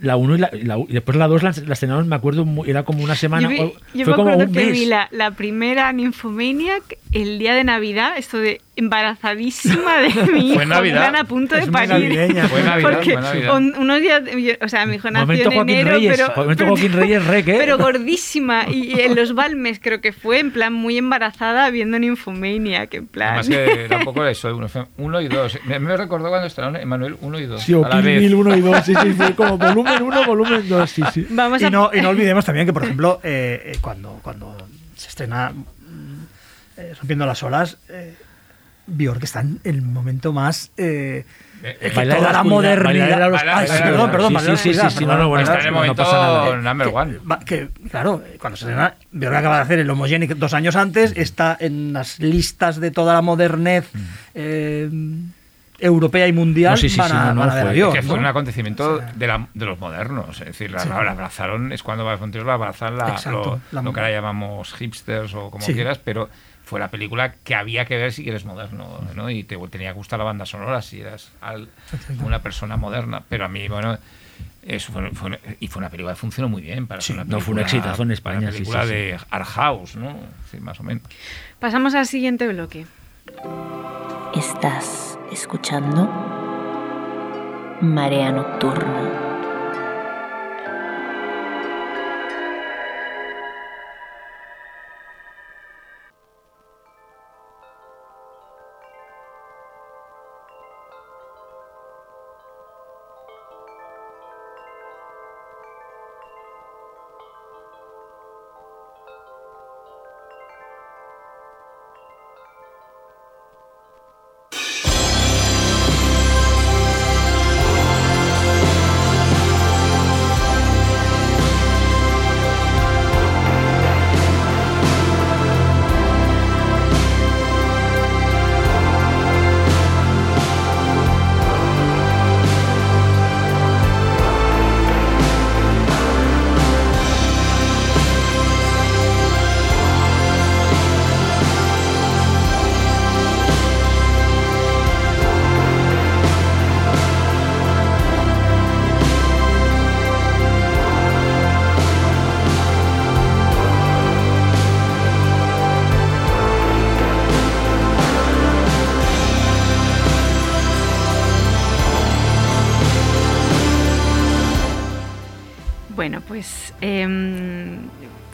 la 0.00 0.16
1 0.16 0.34
y, 0.36 0.38
la, 0.38 0.50
y 0.52 0.62
la- 0.62 0.78
y 0.78 0.92
después 0.92 1.16
la 1.16 1.26
2 1.26 1.42
la, 1.42 1.52
la 1.66 1.72
estrenaron, 1.72 2.08
me 2.08 2.16
acuerdo, 2.16 2.46
era 2.66 2.84
como 2.84 3.02
una 3.02 3.14
semana, 3.16 3.42
Yo, 3.42 3.48
vi- 3.50 3.72
yo 3.98 4.04
fue 4.04 4.12
me 4.12 4.16
como 4.16 4.28
acuerdo 4.30 4.44
un 4.48 4.52
que 4.54 4.60
mes. 4.66 4.72
vi 4.72 4.86
la, 4.86 5.08
la 5.10 5.32
primera 5.32 5.92
Nymphomaniac 5.92 6.98
el 7.12 7.38
día 7.38 7.54
de 7.54 7.64
Navidad, 7.64 8.14
esto 8.18 8.38
de 8.38 8.60
embarazadísima 8.76 9.96
de 9.98 10.08
mi 10.32 10.48
hijo, 10.48 10.54
Fue 10.56 10.66
Navidad. 10.66 11.00
plan 11.10 11.16
a 11.16 11.24
punto 11.24 11.54
de 11.54 11.62
Es 11.62 11.68
parir. 11.68 12.12
Fue 12.48 12.62
Navidad, 12.62 12.80
Porque 12.82 13.12
fue 13.14 13.22
Navidad. 13.22 13.56
un- 13.56 13.74
unos 13.78 14.00
días, 14.00 14.22
o 14.60 14.68
sea, 14.68 14.86
mi 14.86 14.96
hijo 14.96 15.10
nació 15.10 15.34
en 15.34 15.44
Joaquín 15.52 15.68
enero, 15.70 15.90
Reyes, 15.96 16.16
pero, 16.16 16.32
momento 16.36 16.66
Joaquín 16.66 16.92
Reyes 16.92 17.26
rec, 17.26 17.48
¿eh? 17.48 17.56
pero 17.58 17.78
gordísima 17.78 18.66
y, 18.68 18.94
y 18.94 19.00
en 19.00 19.14
los 19.14 19.34
Balmes 19.34 19.80
creo 19.82 20.00
que 20.00 20.12
fue 20.12 20.38
en 20.38 20.50
plan 20.52 20.72
muy 20.72 20.98
embarazada 20.98 21.70
viendo 21.70 21.98
Nymphomaniac, 21.98 22.92
en 22.94 23.06
plan. 23.06 23.28
Además 23.38 23.48
que 23.48 23.86
tampoco 23.88 24.24
eso, 24.26 24.54
uno, 24.56 24.68
fue 24.68 24.84
uno 24.98 25.20
y 25.20 25.28
dos. 25.28 25.58
Me, 25.66 25.78
me 25.78 25.96
recordó 25.96 26.28
cuando 26.28 26.46
estrenaron 26.46 26.76
Emanuel 26.80 27.16
1 27.20 27.38
y 27.40 27.46
2. 27.46 27.62
Sí, 27.62 27.74
o 27.74 27.84
a 27.84 27.88
la 27.88 27.94
Kill 27.96 28.04
vez. 28.04 28.20
Bill 28.20 28.34
1 28.34 28.56
y 28.56 28.60
2, 28.60 28.84
sí, 28.84 28.94
sí, 29.02 29.14
sí, 29.18 29.32
como 29.34 29.58
volumen 29.58 30.02
1, 30.02 30.24
volumen 30.26 30.68
2, 30.68 30.90
sí, 30.90 31.02
sí. 31.12 31.26
Vamos 31.30 31.60
Y 31.62 31.64
a 31.64 31.70
no, 31.70 31.90
y 31.92 32.00
no 32.00 32.10
olvidemos 32.10 32.44
también 32.44 32.66
que, 32.66 32.72
por 32.72 32.84
ejemplo, 32.84 33.20
eh, 33.22 33.62
eh, 33.74 33.78
cuando, 33.80 34.20
cuando 34.22 34.56
se 34.96 35.08
estrena 35.08 35.52
eh, 36.78 36.94
Rompiendo 36.98 37.26
las 37.26 37.42
olas, 37.42 37.76
eh, 37.88 38.14
Björk 38.86 39.22
está 39.24 39.40
en 39.40 39.60
el 39.64 39.82
momento 39.82 40.32
más... 40.32 40.70
eh, 40.78 41.24
Eh, 41.62 41.76
que 41.80 41.88
eh, 41.88 41.90
toda 42.06 42.20
la 42.20 42.32
la 42.32 42.42
modernidad... 42.44 43.18
la 43.18 43.64
perdón, 43.66 44.10
perdón, 44.12 44.28
Sí, 44.56 44.72
la 44.72 44.88
sí, 44.90 44.96
sí, 44.98 45.04
no, 45.06 45.18
no, 45.18 45.28
bueno, 45.28 45.42
está 45.42 45.54
en 45.60 45.66
el 45.66 45.72
no 45.72 45.78
momento 45.80 46.02
nada. 46.04 46.56
number 46.56 46.88
que, 46.88 46.94
one. 46.94 47.18
va- 47.30 47.40
que, 47.40 47.68
claro, 47.90 48.22
cuando 48.40 48.56
se 48.56 48.64
estrena, 48.66 48.94
Björk 49.12 49.34
acaba 49.36 49.56
de 49.56 49.62
hacer 49.62 49.78
el 49.80 49.90
Homogenic 49.90 50.36
dos 50.36 50.54
años 50.54 50.76
antes, 50.76 51.12
está 51.16 51.56
en 51.60 51.92
las 51.92 52.20
listas 52.20 52.80
de 52.80 52.90
toda 52.92 53.12
la 53.14 53.22
modernez 53.22 53.90
eh, 54.34 54.88
europea 55.80 56.26
y 56.26 56.32
mundial 56.32 56.72
No, 56.72 56.76
sí, 56.76 56.88
sí, 56.88 56.98
van 56.98 57.10
sí, 57.10 57.16
a, 57.16 57.24
no, 57.26 57.34
no, 57.34 57.40
van 57.40 57.50
a 57.50 57.54
ver 57.54 57.62
a 57.64 57.66
fue- 57.70 57.74
Björk, 57.76 57.92
que 57.94 58.02
fue 58.02 58.14
¿no? 58.16 58.20
un 58.20 58.26
acontecimiento 58.26 58.98
de, 59.16 59.26
la- 59.26 59.46
de 59.52 59.64
los 59.66 59.78
modernos. 59.78 60.40
Es 60.40 60.46
decir, 60.46 60.70
la, 60.70 60.84
la 60.84 61.10
abrazaron, 61.10 61.72
es 61.72 61.82
cuando 61.82 62.04
la 62.04 62.54
abrazan 62.54 62.96
la, 62.96 63.08
Exacto, 63.10 63.60
lo, 63.72 63.76
la- 63.76 63.82
lo 63.82 63.92
que 63.92 64.00
ahora 64.00 64.12
llamamos 64.12 64.72
hipsters 64.74 65.34
o 65.34 65.50
como 65.50 65.64
Sí. 65.64 65.74
quieras, 65.74 65.98
pero 65.98 66.28
fue 66.68 66.78
la 66.80 66.88
película 66.88 67.32
que 67.44 67.54
había 67.54 67.86
que 67.86 67.96
ver 67.96 68.12
si 68.12 68.22
quieres 68.22 68.44
moderno, 68.44 69.00
¿no? 69.14 69.30
Y 69.30 69.42
te 69.42 69.56
tenía 69.68 69.88
que 69.88 69.94
gustar 69.96 70.18
la 70.18 70.26
banda 70.26 70.44
sonora 70.44 70.82
si 70.82 71.00
eras 71.00 71.32
al- 71.40 71.70
una 72.22 72.42
persona 72.42 72.76
moderna. 72.76 73.22
Pero 73.26 73.46
a 73.46 73.48
mí, 73.48 73.66
bueno, 73.68 73.96
eso 74.62 74.92
fue, 74.92 75.10
fue 75.12 75.28
una- 75.28 75.38
y 75.60 75.68
fue 75.68 75.80
una 75.80 75.88
película 75.88 76.12
que 76.12 76.20
funcionó 76.20 76.50
muy 76.50 76.60
bien 76.60 76.86
para 76.86 77.00
Sí, 77.00 77.08
ser 77.14 77.16
una 77.16 77.24
no, 77.24 77.40
fue 77.40 77.52
un 77.52 77.56
película- 77.60 77.62
exitazo 77.62 78.02
en 78.02 78.10
España, 78.10 78.38
Una 78.40 78.50
sí, 78.52 78.58
película 78.58 78.82
sí, 78.82 78.88
sí. 78.88 78.94
de 78.94 79.18
art 79.30 79.46
house, 79.46 79.96
¿no? 79.96 80.16
Sí, 80.50 80.58
más 80.60 80.78
o 80.78 80.82
menos. 80.82 81.02
Pasamos 81.58 81.94
al 81.94 82.06
siguiente 82.06 82.46
bloque. 82.48 82.84
Estás 84.34 85.18
escuchando 85.32 86.04
Marea 87.80 88.30
Nocturna. 88.30 89.27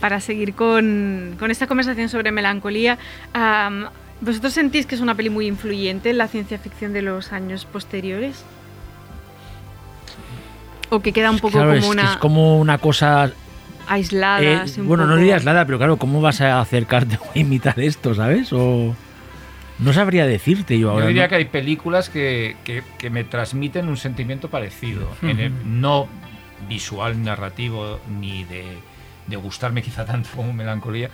Para 0.05 0.21
seguir 0.21 0.53
con, 0.53 1.35
con 1.39 1.51
esta 1.51 1.67
conversación 1.67 2.11
sobre 2.11 2.31
melancolía, 2.31 2.99
am, 3.33 3.87
¿vosotros 4.21 4.53
sentís 4.53 4.85
que 4.85 4.97
es 4.97 5.01
una 5.01 5.15
peli 5.15 5.31
muy 5.31 5.47
influyente 5.47 6.11
en 6.11 6.19
la 6.19 6.29
ciencia 6.29 6.59
ficción 6.59 6.93
de 6.93 7.01
los 7.01 7.33
años 7.33 7.65
posteriores? 7.65 8.45
¿O 10.91 11.01
que 11.01 11.15
queda 11.15 11.31
un 11.31 11.39
poco 11.39 11.53
Claro, 11.53 11.69
como 11.69 11.79
es, 11.79 11.85
que 11.87 11.91
una 11.91 12.13
es 12.13 12.17
como 12.19 12.59
una 12.61 12.77
cosa 12.77 13.33
aislada? 13.89 14.43
Eh, 14.43 14.65
bueno, 14.83 15.05
no 15.05 15.13
poco- 15.13 15.21
diría 15.21 15.37
aislada, 15.37 15.65
pero 15.65 15.79
claro, 15.79 15.97
¿cómo 15.97 16.21
vas 16.21 16.43
a 16.43 16.61
acercarte 16.61 17.17
o 17.17 17.31
a 17.35 17.39
imitar 17.39 17.81
esto, 17.81 18.15
sabes? 18.15 18.53
O 18.53 18.95
no 19.79 19.93
sabría 19.95 20.27
decirte 20.27 20.79
yo 20.79 20.91
ahora. 20.91 21.05
Yo 21.05 21.09
diría 21.09 21.23
¿no? 21.23 21.29
que 21.31 21.35
hay 21.37 21.45
películas 21.47 22.11
que, 22.11 22.57
que- 22.63 22.83
que 22.99 23.09
me 23.09 23.25
transmiten 23.25 23.89
un 23.89 23.97
sentimiento 23.97 24.51
parecido. 24.51 25.09
en 25.23 25.41
el- 25.41 25.81
no 25.81 26.09
visual, 26.69 27.23
narrativo, 27.25 28.01
ni 28.21 28.45
de, 28.45 28.65
de 29.27 29.37
gustarme 29.37 29.83
quizá 29.83 30.05
tanto 30.05 30.29
como 30.37 30.53
melancolía, 30.53 31.11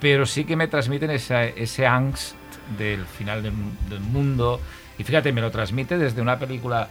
pero 0.00 0.26
sí 0.26 0.44
que 0.44 0.56
me 0.56 0.68
transmiten 0.68 1.10
esa- 1.10 1.44
ese 1.44 1.86
angst 1.86 2.34
del 2.78 3.04
final 3.06 3.42
del, 3.42 3.52
del 3.88 4.00
mundo. 4.00 4.60
Y 4.98 5.04
fíjate, 5.04 5.32
me 5.32 5.40
lo 5.40 5.50
transmite 5.50 5.98
desde 5.98 6.20
una 6.22 6.38
película 6.38 6.88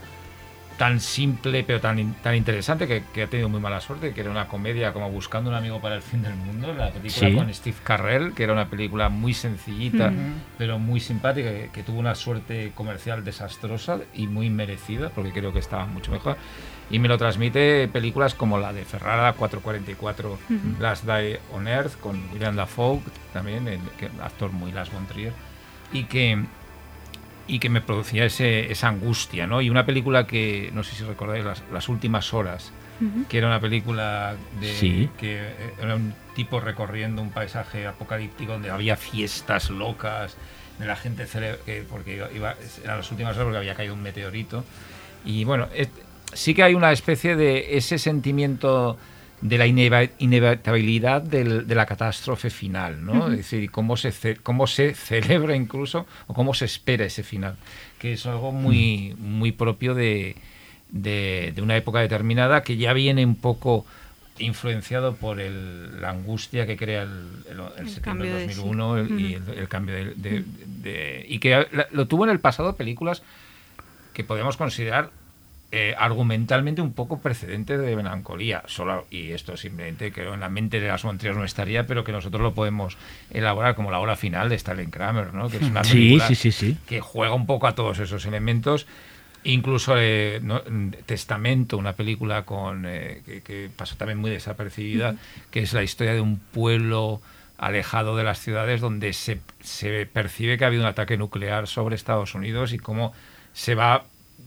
tan 0.76 0.98
simple 0.98 1.62
pero 1.62 1.80
tan, 1.80 2.14
tan 2.14 2.34
interesante 2.34 2.88
que, 2.88 3.04
que 3.14 3.22
ha 3.22 3.26
tenido 3.28 3.48
muy 3.48 3.60
mala 3.60 3.80
suerte, 3.80 4.12
que 4.12 4.20
era 4.22 4.30
una 4.30 4.48
comedia 4.48 4.92
como 4.92 5.08
Buscando 5.08 5.48
un 5.48 5.54
amigo 5.54 5.80
para 5.80 5.94
el 5.94 6.02
fin 6.02 6.20
del 6.22 6.34
mundo, 6.34 6.74
la 6.74 6.90
película 6.90 7.28
Sí. 7.28 7.32
con 7.36 7.54
Steve 7.54 7.76
Carrell, 7.84 8.32
que 8.34 8.42
era 8.42 8.52
una 8.54 8.68
película 8.68 9.08
muy 9.08 9.34
sencillita 9.34 10.12
pero 10.58 10.80
muy 10.80 10.98
simpática, 10.98 11.48
que, 11.48 11.70
que 11.72 11.82
tuvo 11.84 12.00
una 12.00 12.16
suerte 12.16 12.72
comercial 12.74 13.22
desastrosa 13.24 14.00
y 14.14 14.26
muy 14.26 14.50
merecida, 14.50 15.10
porque 15.10 15.30
creo 15.30 15.52
que 15.52 15.60
estaba 15.60 15.86
mucho 15.86 16.10
mejor. 16.10 16.36
Y 16.90 16.98
me 16.98 17.08
lo 17.08 17.16
transmite 17.18 17.88
películas 17.88 18.34
como 18.34 18.58
la 18.58 18.72
de 18.72 18.84
Ferrara 18.84 19.32
444, 19.32 20.32
Ujú. 20.32 20.38
Last 20.80 21.04
Day 21.04 21.38
on 21.52 21.66
Earth, 21.66 21.98
con 21.98 22.22
William 22.32 22.54
Dafoe, 22.56 23.00
también, 23.32 23.66
el, 23.68 23.80
actor 24.22 24.52
muy 24.52 24.70
Las 24.70 24.92
von 24.92 25.06
Trier, 25.06 25.32
y 25.92 26.04
que, 26.04 26.44
y 27.46 27.58
que 27.58 27.68
me 27.70 27.80
producía 27.80 28.26
ese, 28.26 28.70
esa 28.70 28.88
angustia, 28.88 29.46
¿no? 29.46 29.62
Y 29.62 29.70
una 29.70 29.86
película 29.86 30.26
que, 30.26 30.70
no 30.74 30.82
sé 30.84 30.94
si 30.94 31.04
recordáis, 31.04 31.44
Las, 31.44 31.62
Las 31.72 31.88
Últimas 31.88 32.32
Horas, 32.34 32.70
Ujú. 33.00 33.26
que 33.28 33.38
era 33.38 33.46
una 33.48 33.60
película 33.60 34.36
de 34.60 34.72
Sí. 34.74 35.08
que 35.18 35.40
era 35.80 35.96
un 35.96 36.14
tipo 36.36 36.60
recorriendo 36.60 37.22
un 37.22 37.30
paisaje 37.30 37.86
apocalíptico 37.86 38.52
donde 38.52 38.70
había 38.70 38.96
fiestas 38.96 39.70
locas 39.70 40.36
de 40.78 40.86
la 40.86 40.94
gente 40.96 41.26
cele- 41.26 41.58
que 41.64 41.84
porque 41.88 42.24
iba 42.34 42.54
eran 42.84 42.98
las 42.98 43.10
últimas 43.10 43.34
horas 43.34 43.44
porque 43.46 43.58
había 43.58 43.74
caído 43.74 43.94
un 43.94 44.02
meteorito 44.02 44.64
y 45.24 45.42
bueno 45.44 45.66
es- 45.74 45.88
sí 46.34 46.54
que 46.54 46.62
hay 46.62 46.74
una 46.74 46.92
especie 46.92 47.36
de 47.36 47.76
ese 47.76 47.98
sentimiento 47.98 48.98
de 49.40 49.58
la 49.58 49.66
inevitabilidad 49.66 51.22
del- 51.22 51.66
de 51.66 51.74
la 51.74 51.86
catástrofe 51.86 52.50
final, 52.50 53.04
¿no? 53.04 53.30
Es 53.30 53.36
decir, 53.38 53.70
cómo 53.70 53.96
se, 53.96 54.10
ce- 54.12 54.36
cómo 54.36 54.66
se 54.66 54.94
celebra 54.94 55.54
incluso 55.56 56.06
o 56.26 56.34
cómo 56.34 56.54
se 56.54 56.64
espera 56.64 57.04
ese 57.04 57.22
final, 57.22 57.56
que 57.98 58.12
es 58.14 58.24
algo 58.26 58.52
muy, 58.52 59.14
muy 59.18 59.52
propio 59.52 59.94
de, 59.94 60.36
de, 60.90 61.52
de 61.54 61.62
una 61.62 61.76
época 61.76 62.00
determinada 62.00 62.62
que 62.62 62.76
ya 62.76 62.92
viene 62.92 63.24
un 63.24 63.36
poco 63.36 63.84
influenciado 64.38 65.14
por 65.14 65.40
el- 65.40 66.00
la 66.00 66.10
angustia 66.10 66.66
que 66.66 66.76
crea 66.76 67.02
el, 67.02 67.10
el- 67.50 67.60
el 67.60 67.86
El 67.86 67.88
septiembre 67.90 68.28
de 68.28 68.34
del 68.40 68.50
sí. 68.50 68.56
2001 68.56 68.96
el- 68.98 69.20
y 69.20 69.34
el, 69.34 69.42
el 69.58 69.68
cambio 69.68 69.94
de, 69.94 70.04
de- 70.14 70.44
de- 70.66 71.26
y 71.28 71.38
que 71.38 71.66
lo 71.92 72.06
tuvo 72.06 72.24
en 72.24 72.30
el 72.30 72.40
pasado 72.40 72.76
películas 72.76 73.22
que 74.12 74.24
podemos 74.24 74.56
considerar 74.56 75.10
eh, 75.76 75.92
argumentalmente 75.98 76.80
un 76.82 76.92
poco 76.92 77.18
precedente 77.18 77.76
de 77.76 77.96
melancolía. 77.96 78.62
Solo, 78.66 79.08
y 79.10 79.32
esto 79.32 79.56
simplemente 79.56 80.12
creo 80.12 80.32
en 80.32 80.38
la 80.38 80.48
mente 80.48 80.78
de 80.78 80.86
las 80.86 81.04
Montrias 81.04 81.36
no 81.36 81.42
estaría, 81.42 81.84
pero 81.84 82.04
que 82.04 82.12
nosotros 82.12 82.40
lo 82.40 82.54
podemos 82.54 82.96
elaborar 83.32 83.74
como 83.74 83.90
la 83.90 83.98
hora 83.98 84.14
final 84.14 84.48
de 84.48 84.54
Stalin 84.54 84.92
Kramer, 84.92 85.34
¿no? 85.34 85.48
que 85.48 85.56
es 85.56 85.64
una 85.64 85.82
película 85.82 86.28
sí, 86.28 86.36
sí, 86.36 86.52
sí. 86.52 86.76
que 86.86 87.00
juega 87.00 87.34
un 87.34 87.46
poco 87.46 87.66
a 87.66 87.74
todos 87.74 87.98
esos 87.98 88.24
elementos. 88.24 88.86
Incluso 89.42 89.96
eh, 89.98 90.38
¿no? 90.44 90.62
Testamento, 91.06 91.76
una 91.76 91.94
película 91.94 92.44
con 92.44 92.86
eh, 92.86 93.22
que, 93.26 93.42
que 93.42 93.68
pasó 93.74 93.96
también 93.96 94.18
muy 94.18 94.30
desapercibida, 94.30 95.16
que 95.50 95.58
es 95.58 95.72
la 95.72 95.82
historia 95.82 96.14
de 96.14 96.20
un 96.20 96.38
pueblo 96.38 97.20
alejado 97.58 98.16
de 98.16 98.22
las 98.22 98.38
ciudades 98.38 98.80
donde 98.80 99.12
se, 99.12 99.40
se 99.60 100.06
percibe 100.06 100.56
que 100.56 100.62
ha 100.62 100.68
habido 100.68 100.84
un 100.84 100.88
ataque 100.88 101.16
nuclear 101.16 101.66
sobre 101.66 101.96
Estados 101.96 102.36
Unidos 102.36 102.72
y 102.72 102.78
cómo 102.78 103.12
se 103.52 103.74
va 103.74 104.04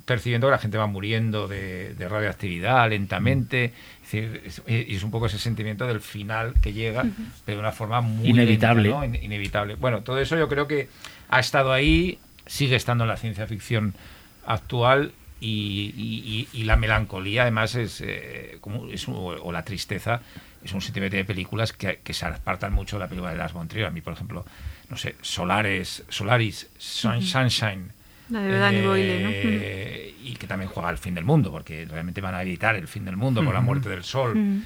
percibiendo 0.08 0.47
que 0.47 0.51
la 0.51 0.58
gente 0.58 0.78
va 0.80 0.88
muriendo 0.88 1.47
de, 1.47 1.93
de 1.93 2.10
radioactividad 2.10 2.89
lentamente. 2.89 3.66
Es 4.03 4.12
decir, 4.12 4.41
es- 4.45 4.62
y 4.66 4.95
es 4.95 5.03
un 5.03 5.12
poco 5.12 5.28
ese 5.28 5.38
sentimiento 5.38 5.86
del 5.86 5.99
final 6.01 6.53
que 6.62 6.74
llega, 6.74 7.05
pero 7.45 7.58
de 7.58 7.60
una 7.60 7.72
forma 7.74 8.01
muy 8.01 8.30
Inevitable. 8.30 8.84
lenta, 8.89 8.97
¿no? 8.99 9.05
In- 9.05 9.22
inevitable. 9.24 9.76
Bueno, 9.76 10.01
todo 10.01 10.20
eso 10.20 10.38
yo 10.38 10.47
creo 10.47 10.66
que 10.68 10.88
ha 11.30 11.39
estado 11.41 11.74
ahí, 11.74 12.18
sigue 12.45 12.78
estando 12.78 13.03
en 13.03 13.10
la 13.10 13.18
ciencia 13.18 13.45
ficción 13.47 13.93
actual 14.45 15.12
y, 15.41 15.93
y- 15.97 16.47
y- 16.53 16.62
y 16.62 16.64
la 16.64 16.78
melancolía 16.78 17.41
además 17.43 17.76
es, 17.76 18.01
eh, 18.01 18.58
como 18.62 18.88
es 18.88 19.08
un- 19.10 19.16
o 19.43 19.51
la 19.51 19.64
tristeza 19.66 20.22
es 20.64 20.72
un 20.74 20.82
sentimiento 20.82 21.18
de 21.18 21.26
películas 21.26 21.74
que, 21.74 21.99
que 22.03 22.14
se 22.14 22.26
apartan 22.26 22.72
mucho 22.74 22.95
de 22.95 23.01
la 23.01 23.08
película 23.10 23.32
de 23.32 23.38
Las 23.38 23.53
Trier. 23.68 23.86
A 23.88 23.91
mí, 23.91 23.99
por 24.01 24.14
ejemplo, 24.14 24.45
no 24.89 24.95
sé, 24.97 25.16
Solares, 25.22 26.03
Solaris, 26.10 26.70
Sun- 26.80 27.22
Sunshine. 27.22 27.91
La 28.30 28.41
de 28.41 28.57
Danny 28.57 28.82
Boyle, 28.82 29.23
¿no? 29.23 29.30
eh, 29.32 30.15
Y 30.23 30.34
que 30.36 30.47
también 30.47 30.69
juega 30.69 30.89
al 30.89 30.97
fin 30.97 31.13
del 31.15 31.23
mundo, 31.23 31.51
porque 31.51 31.86
realmente 31.86 32.19
van 32.21 32.36
a 32.36 32.41
evitar 32.41 32.75
el 32.75 32.88
fin 32.88 33.05
del 33.05 33.15
mundo 33.17 33.43
por 33.43 33.53
la 33.53 33.61
muerte 33.61 33.89
del 33.89 34.03
sol. 34.03 34.32
Ujú. 34.38 34.61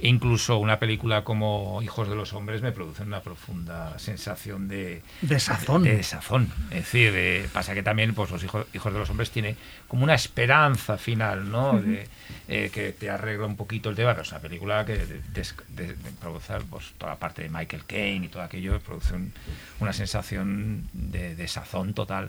E 0.00 0.08
incluso 0.08 0.58
una 0.58 0.80
película 0.80 1.22
como 1.22 1.80
Hijos 1.80 2.08
de 2.08 2.16
los 2.16 2.32
Hombres 2.32 2.60
me 2.60 2.72
produce 2.72 3.04
una 3.04 3.20
profunda 3.20 3.96
sensación 4.00 4.66
de, 4.66 5.00
De 5.20 5.38
sazón. 5.38 5.84
de 5.84 5.94
desazón. 5.96 6.48
Es 6.70 6.78
decir, 6.78 7.12
eh, 7.14 7.46
pasa 7.52 7.72
que 7.72 7.84
también 7.84 8.12
pues 8.12 8.28
los 8.32 8.42
hijos, 8.42 8.66
hijos 8.74 8.92
de 8.92 8.98
los 8.98 9.08
hombres 9.10 9.30
tiene 9.30 9.54
como 9.86 10.02
una 10.02 10.14
esperanza 10.14 10.98
final, 10.98 11.48
¿no? 11.52 11.78
De, 11.80 12.08
eh, 12.48 12.70
que 12.74 12.90
te 12.90 13.10
arregla 13.10 13.46
un 13.46 13.54
poquito 13.54 13.90
el 13.90 13.94
tema, 13.94 14.10
pero 14.10 14.22
es 14.22 14.30
una 14.32 14.40
película 14.40 14.84
que 14.84 14.96
de, 14.96 15.20
des- 15.32 15.54
de- 15.68 15.94
de 15.94 16.10
produce 16.20 16.54
pues, 16.68 16.94
toda 16.98 17.12
la 17.12 17.18
parte 17.20 17.42
de 17.42 17.48
Michael 17.48 17.84
Caine 17.84 18.26
y 18.26 18.28
todo 18.28 18.42
aquello, 18.42 18.80
produce 18.80 19.14
un- 19.14 19.32
una 19.78 19.92
sensación 19.92 20.88
de 20.92 21.36
desazón 21.36 21.94
total. 21.94 22.28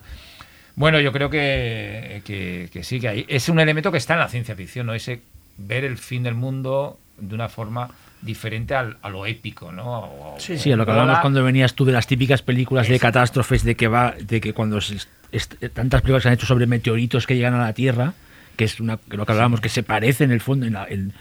Bueno, 0.76 1.00
yo 1.00 1.12
creo 1.12 1.30
que, 1.30 2.22
que, 2.26 2.70
que 2.72 2.84
sí, 2.84 3.00
que 3.00 3.08
hay. 3.08 3.26
Es 3.28 3.50
un 3.50 3.60
elemento 3.60 3.92
que 3.92 3.98
está 3.98 4.14
en 4.14 4.20
la 4.22 4.28
ciencia 4.30 4.56
ficción, 4.56 4.88
¿no? 4.88 4.94
Ese 4.94 5.22
ver 5.58 5.84
el 5.84 5.98
fin 5.98 6.24
del 6.24 6.34
mundo 6.36 6.98
de 7.20 7.36
una 7.36 7.48
forma 7.48 7.90
diferente 8.22 8.74
al- 8.74 8.98
a 9.02 9.10
lo 9.10 9.26
épico, 9.26 9.72
¿no? 9.72 10.00
O- 10.00 10.36
Sí, 10.40 10.58
Sí, 10.58 10.72
a 10.72 10.76
lo 10.76 10.86
que 10.86 10.92
hablábamos 10.92 11.20
cuando 11.22 11.44
venías 11.44 11.74
tú 11.76 11.86
de 11.86 11.92
las 11.92 12.08
típicas 12.08 12.42
películas 12.42 12.88
de 12.88 13.00
catástrofes, 13.00 13.64
de 13.64 13.76
que 13.76 13.88
va, 13.88 14.16
de 14.20 14.42
que 14.42 14.54
cuando 14.54 14.82
se- 14.82 14.98
est- 15.32 15.56
tantas 15.74 16.02
películas 16.02 16.24
se 16.24 16.30
han 16.30 16.34
hecho 16.36 16.46
sobre 16.48 16.66
meteoritos 16.66 17.28
que 17.28 17.36
llegan 17.36 17.54
a 17.54 17.60
la 17.60 17.74
Tierra, 17.74 18.14
que 18.56 18.64
es 18.64 18.80
una, 18.80 18.98
que 18.98 19.18
lo 19.18 19.26
que 19.26 19.32
hablábamos, 19.34 19.62
que 19.62 19.70
se 19.70 19.84
parece 19.84 20.24
en 20.24 20.32
el 20.32 20.40
fondo, 20.42 20.66
en 20.66 20.74
la, 20.74 20.88
en, 20.88 21.14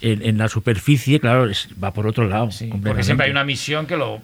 en- 0.00 0.22
en 0.24 0.38
la 0.38 0.48
superficie, 0.48 1.18
claro, 1.20 1.48
es- 1.50 1.68
va 1.82 1.92
por 1.92 2.06
otro 2.06 2.28
lado. 2.28 2.50
Sí, 2.52 2.70
porque 2.84 3.02
siempre 3.02 3.26
hay 3.26 3.32
una 3.32 3.44
misión 3.44 3.86
que 3.86 3.96
lo 3.96 4.20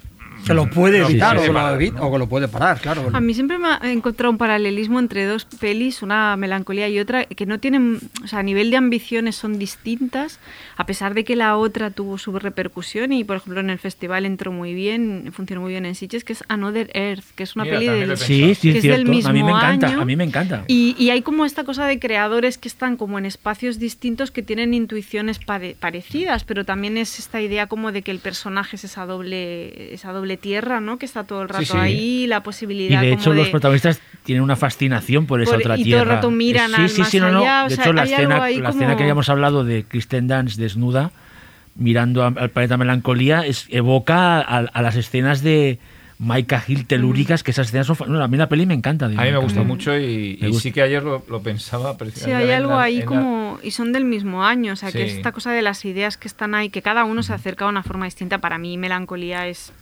Que 0.46 0.54
lo 0.54 0.68
puede 0.70 0.98
evitar 0.98 1.36
puede 1.36 1.48
o, 1.48 1.52
que 1.52 1.52
lo 1.52 1.54
parar, 1.54 1.78
evi- 1.80 1.92
¿no? 1.92 2.02
o 2.06 2.12
que 2.12 2.18
lo 2.18 2.26
puede 2.28 2.48
parar, 2.48 2.80
claro. 2.80 3.10
A 3.12 3.20
mí 3.20 3.34
siempre 3.34 3.58
me 3.58 3.68
ha 3.68 3.80
encontrado 3.92 4.30
un 4.30 4.38
paralelismo 4.38 4.98
entre 4.98 5.26
dos 5.26 5.44
pelis, 5.44 6.02
una 6.02 6.36
melancolía 6.36 6.88
y 6.88 6.98
otra, 6.98 7.24
que 7.26 7.44
no 7.46 7.58
tienen, 7.60 7.98
o 8.24 8.26
sea, 8.28 8.38
a 8.38 8.42
nivel 8.42 8.70
de 8.70 8.76
ambiciones 8.78 9.36
son 9.36 9.58
distintas, 9.58 10.40
a 10.76 10.86
pesar 10.86 11.14
de 11.14 11.24
que 11.24 11.36
la 11.36 11.56
otra 11.56 11.90
tuvo 11.90 12.18
su 12.18 12.38
repercusión 12.38 13.12
y, 13.12 13.24
por 13.24 13.36
ejemplo, 13.36 13.60
en 13.60 13.70
el 13.70 13.78
festival 13.78 14.26
entró 14.26 14.52
muy 14.52 14.74
bien, 14.74 15.30
funcionó 15.32 15.60
muy 15.62 15.70
bien 15.72 15.86
en 15.86 15.94
Sitges, 15.94 16.24
que 16.24 16.32
es 16.32 16.44
Another 16.48 16.90
Earth, 16.94 17.24
que 17.34 17.42
es 17.42 17.54
una 17.56 17.64
Mira, 17.64 17.78
peli 17.78 17.86
del, 17.88 18.16
Sí, 18.16 18.54
sí, 18.54 18.72
que 18.72 18.78
es 18.78 18.82
del 18.84 19.06
cierto. 19.06 19.28
a 19.28 19.32
mí 19.32 19.38
me 19.40 19.44
mismo 19.44 19.58
encanta, 19.58 19.86
año. 19.88 20.00
a 20.00 20.04
mí 20.04 20.16
me 20.16 20.24
encanta. 20.24 20.64
Y, 20.66 20.94
y 20.98 21.10
hay 21.10 21.22
como 21.22 21.44
esta 21.44 21.64
cosa 21.64 21.86
de 21.86 21.98
creadores 21.98 22.58
que 22.58 22.68
están 22.68 22.96
como 22.96 23.18
en 23.18 23.26
espacios 23.26 23.78
distintos 23.78 24.30
que 24.30 24.42
tienen 24.42 24.74
intuiciones 24.74 25.38
pare- 25.38 25.76
parecidas, 25.78 26.44
pero 26.44 26.64
también 26.64 26.96
es 26.96 27.18
esta 27.18 27.40
idea 27.40 27.66
como 27.66 27.92
de 27.92 28.02
que 28.02 28.10
el 28.10 28.18
personaje 28.18 28.76
es 28.76 28.84
esa 28.84 29.06
doble, 29.06 29.92
esa 29.94 30.12
doble 30.12 30.27
tierra, 30.36 30.80
¿no? 30.80 30.98
Que 30.98 31.06
está 31.06 31.24
todo 31.24 31.42
el 31.42 31.48
rato 31.48 31.64
sí. 31.64 31.76
ahí, 31.76 32.26
la 32.26 32.38
Y 32.38 32.40
posibilidad 32.40 33.00
de 33.00 33.10
como 33.10 33.20
hecho 33.20 33.32
los 33.34 33.46
de- 33.46 33.50
protagonistas 33.50 34.00
tienen 34.24 34.42
una 34.42 34.56
fascinación 34.56 35.26
por 35.26 35.40
esa 35.40 35.52
Por- 35.52 35.60
otra 35.60 35.74
y 35.76 35.78
todo 35.78 35.84
tierra. 35.84 36.02
el 36.02 36.08
rato 36.08 36.30
miran 36.30 36.70
sí, 36.70 36.82
al 36.82 36.88
sí, 36.90 37.00
más 37.00 37.08
sí, 37.10 37.20
no, 37.20 37.30
no. 37.32 37.40
allá, 37.40 37.64
De 37.68 37.74
sea, 37.76 37.84
hecho, 37.84 37.92
la 37.94 38.02
hay 38.02 38.12
algo 38.12 38.22
escena, 38.32 38.38
la 38.50 38.56
como- 38.56 38.68
escena 38.68 38.96
que 38.96 39.02
habíamos 39.04 39.28
hablado 39.28 39.64
de 39.64 39.84
Kristen 39.84 40.28
Dance 40.28 40.60
desnuda, 40.60 41.10
mirando 41.76 42.22
a- 42.24 42.28
al 42.36 42.50
planeta 42.50 42.76
Melancolía, 42.76 43.46
es, 43.46 43.66
evoca 43.70 44.40
a, 44.40 44.58
a 44.58 44.82
las 44.82 44.96
escenas 44.96 45.42
de 45.42 45.78
Maika 46.20 46.60
Hill 46.66 46.84
telúricas, 46.88 47.44
que 47.44 47.52
esas 47.52 47.68
escenas 47.68 47.86
son... 47.86 47.94
fa- 47.94 48.06
no, 48.06 48.20
a 48.20 48.26
mí 48.26 48.36
la 48.36 48.48
peli 48.48 48.66
me 48.66 48.74
encanta. 48.74 49.06
A 49.06 49.08
mí 49.08 49.14
me 49.16 49.36
gustó 49.36 49.62
Mm. 49.62 49.66
mucho 49.68 49.96
y, 49.96 50.36
y 50.40 50.46
gusta. 50.48 50.62
sí 50.62 50.72
que 50.72 50.82
ayer 50.82 51.00
lo, 51.04 51.24
lo 51.28 51.40
pensaba 51.42 51.96
Sí, 52.12 52.32
hay 52.32 52.50
algo 52.50 52.70
la- 52.72 52.82
ahí 52.82 52.98
la- 52.98 53.04
como... 53.04 53.60
Y 53.62 53.70
son 53.70 53.92
del 53.92 54.04
mismo 54.04 54.44
año, 54.44 54.72
o 54.72 54.76
sea, 54.76 54.90
que 54.90 55.08
Sí. 55.08 55.16
esta 55.18 55.30
cosa 55.30 55.52
de 55.52 55.62
las 55.62 55.84
ideas 55.84 56.16
que 56.16 56.26
están 56.26 56.56
ahí, 56.56 56.70
que 56.70 56.82
cada 56.82 57.04
uno 57.04 57.22
se 57.22 57.32
acerca 57.32 57.66
de 57.66 57.70
una 57.70 57.84
forma 57.84 58.06
distinta. 58.06 58.38
Para 58.38 58.58
mí, 58.58 58.76
Melancolía 58.76 59.46
es 59.46 59.72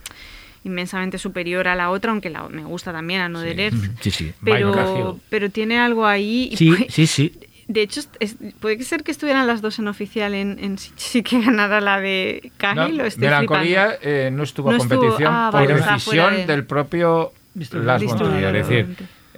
inmensamente 0.66 1.18
superior 1.18 1.68
a 1.68 1.74
la 1.74 1.90
otra, 1.90 2.10
aunque 2.12 2.28
la, 2.30 2.48
me 2.48 2.64
gusta 2.64 2.92
también 2.92 3.20
a 3.22 3.28
No 3.28 3.40
Sí. 3.42 3.70
Sí, 4.00 4.10
sí. 4.10 4.32
Pero, 4.44 5.18
pero 5.30 5.50
tiene 5.50 5.78
algo 5.78 6.06
ahí. 6.06 6.50
y 6.52 6.56
Sí, 6.56 6.74
sí, 6.88 7.06
sí. 7.06 7.32
De 7.68 7.82
hecho, 7.82 8.00
es- 8.20 8.36
puede 8.60 8.80
ser 8.84 9.02
que 9.02 9.10
estuvieran 9.10 9.46
las 9.48 9.60
dos 9.60 9.78
en 9.80 9.88
oficial 9.88 10.34
en, 10.34 10.58
en 10.62 10.78
sí, 10.78 10.92
sí 10.96 11.22
que 11.22 11.40
ganara 11.40 11.80
la 11.80 12.00
de 12.00 12.52
Cahill 12.58 12.96
No, 12.98 13.02
o 13.04 13.06
estoy 13.06 13.24
Melancolía 13.24 13.96
eh, 14.02 14.30
no 14.32 14.42
estuvo 14.44 14.70
No 14.70 14.76
a 14.76 14.78
estuvo- 14.78 15.00
competición 15.00 15.32
ah, 15.34 15.48
por 15.50 15.60
vale, 15.66 15.74
decisión 15.74 16.36
de- 16.36 16.46
del 16.46 16.64
propio 16.64 17.32
Las. 17.72 18.02
Es 18.02 18.52
decir, 18.52 18.86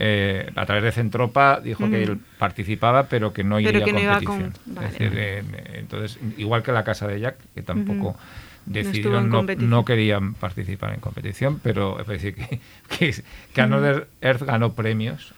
eh, 0.00 0.50
a 0.54 0.66
través 0.66 0.84
de 0.84 0.92
Centropa 0.92 1.60
dijo 1.62 1.88
que 1.90 2.02
él 2.02 2.18
participaba, 2.38 3.04
pero 3.08 3.32
que 3.32 3.42
no 3.44 3.56
Pero 3.56 3.70
iría 3.70 3.84
que 3.84 3.92
no 3.92 3.98
a 3.98 4.02
iba 4.02 4.20
competición. 4.20 4.52
con- 4.64 4.74
vale, 4.74 4.86
es 4.88 4.92
decir, 4.98 5.12
eh, 5.16 5.42
entonces, 5.74 6.18
igual 6.36 6.62
que 6.62 6.70
la 6.72 6.84
casa 6.84 7.06
de 7.08 7.20
Jack, 7.20 7.36
que 7.54 7.62
tampoco. 7.62 8.16
Decidieron, 8.68 9.30
no, 9.30 9.42
no 9.42 9.84
querían 9.84 10.34
participar 10.34 10.94
en 10.94 11.00
competición, 11.00 11.60
pero 11.62 12.00
es 12.00 12.06
decir, 12.06 12.34
que, 12.34 12.60
que, 12.98 13.14
que 13.52 13.60
Another 13.60 14.08
Earth 14.20 14.42
ganó 14.42 14.72
premios. 14.74 15.34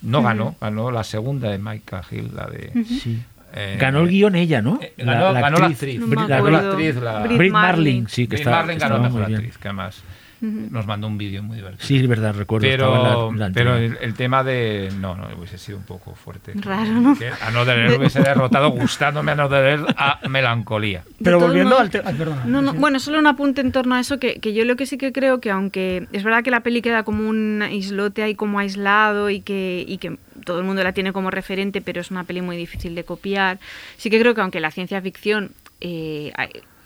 No 0.00 0.22
ganó, 0.22 0.54
ganó 0.60 0.90
la 0.92 1.02
segunda 1.02 1.50
de 1.50 1.58
Mike 1.58 1.82
Cahill, 1.84 2.30
la 2.34 2.46
de... 2.46 2.70
Sí. 2.84 3.20
eh, 3.52 3.76
Ganó 3.80 4.00
el 4.02 4.08
guion 4.08 4.36
ella, 4.36 4.62
¿no? 4.62 4.78
eh, 4.80 4.92
ganó, 4.96 5.32
ganó 5.32 5.58
la 5.58 5.66
actriz. 5.66 5.98
No 6.00 6.26
la- 6.28 6.40
la 6.40 6.58
actriz, 6.58 6.94
la- 6.96 7.20
Marling. 7.20 7.50
Marling, 7.52 8.06
sí, 8.06 8.28
que 8.28 8.36
está, 8.36 8.50
Marling 8.50 8.78
ganó 8.78 8.98
mejor 9.00 9.20
muy 9.22 9.26
bien. 9.26 9.40
actriz, 9.40 9.58
que 9.58 9.66
además 9.68 10.02
Nos 10.40 10.86
mandó 10.86 11.06
un 11.06 11.18
vídeo 11.18 11.42
muy 11.42 11.56
divertido. 11.56 11.86
Sí, 11.86 11.96
es 11.98 12.06
verdad, 12.08 12.34
recuerdo. 12.34 12.66
Pero, 12.68 13.32
la- 13.32 13.48
la 13.48 13.52
pero 13.52 13.76
el, 13.76 13.98
el 14.00 14.14
tema 14.14 14.44
de. 14.44 14.88
No, 15.00 15.14
no, 15.16 15.28
hubiese 15.36 15.58
sido 15.58 15.78
un 15.78 15.84
poco 15.84 16.14
fuerte. 16.14 16.52
Raro, 16.54 16.92
¿no? 16.92 17.18
Que 17.18 17.30
Another 17.46 17.78
Earth 17.78 17.98
hubiese 17.98 18.20
derrotado 18.20 18.70
gustándome 18.70 19.32
Another 19.32 19.64
Earth 19.80 19.94
a 19.96 20.20
Melancolía. 20.28 21.02
Pero 21.22 21.40
volviendo 21.40 21.78
al 21.78 21.90
tema. 21.90 22.12
No, 22.46 22.62
no, 22.62 22.74
bueno, 22.74 22.98
solo 23.00 23.18
un 23.18 23.26
apunte 23.26 23.60
en 23.60 23.72
torno 23.72 23.94
a 23.94 24.00
eso, 24.00 24.18
que, 24.18 24.38
que 24.40 24.52
yo 24.54 24.64
lo 24.64 24.76
que 24.76 24.86
sí 24.86 24.96
que 24.98 25.12
creo 25.12 25.40
que 25.40 25.50
aunque 25.50 26.06
es 26.12 26.22
verdad 26.22 26.42
que 26.44 26.50
la 26.50 26.60
peli 26.60 26.82
queda 26.82 27.02
como 27.02 27.28
un 27.28 27.64
islote 27.70 28.22
ahí 28.22 28.34
como 28.34 28.58
aislado 28.58 29.30
y 29.30 29.40
que, 29.40 29.84
y 29.86 29.98
que 29.98 30.18
todo 30.44 30.60
el 30.60 30.64
mundo 30.64 30.82
la 30.84 30.92
tiene 30.92 31.12
como 31.12 31.30
referente, 31.30 31.80
pero 31.80 32.00
es 32.00 32.10
una 32.10 32.24
peli 32.24 32.40
muy 32.42 32.56
difícil 32.56 32.94
de 32.94 33.04
copiar, 33.04 33.58
sí 33.96 34.08
que 34.08 34.18
creo 34.20 34.34
que 34.34 34.40
aunque 34.40 34.60
la 34.60 34.70
ciencia 34.70 35.02
ficción 35.02 35.50
eh, 35.80 36.32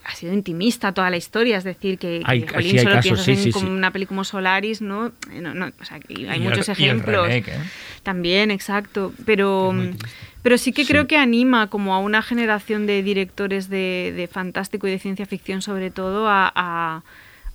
ha 0.05 0.14
sido 0.14 0.32
intimista 0.32 0.92
toda 0.92 1.11
la 1.11 1.16
historia, 1.16 1.57
es 1.59 1.64
decir, 1.64 1.98
que, 1.98 2.18
que, 2.18 2.22
Hay- 2.24 2.46
jolín, 2.46 2.78
hay 2.78 2.84
solo 2.84 2.94
casos, 2.96 3.03
piensas 3.05 3.24
sí, 3.24 3.30
en 3.32 3.38
sí, 3.38 3.53
como 3.53 3.66
sí. 3.66 3.72
una 3.72 3.90
peli 3.92 4.07
como 4.07 4.24
Solaris, 4.24 4.80
¿no? 4.82 5.09
Eh, 5.32 5.40
no, 5.40 5.55
no, 5.55 5.70
o 5.80 5.84
sea, 5.84 6.00
que 6.00 6.28
hay 6.28 6.38
Y 6.40 6.42
muchos 6.42 6.68
el- 6.68 6.72
ejemplos. 6.72 7.26
remake, 7.28 7.48
¿eh? 7.48 7.59
También, 8.03 8.50
exacto. 8.50 9.12
Pero, 9.24 9.72
triste. 9.78 10.07
pero 10.42 10.59
sí 10.59 10.72
que 10.72 10.84
creo 10.86 11.07
que 11.07 11.16
anima 11.16 11.68
como 11.68 11.94
a 11.94 11.98
una 12.00 12.20
generación 12.22 12.86
de 12.86 13.03
directores 13.03 13.68
de, 13.68 14.12
de 14.16 14.26
fantástico 14.26 14.88
y 14.88 14.90
de 14.90 14.98
ciencia 14.98 15.24
ficción, 15.26 15.62
sobre 15.62 15.90
todo, 15.90 16.28
a, 16.28 16.50
a- 16.55 17.03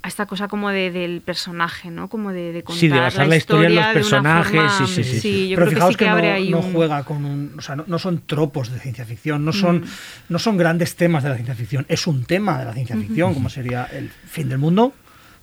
a 0.07 0.09
esta 0.09 0.25
cosa 0.25 0.47
como 0.47 0.69
de, 0.69 0.89
del 0.89 1.19
personaje, 1.21 1.91
¿no? 1.91 2.07
Como 2.07 2.31
de, 2.31 2.53
de 2.53 2.63
contar 2.63 2.79
Sí, 2.79 2.87
de 2.87 2.97
basar 2.99 3.27
la 3.27 3.35
historia 3.35 3.67
en 3.67 3.75
los 3.75 3.85
personajes, 3.87 4.51
forma- 4.71 4.87
sí, 4.87 5.03
sí, 5.03 5.19
sí. 5.19 5.49
yo 5.49 5.55
Pero 5.57 5.65
creo 5.65 5.69
que 5.69 5.75
fijaos 5.75 5.93
sí 5.93 5.97
que, 5.97 6.05
que, 6.05 6.09
abre 6.09 6.29
no, 6.29 6.33
ahí 6.35 6.49
no 6.49 6.59
un... 6.59 6.73
juega 6.73 7.03
con 7.03 7.25
un. 7.25 7.53
O 7.57 7.61
sea, 7.61 7.75
no, 7.75 7.83
no 7.87 7.99
son 7.99 8.21
tropos 8.25 8.71
de 8.71 8.79
ciencia 8.79 9.05
ficción, 9.05 9.43
no 9.43 9.51
son, 9.51 9.83
no 10.29 10.39
son 10.39 10.55
grandes 10.55 10.95
temas 10.95 11.23
de 11.23 11.29
la 11.29 11.35
ciencia 11.35 11.55
ficción, 11.55 11.85
es 11.89 12.07
un 12.07 12.23
tema 12.23 12.57
de 12.57 12.65
la 12.65 12.73
ciencia 12.73 12.95
ficción, 12.95 13.33
como 13.33 13.49
sería 13.49 13.83
el 13.91 14.09
fin 14.09 14.47
del 14.47 14.59
mundo, 14.59 14.93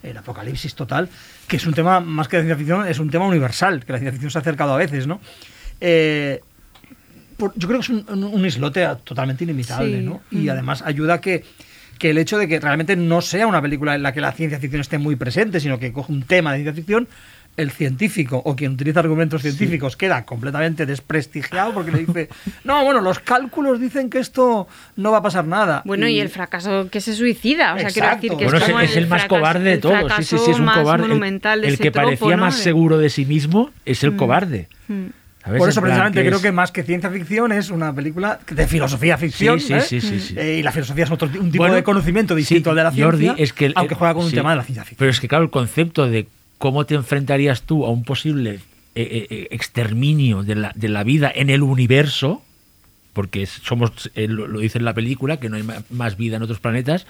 el 0.03 0.17
apocalipsis 0.17 0.75
total, 0.75 1.11
que 1.47 1.57
es 1.57 1.67
un 1.67 1.75
tema 1.75 2.01
más 2.01 2.27
que 2.29 2.39
de 2.39 2.45
ciencia 2.45 2.57
ficción, 2.57 2.87
es 2.89 2.99
un 2.99 3.11
tema 3.11 3.27
universal, 3.27 3.85
que 3.85 3.93
la 3.93 3.99
ciencia 3.99 4.12
ficción 4.12 4.31
se 4.31 4.39
ha 4.39 4.41
acercado 4.41 4.73
a 4.73 4.79
veces, 4.79 5.07
¿no? 5.07 5.21
Eh, 5.81 6.41
por- 7.37 7.53
yo 7.57 7.69
creo 7.69 7.81
que 7.81 7.85
es 7.85 7.91
un, 7.91 8.07
un- 8.09 8.25
un 8.25 8.47
islote 8.47 8.87
totalmente 9.05 9.45
inimitable, 9.45 9.99
Sí. 10.01 10.07
¿no? 10.07 10.23
Y 10.31 10.47
Mm. 10.47 10.51
además 10.51 10.81
ayuda 10.83 11.15
a 11.15 11.21
que, 11.21 11.45
que 12.05 12.11
el 12.11 12.18
hecho 12.18 12.36
de 12.36 12.46
que 12.46 12.61
realmente 12.61 12.96
no 12.96 13.22
sea 13.22 13.46
una 13.46 13.62
película 13.62 13.94
en 13.94 14.02
la 14.02 14.12
que 14.12 14.20
la 14.20 14.30
ciencia 14.30 14.59
ficción 14.59 14.82
esté 14.82 14.98
muy 14.98 15.16
presente, 15.16 15.59
sino 15.59 15.78
que 15.78 15.90
coge 15.90 16.12
un 16.12 16.22
tema 16.22 16.52
de 16.52 16.59
ciencia 16.59 16.74
ficción, 16.74 17.09
el 17.57 17.70
científico 17.70 18.42
o 18.44 18.55
quien 18.55 18.72
utiliza 18.72 19.00
argumentos 19.00 19.40
científicos 19.40 19.96
queda 19.96 20.26
completamente 20.26 20.84
desprestigiado 20.84 21.72
porque 21.72 21.92
le 21.92 22.00
dice, 22.00 22.28
no, 22.64 22.84
bueno, 22.84 23.00
los 23.00 23.20
cálculos 23.20 23.80
dicen 23.80 24.11
que 24.11 24.18
esto 24.18 24.68
no 24.96 25.12
va 25.12 25.18
a 25.18 25.22
pasar 25.22 25.46
nada. 25.46 25.80
Bueno, 25.86 26.07
y, 26.07 26.20
el 26.20 26.28
fracaso 26.28 26.90
que 26.90 27.00
se 27.00 27.14
suicida, 27.14 27.72
o 27.72 27.78
sea, 27.78 27.88
quiero 27.88 28.11
decir 28.11 28.32
que 28.36 28.44
Bueno, 28.44 28.59
es, 28.59 28.62
es, 28.64 28.68
como 28.68 28.80
es 28.80 28.96
el 28.96 29.07
más 29.07 29.22
fracaso- 29.22 29.28
cobarde 29.40 29.70
de 29.70 29.78
todos. 29.78 30.12
Sí, 30.18 30.24
sí, 30.24 30.36
sí, 30.44 30.50
es 30.50 30.59
un 30.59 30.66
más 30.66 30.80
cobarde. 30.80 31.05
El- 31.05 31.09
monumental 31.09 31.62
de 31.62 31.68
El, 31.68 31.72
ese 31.72 31.82
que 31.84 31.90
tropo, 31.90 32.05
parecía 32.09 32.36
¿no? 32.36 32.42
más 32.44 32.57
seguro 32.57 32.98
de 32.98 33.09
sí 33.09 33.24
mismo 33.24 33.70
es 33.86 34.05
el 34.05 34.14
cobarde. 34.14 34.68
Mm. 34.88 35.07
¿Sabes? 35.45 35.59
Por 35.59 35.68
eso, 35.68 35.80
precisamente, 35.80 36.20
que 36.20 36.26
creo 36.26 36.36
es- 36.38 36.42
que 36.42 36.53
más 36.53 36.72
que 36.72 36.82
ciencia 36.82 37.11
ficción 37.11 37.53
es 37.53 37.70
una 37.70 37.92
película 37.95 38.40
de 38.51 38.66
filosofía 38.66 39.18
ficción. 39.18 39.61
Sí, 39.61 39.74
sí, 39.80 39.97
¿eh? 39.97 40.01
sí, 40.01 40.20
sí. 40.20 40.34
Eh, 40.38 40.57
y 40.59 40.62
la 40.62 40.72
filosofía 40.72 41.05
es 41.05 41.11
otro, 41.11 41.28
un 41.28 41.51
tipo 41.51 41.62
Bueno, 41.62 41.74
de 41.74 41.82
conocimiento 41.82 42.34
distinto 42.34 42.70
al 42.70 42.76
de 42.76 42.82
la 42.84 42.90
ciencia, 42.90 43.28
Jordi, 43.28 43.42
es 43.42 43.53
que 43.53 43.66
el- 43.66 43.72
aunque 43.76 43.95
juega 43.95 44.14
con 44.14 44.24
un 44.24 44.32
tema 44.32 44.51
de 44.51 44.57
la 44.57 44.64
ciencia 44.64 44.82
ficción. 44.84 44.99
Pero 44.99 45.11
es 45.11 45.20
que, 45.20 45.28
claro, 45.28 45.45
el 45.45 45.51
concepto 45.51 46.09
de 46.09 46.26
cómo 46.59 46.86
te 46.86 46.95
enfrentarías 46.95 47.62
tú 47.62 47.84
a 47.84 47.90
un 47.90 48.05
posible 48.05 48.61
eh, 48.97 49.49
exterminio 49.51 50.42
de 50.45 50.55
la, 50.55 50.72
de 50.74 50.88
la 50.88 51.03
vida 51.03 51.30
en 51.34 51.51
el 51.51 51.62
universo, 51.62 52.42
porque 53.12 53.45
somos, 53.47 53.90
lo, 54.14 54.61
dice 54.61 54.78
en 54.78 54.84
la 54.84 54.95
película, 54.95 55.38
que 55.38 55.49
no 55.49 55.57
hay 55.57 55.64
más 55.90 56.16
vida 56.16 56.36
en 56.36 56.42
otros 56.42 56.61
planetas, 56.61 57.07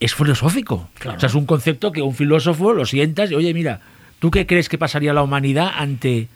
es 0.00 0.14
filosófico. 0.14 0.88
O 1.06 1.20
sea, 1.20 1.28
es 1.28 1.34
un 1.34 1.44
concepto 1.46 1.92
que 1.92 2.02
un 2.02 2.14
filósofo 2.14 2.72
lo 2.72 2.86
sientas 2.86 3.30
y, 3.30 3.34
oye, 3.34 3.52
mira, 3.54 3.80
¿tú 4.20 4.30
qué 4.30 4.46
crees 4.46 4.68
que 4.68 4.78
pasaría 4.78 5.12
la 5.12 5.22
humanidad 5.22 5.70
ante 5.76 6.28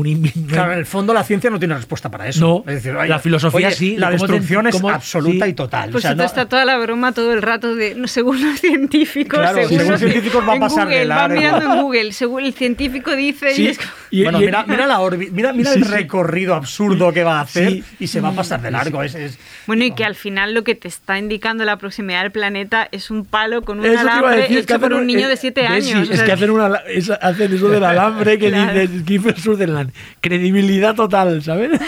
un 0.00 0.22
Claro, 0.48 0.72
en 0.72 0.78
el 0.78 0.86
fondo 0.86 1.12
la 1.14 1.24
ciencia 1.24 1.50
no 1.50 1.58
tiene 1.58 1.74
respuesta 1.74 2.10
para 2.10 2.28
eso. 2.28 2.40
No, 2.40 2.70
Es 2.70 2.76
decir, 2.82 2.96
oye, 2.96 3.08
la 3.08 3.18
filosofía 3.18 3.68
oye, 3.68 3.76
sí, 3.76 3.96
La 3.96 4.08
¿cómo 4.10 4.18
te- 4.26 4.32
destrucción 4.32 4.66
es 4.66 4.74
cómo- 4.76 4.90
absoluta 4.90 5.44
sí. 5.44 5.50
y 5.50 5.54
total. 5.54 5.90
Pues 5.90 5.96
O 5.96 6.00
sea, 6.02 6.10
esto 6.12 6.22
no- 6.22 6.26
está 6.26 6.46
toda 6.46 6.64
la 6.64 6.78
broma 6.78 7.12
todo 7.12 7.32
el 7.32 7.42
rato 7.42 7.74
de 7.74 7.94
no, 7.94 8.08
según 8.08 8.40
los 8.42 8.60
científicos, 8.60 9.38
Claro, 9.40 9.58
según, 9.58 9.76
según 9.78 9.92
los 9.92 10.00
científicos 10.00 10.48
va 10.48 10.54
a 10.54 10.58
pasar 10.60 10.88
de 10.88 10.94
Google, 10.94 11.08
va 11.08 11.16
largo. 11.16 11.36
mirando 11.36 11.72
en 11.74 11.82
Google, 11.82 12.12
según 12.12 12.44
el 12.44 12.52
científico 12.54 13.14
dice 13.16 13.54
Sí, 13.54 13.62
y 13.62 13.66
es- 13.68 13.78
y- 14.10 14.22
bueno, 14.24 14.40
y- 14.42 14.46
mira, 14.46 14.64
mira 14.66 14.86
la 14.86 14.98
mira, 15.32 15.52
mira 15.52 15.72
Sí, 15.72 15.78
el 15.80 15.84
recorrido 15.86 16.54
absurdo 16.54 17.12
que 17.12 17.24
va 17.24 17.38
a 17.38 17.42
hacer 17.42 17.70
Sí. 17.72 17.84
y 18.00 18.06
se 18.06 18.20
va 18.20 18.28
a 18.30 18.32
pasar 18.32 18.60
de 18.62 18.70
largo. 18.70 19.02
Es, 19.02 19.14
es- 19.14 19.38
Bueno, 19.66 19.84
y 19.84 19.92
que 19.92 20.04
al 20.04 20.14
final 20.14 20.54
lo 20.54 20.64
que 20.64 20.74
te 20.74 20.88
está 20.88 21.18
indicando 21.18 21.64
la 21.64 21.76
proximidad 21.76 22.22
del 22.22 22.32
planeta 22.32 22.88
es 22.90 23.10
un 23.10 23.24
palo 23.24 23.62
con 23.62 23.80
un 23.80 23.86
Eso 23.86 24.00
alambre 24.00 24.36
decir, 24.38 24.58
es 24.58 24.66
que 24.66 24.72
hecho 24.74 24.80
por 24.80 24.92
un 24.94 25.06
niño 25.06 25.26
eh, 25.26 25.30
de 25.30 25.36
7 25.36 25.60
sí, 25.60 25.66
años. 25.92 26.10
es 26.10 26.22
que 26.22 26.32
hacen, 26.32 26.50
una, 26.50 26.80
hacen 27.20 27.52
eso 27.54 27.68
del 27.68 27.84
alambre 27.84 28.38
que 28.38 28.48
Claro. 28.50 28.80
dice 28.80 29.04
Kiefer 29.04 29.38
Sutherland. 29.40 29.87
Credibilidad 30.20 30.94
total, 30.94 31.42
¿sabes? 31.42 31.78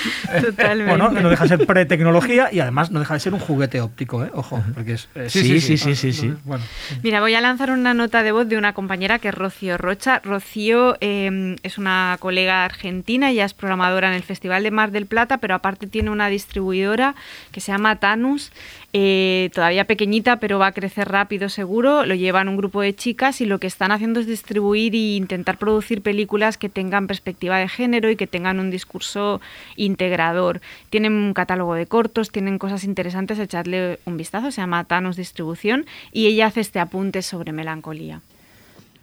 Totalmente. 0.40 0.96
bueno, 0.96 1.10
no 1.20 1.28
deja 1.30 1.44
de 1.44 1.56
ser 1.56 1.66
pre-tecnología 1.66 2.48
y 2.52 2.60
además 2.60 2.90
no 2.90 3.00
deja 3.00 3.14
de 3.14 3.20
ser 3.20 3.34
un 3.34 3.40
juguete 3.40 3.80
óptico, 3.80 4.24
¿eh? 4.24 4.30
Ojo, 4.34 4.62
porque 4.74 4.94
es. 4.94 5.08
es- 5.14 5.32
Sí, 5.32 5.60
sí, 5.60 5.76
sí, 5.78 5.94
sí, 5.94 6.12
sí. 6.12 6.26
Entonces, 6.26 6.44
Bueno, 6.44 6.64
Mira, 7.02 7.20
voy 7.20 7.34
a 7.34 7.40
lanzar 7.40 7.70
una 7.70 7.94
nota 7.94 8.22
de 8.22 8.32
voz 8.32 8.48
de 8.48 8.56
una 8.56 8.72
compañera 8.72 9.18
que 9.18 9.28
es 9.28 9.34
Rocío 9.34 9.78
Rocha. 9.78 10.20
Rocío 10.24 10.96
eh, 11.00 11.56
es 11.62 11.78
una 11.78 12.16
colega 12.20 12.64
argentina, 12.64 13.30
ella 13.30 13.44
es 13.44 13.54
programadora 13.54 14.08
en 14.08 14.14
el 14.14 14.22
Festival 14.22 14.62
de 14.62 14.70
Mar 14.70 14.90
del 14.90 15.06
Plata, 15.06 15.38
pero 15.38 15.54
aparte 15.54 15.86
tiene 15.86 16.10
una 16.10 16.28
distribuidora 16.28 17.14
que 17.52 17.60
se 17.60 17.72
llama 17.72 17.96
Tanus, 17.96 18.52
eh, 18.92 19.50
todavía 19.54 19.84
pequeñita, 19.84 20.40
pero 20.40 20.58
va 20.58 20.68
a 20.68 20.72
crecer 20.72 21.08
rápido 21.08 21.48
seguro. 21.48 22.04
Lo 22.04 22.14
llevan 22.14 22.48
un 22.48 22.56
grupo 22.56 22.80
de 22.80 22.94
chicas 22.94 23.40
y 23.40 23.46
lo 23.46 23.60
que 23.60 23.68
están 23.68 23.92
haciendo 23.92 24.18
es 24.18 24.26
distribuir 24.26 24.94
e 24.94 25.16
intentar 25.16 25.58
producir 25.58 26.02
películas 26.02 26.58
que 26.58 26.68
tengan 26.68 27.06
perspectiva 27.06 27.58
de 27.58 27.68
género 27.68 28.10
y 28.10 28.16
que 28.16 28.26
tengan 28.26 28.58
un 28.58 28.70
discurso 28.70 29.40
integrador. 29.76 30.60
Tienen 30.90 31.12
un 31.12 31.34
catálogo 31.34 31.74
de 31.74 31.86
cortos, 31.86 32.30
tienen 32.30 32.58
cosas 32.58 32.82
interesantes, 32.82 33.38
echadle 33.38 34.00
un 34.06 34.16
vistazo, 34.16 34.50
se 34.50 34.60
llama 34.60 34.82
Thanos 34.84 35.16
Distribución 35.16 35.86
y 36.12 36.26
ella 36.26 36.46
hace 36.46 36.60
este 36.60 36.80
apunte 36.80 37.22
sobre 37.22 37.52
melancolía. 37.52 38.22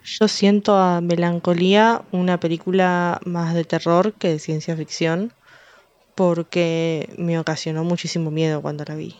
Yo 0.03 0.27
siento 0.29 0.77
a 0.77 1.01
Melancolía 1.01 2.01
una 2.11 2.39
película 2.39 3.19
más 3.25 3.53
de 3.53 3.65
terror 3.65 4.13
que 4.13 4.29
de 4.29 4.39
ciencia 4.39 4.75
ficción 4.75 5.33
porque 6.15 7.13
me 7.17 7.37
ocasionó 7.37 7.83
muchísimo 7.83 8.31
miedo 8.31 8.61
cuando 8.61 8.85
la 8.85 8.95
vi. 8.95 9.15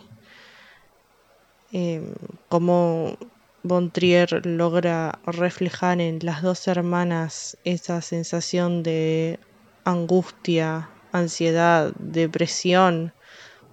Eh, 1.72 2.14
cómo 2.48 3.18
Von 3.62 3.90
Trier 3.90 4.46
logra 4.46 5.18
reflejar 5.26 6.00
en 6.00 6.18
las 6.22 6.40
dos 6.42 6.66
hermanas 6.66 7.58
esa 7.64 8.00
sensación 8.00 8.82
de 8.82 9.38
angustia, 9.84 10.88
ansiedad, 11.12 11.92
depresión 11.98 13.12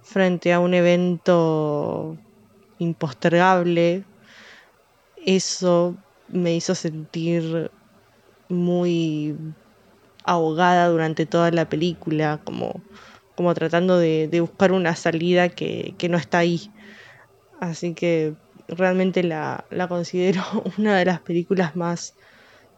frente 0.02 0.52
a 0.52 0.60
un 0.60 0.74
evento 0.74 2.18
impostergable, 2.80 4.04
eso 5.26 5.96
me 6.28 6.54
hizo 6.54 6.76
sentir 6.76 7.72
muy 8.50 9.36
ahogada 10.26 10.90
durante 10.90 11.26
toda 11.26 11.50
la 11.52 11.70
película, 11.70 12.42
como, 12.44 12.82
como 13.36 13.54
tratando 13.54 13.98
de, 13.98 14.28
buscar 14.42 14.74
una 14.74 14.96
salida 14.96 15.48
que 15.48 16.08
no 16.10 16.18
está 16.18 16.40
ahí. 16.40 16.70
Así 17.62 17.94
que 17.94 18.34
realmente 18.68 19.24
la, 19.24 19.64
la 19.72 19.88
considero 19.88 20.44
una 20.78 20.98
de 20.98 21.06
las 21.06 21.20
películas 21.22 21.76
más 21.76 22.14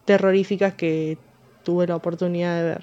terroríficas 0.05 0.73
que 0.75 1.17
tuve 1.63 1.87
la 1.87 1.95
oportunidad 1.95 2.57
de 2.57 2.63
ver. 2.63 2.81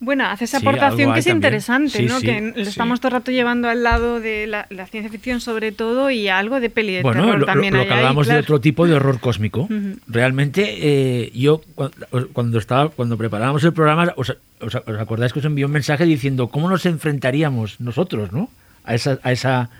Bueno, 0.00 0.24
hace 0.26 0.46
esa 0.46 0.58
Sí, 0.58 0.66
aportación 0.66 1.12
que 1.12 1.20
es 1.20 1.26
también. 1.26 1.36
interesante, 1.36 1.98
Sí, 1.98 2.06
¿no? 2.06 2.18
sí, 2.18 2.26
que 2.26 2.40
lo 2.40 2.64
sí. 2.64 2.70
estamos 2.70 2.98
todo 3.00 3.08
el 3.10 3.12
rato 3.20 3.30
llevando 3.30 3.68
al 3.68 3.84
lado 3.84 4.18
de 4.18 4.48
la, 4.48 4.66
la 4.68 4.86
ciencia 4.86 5.08
ficción 5.12 5.40
sobre 5.40 5.70
todo 5.70 6.10
y 6.10 6.26
algo 6.28 6.58
de 6.58 6.70
peli 6.70 6.94
de 6.94 7.02
Bueno, 7.02 7.22
terror 7.22 7.38
lo, 7.38 7.46
también 7.46 7.72
lo- 7.72 7.84
lo 7.84 7.88
que 7.88 7.94
de 8.32 8.38
otro 8.38 8.60
tipo 8.60 8.88
de 8.88 8.94
horror 8.94 9.20
cósmico. 9.20 9.68
Realmente, 10.08 10.74
eh, 10.80 11.30
yo 11.34 11.62
cu- 11.76 11.90
cuando 12.32 12.58
estaba 12.58 12.88
cuando 12.88 13.16
preparábamos 13.16 13.62
el 13.62 13.72
programa, 13.72 14.12
os, 14.16 14.36
os- 14.60 14.74
os 14.74 14.98
acordáis 14.98 15.32
que 15.32 15.38
os 15.38 15.44
envió 15.44 15.66
un 15.66 15.72
mensaje 15.72 16.04
diciendo 16.04 16.48
cómo 16.48 16.68
nos 16.68 16.84
enfrentaríamos 16.84 17.80
nosotros, 17.80 18.32
¿no? 18.32 18.50
A 18.84 18.96
esa, 18.96 19.20
a 19.22 19.30
esa, 19.30 19.70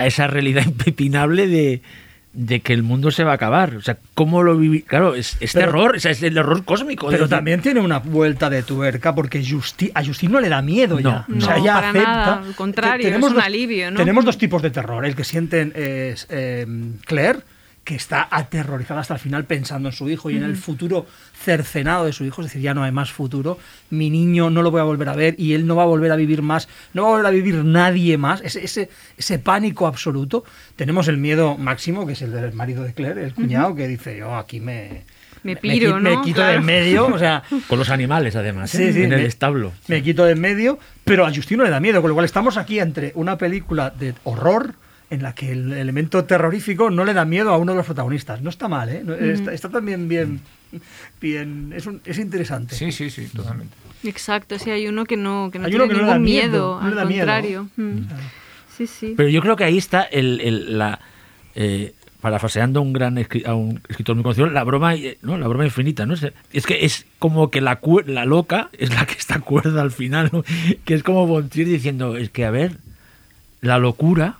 a 0.00 0.06
esa 0.06 0.26
realidad 0.26 0.64
impepinable 0.66 1.46
de, 1.46 1.82
de 2.32 2.60
que 2.60 2.72
el 2.72 2.82
mundo 2.82 3.10
se 3.10 3.24
va 3.24 3.32
a 3.32 3.34
acabar. 3.34 3.74
O 3.76 3.82
sea, 3.82 3.98
cómo 4.14 4.42
lo 4.42 4.56
viví. 4.56 4.82
Claro, 4.82 5.14
es, 5.14 5.36
es 5.40 5.52
Pero- 5.52 5.66
terror, 5.66 5.96
o 5.96 6.00
sea, 6.00 6.10
es 6.12 6.22
el 6.22 6.38
horror 6.38 6.64
cósmico. 6.64 7.08
Pero 7.08 7.28
también 7.28 7.60
tiene 7.60 7.80
una 7.80 7.98
vuelta 7.98 8.48
de 8.50 8.62
tuerca 8.62 9.14
porque 9.14 9.42
Justi- 9.42 9.90
a 9.94 10.04
Justin 10.04 10.32
no 10.32 10.40
le 10.40 10.48
da 10.48 10.62
miedo 10.62 11.00
ya. 11.00 11.24
No, 11.28 11.38
o 11.38 11.40
sea, 11.40 11.58
ya 11.58 11.74
para 11.74 11.88
acepta. 11.90 12.08
nada, 12.10 12.42
al 12.46 12.54
contrario, 12.54 13.08
Te- 13.10 13.16
es 13.16 13.22
un 13.22 13.40
alivio, 13.40 13.90
¿no? 13.90 13.96
Tenemos 13.98 14.24
dos 14.24 14.38
tipos 14.38 14.62
de 14.62 14.70
terror. 14.70 15.04
El 15.04 15.14
que 15.16 15.24
sienten 15.24 15.72
es 15.74 16.26
eh, 16.30 16.66
Claire, 17.06 17.40
que 17.84 17.94
está 17.94 18.28
aterrorizada 18.30 19.00
hasta 19.00 19.14
el 19.14 19.20
final 19.20 19.44
pensando 19.46 19.88
en 19.88 19.92
su 19.94 20.08
hijo 20.10 20.30
y 20.30 20.36
en 20.36 20.44
el 20.44 20.56
futuro 20.56 21.06
cercenado 21.34 22.04
de 22.04 22.12
su 22.12 22.24
hijo, 22.24 22.42
es 22.42 22.48
decir, 22.48 22.60
ya 22.62 22.74
no 22.74 22.82
hay 22.84 22.92
más 22.92 23.10
futuro. 23.10 23.58
Mi 23.88 24.10
niño 24.10 24.50
no 24.50 24.62
lo 24.62 24.70
voy 24.70 24.80
a 24.80 24.84
volver 24.84 25.08
a 25.08 25.14
ver 25.16 25.34
y 25.38 25.54
él 25.54 25.66
no 25.66 25.76
va 25.76 25.84
a 25.84 25.86
volver 25.86 26.12
a 26.12 26.16
vivir 26.16 26.42
más, 26.42 26.68
no 26.92 27.02
va 27.02 27.08
a 27.08 27.10
volver 27.12 27.26
a 27.26 27.30
vivir 27.30 27.64
nadie 27.64 28.18
más. 28.18 28.42
Ese, 28.42 28.62
ese, 28.64 28.90
ese 29.16 29.38
pánico 29.38 29.86
absoluto. 29.86 30.44
Tenemos 30.76 31.08
el 31.08 31.16
miedo 31.16 31.56
máximo, 31.56 32.06
que 32.06 32.12
es 32.12 32.22
el 32.22 32.32
del 32.32 32.52
marido 32.52 32.84
de 32.84 32.92
Claire, 32.94 33.24
el 33.24 33.34
cuñado, 33.34 33.74
que 33.74 33.88
dice, 33.88 34.16
yo 34.18 34.36
aquí 34.36 34.60
me... 34.60 35.04
Me 35.42 35.56
piro, 35.56 35.98
¿no? 35.98 36.18
me 36.18 36.20
quito 36.22 36.36
Claro. 36.36 36.50
de 36.52 36.56
en 36.58 36.64
medio, 36.66 37.06
o 37.06 37.18
sea, 37.18 37.42
Con 37.68 37.78
los 37.78 37.88
animales, 37.88 38.36
además, 38.36 38.70
Sí, 38.70 38.82
¿eh? 38.82 38.92
sí, 38.92 39.02
en 39.04 39.12
el 39.14 39.24
establo. 39.24 39.72
me 39.88 40.02
quito 40.02 40.26
de 40.26 40.32
en 40.32 40.40
medio, 40.40 40.78
pero 41.02 41.24
a 41.24 41.34
Justino 41.34 41.64
le 41.64 41.70
da 41.70 41.80
miedo, 41.80 42.02
con 42.02 42.10
lo 42.10 42.14
cual 42.14 42.26
estamos 42.26 42.58
aquí 42.58 42.78
entre 42.78 43.12
una 43.14 43.38
película 43.38 43.88
de 43.88 44.12
horror 44.24 44.74
en 45.10 45.22
la 45.22 45.34
que 45.34 45.52
el 45.52 45.72
elemento 45.72 46.24
terrorífico 46.24 46.88
no 46.90 47.04
le 47.04 47.12
da 47.14 47.24
miedo 47.24 47.50
a 47.52 47.58
uno 47.58 47.72
de 47.72 47.76
los 47.78 47.86
protagonistas. 47.86 48.40
No 48.42 48.48
está 48.50 48.68
mal, 48.68 48.88
¿eh? 48.88 49.02
No- 49.04 49.14
está, 49.14 49.52
está 49.52 49.68
también 49.68 50.08
bien, 50.08 50.40
bien 51.20 51.72
es, 51.74 51.86
un- 51.86 52.00
es 52.04 52.18
interesante. 52.18 52.74
Sí, 52.74 52.92
sí, 52.92 53.10
sí, 53.10 53.26
totalmente. 53.26 53.74
Exacto, 54.04 54.58
sí, 54.58 54.70
hay 54.70 54.86
uno 54.88 55.04
que 55.04 55.16
no, 55.16 55.50
que 55.52 55.58
no 55.58 55.68
tiene 55.68 55.84
que 55.84 55.88
no 55.88 55.92
le 55.94 55.98
ningún 55.98 56.08
da 56.14 56.18
miedo, 56.18 56.48
miedo, 56.50 56.80
no 56.80 56.86
le 56.86 56.90
al 56.92 56.96
da 56.96 57.04
miedo. 57.04 57.18
contrario. 57.20 57.68
Mm. 57.76 57.98
Sí, 58.76 58.86
sí. 58.86 59.14
Pero 59.16 59.28
yo 59.28 59.42
creo 59.42 59.56
que 59.56 59.64
ahí 59.64 59.76
está 59.76 60.02
el, 60.04 60.40
el- 60.40 60.78
la 60.78 61.00
eh, 61.54 61.92
parafraseando 62.20 62.80
a 62.80 62.82
un 62.82 62.92
gran 62.92 63.16
escri- 63.16 63.46
a 63.46 63.54
un 63.54 63.80
escritor 63.88 64.14
muy 64.14 64.22
conocido, 64.22 64.46
la 64.48 64.62
broma, 64.64 64.94
eh, 64.94 65.18
¿no? 65.22 65.36
La 65.38 65.48
broma 65.48 65.64
infinita, 65.64 66.06
¿no? 66.06 66.14
Es, 66.52 66.66
que 66.66 66.84
es 66.84 67.04
como 67.18 67.50
que 67.50 67.60
la, 67.60 67.76
cu- 67.76 68.02
la 68.06 68.24
loca 68.24 68.70
es 68.78 68.94
la 68.94 69.04
que 69.06 69.14
está 69.14 69.40
cuerda 69.40 69.82
al 69.82 69.90
final, 69.90 70.30
¿no? 70.32 70.44
Que 70.84 70.94
es 70.94 71.02
como 71.02 71.26
Bontier 71.26 71.66
diciendo, 71.66 72.16
es 72.16 72.30
que 72.30 72.44
a 72.44 72.50
ver, 72.50 72.76
la 73.60 73.78
locura 73.78 74.36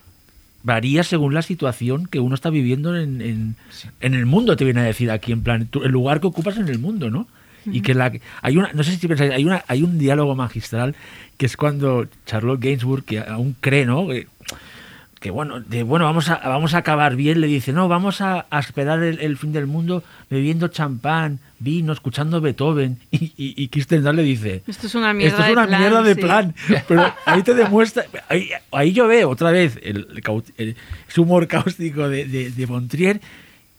varía 0.62 1.02
según 1.04 1.34
la 1.34 1.42
situación 1.42 2.06
que 2.06 2.20
uno 2.20 2.34
está 2.34 2.50
viviendo 2.50 2.96
en, 2.96 3.20
en, 3.22 3.56
en 4.00 4.14
el 4.14 4.26
mundo, 4.26 4.56
te 4.56 4.64
viene 4.64 4.80
a 4.80 4.84
decir 4.84 5.10
aquí, 5.10 5.32
en 5.32 5.42
plan, 5.42 5.66
tú- 5.66 5.82
el 5.82 5.90
lugar 5.92 6.20
que 6.20 6.26
ocupas 6.26 6.56
en 6.58 6.68
el 6.68 6.78
mundo, 6.78 7.10
¿no? 7.10 7.26
Y 7.66 7.82
que 7.82 7.92
la 7.94 8.10
hay 8.40 8.56
una, 8.56 8.72
no 8.72 8.82
sé 8.82 8.96
si 8.96 9.06
pensáis, 9.06 9.32
hay 9.32 9.44
una, 9.44 9.62
hay 9.68 9.82
un 9.82 9.98
diálogo 9.98 10.34
magistral 10.34 10.94
que 11.36 11.44
es 11.46 11.56
cuando 11.58 12.06
Charlotte 12.24 12.60
Gainsbourg, 12.60 13.04
que 13.04 13.18
aún 13.20 13.54
cree, 13.60 13.84
¿no? 13.84 14.06
Que, 15.20 15.30
bueno, 15.30 15.60
de 15.60 15.82
bueno, 15.82 16.06
vamos 16.06 16.30
a, 16.30 16.36
vamos 16.48 16.72
a 16.72 16.78
acabar 16.78 17.14
bien, 17.14 17.42
le 17.42 17.46
dice, 17.46 17.72
no, 17.74 17.88
vamos 17.88 18.22
a, 18.22 18.46
a 18.50 18.58
esperar 18.58 19.02
el, 19.02 19.20
el 19.20 19.36
fin 19.36 19.52
del 19.52 19.66
mundo 19.66 20.02
bebiendo 20.30 20.68
champán, 20.68 21.40
vino, 21.58 21.92
escuchando 21.92 22.40
Beethoven. 22.40 22.98
Y, 23.10 23.24
y, 23.36 23.62
y 23.62 23.68
Kirsten 23.68 24.02
Dunst 24.02 24.16
le 24.16 24.22
dice, 24.22 24.62
Esto 24.66 24.86
es 24.86 24.94
una 24.94 25.12
mierda 25.12 25.36
esto 25.36 25.42
es 25.42 25.46
de 25.48 25.52
una 25.52 25.66
plan, 25.66 25.80
mierda 25.80 26.02
de 26.02 26.14
sí. 26.14 26.20
plan. 26.22 26.54
Pero 26.88 27.14
ahí 27.26 27.42
te 27.42 27.54
demuestra, 27.54 28.04
ahí, 28.28 28.48
ahí 28.72 28.92
yo 28.92 29.06
veo 29.06 29.28
otra 29.28 29.50
vez 29.50 29.78
el, 29.82 30.06
el 30.56 30.76
humor 31.18 31.46
cáustico 31.46 32.08
de, 32.08 32.24
de, 32.24 32.50
de 32.50 32.66
Montrier 32.66 33.20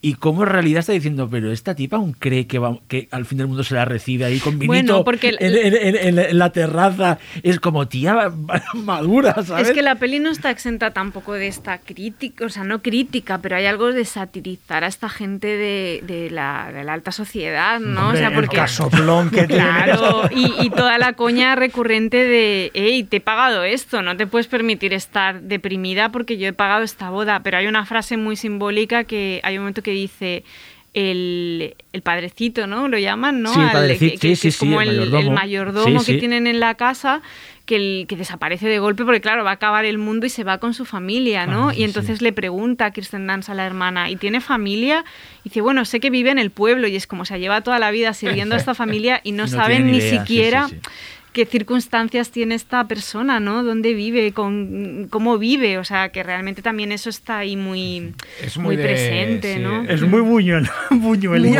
y 0.03 0.15
cómo 0.15 0.44
en 0.44 0.49
realidad 0.49 0.80
está 0.80 0.94
diciendo, 0.94 1.28
pero 1.30 1.52
esta 1.52 1.76
tipa 1.76 1.98
aún 1.98 2.14
cree 2.14 2.48
que, 2.48 2.57
va, 2.57 2.78
que 2.88 3.07
al 3.11 3.26
fin 3.26 3.38
del 3.38 3.48
mundo 3.48 3.64
se 3.64 3.76
la 3.76 3.86
recibe 3.86 4.26
ahí 4.26 4.40
con 4.40 4.53
vinito 4.57 4.68
Bueno, 4.68 5.03
porque 5.03 5.30
el- 5.30 5.38
en, 5.40 5.56
en- 5.76 5.95
en- 5.95 6.19
en 6.19 6.38
la- 6.40 6.52
terraza. 6.52 7.19
Es 7.44 7.60
como 7.60 7.88
tía 7.88 8.32
madura, 8.73 9.36
¿sabes? 9.44 9.69
Es 9.69 9.73
que 9.73 9.82
la 9.82 9.95
peli 9.95 10.19
no 10.19 10.30
está 10.32 10.49
exenta 10.52 10.91
tampoco 10.91 11.34
de 11.34 11.48
esta 11.48 11.78
crítica, 11.80 12.45
o 12.45 12.49
sea, 12.49 12.64
no 12.64 12.82
crítica, 12.82 13.38
pero 13.40 13.56
hay 13.56 13.65
algo 13.65 13.91
de 13.94 14.03
satirizar 14.06 14.84
a 14.84 14.88
esta 14.88 15.07
gente 15.10 15.48
de, 15.48 16.03
de 16.06 16.30
la, 16.30 16.72
de 16.73 16.84
la 16.84 16.94
alta 16.94 17.11
sociedad, 17.11 17.80
¿no? 17.80 18.07
Hombre, 18.07 18.18
o 18.18 18.19
sea, 18.19 18.28
el 18.30 18.34
porque... 18.36 18.57
casoplón 18.57 19.30
que. 19.30 19.45
Claro, 19.52 20.30
y, 20.36 20.65
y 20.65 20.69
toda 20.69 20.98
la 20.98 21.14
coña 21.14 21.56
recurrente 21.56 22.18
de, 22.26 22.72
hey, 22.73 23.03
te 23.03 23.18
he 23.18 23.22
pagado 23.22 23.64
esto, 23.64 24.02
no 24.02 24.15
te 24.18 24.26
puedes 24.28 24.48
permitir 24.48 24.94
estar 24.94 25.41
deprimida 25.41 26.10
porque 26.10 26.38
yo 26.38 26.48
he 26.48 26.53
pagado 26.53 26.84
esta 26.84 27.10
boda. 27.10 27.41
Pero 27.44 27.57
hay 27.57 27.68
una 27.68 27.86
frase 27.86 28.18
muy 28.18 28.36
simbólica 28.36 29.03
que 29.03 29.40
hay 29.44 29.57
un 29.57 29.64
momento 29.64 29.82
que 29.84 29.90
dice 29.91 30.43
el, 30.93 31.76
el 31.93 32.01
padrecito, 32.01 32.68
¿no? 32.68 32.88
Lo 32.88 32.97
llaman, 32.99 33.41
¿no? 33.41 33.53
Sí, 33.53 33.59
el 33.59 33.65
Al- 33.68 33.72
padrecito, 33.72 34.11
que, 34.13 34.18
que- 34.19 34.27
sí, 34.27 34.30
que 34.30 34.35
sí, 34.35 34.47
es 34.49 34.57
como 34.57 34.81
el 34.81 34.89
mayordomo. 34.89 35.19
el 35.19 35.31
mayordomo 35.31 35.99
Sí, 36.01 36.13
que 36.13 36.19
tienen 36.19 36.47
en 36.47 36.59
la 36.59 36.76
casa. 36.76 37.22
Que, 37.65 37.76
el- 37.77 38.05
que 38.09 38.18
desaparece 38.18 38.68
de 38.68 38.80
golpe 38.80 39.05
porque 39.05 39.22
claro 39.22 39.45
va 39.45 39.51
a 39.51 39.53
acabar 39.53 39.85
el 39.85 39.97
mundo 39.97 40.26
y 40.26 40.30
se 40.30 40.43
va 40.43 40.57
con 40.57 40.73
su 40.73 40.84
familia 40.84 41.45
no 41.45 41.69
Ah, 41.69 41.73
sí, 41.73 41.81
y 41.81 41.84
entonces 41.85 42.22
le 42.22 42.34
pregunta 42.34 42.85
a 42.88 42.91
Kirsten 42.91 43.27
Dunst 43.27 43.49
a 43.49 43.53
la 43.53 43.65
hermana 43.65 44.09
y 44.09 44.18
tiene 44.18 44.41
familia 44.41 45.05
y 45.45 45.49
dice 45.49 45.61
bueno 45.61 45.85
sé 45.85 45.99
que 46.01 46.09
vive 46.09 46.31
en 46.31 46.39
el 46.39 46.49
pueblo 46.49 46.88
y 46.88 46.95
es 46.97 47.07
como 47.07 47.23
se 47.23 47.39
lleva 47.39 47.61
toda 47.61 47.80
la 47.80 47.91
vida 47.91 48.13
sirviendo 48.13 48.55
a 48.55 48.57
esta 48.57 48.73
familia 48.73 49.22
y 49.23 49.31
no, 49.31 49.43
Y 49.43 49.51
no 49.51 49.57
saben 49.57 49.89
ni 49.89 49.99
idea, 49.99 50.19
siquiera 50.19 50.68
sí. 50.68 50.80
Qué 51.34 51.45
circunstancias 51.45 52.32
tiene 52.32 52.56
esta 52.56 52.88
persona, 52.88 53.40
¿no? 53.40 53.64
¿Dónde 53.64 53.94
vive? 53.94 54.34
Con, 54.34 55.08
¿Cómo 55.10 55.38
vive? 55.38 55.78
O 55.78 55.84
sea, 55.86 56.10
que 56.10 56.24
realmente 56.24 56.62
también 56.62 56.91
eso 56.91 57.10
está 57.10 57.38
ahí 57.40 57.56
muy, 57.56 58.14
Es 58.41 58.58
muy, 58.58 58.66
muy 58.66 58.76
de- 58.76 58.84
presente, 58.84 59.53
sí, 59.56 59.60
¿no? 59.62 59.84
Es 59.84 60.02
muy 60.02 60.20
buñuel. 60.22 60.70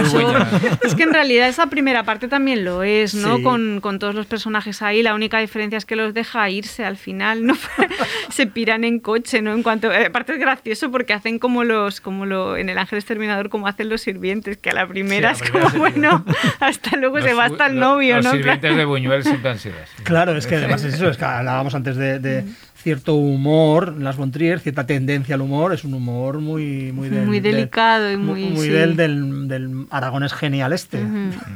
Es 0.84 0.96
que 0.96 1.04
en 1.04 1.14
realidad 1.14 1.48
esa 1.48 1.68
primera 1.68 2.04
parte 2.04 2.28
también 2.28 2.66
lo 2.66 2.84
es, 2.84 3.14
¿no? 3.16 3.38
Sí. 3.38 3.44
Con, 3.44 3.80
con 3.82 4.00
todos 4.00 4.14
los 4.16 4.26
personajes 4.26 4.82
ahí, 4.82 5.04
la 5.04 5.16
única 5.16 5.40
diferencia 5.40 5.78
es 5.78 5.86
que 5.86 5.96
los 5.96 6.14
deja 6.14 6.50
irse 6.50 6.84
al 6.84 6.98
final, 6.98 7.46
¿no? 7.46 7.56
Se 8.30 8.48
piran 8.48 8.84
en 8.84 9.00
coche, 9.00 9.42
¿no? 9.42 9.54
En 9.54 9.64
cuanto, 9.64 9.92
eh, 9.92 10.08
aparte 10.08 10.34
es 10.34 10.40
gracioso 10.40 10.92
porque 10.92 11.14
hacen 11.14 11.40
como 11.40 11.64
los, 11.64 12.02
como 12.02 12.26
lo, 12.26 12.58
en 12.58 12.70
el 12.70 12.78
Ángel 12.78 12.98
Exterminador, 13.00 13.50
como 13.50 13.68
hacen 13.68 13.90
los 13.90 14.02
sirvientes, 14.02 14.58
que 14.58 14.70
a 14.70 14.74
la 14.74 14.88
primera 14.88 15.34
Sí, 15.36 15.44
a 15.44 15.46
es 15.46 15.52
como, 15.52 15.70
bueno, 15.80 16.26
hasta 16.60 16.98
luego 16.98 17.18
Los 17.20 17.26
se 17.26 17.34
va 17.34 17.46
hasta 17.46 17.68
el 17.68 17.80
novio, 17.80 18.18
los 18.18 18.26
¿no? 18.26 18.32
sirvientes 18.32 18.76
de 18.76 18.86
Buñuel 18.86 19.24
siempre 19.24 19.52
han 19.52 19.60
Claro, 20.04 20.36
es 20.36 20.48
que 20.48 20.56
además 20.56 20.84
es 20.84 20.96
eso, 20.96 21.10
es 21.10 21.18
que 21.18 21.26
hablábamos 21.26 21.76
antes 21.76 21.96
de, 21.96 22.20
de 22.20 22.46
cierto 22.82 23.16
humor, 23.16 23.94
en 23.98 24.04
las 24.04 24.18
Bontrier, 24.18 24.60
cierta 24.60 24.86
tendencia 24.86 25.36
al 25.36 25.42
humor, 25.42 25.74
es 25.74 25.84
un 25.84 25.94
humor 25.94 26.40
muy 26.40 26.92
muy, 26.92 27.10
del- 27.10 27.26
Muy 27.26 27.40
del- 27.40 27.56
delicado 27.56 28.12
y 28.12 28.18
muy- 28.18 28.46
muy 28.46 28.66
sí. 28.66 28.70
del, 28.72 28.96
del, 28.96 29.48
del 29.48 29.86
aragonés 29.90 30.34
genial 30.34 30.74
este. 30.74 31.00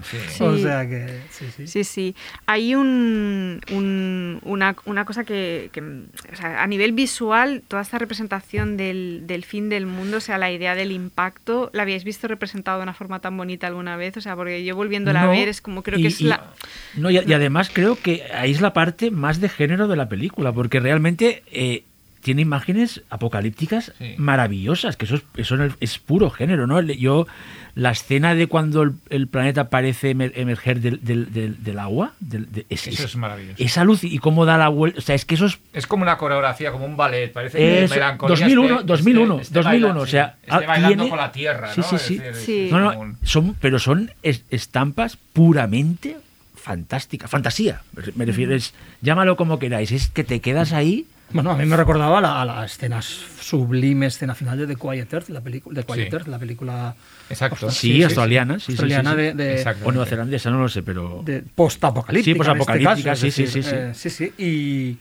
Sí. 0.04 0.44
O 0.44 0.58
sea 0.58 0.88
que 0.88 1.22
sí, 1.32 1.46
sí. 1.56 1.68
Sí, 1.68 1.84
sí. 1.84 2.16
Hay 2.46 2.76
un, 2.76 3.62
un- 3.72 4.40
una, 4.44 4.76
una 4.86 5.06
cosa 5.06 5.24
que, 5.24 5.70
que, 5.72 5.82
o 5.82 6.36
sea, 6.36 6.62
a 6.64 6.68
nivel 6.68 6.92
visual, 6.92 7.64
toda 7.68 7.82
esta 7.82 7.98
representación 7.98 8.78
del, 8.78 9.24
del 9.26 9.46
fin 9.46 9.70
del 9.70 9.86
mundo, 9.86 10.18
o 10.18 10.22
sea, 10.22 10.38
la 10.38 10.52
idea 10.52 10.76
del 10.76 10.92
impacto, 10.92 11.70
¿la 11.74 11.84
habíais 11.84 12.04
visto 12.04 12.28
representado 12.28 12.78
de 12.80 12.84
una 12.84 12.94
forma 12.94 13.20
tan 13.20 13.38
bonita 13.38 13.68
alguna 13.68 13.96
vez? 13.98 14.18
O 14.18 14.22
sea, 14.22 14.36
porque 14.36 14.64
yo 14.66 14.76
volviéndola 14.76 15.22
No, 15.22 15.28
a 15.28 15.32
ver 15.32 15.48
es 15.48 15.62
como 15.62 15.84
creo 15.84 16.00
y- 16.00 16.02
que 16.04 16.08
es 16.10 16.22
y- 16.22 16.26
la... 16.26 16.52
No, 16.96 17.10
y, 17.10 17.20
y 17.20 17.34
además 17.34 17.70
creo 17.72 17.98
que 18.02 18.24
ahí 18.34 18.52
es 18.52 18.62
la 18.62 18.74
parte 18.74 19.12
más 19.12 19.40
de 19.40 19.50
género 19.50 19.88
de 19.88 19.96
la 19.96 20.10
película, 20.10 20.52
porque 20.52 20.80
realmente 20.80 21.15
eh, 21.52 21.84
tiene 22.22 22.42
imágenes 22.42 23.04
apocalípticas 23.12 23.94
Sí. 24.00 24.16
maravillosas, 24.18 24.98
que 24.98 25.06
eso 25.06 25.16
es, 25.16 25.22
eso 25.38 25.64
es- 25.64 25.74
es 25.80 26.00
puro 26.00 26.32
género, 26.32 26.66
¿no? 26.66 26.82
Yo, 26.82 27.28
la 27.76 27.92
escena 27.92 28.34
de 28.34 28.48
cuando 28.48 28.82
el, 28.82 28.94
el 29.12 29.28
planeta 29.28 29.70
parece 29.70 30.16
emer- 30.16 30.32
emerger 30.36 30.80
del, 30.80 31.04
del- 31.04 31.32
del- 31.32 31.64
del 31.64 31.78
agua, 31.78 32.14
del- 32.20 32.52
de- 32.52 32.66
es, 32.70 32.88
Eso 32.88 33.04
es 33.06 33.16
maravilloso. 33.16 33.62
Esa 33.64 33.84
luz 33.84 34.04
y 34.04 34.18
cómo 34.18 34.46
da 34.46 34.58
la 34.58 34.70
vuelta, 34.70 34.98
o 34.98 35.02
sea, 35.02 35.14
es 35.14 35.24
que 35.24 35.36
eso 35.36 35.46
es... 35.46 35.60
Es 35.74 35.86
como 35.86 36.02
una 36.02 36.18
coreografía, 36.18 36.72
como 36.72 36.86
un 36.86 36.98
ballet, 36.98 37.32
parece 37.32 37.60
que 37.60 37.84
es 37.84 37.90
melancolía 37.92 38.34
2001, 38.36 38.76
esté- 38.80 38.86
2001, 38.86 39.34
esté- 39.36 39.42
esté 39.44 39.54
2001, 39.54 39.88
bailando, 39.88 40.02
o 40.02 40.08
sea, 40.08 40.36
ah, 40.48 40.60
bailando 40.62 40.88
tiene- 41.04 41.10
con 41.10 41.20
la 41.20 41.32
tierra, 41.32 41.68
¿no? 41.78 41.84
sí, 41.84 41.96
Es 41.96 42.02
sí. 42.02 42.18
decir, 42.18 42.32
es 42.32 42.38
Sí. 42.44 42.70
No, 42.72 42.80
no, 42.80 42.88
como 42.90 43.02
un- 43.02 43.18
son, 43.24 43.56
pero 43.62 43.78
son 43.78 44.12
es- 44.24 44.44
estampas 44.50 45.18
puramente 45.34 46.18
fantásticas, 46.66 47.30
fantasía, 47.30 47.84
me 48.16 48.26
refiero, 48.26 48.56
es, 48.56 48.74
llámalo 49.02 49.36
como 49.38 49.60
queráis, 49.60 49.92
es 49.92 50.08
que 50.10 50.24
te 50.24 50.40
quedas 50.42 50.74
ahí 50.74 51.06
Bueno, 51.32 51.52
a 51.52 51.56
mí 51.58 51.66
me 51.68 51.78
recordaba 51.78 52.20
la, 52.22 52.42
a 52.42 52.46
la 52.46 52.66
escena 52.66 53.02
sublime, 53.04 54.08
escena 54.08 54.34
final 54.34 54.58
de 54.58 54.66
The 54.66 54.76
Quiet 54.76 55.14
Earth, 55.14 55.30
la 55.30 55.42
película, 55.42 55.80
de 55.80 55.86
Quiet 55.86 56.10
Sí. 56.10 56.16
Earth, 56.16 56.28
la 56.28 56.40
película 56.40 56.96
Exacto. 57.30 57.70
Sí, 57.70 58.02
australiana, 58.04 58.56
sí, 58.60 58.66
sí, 58.66 58.72
australiana 58.74 59.12
sí, 59.12 59.16
sí. 59.18 59.22
de, 59.24 59.34
de, 59.34 59.56
Exacto. 59.58 59.86
O 59.88 59.92
neozelandesa, 59.92 60.50
no 60.50 60.60
lo 60.60 60.70
sé, 60.70 60.82
pero... 60.82 61.22
de 61.24 61.44
post-apocalíptica. 61.44 62.24
Sí, 62.26 62.32
este 62.32 62.38
postapocalíptica, 62.40 63.16
sí, 63.16 63.30
sí, 63.32 63.44
decir, 63.44 63.64
sí, 63.64 63.70
sí. 63.70 63.76
eh, 63.78 63.92
sí, 63.94 64.10
sí. 64.10 64.34
Y, 64.40 64.98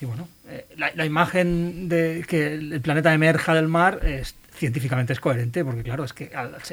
Y 0.00 0.06
bueno, 0.06 0.28
eh, 0.48 0.66
la, 0.76 0.92
la 0.94 1.04
imagen 1.04 1.88
de 1.88 2.24
que 2.28 2.54
el 2.54 2.80
planeta 2.80 3.12
emerja 3.12 3.54
del 3.54 3.66
mar 3.66 3.98
es 4.04 4.36
científicamente 4.58 5.12
es 5.12 5.20
coherente, 5.20 5.64
porque 5.64 5.82
claro, 5.82 6.04
es 6.04 6.12
que 6.12 6.30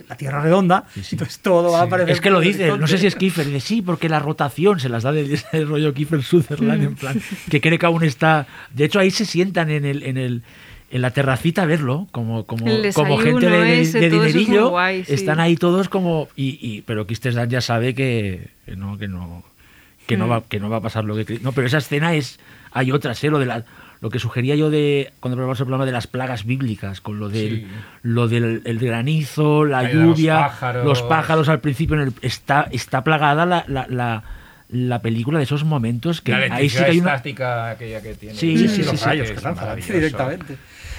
la 0.10 0.18
Tierra 0.18 0.40
es 0.40 0.44
redonda, 0.46 0.86
entonces 1.12 1.40
todo 1.40 1.72
va 1.72 1.80
a 1.80 1.84
aparecer. 1.84 2.12
Es 2.12 2.22
que 2.22 2.30
lo 2.30 2.40
dice, 2.40 2.68
no 2.78 2.88
sé 2.88 2.98
si 2.98 3.08
es. 3.08 3.16
Kiefer, 3.16 3.46
dice 3.46 3.60
sí, 3.62 3.82
porque 3.82 4.10
la 4.10 4.20
rotación 4.20 4.80
se 4.80 4.90
las 4.90 5.04
da 5.04 5.12
del 5.12 5.40
del 5.52 5.68
rollo 5.68 5.94
Kiefer 5.94 6.22
Sutherland, 6.24 6.84
en 6.84 6.96
plan, 6.96 7.22
que 7.50 7.62
cree 7.62 7.80
que 7.80 7.86
aún 7.86 8.04
está. 8.04 8.48
De 8.74 8.86
hecho, 8.86 9.00
ahí 9.00 9.12
se 9.12 9.26
sientan 9.26 9.70
en 9.70 9.86
el. 9.86 10.04
En 10.04 10.18
el 10.18 10.44
en 10.92 11.02
la 11.02 11.10
terracita 11.12 11.64
a 11.64 11.66
verlo, 11.66 12.08
como, 12.12 12.46
como, 12.46 12.66
como 12.94 13.18
gente 13.18 13.50
de, 13.50 13.58
de- 13.58 13.82
ese, 13.82 14.00
de 14.00 14.06
es 14.06 14.12
dinerillo, 14.12 14.70
guay, 14.70 15.04
sí. 15.04 15.14
están 15.16 15.40
ahí 15.40 15.56
todos 15.58 15.90
como. 15.90 16.30
Y, 16.36 16.58
y- 16.62 16.82
pero 16.84 17.06
Kirsten 17.08 17.34
Dunst 17.34 17.52
ya 17.52 17.60
sabe 17.60 17.94
que, 17.96 18.50
que 18.66 18.76
no, 18.78 18.98
que 18.98 19.08
no, 19.08 19.44
que 20.06 20.16
no 20.16 20.28
Mm. 20.28 20.32
va, 20.32 20.44
que 20.44 20.60
no 20.60 20.70
va 20.70 20.78
a 20.78 20.82
pasar 20.82 21.04
lo 21.04 21.16
que. 21.16 21.40
No, 21.42 21.52
pero 21.54 21.68
esa 21.68 21.80
escena 21.80 22.14
es. 22.14 22.40
Hay 22.72 22.92
otras, 22.92 23.22
¿eh? 23.24 23.30
Lo 23.30 23.40
de 23.40 23.46
la, 23.48 23.66
lo 24.06 24.12
que 24.12 24.20
sugería 24.20 24.54
yo 24.54 24.70
de 24.70 25.12
cuando 25.20 25.36
probamos 25.36 25.60
el 25.60 25.66
programa 25.66 25.88
de 25.88 25.92
las 25.92 26.06
plagas 26.06 26.46
bíblicas, 26.46 27.02
con 27.02 27.18
lo 27.18 27.28
del, 27.28 27.62
Sí. 27.62 27.68
lo 28.04 28.28
del 28.28 28.62
el 28.66 28.78
granizo, 28.78 29.66
la 29.66 29.80
Ahí 29.80 29.88
de 29.88 29.94
los 29.96 30.16
lluvia, 30.16 30.36
pájaros. 30.38 30.86
los 30.86 31.02
pájaros 31.02 31.50
al 31.50 31.60
principio, 31.60 31.96
en 31.96 32.02
el- 32.04 32.14
está, 32.22 32.68
está 32.72 33.04
plagada 33.04 33.48
la, 33.48 33.66
la, 33.68 33.88
la, 33.90 34.24
la 34.70 35.02
película 35.02 35.40
de 35.40 35.46
esos 35.46 35.64
momentos 35.64 36.22
que 36.22 36.34
la 36.34 36.56
ahí 36.56 36.70
sí 36.70 36.78
que 36.78 36.84
hay 36.86 37.00
una. 37.00 37.14
estática 37.16 37.72
aquella 37.72 38.00
que 38.00 38.14
tiene. 38.14 38.36
Sí, 38.38 38.56
Sí, 38.60 38.68
sí, 38.68 38.84
los 38.84 39.00
sí, 39.00 39.06
rayos 39.06 39.32
que 39.32 39.36
que 39.88 39.94
directamente. 39.94 40.58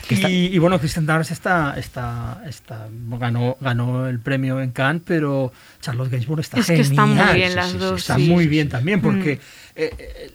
Que 0.08 0.14
está- 0.16 0.28
Y, 0.28 0.46
y 0.46 0.58
bueno, 0.58 0.80
Kristen 0.80 1.06
Dunst 1.06 1.30
está, 1.30 1.74
está, 1.78 2.42
está, 2.48 2.88
ganó, 3.20 3.56
ganó 3.60 4.08
el 4.08 4.18
premio 4.18 4.60
en 4.60 4.72
Cannes, 4.72 5.02
pero 5.06 5.52
Charlotte 5.80 6.10
Gainsbourg 6.10 6.40
está 6.40 6.58
Es 6.58 6.66
que 6.66 6.82
genial. 6.82 6.90
están 6.90 7.08
muy 7.14 7.34
bien 7.36 7.50
Sí, 7.50 7.54
las 7.56 7.66
sí, 7.66 7.72
sí, 7.72 7.78
dos, 7.78 8.00
Está 8.00 8.16
sí. 8.16 8.28
muy 8.28 8.46
bien 8.48 8.68
también, 8.68 9.00
porque 9.00 9.36
Mm. 9.36 9.38
eh, 9.76 9.90
eh, 9.96 10.30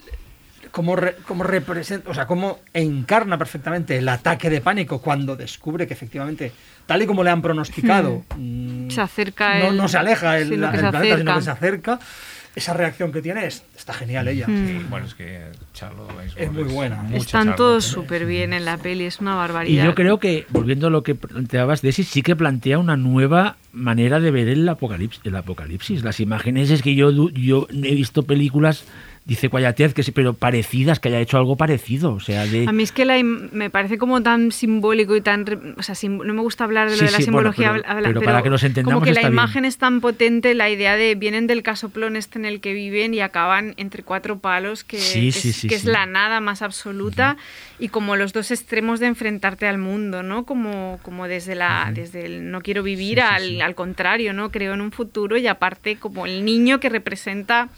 cómo, 0.72 0.96
re- 0.96 1.16
cómo 1.28 1.44
representa, 1.44 2.10
o 2.10 2.14
sea, 2.14 2.26
cómo 2.26 2.60
encarna 2.74 3.38
perfectamente 3.38 3.98
el 3.98 4.08
ataque 4.10 4.50
de 4.50 4.62
pánico 4.62 5.02
cuando 5.02 5.36
descubre 5.36 5.86
que 5.88 5.94
efectivamente, 5.94 6.52
tal 6.86 7.02
y 7.02 7.06
como 7.06 7.24
le 7.24 7.30
han 7.30 7.42
pronosticado, 7.42 8.24
mm, 8.38 8.90
Se 8.90 9.02
acerca 9.02 9.60
no, 9.60 9.68
el- 9.70 9.78
no 9.78 9.88
se 9.88 9.98
aleja 9.98 10.38
el, 10.40 10.50
sino 10.50 10.70
que 10.72 10.78
el 10.78 10.84
se 10.84 10.90
planeta, 10.90 11.18
sino 11.18 11.32
acerca. 11.32 11.36
que 11.36 11.42
se 11.44 11.52
acerca. 11.52 12.00
Esa 12.54 12.74
reacción 12.74 13.14
que 13.14 13.22
tiene 13.22 13.46
es, 13.46 13.64
está 13.78 13.94
genial 13.94 14.28
ella. 14.28 14.46
Mm. 14.46 14.68
Sí, 14.68 14.86
bueno, 14.90 15.06
es 15.06 15.14
que 15.16 15.40
Gainsbourg 15.80 16.34
Es 16.36 16.52
muy 16.52 16.64
buena. 16.64 16.98
mucha 17.04 17.16
Están 17.18 17.56
todos 17.56 17.88
¿eh? 17.88 17.94
súper 17.94 18.26
bien 18.26 18.52
en 18.52 18.66
la 18.66 18.78
peli, 18.78 19.06
es 19.06 19.22
una 19.22 19.32
Y 19.32 19.36
barbaridad. 19.38 19.86
yo 19.86 19.96
creo 19.96 20.20
que, 20.20 20.46
volviendo 20.50 20.88
a 20.88 20.90
lo 20.90 21.02
que 21.02 21.16
planteabas, 21.16 21.82
Desi, 21.82 22.04
sí 22.04 22.22
que 22.22 22.36
plantea 22.36 22.78
una 22.78 22.98
nueva 22.98 23.56
manera 23.72 24.20
de 24.20 24.32
ver 24.32 24.50
el 24.50 24.68
apocalipsis. 24.68 25.22
El 25.24 25.38
apocalipsis. 25.38 26.04
Las 26.04 26.20
imágenes 26.20 26.72
es 26.72 26.82
que 26.82 26.94
yo, 26.94 27.30
yo 27.30 27.68
he 27.72 27.96
visto 27.96 28.24
películas, 28.24 28.84
dice 29.26 29.50
Cuayatez, 29.50 29.94
que 29.94 30.04
sí, 30.04 30.12
pero 30.12 30.34
parecidas, 30.34 31.00
que 31.00 31.10
haya 31.10 31.20
hecho 31.20 31.38
algo 31.38 31.56
parecido. 31.56 32.14
O 32.14 32.20
sea, 32.20 32.46
de. 32.46 32.66
A 32.68 32.72
mí 32.72 32.84
es 32.84 32.92
que 32.92 33.06
la 33.06 33.22
me 33.24 33.70
parece 33.70 33.98
como 33.98 34.22
tan 34.24 34.52
simbólico 34.52 35.16
y 35.16 35.22
tan... 35.22 35.46
O 35.78 35.84
sea, 35.84 35.96
no 36.10 36.34
me 36.34 36.42
gusta 36.42 36.64
hablar 36.64 36.90
de 36.90 36.96
lo 36.96 37.00
Sí, 37.00 37.06
de 37.06 37.12
la 37.12 37.18
sí, 37.20 37.26
bueno, 37.32 37.52
simbología, 37.54 37.72
pero- 37.74 37.88
habla- 37.88 38.10
pero 38.10 38.22
para 38.22 38.42
que 38.42 38.50
nos 38.50 38.64
entendamos 38.64 38.96
Como 39.02 39.06
que 39.06 39.12
la 39.14 39.20
está 39.22 39.30
bien. 39.30 39.34
imagen 39.34 39.66
es 39.66 39.78
tan 39.78 40.02
potente, 40.02 40.54
la 40.56 40.70
idea 40.70 40.96
de 40.96 41.16
vienen 41.16 41.48
del 41.48 41.62
casoplón 41.64 42.16
este 42.16 42.40
en 42.40 42.46
el 42.46 42.62
que 42.62 42.74
viven 42.74 43.14
y 43.14 43.20
acaban 43.22 43.74
entre 43.78 44.04
cuatro 44.04 44.40
palos, 44.40 44.84
que, 44.84 44.98
Sí, 45.00 45.28
es, 45.30 45.66
que 45.68 45.76
es 45.76 45.86
la 45.86 46.06
nada 46.06 46.40
más 46.42 46.62
absoluta 46.62 47.38
y 47.80 47.90
como 47.90 48.16
los 48.16 48.34
dos 48.34 48.52
extremos 48.52 49.00
de 49.00 49.08
enfrentarte 49.08 49.68
al 49.68 49.78
mundo, 49.78 50.24
¿no? 50.24 50.46
Como, 50.46 51.00
como 51.04 51.28
desde, 51.28 51.56
la, 51.56 51.92
desde 51.94 52.26
el 52.26 52.52
no 52.52 52.62
quiero 52.62 52.84
vivir 52.84 53.22
al, 53.22 53.62
al 53.62 53.76
contrario, 53.76 54.34
¿no? 54.34 54.52
Creo 54.52 54.74
en 54.74 54.82
un 54.82 54.92
futuro 54.92 55.38
y 55.38 55.48
aparte 55.48 55.96
como 55.98 56.26
el 56.26 56.44
niño 56.46 56.80
que 56.80 56.90
representa 56.90 57.70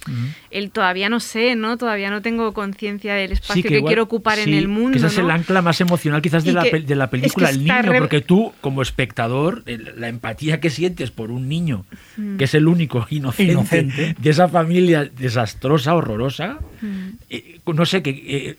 el 0.51 0.71
todavía 0.71 1.09
no 1.09 1.19
sé, 1.19 1.32
¿no? 1.57 1.77
Todavía 1.77 2.09
no 2.09 2.21
tengo 2.21 2.53
conciencia 2.53 3.13
del 3.15 3.31
espacio 3.33 3.63
que, 3.63 3.77
igual- 3.77 3.89
quiero 3.89 4.03
ocupar 4.03 4.39
en 4.39 4.53
el 4.53 4.67
mundo. 4.67 4.91
Que 4.91 4.97
ese 4.97 5.07
es 5.07 5.17
el 5.17 5.29
ancla 5.31 5.61
más 5.61 5.79
emocional 5.81 6.21
quizás 6.21 6.43
de, 6.43 6.53
la, 6.53 6.63
de 6.63 6.95
la 6.95 7.05
es 7.05 7.09
que 7.09 7.17
película, 7.17 7.49
el 7.49 7.59
niño, 7.63 7.81
re- 7.81 7.99
porque 7.99 8.21
tú, 8.21 8.53
como 8.61 8.81
espectador, 8.81 9.63
el- 9.65 9.93
la 9.97 10.07
empatía 10.09 10.59
que 10.59 10.69
sientes 10.69 11.11
por 11.11 11.31
un 11.31 11.47
niño, 11.49 11.85
Mm. 12.17 12.37
que 12.37 12.43
es 12.45 12.53
el 12.53 12.67
único 12.67 13.05
inocente, 13.09 13.51
Inocente. 13.53 14.15
de 14.19 14.29
esa 14.29 14.47
familia 14.47 15.05
desastrosa, 15.05 15.95
horrorosa, 15.95 16.59
Mm. 16.81 17.09
eh, 17.29 17.59
no 17.73 17.85
sé, 17.85 18.01
que 18.03 18.09
eh, 18.11 18.57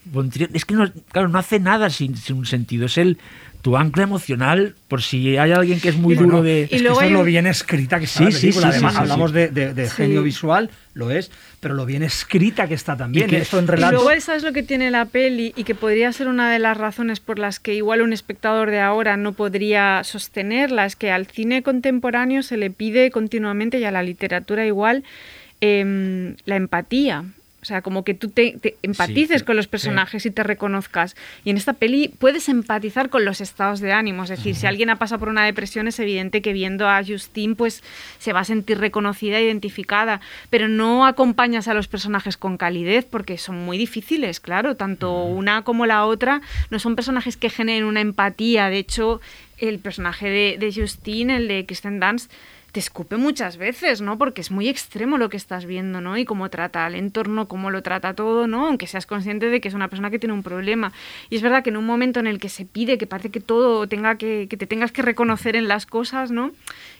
es 0.53 0.65
que 0.65 0.73
no, 0.75 0.91
claro, 1.11 1.27
no 1.29 1.39
hace 1.39 1.59
nada 1.59 1.89
sin, 1.89 2.17
sin 2.17 2.37
un 2.37 2.45
sentido, 2.45 2.85
es 2.87 2.97
el 2.97 3.17
tu 3.65 3.75
ancla 3.77 4.03
emocional 4.03 4.75
por 4.87 5.01
si 5.01 5.37
hay 5.39 5.51
alguien 5.51 5.79
que 5.79 5.89
es 5.89 5.95
muy 5.97 6.13
Y 6.13 6.17
bueno, 6.17 6.33
duro 6.33 6.43
de... 6.43 6.67
Es 6.71 6.83
luego 6.83 6.97
eso 6.97 7.01
hay 7.01 7.07
es 7.07 7.13
lo 7.13 7.23
bien 7.23 7.47
escrita 7.47 7.97
que 7.97 8.05
está 8.05 8.19
Sí, 8.19 8.25
la 8.25 8.31
sí, 8.31 8.41
película. 8.41 8.67
sí, 8.67 8.71
sí, 8.71 8.75
Además, 8.75 8.93
sí, 8.93 8.99
hablamos 8.99 9.31
sí. 9.31 9.37
de, 9.37 9.47
de- 9.47 9.73
de 9.73 9.85
Sí. 9.87 9.95
genio 9.95 10.21
visual, 10.21 10.69
lo 10.93 11.09
es, 11.09 11.31
pero 11.61 11.73
lo 11.73 11.83
bien 11.87 12.03
escrita 12.03 12.67
que 12.67 12.75
está 12.75 12.95
también. 12.95 13.25
Y 13.25 13.29
que- 13.31 13.37
Esto 13.39 13.57
en 13.57 13.63
Y 13.63 13.67
relato. 13.69 13.93
luego 13.95 14.11
eso 14.11 14.33
es 14.33 14.43
lo 14.43 14.53
que 14.53 14.61
tiene 14.61 14.91
la 14.91 15.05
peli 15.05 15.51
y 15.55 15.63
que 15.63 15.73
podría 15.73 16.13
ser 16.13 16.27
una 16.27 16.51
de 16.51 16.59
las 16.59 16.77
razones 16.77 17.19
por 17.19 17.39
las 17.39 17.59
que 17.59 17.73
igual 17.73 18.03
un 18.03 18.13
espectador 18.13 18.69
de 18.69 18.81
ahora 18.81 19.17
no 19.17 19.33
podría 19.33 20.03
sostenerla, 20.03 20.85
es 20.85 20.95
que 20.95 21.09
al 21.09 21.25
cine 21.25 21.63
contemporáneo 21.63 22.43
se 22.43 22.57
le 22.57 22.69
pide 22.69 23.09
continuamente 23.09 23.79
y 23.79 23.83
a 23.85 23.89
la 23.89 24.03
literatura 24.03 24.63
igual 24.67 25.03
em, 25.59 26.35
la 26.45 26.55
empatía. 26.55 27.23
O 27.65 27.67
sea, 27.67 27.81
como 27.81 28.03
que 28.03 28.13
tú 28.13 28.29
te, 28.29 28.59
te 28.61 28.77
empatices 28.83 29.39
sí, 29.41 29.45
con 29.45 29.55
los 29.55 29.65
personajes 29.65 30.23
y 30.27 30.29
te 30.29 30.43
reconozcas. 30.43 31.15
Y 31.43 31.49
en 31.49 31.57
esta 31.57 31.73
peli 31.73 32.09
puedes 32.09 32.47
empatizar 32.47 33.09
con 33.09 33.25
los 33.25 33.41
estados 33.41 33.79
de 33.79 33.91
ánimo. 33.91 34.21
Es 34.21 34.29
decir, 34.29 34.53
si 34.55 34.67
alguien 34.67 34.91
ha 34.91 34.97
pasado 34.97 35.17
por 35.17 35.29
una 35.29 35.43
depresión, 35.43 35.87
es 35.87 35.97
evidente 35.97 36.43
que 36.43 36.53
viendo 36.53 36.87
a 36.87 37.03
Justine, 37.03 37.55
pues 37.55 37.81
se 38.19 38.33
va 38.33 38.41
a 38.41 38.43
sentir 38.43 38.77
reconocida, 38.77 39.41
identificada. 39.41 40.21
Pero 40.51 40.67
no 40.67 41.07
acompañas 41.07 41.67
a 41.67 41.73
los 41.73 41.87
personajes 41.87 42.37
con 42.37 42.57
calidez 42.57 43.07
porque 43.09 43.39
son 43.39 43.65
muy 43.65 43.79
difíciles, 43.79 44.39
claro. 44.39 44.75
Tanto 44.75 45.23
una 45.23 45.63
como 45.63 45.87
la 45.87 46.05
otra 46.05 46.41
no 46.69 46.77
son 46.77 46.95
personajes 46.95 47.35
que 47.35 47.49
generen 47.49 47.85
una 47.85 48.01
empatía. 48.01 48.69
De 48.69 48.77
hecho, 48.77 49.21
el 49.57 49.79
personaje 49.79 50.29
de, 50.29 50.57
de 50.59 50.71
Justine, 50.71 51.37
el 51.37 51.47
de 51.47 51.65
Kristen 51.65 51.99
Dunst, 51.99 52.31
te 52.75 52.81
escupe 52.81 53.15
muchas 53.15 53.55
veces, 53.55 54.01
¿no? 54.01 54.17
Porque 54.17 54.41
es 54.41 54.51
muy 54.51 54.67
extremo 54.67 55.17
lo 55.17 55.29
que 55.29 55.37
estás 55.37 55.65
viendo, 55.65 56.01
¿no? 56.01 56.17
Y 56.17 56.25
cómo 56.25 56.49
trata 56.49 56.85
al 56.85 56.95
entorno, 56.95 57.47
cómo 57.47 57.71
lo 57.71 57.81
trata 57.81 58.13
todo, 58.15 58.47
¿no? 58.47 58.67
Aunque 58.67 58.85
seas 58.85 59.05
consciente 59.05 59.45
de 59.49 59.61
que 59.61 59.69
es 59.69 59.73
una 59.73 59.87
persona 59.87 60.09
que 60.09 60.19
tiene 60.19 60.33
un 60.33 60.43
problema. 60.43 60.91
Y 61.29 61.37
es 61.37 61.41
verdad 61.41 61.63
que 61.63 61.69
en 61.69 61.77
un 61.77 61.85
momento 61.85 62.19
en 62.19 62.27
el 62.27 62.37
que 62.37 62.49
se 62.49 62.65
pide 62.65 62.97
que 62.97 63.07
parece 63.07 63.29
que 63.29 63.39
todo 63.39 63.87
tenga 63.87 64.17
que, 64.17 64.47
que 64.49 64.57
te 64.57 64.67
tengas 64.67 64.91
que 64.91 65.01
reconocer 65.03 65.55
en 65.55 65.69
las 65.69 65.85
cosas, 65.85 66.31
¿no? 66.31 66.51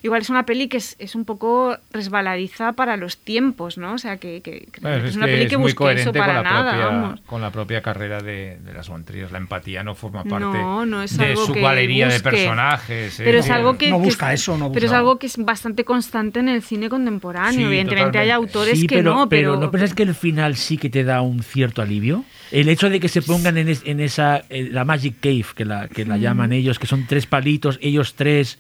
Igual 0.02 0.22
es 0.22 0.30
una 0.30 0.46
peli 0.46 0.70
que 0.70 0.78
es, 0.78 0.96
es 0.98 1.14
un 1.14 1.26
poco 1.26 1.78
resbaladiza 1.92 2.72
para 2.72 2.96
los 2.96 3.18
tiempos, 3.18 3.78
¿no? 3.78 3.96
O 3.96 3.98
sea, 3.98 4.16
que, 4.16 4.40
que- 4.42 4.68
que 4.72 4.80
Bueno, 4.80 4.98
es, 5.04 5.10
es 5.10 5.16
una 5.18 5.26
que 5.26 5.32
peli 5.34 5.44
es 5.44 5.50
que 5.50 5.58
muy 5.58 5.64
busque 5.66 5.78
coherente 5.78 6.02
eso 6.04 6.14
para 6.14 6.36
con, 6.36 6.44
la 6.46 6.50
nada, 6.52 6.72
propia, 6.72 6.86
vamos. 6.88 7.22
con 7.26 7.42
la 7.42 7.50
propia 7.52 7.82
carrera 7.82 8.22
de, 8.22 8.60
de 8.64 8.74
las 8.74 8.88
Bontriers. 8.88 9.32
La 9.34 9.40
empatía 9.40 9.84
no 9.84 9.94
forma 9.94 10.24
No, 10.24 10.30
parte 10.30 10.58
no 10.90 11.02
es 11.04 11.18
de 11.18 11.26
algo 11.26 11.46
su 11.48 11.52
que 11.54 11.62
galería 11.62 12.08
de 12.08 12.14
busque. 12.14 12.30
personajes. 12.30 13.16
Pero 13.18 13.38
¿eh? 13.38 13.40
es 13.42 13.50
algo 13.50 13.78
que, 13.78 13.90
no 13.90 14.00
busca 14.00 14.32
es- 14.32 14.42
eso, 14.42 14.58
no 14.58 14.72
pero 14.72 14.86
es 14.86 14.92
busca. 14.92 14.98
algo 15.00 15.18
que 15.20 15.26
es 15.28 15.36
bastante 15.38 15.65
constante 15.74 16.40
en 16.40 16.50
el 16.50 16.62
cine 16.62 16.90
contemporáneo. 16.90 17.60
Sí, 17.62 17.66
Evidentemente 17.66 18.18
hay 18.20 18.30
autores 18.30 18.80
Sí, 18.80 18.88
que 18.88 18.98
pero, 18.98 19.14
no, 19.16 19.30
pero, 19.30 19.58
¿no 19.58 19.72
piensas 19.72 19.94
que 19.96 20.04
el 20.04 20.14
final 20.14 20.56
sí 20.56 20.78
que 20.78 20.90
te 20.90 21.04
da 21.04 21.22
un 21.22 21.42
cierto 21.42 21.82
alivio? 21.82 22.24
El 22.52 22.70
hecho 22.70 22.90
de 22.90 23.00
que 23.00 23.10
se 23.10 23.22
pongan 23.22 23.58
en, 23.58 23.70
es- 23.70 23.82
en 23.86 24.00
esa, 24.00 24.44
eh, 24.50 24.70
la 24.72 24.86
Magic 24.86 25.16
Cave, 25.20 25.46
que 25.56 25.66
la, 25.66 25.88
que 25.88 26.06
la 26.06 26.18
llaman 26.18 26.54
ellos, 26.54 26.78
que 26.78 26.88
son 26.88 27.06
tres 27.08 27.26
palitos, 27.26 27.80
ellos 27.82 28.14
tres, 28.16 28.60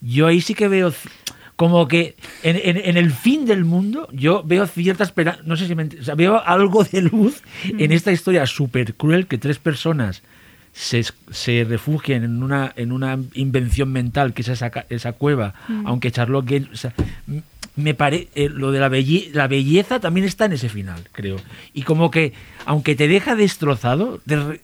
yo 0.00 0.26
ahí 0.26 0.40
sí 0.40 0.54
que 0.54 0.66
veo 0.68 0.92
como 1.56 1.86
que 1.88 2.16
en, 2.42 2.56
en- 2.56 2.76
en 2.88 2.96
el 2.96 3.10
fin 3.12 3.44
del 3.44 3.64
mundo 3.64 4.08
yo 4.12 4.42
veo 4.44 4.66
cierta 4.66 5.04
esperanza, 5.04 5.42
no 5.44 5.56
sé 5.56 5.66
si 5.66 5.74
me 5.74 5.84
ent- 5.88 6.00
o 6.00 6.04
sea, 6.04 6.14
veo 6.14 6.40
algo 6.44 6.84
de 6.84 7.02
luz 7.02 7.42
en 7.64 7.92
esta 7.92 8.10
historia 8.12 8.46
súper 8.46 8.94
cruel 8.94 9.26
que 9.26 9.36
tres 9.38 9.58
personas 9.58 10.22
se, 10.72 11.04
se 11.30 11.64
refugien 11.68 12.24
en 12.24 12.42
una, 12.42 12.72
en 12.76 12.92
una 12.92 13.18
invención 13.34 13.90
mental 13.92 14.32
que 14.32 14.42
es 14.42 14.48
esa, 14.48 14.70
esa 14.88 15.12
cueva, 15.12 15.54
aunque 15.84 16.10
Charlotte 16.10 16.46
Gainsbourg- 16.46 16.72
o 16.72 16.76
sea, 16.76 16.92
me 17.76 17.94
pare, 17.94 18.28
eh, 18.34 18.48
lo 18.48 18.72
de 18.72 18.80
la, 18.80 18.88
belle- 18.90 19.30
la 19.32 19.46
belleza 19.48 20.00
también 20.00 20.26
está 20.26 20.44
en 20.46 20.52
ese 20.52 20.68
final, 20.68 21.02
creo. 21.12 21.36
Y 21.72 21.82
como 21.82 22.10
que, 22.10 22.32
aunque 22.66 22.94
te 22.94 23.08
deja 23.08 23.34
destrozado, 23.36 24.20
te 24.26 24.36
re- 24.36 24.60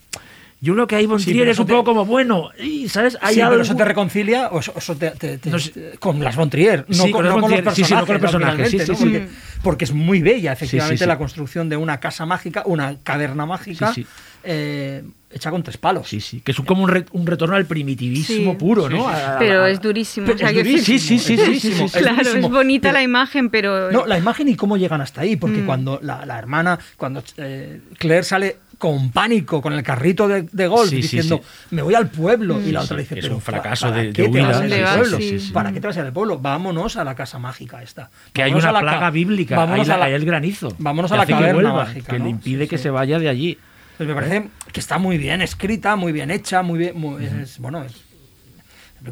yo 0.60 0.72
creo 0.74 0.86
que 0.86 0.96
ahí 0.96 1.06
Von 1.06 1.20
Sí, 1.20 1.38
es 1.40 1.58
un 1.58 1.66
te- 1.66 1.72
poco 1.72 1.84
como, 1.92 2.04
bueno, 2.06 2.50
y, 2.58 2.88
¿sabes? 2.88 3.16
Hay 3.20 3.34
sí, 3.36 3.40
algo... 3.40 3.52
pero 3.52 3.62
eso 3.62 3.76
te 3.76 3.84
reconcilia 3.84 4.48
o 4.48 4.58
eso, 4.60 4.72
eso 4.76 4.96
te- 4.96 5.10
te- 5.12 5.38
te- 5.38 5.50
No 5.50 5.58
sé. 5.58 5.96
con 6.00 6.18
las 6.22 6.34
Von 6.34 6.50
Trier, 6.50 6.84
no, 6.88 6.94
Sí, 6.94 7.00
con, 7.10 7.12
con 7.12 7.24
las 7.24 7.34
no 7.36 7.40
con 7.42 7.50
los 7.50 7.60
con 7.60 7.64
los 7.66 7.74
personajes, 7.74 8.20
personajes, 8.20 8.88
¿no? 8.88 8.96
Porque, 8.96 9.28
porque 9.62 9.84
es 9.84 9.92
muy 9.92 10.22
bella, 10.22 10.52
efectivamente, 10.52 10.96
Sí, 10.96 10.98
sí, 10.98 11.04
sí. 11.04 11.08
la 11.08 11.18
construcción 11.18 11.68
de 11.68 11.76
una 11.76 12.00
casa 12.00 12.26
mágica, 12.26 12.62
una 12.66 12.96
caverna 13.02 13.44
mágica, 13.46 13.92
Sí, 13.92 14.02
sí. 14.02 14.08
eh, 14.44 15.04
hecha 15.36 15.50
con 15.50 15.62
tres 15.62 15.76
palos. 15.76 16.08
Sí, 16.08 16.20
sí, 16.20 16.40
que 16.40 16.52
es 16.52 16.58
un- 16.58 16.66
como 16.66 16.82
un, 16.84 16.88
re- 16.90 17.04
un 17.12 17.26
retorno 17.26 17.56
al 17.56 17.66
primitivismo 17.66 18.52
Sí. 18.52 18.56
puro, 18.58 18.88
Sí, 18.88 18.94
¿no? 18.94 19.04
sí, 19.04 19.06
A- 19.14 19.36
a- 19.36 19.38
pero 19.38 19.62
a- 19.64 19.70
es 19.70 19.80
durísimo. 19.80 20.26
Pero 20.26 20.36
o 20.36 20.38
sea, 20.38 20.48
es 20.48 20.54
que- 20.54 20.58
durísimo, 20.64 20.84
Sí, 20.86 20.98
sí, 20.98 21.08
sí, 21.08 21.14
es 21.16 21.22
sí, 21.22 21.36
durísimo, 21.36 21.72
sí, 21.74 21.78
sí, 21.78 21.84
es 21.84 21.92
sí. 21.92 21.98
Claro, 21.98 22.16
durísimo. 22.16 22.46
es 22.46 22.52
bonita 22.52 22.82
Pero- 22.88 22.92
la 22.94 23.02
imagen, 23.02 23.50
pero... 23.50 23.92
No, 23.92 24.06
la 24.06 24.18
imagen 24.18 24.48
y 24.48 24.56
cómo 24.56 24.76
llegan 24.76 25.00
hasta 25.00 25.20
ahí, 25.22 25.36
porque 25.36 25.58
Mm. 25.62 25.66
cuando 25.66 25.98
la, 26.02 26.26
la 26.26 26.38
hermana, 26.38 26.78
cuando 26.96 27.22
eh, 27.36 27.80
Claire 27.98 28.22
sale 28.24 28.56
con 28.78 29.10
pánico 29.10 29.62
con 29.62 29.72
el 29.72 29.82
carrito 29.82 30.28
de, 30.28 30.42
de 30.52 30.66
golf 30.66 30.90
Sí, 30.90 30.96
sí, 30.96 31.02
diciendo 31.02 31.40
sí. 31.42 31.74
me 31.74 31.80
voy 31.80 31.94
al 31.94 32.08
pueblo 32.10 32.60
y 32.60 32.72
la 32.72 32.80
Sí, 32.80 32.84
otra 32.84 32.96
sí, 32.98 33.02
dice 33.14 33.18
es 33.20 33.24
un 33.32 33.40
¿para- 33.40 33.62
fracaso 33.62 33.88
para 33.88 34.02
de- 34.02 34.12
qué 34.12 34.22
de 34.24 34.28
te 34.28 34.40
vas 34.42 34.60
huida. 34.60 34.64
al 34.64 34.70
Sí, 34.70 34.98
pueblo? 35.00 35.16
sí, 35.16 35.40
sí. 35.40 35.50
¿Para 35.52 35.72
qué 35.72 35.80
te 35.80 35.86
vas 35.86 35.96
al 35.96 36.12
pueblo? 36.12 36.38
Vámonos 36.40 36.96
a 36.98 37.04
la 37.04 37.14
casa 37.14 37.38
mágica 37.38 37.82
esta. 37.82 38.10
que 38.34 38.42
hay 38.42 38.52
una 38.52 38.68
a 38.68 38.80
plaga 38.80 39.10
bíblica, 39.10 39.56
vámonos 39.56 39.80
ahí, 39.80 39.88
la- 39.88 39.94
a 39.94 39.98
la- 39.98 40.04
ahí 40.06 40.12
el 40.12 40.26
granizo. 40.26 40.68
vámonos 40.78 41.10
a 41.10 41.16
la 41.16 41.22
hace 41.22 41.32
que 41.32 41.38
caverna 41.38 41.54
vuelva, 41.54 41.84
mágica, 41.86 42.12
Que 42.12 42.18
¿no? 42.18 42.24
le 42.26 42.30
impide 42.32 42.64
Sí, 42.64 42.68
que 42.68 42.76
sí. 42.76 42.82
se 42.82 42.90
vaya 42.90 43.18
de 43.18 43.30
allí. 43.30 43.58
Pues 43.96 44.06
me 44.10 44.14
parece 44.14 44.48
que 44.76 44.80
está 44.80 44.98
muy 44.98 45.16
bien 45.16 45.40
escrita, 45.40 45.96
muy 45.96 46.12
bien 46.12 46.30
hecha, 46.30 46.60
muy 46.62 46.78
bien. 46.78 46.98
muy- 46.98 47.24
es- 47.24 47.58
bueno, 47.58 47.82
es. 47.82 47.94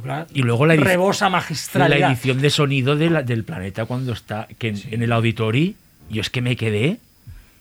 la 0.04 0.26
Y 0.34 0.42
luego 0.42 0.66
la 0.66 0.74
edición- 0.74 0.88
rebosa 0.90 1.24
La 1.26 1.30
magistralidad. 1.30 2.10
edición 2.10 2.40
de 2.42 2.50
sonido 2.50 2.96
de 2.96 3.08
la- 3.08 3.22
del 3.22 3.44
planeta 3.44 3.86
cuando 3.86 4.12
está 4.12 4.46
que 4.58 4.68
en, 4.68 4.82
en 4.90 5.02
el 5.02 5.10
auditorio, 5.12 5.72
yo 6.10 6.20
es 6.20 6.28
que 6.28 6.42
me 6.42 6.54
quedé. 6.56 6.98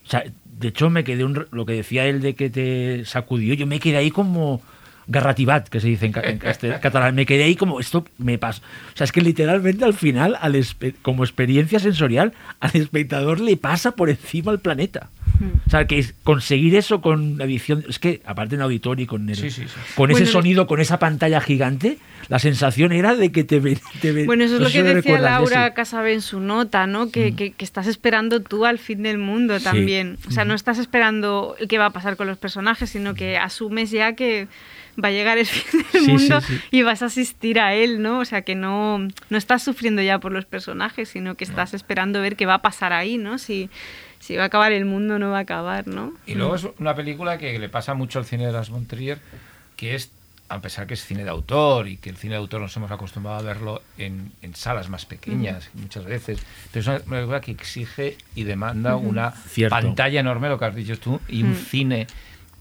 O 0.06 0.10
sea, 0.10 0.24
de 0.60 0.68
hecho, 0.68 0.90
me 0.90 1.06
quedé 1.06 1.24
un, 1.24 1.48
lo 1.52 1.66
que 1.66 1.74
decía 1.74 2.06
él 2.06 2.20
de 2.22 2.34
que 2.36 2.50
te 2.50 3.06
sacudió, 3.06 3.54
yo 3.54 3.66
me 3.68 3.80
quedé 3.80 3.96
ahí 3.98 4.12
como 4.12 4.62
garratibat, 5.08 5.68
que 5.70 5.80
se 5.80 5.88
dice 5.88 6.06
en, 6.08 6.14
en 6.24 6.38
catalán. 6.80 7.16
Me 7.16 7.26
quedé 7.26 7.44
ahí 7.44 7.56
como 7.56 7.80
esto 7.80 8.06
me 8.18 8.38
pasa. 8.38 8.62
O 8.94 8.98
sea, 8.98 9.06
es 9.06 9.12
que 9.12 9.22
literalmente 9.22 9.84
al 9.86 9.94
final, 9.94 10.38
al 10.40 10.56
espe- 10.56 10.96
como 11.02 11.24
experiencia 11.24 11.80
sensorial, 11.80 12.34
al 12.60 12.72
espectador 12.76 13.40
le 13.40 13.58
pasa 13.58 13.92
por 13.92 14.10
encima 14.10 14.52
el 14.52 14.60
planeta. 14.60 15.10
O 15.68 15.70
sea, 15.70 15.88
que 15.88 16.00
es- 16.00 16.14
conseguir 16.24 16.76
eso 16.76 17.02
con 17.02 17.38
la 17.38 17.46
edición, 17.46 17.84
es 17.90 18.00
que 18.00 18.22
aparte 18.26 18.56
en 18.56 18.62
auditorio 18.62 19.04
y 19.04 19.08
con, 19.08 19.28
el- 19.30 19.36
Sí, 19.36 19.50
sí, 19.50 19.64
sí. 19.66 19.74
con 19.96 20.12
ese 20.12 20.22
Bueno, 20.22 20.32
sonido, 20.32 20.68
con 20.68 20.80
esa 20.80 21.00
pantalla 21.00 21.42
gigante, 21.42 21.98
la 22.30 22.40
sensación 22.40 22.92
era 22.94 23.16
de 23.16 23.32
que 23.32 23.44
te, 23.44 23.60
te 24.02 24.26
Bueno, 24.26 24.46
eso 24.46 24.54
es 24.56 24.60
no 24.62 24.68
lo 24.68 24.72
que 24.72 24.84
decía 24.84 24.94
recuerdas 24.94 25.32
Laura 25.32 25.66
ese. 25.68 25.74
Casabe 25.76 26.14
en 26.14 26.22
su 26.22 26.40
nota, 26.40 26.88
¿no? 26.88 27.10
Que, 27.12 27.36
que- 27.36 27.52
que 27.52 27.66
estás 27.66 27.88
esperando 27.88 28.42
tú 28.42 28.66
al 28.66 28.78
fin 28.80 29.04
del 29.04 29.18
mundo 29.18 29.58
Sí. 29.58 29.64
también. 29.66 30.18
O 30.28 30.32
sea, 30.32 30.46
no 30.46 30.54
estás 30.54 30.78
esperando 30.78 31.56
qué 31.68 31.78
va 31.78 31.88
a 31.88 31.90
pasar 31.92 32.16
con 32.16 32.28
los 32.28 32.38
personajes, 32.38 32.90
sino 32.92 33.14
que 33.16 33.38
asumes 33.38 33.92
ya 33.92 34.14
que 34.14 34.48
va 35.02 35.08
a 35.10 35.12
llegar 35.12 35.38
el 35.38 35.46
fin 35.48 35.82
del 35.94 36.02
Sí, 36.04 36.12
mundo 36.12 36.42
sí, 36.42 36.48
sí. 36.58 36.62
y 36.72 36.82
vas 36.84 37.02
a 37.02 37.06
asistir 37.06 37.60
a 37.60 37.74
él, 37.74 38.02
¿no? 38.02 38.20
O 38.20 38.26
sea, 38.26 38.42
que 38.44 38.56
no, 38.56 39.00
no 39.00 39.38
estás 39.38 39.64
sufriendo 39.64 40.02
ya 40.02 40.20
por 40.20 40.32
los 40.32 40.46
personajes, 40.46 41.10
sino 41.10 41.36
que 41.36 41.44
estás 41.44 41.74
esperando 41.74 42.22
ver 42.22 42.36
qué 42.36 42.46
va 42.46 42.56
a 42.56 42.62
pasar 42.62 42.94
ahí, 42.94 43.18
¿no? 43.18 43.38
Si, 43.38 43.70
si 44.20 44.36
va 44.36 44.44
a 44.44 44.46
acabar 44.48 44.72
el 44.72 44.86
mundo 44.86 45.16
o 45.16 45.20
no 45.20 45.32
va 45.32 45.38
a 45.40 45.42
acabar, 45.42 45.88
¿no? 45.88 46.14
Y 46.26 46.36
luego 46.36 46.56
es 46.56 46.68
una 46.80 46.96
película 46.96 47.38
que 47.38 47.58
le 47.60 47.70
pasa 47.70 47.94
mucho 47.94 48.20
al 48.20 48.26
cine 48.26 48.46
de 48.46 48.52
las 48.52 48.70
von 48.70 48.86
Trier, 48.86 49.20
que 49.76 49.96
es, 49.96 50.12
a 50.50 50.62
pesar 50.62 50.86
que 50.88 50.94
es 50.94 51.04
cine 51.04 51.24
de 51.24 51.30
autor 51.32 51.88
y 51.88 51.98
que 51.98 52.10
el 52.12 52.18
cine 52.18 52.34
de 52.34 52.38
autor 52.40 52.62
nos 52.62 52.76
hemos 52.78 52.92
acostumbrado 52.92 53.40
a 53.40 53.42
verlo 53.42 53.82
en, 53.98 54.32
en 54.44 54.54
salas 54.56 54.90
más 54.90 55.06
pequeñas 55.06 55.70
muchas 55.74 56.06
veces, 56.06 56.40
pero 56.72 56.82
es 56.82 56.88
una 56.88 57.00
película 57.00 57.42
que 57.42 57.52
exige 57.52 58.18
y 58.36 58.44
demanda 58.44 58.96
una 58.96 59.32
Cierto. 59.32 59.76
pantalla 59.76 60.20
enorme, 60.20 60.50
lo 60.50 60.60
que 60.60 60.66
has 60.66 60.76
dicho 60.76 61.00
tú, 61.00 61.20
y 61.28 61.42
un 61.44 61.56
cine. 61.56 62.06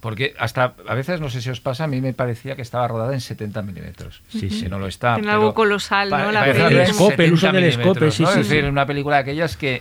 Porque 0.03 0.35
hasta 0.37 0.75
a 0.89 0.95
veces, 0.95 1.21
no 1.21 1.31
sé 1.31 1.41
si 1.41 1.49
os 1.49 1.61
pasa, 1.61 1.85
a 1.85 1.87
mí 1.87 2.01
me 2.01 2.13
parecía 2.13 2.57
que 2.57 2.63
estaba 2.63 2.89
rodada 2.89 3.13
en 3.15 3.21
70 3.21 3.63
milímetros. 3.63 4.21
Sí, 4.29 4.51
sí. 4.51 4.65
Que 4.65 4.69
no 4.69 4.79
lo 4.81 4.89
está. 4.89 5.15
Pero 5.15 5.31
algo 5.31 5.55
colosal, 5.55 6.11
¿no? 6.11 6.33
La 6.33 6.45
El 6.45 6.57
película 6.57 6.83
escope, 6.83 7.25
el 7.25 7.33
uso 7.35 7.47
70 7.47 7.61
del 7.61 7.71
escope, 7.71 8.11
sí, 8.11 8.23
¿no? 8.25 8.33
sí, 8.33 8.41
Es 8.41 8.49
decir, 8.49 8.65
sí. 8.65 8.69
una 8.69 8.85
película 8.85 9.17
de 9.17 9.23
aquellas 9.23 9.57
que 9.57 9.81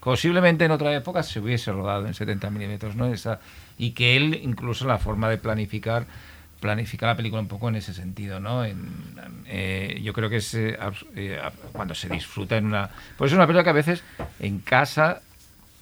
posiblemente 0.00 0.64
en 0.64 0.70
otra 0.70 0.94
época 0.94 1.22
se 1.22 1.38
hubiese 1.38 1.70
rodado 1.70 2.06
en 2.06 2.14
70 2.14 2.48
milímetros, 2.48 2.96
¿no? 2.96 3.12
Esa, 3.12 3.40
y 3.76 3.90
que 3.90 4.16
él, 4.16 4.40
incluso 4.42 4.84
en 4.84 4.88
la 4.88 4.96
forma 4.98 5.28
de 5.28 5.36
planificar, 5.36 6.06
planifica 6.60 7.06
la 7.06 7.14
película 7.16 7.42
un 7.42 7.48
poco 7.48 7.68
en 7.68 7.76
ese 7.76 7.92
sentido, 7.92 8.40
¿no? 8.40 8.64
En- 8.64 8.88
eh, 9.46 10.00
yo 10.02 10.14
creo 10.14 10.30
que 10.30 10.36
es 10.36 10.54
eh, 10.54 10.78
eh, 11.14 11.40
cuando 11.72 11.94
se 11.94 12.08
disfruta 12.08 12.56
en 12.56 12.64
una... 12.66 12.88
Pues 13.18 13.32
es 13.32 13.36
una 13.36 13.46
película 13.46 13.64
que 13.64 13.70
a 13.70 13.74
veces 13.74 14.02
en 14.40 14.60
casa 14.60 15.20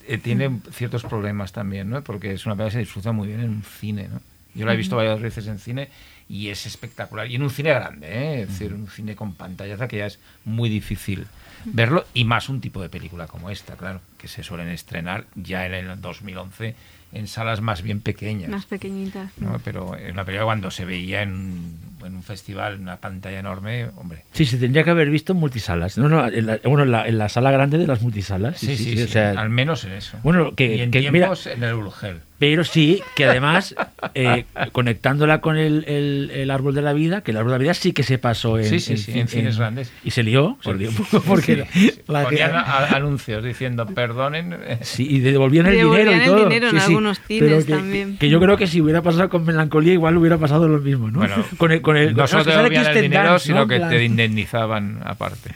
eh, 0.07 0.19
tiene 0.19 0.61
ciertos 0.73 1.03
problemas 1.05 1.53
también, 1.53 1.91
¿no? 1.91 2.03
Porque 2.03 2.33
es 2.33 2.47
una 2.47 2.55
película 2.55 2.71
que 2.71 2.73
se 2.75 2.79
disfruta 2.81 3.13
muy 3.13 3.29
bien 3.29 3.41
en 3.41 3.51
un 3.51 3.63
cine, 3.63 4.09
¿no? 4.09 4.21
Yo 4.55 4.65
la 4.65 4.73
he 4.73 4.77
visto 4.77 4.97
varias 4.97 5.21
veces 5.21 5.47
en 5.49 5.59
cine 5.59 5.91
y 6.29 6.49
es 6.49 6.65
espectacular. 6.65 7.31
Y 7.31 7.35
en 7.35 7.43
un 7.43 7.51
cine 7.51 7.71
grande, 7.71 8.07
¿eh? 8.09 8.43
Es 8.43 8.49
decir, 8.49 8.73
un 8.73 8.89
cine 8.89 9.15
con 9.15 9.35
pantallaza 9.35 9.87
que 9.87 9.99
ya 9.99 10.07
es 10.07 10.19
muy 10.45 10.71
difícil 10.71 11.27
verlo 11.67 12.07
y 12.15 12.25
más 12.25 12.49
un 12.49 12.61
tipo 12.61 12.81
de 12.81 12.89
película 12.89 13.27
como 13.27 13.51
esta, 13.51 13.77
claro, 13.77 14.01
que 14.19 14.29
se 14.29 14.43
suelen 14.43 14.69
estrenar 14.69 15.27
ya 15.35 15.67
en 15.67 15.75
el 15.75 16.01
2011 16.01 16.75
en 17.13 17.29
salas 17.29 17.61
más 17.61 17.83
bien 17.83 18.01
pequeñas. 18.01 18.51
Más 18.51 18.67
pequeñitas. 18.67 19.31
¿no? 19.39 19.61
Pero 19.65 19.97
en 19.97 20.13
una 20.13 20.25
película 20.25 20.45
cuando 20.45 20.71
se 20.71 20.85
veía 20.85 21.23
en, 21.23 21.77
en 22.07 22.15
un 22.17 22.23
festival, 22.23 22.75
en 22.75 22.83
una 22.83 22.97
pantalla 22.99 23.39
enorme, 23.41 23.87
hombre. 23.97 24.25
Sí, 24.33 24.45
se 24.47 24.57
tendría 24.57 24.85
que 24.85 24.91
haber 24.91 25.11
visto 25.11 25.33
en 25.33 25.39
multisalas. 25.39 25.99
No, 25.99 26.09
no, 26.09 26.27
en 26.27 26.47
la, 26.47 26.59
bueno, 26.65 26.83
en 26.85 26.91
la, 26.93 27.07
en 27.09 27.19
la 27.19 27.29
sala 27.29 27.51
grande 27.51 27.79
de 27.79 27.87
las 27.87 28.01
multisalas. 28.03 28.59
Sí, 28.59 28.77
sí, 28.77 28.97
sí, 28.97 29.03
o 29.03 29.09
sea, 29.09 29.31
al 29.33 29.51
menos 29.51 29.85
en 29.85 29.93
eso. 29.93 30.19
Bueno, 30.23 30.55
que- 30.55 30.77
y 30.77 30.81
en 30.81 30.91
que, 30.91 31.11
mira- 31.11 31.31
en 31.47 31.63
el 31.63 31.75
Urgel. 31.75 32.21
Pero 32.39 32.65
sí, 32.65 33.03
que 33.15 33.25
además, 33.25 33.75
eh, 34.15 34.45
conectándola 34.73 35.41
con 35.41 35.57
el, 35.57 35.85
el- 35.89 36.31
el 36.35 36.51
árbol 36.51 36.75
de 36.75 36.83
la 36.83 36.93
vida, 36.93 37.23
que 37.23 37.31
el 37.31 37.39
árbol 37.39 37.53
de 37.53 37.59
la 37.59 37.63
vida 37.63 37.73
sí 37.75 37.93
que 37.93 38.03
se 38.03 38.19
pasó 38.19 38.59
en, 38.59 38.67
Sí, 38.67 38.79
sí, 38.79 38.99
sí, 38.99 39.19
en 39.19 39.27
cines 39.27 39.57
grandes. 39.59 39.91
Y 40.05 40.11
se 40.11 40.23
lió, 40.23 40.59
se 40.63 40.75
lió 40.75 40.91
porque 41.27 41.67
Sí, 41.73 41.91
sí. 41.93 42.01
la- 42.09 42.25
Ponían 42.25 42.55
a- 42.55 42.89
anuncios 42.95 43.43
diciendo, 43.43 43.87
perdonen. 43.87 44.55
Sí, 44.83 45.07
y 45.09 45.21
devolvían 45.21 45.65
el 45.67 45.77
Devolvían 45.77 46.05
dinero 46.09 46.11
y 46.11 46.21
el 46.21 46.27
todo. 46.31 46.49
dinero 46.49 46.67
en 46.69 46.73
Sí, 46.73 46.79
sí. 46.81 46.87
algunos 46.87 47.21
cines 47.23 47.43
Pero 47.51 47.65
que, 47.67 47.73
también. 47.73 48.19
Que 48.19 48.29
yo 48.29 48.39
creo 48.39 48.57
que 48.59 48.67
si 48.67 48.83
hubiera 48.83 49.01
pasado 49.01 49.31
con 49.31 49.45
melancolía, 49.47 49.95
igual 49.95 50.19
hubiera 50.19 50.37
pasado 50.37 50.69
lo 50.69 50.79
mismo, 50.79 51.11
¿no? 51.11 51.21
Bueno, 51.21 51.37
con 51.57 51.73
el, 51.73 51.81
con 51.81 51.97
el, 51.97 52.15
no 52.15 52.27
solo 52.27 52.45
que 52.45 52.51
te 52.51 52.57
devolvían 52.59 52.87
el 52.87 53.03
dinero, 53.03 53.31
Dunst, 53.31 53.47
sino 53.47 53.61
¿no? 53.61 53.67
que 53.69 53.77
En 53.77 53.89
te 53.89 54.05
indemnizaban 54.05 55.01
aparte. 55.07 55.53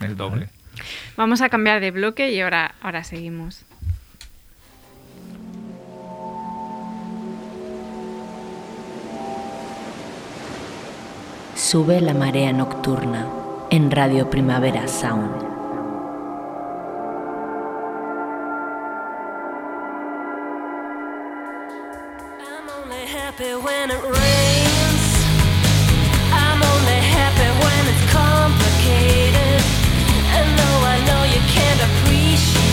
El 0.00 0.16
doble. 0.18 0.48
Vamos 1.16 1.40
a 1.40 1.48
cambiar 1.48 1.80
de 1.80 1.90
bloque 1.90 2.30
y 2.30 2.40
ahora, 2.40 2.74
ahora 2.82 3.04
seguimos. 3.04 3.64
Sube 11.60 12.00
la 12.00 12.14
marea 12.14 12.52
nocturna 12.52 13.26
en 13.68 13.90
Radio 13.90 14.30
Primavera 14.30 14.88
Sound. 14.88 15.30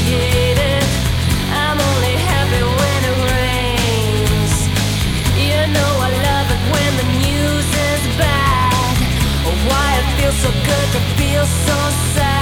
I'm 0.07 0.46
so 10.41 10.51
good 10.51 10.87
to 10.93 10.99
feel 11.17 11.45
so 11.45 11.89
sad. 12.13 12.36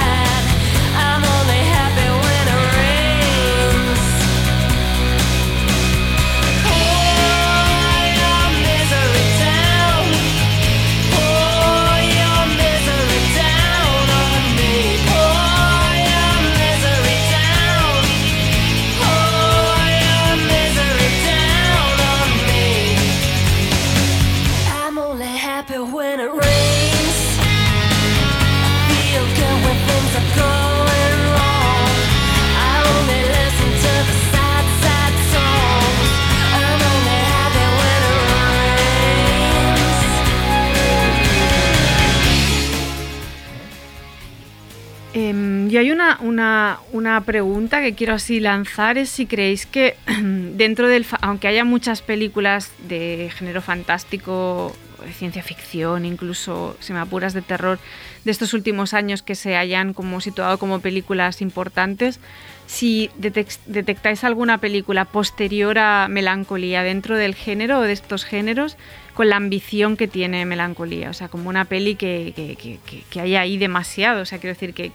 Y 45.68 45.76
hay 45.76 45.90
una, 45.90 46.18
una, 46.20 46.78
una 46.92 47.20
pregunta 47.22 47.80
que 47.82 47.94
quiero 47.94 48.14
así 48.14 48.40
lanzar, 48.40 48.98
es 48.98 49.10
si 49.10 49.26
creéis 49.26 49.66
que 49.66 49.96
dentro 50.22 50.88
del... 50.88 51.06
Aunque 51.20 51.48
haya 51.48 51.64
muchas 51.64 52.02
películas 52.02 52.72
de 52.88 53.30
género 53.36 53.62
fantástico, 53.62 54.76
de 55.04 55.12
ciencia 55.12 55.42
ficción, 55.42 56.04
incluso, 56.04 56.76
si 56.80 56.92
me 56.92 56.98
apuras, 56.98 57.32
de 57.34 57.42
terror, 57.42 57.78
de 58.24 58.30
estos 58.30 58.54
últimos 58.54 58.92
años 58.94 59.22
que 59.22 59.34
se 59.34 59.56
hayan 59.56 59.92
como 59.92 60.20
situado 60.20 60.58
como 60.58 60.80
películas 60.80 61.40
importantes, 61.42 62.18
si 62.66 63.10
detec- 63.20 63.60
detectáis 63.66 64.24
alguna 64.24 64.58
película 64.58 65.04
posterior 65.04 65.78
a 65.78 66.08
Melancolía 66.08 66.82
dentro 66.82 67.16
del 67.16 67.34
género 67.36 67.78
o 67.78 67.82
de 67.82 67.92
estos 67.92 68.24
géneros 68.24 68.76
con 69.14 69.28
la 69.28 69.36
ambición 69.36 69.96
que 69.96 70.08
tiene 70.08 70.44
Melancolía, 70.44 71.10
o 71.10 71.14
sea, 71.14 71.28
como 71.28 71.48
una 71.48 71.66
peli 71.66 71.94
que, 71.94 72.32
que, 72.34 72.56
que, 72.56 72.80
que- 72.84 73.04
que 73.08 73.20
hay 73.20 73.36
ahí 73.36 73.58
demasiado, 73.58 74.22
o 74.22 74.24
sea, 74.24 74.38
quiero 74.38 74.54
decir 74.54 74.74
que, 74.74 74.90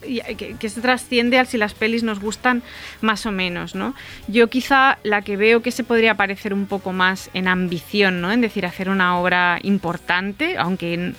que, 0.00 0.56
que- 0.58 0.68
se 0.68 0.80
trasciende 0.80 1.38
al 1.38 1.46
si 1.46 1.58
las 1.58 1.74
pelis 1.74 2.02
nos 2.02 2.20
gustan 2.20 2.62
más 3.00 3.26
o 3.26 3.32
menos, 3.32 3.74
¿no? 3.74 3.94
Yo 4.28 4.48
quizá 4.48 4.98
la 5.02 5.22
que 5.22 5.36
veo 5.36 5.62
que 5.62 5.70
se 5.70 5.84
podría 5.84 6.14
parecer 6.14 6.54
un 6.54 6.66
poco 6.66 6.92
más 6.92 7.30
en 7.34 7.48
ambición, 7.48 8.20
¿no? 8.20 8.32
En 8.32 8.40
decir, 8.40 8.64
hacer 8.66 8.88
una 8.88 9.18
obra 9.18 9.58
importante, 9.62 10.56
aunque... 10.56 11.12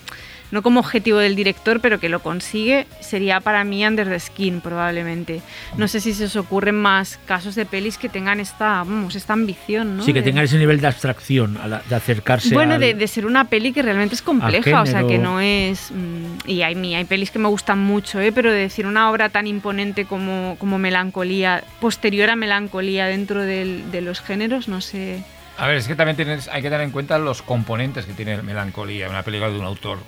no 0.53 0.61
como 0.61 0.80
objetivo 0.80 1.17
del 1.17 1.35
director, 1.35 1.80
pero 1.81 1.99
que 1.99 2.07
lo 2.09 2.21
consigue, 2.21 2.88
sería 3.01 3.39
para 3.41 3.63
mí 3.63 3.85
Under 3.85 4.07
the 4.07 4.19
Skin, 4.19 4.61
probablemente. 4.61 5.41
No 5.77 5.88
sé 5.88 5.99
si 5.99 6.13
se 6.13 6.25
os 6.25 6.35
ocurren 6.35 6.75
más 6.75 7.19
casos 7.25 7.55
de 7.55 7.65
pelis 7.65 7.97
que 7.97 8.07
tengan 8.07 8.39
esta, 8.39 8.67
vamos, 8.84 9.15
esta 9.15 9.34
ambición, 9.34 9.97
¿no? 9.97 10.03
Sí, 10.03 10.13
que 10.13 10.19
De- 10.21 10.25
tengan 10.27 10.45
ese 10.45 10.57
nivel 10.57 10.80
de 10.80 10.88
abstracción, 10.88 11.57
de 11.89 11.95
acercarse 11.95 12.53
bueno, 12.53 12.75
al- 12.75 12.80
de, 12.80 12.93
de 12.93 13.07
ser 13.07 13.25
una 13.25 13.45
peli 13.45 13.73
que 13.73 13.81
realmente 13.81 14.15
es 14.15 14.21
compleja, 14.21 14.81
o 14.81 14.85
sea, 14.85 15.05
que 15.05 15.17
no 15.17 15.39
es... 15.41 15.89
mm, 15.91 16.47
y 16.49 16.61
hay, 16.61 16.93
hay 16.95 17.05
pelis 17.05 17.31
que 17.31 17.39
me 17.39 17.47
gustan 17.49 17.80
mucho, 17.80 18.21
¿eh? 18.21 18.31
pero 18.31 18.51
de 18.51 18.59
decir 18.59 18.85
una 18.85 19.09
obra 19.09 19.30
tan 19.30 19.47
imponente 19.47 20.05
como, 20.05 20.55
como 20.59 20.77
Melancolía, 20.77 21.63
posterior 21.81 22.30
a 22.30 22.35
Melancolía 22.35 23.07
dentro 23.07 23.41
del- 23.41 23.91
de 23.91 24.01
los 24.01 24.21
géneros, 24.21 24.67
no 24.67 24.81
sé... 24.81 25.23
A 25.57 25.67
ver, 25.67 25.77
es 25.77 25.88
que 25.88 25.95
también 25.95 26.15
tienes, 26.15 26.47
hay 26.47 26.61
que 26.63 26.69
tener 26.69 26.81
en 26.81 26.91
cuenta 26.91 27.17
los 27.19 27.41
componentes 27.43 28.05
que 28.05 28.13
tiene 28.13 28.41
Melancolía, 28.41 29.07
una 29.09 29.21
película 29.23 29.51
de 29.51 29.59
un 29.59 29.65
autor, 29.65 29.99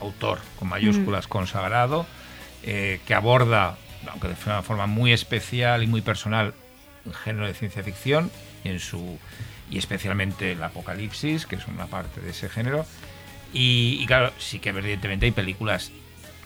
autor 0.00 0.38
con 0.58 0.68
mayúsculas, 0.68 1.26
consagrado, 1.28 2.06
eh, 2.62 3.00
que 3.06 3.14
aborda, 3.14 3.76
aunque 4.10 4.28
de 4.28 4.34
una 4.46 4.62
forma 4.62 4.86
muy 4.86 5.12
especial 5.12 5.82
y 5.82 5.86
muy 5.86 6.00
personal, 6.02 6.54
un 7.04 7.14
género 7.14 7.46
de 7.46 7.54
ciencia 7.54 7.82
ficción 7.82 8.30
y 8.64 8.68
en 8.70 8.80
su 8.80 9.18
y 9.70 9.78
especialmente 9.78 10.52
el 10.52 10.62
apocalipsis, 10.62 11.46
que 11.46 11.54
es 11.56 11.66
una 11.68 11.86
parte 11.86 12.20
de 12.20 12.30
ese 12.30 12.48
género. 12.48 12.84
Y, 13.52 13.98
y 14.00 14.06
claro, 14.06 14.32
sí 14.38 14.58
que 14.58 14.70
evidentemente 14.70 15.26
hay 15.26 15.32
películas 15.32 15.92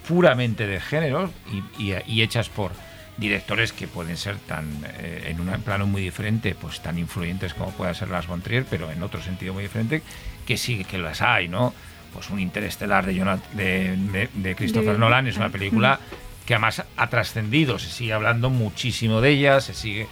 puramente 0.07 0.67
de 0.67 0.81
género 0.81 1.31
y, 1.79 1.83
y- 1.93 1.97
y 2.07 2.23
hechas 2.23 2.49
por 2.51 2.73
directores 3.17 3.73
que 3.73 3.87
pueden 3.89 4.17
ser 4.17 4.37
tan 4.39 4.67
eh, 4.99 5.29
en 5.29 5.41
un 5.41 5.49
plano 5.63 5.87
muy 5.87 6.03
diferente, 6.03 6.55
pues 6.55 6.81
tan 6.81 6.99
influyentes 6.99 7.55
como 7.55 7.71
pueda 7.71 7.95
ser 7.95 8.09
Las 8.09 8.27
von 8.27 8.43
Trier, 8.43 8.67
pero 8.69 8.91
en 8.91 9.03
otro 9.03 9.23
sentido 9.23 9.55
muy 9.55 9.63
diferente, 9.63 10.03
que 10.47 10.57
sí 10.57 10.85
que 10.85 10.99
las 10.99 11.23
hay, 11.23 11.49
¿no? 11.49 11.73
Pues 12.15 12.31
un 12.31 12.41
Interestelar 12.41 13.05
de, 13.05 13.13
Jonat- 13.15 13.51
de, 13.53 13.97
de- 13.97 14.31
de 14.33 14.55
Christopher 14.55 14.99
Nolan 14.99 15.27
es 15.27 15.37
una 15.37 15.49
película 15.51 16.01
que 16.47 16.55
además 16.55 16.83
ha 16.97 17.07
trascendido, 17.09 17.79
se 17.79 17.91
sigue 17.91 18.13
hablando 18.15 18.49
muchísimo 18.51 19.21
de 19.21 19.31
ella, 19.31 19.61
se 19.61 19.75
sigue 19.75 20.07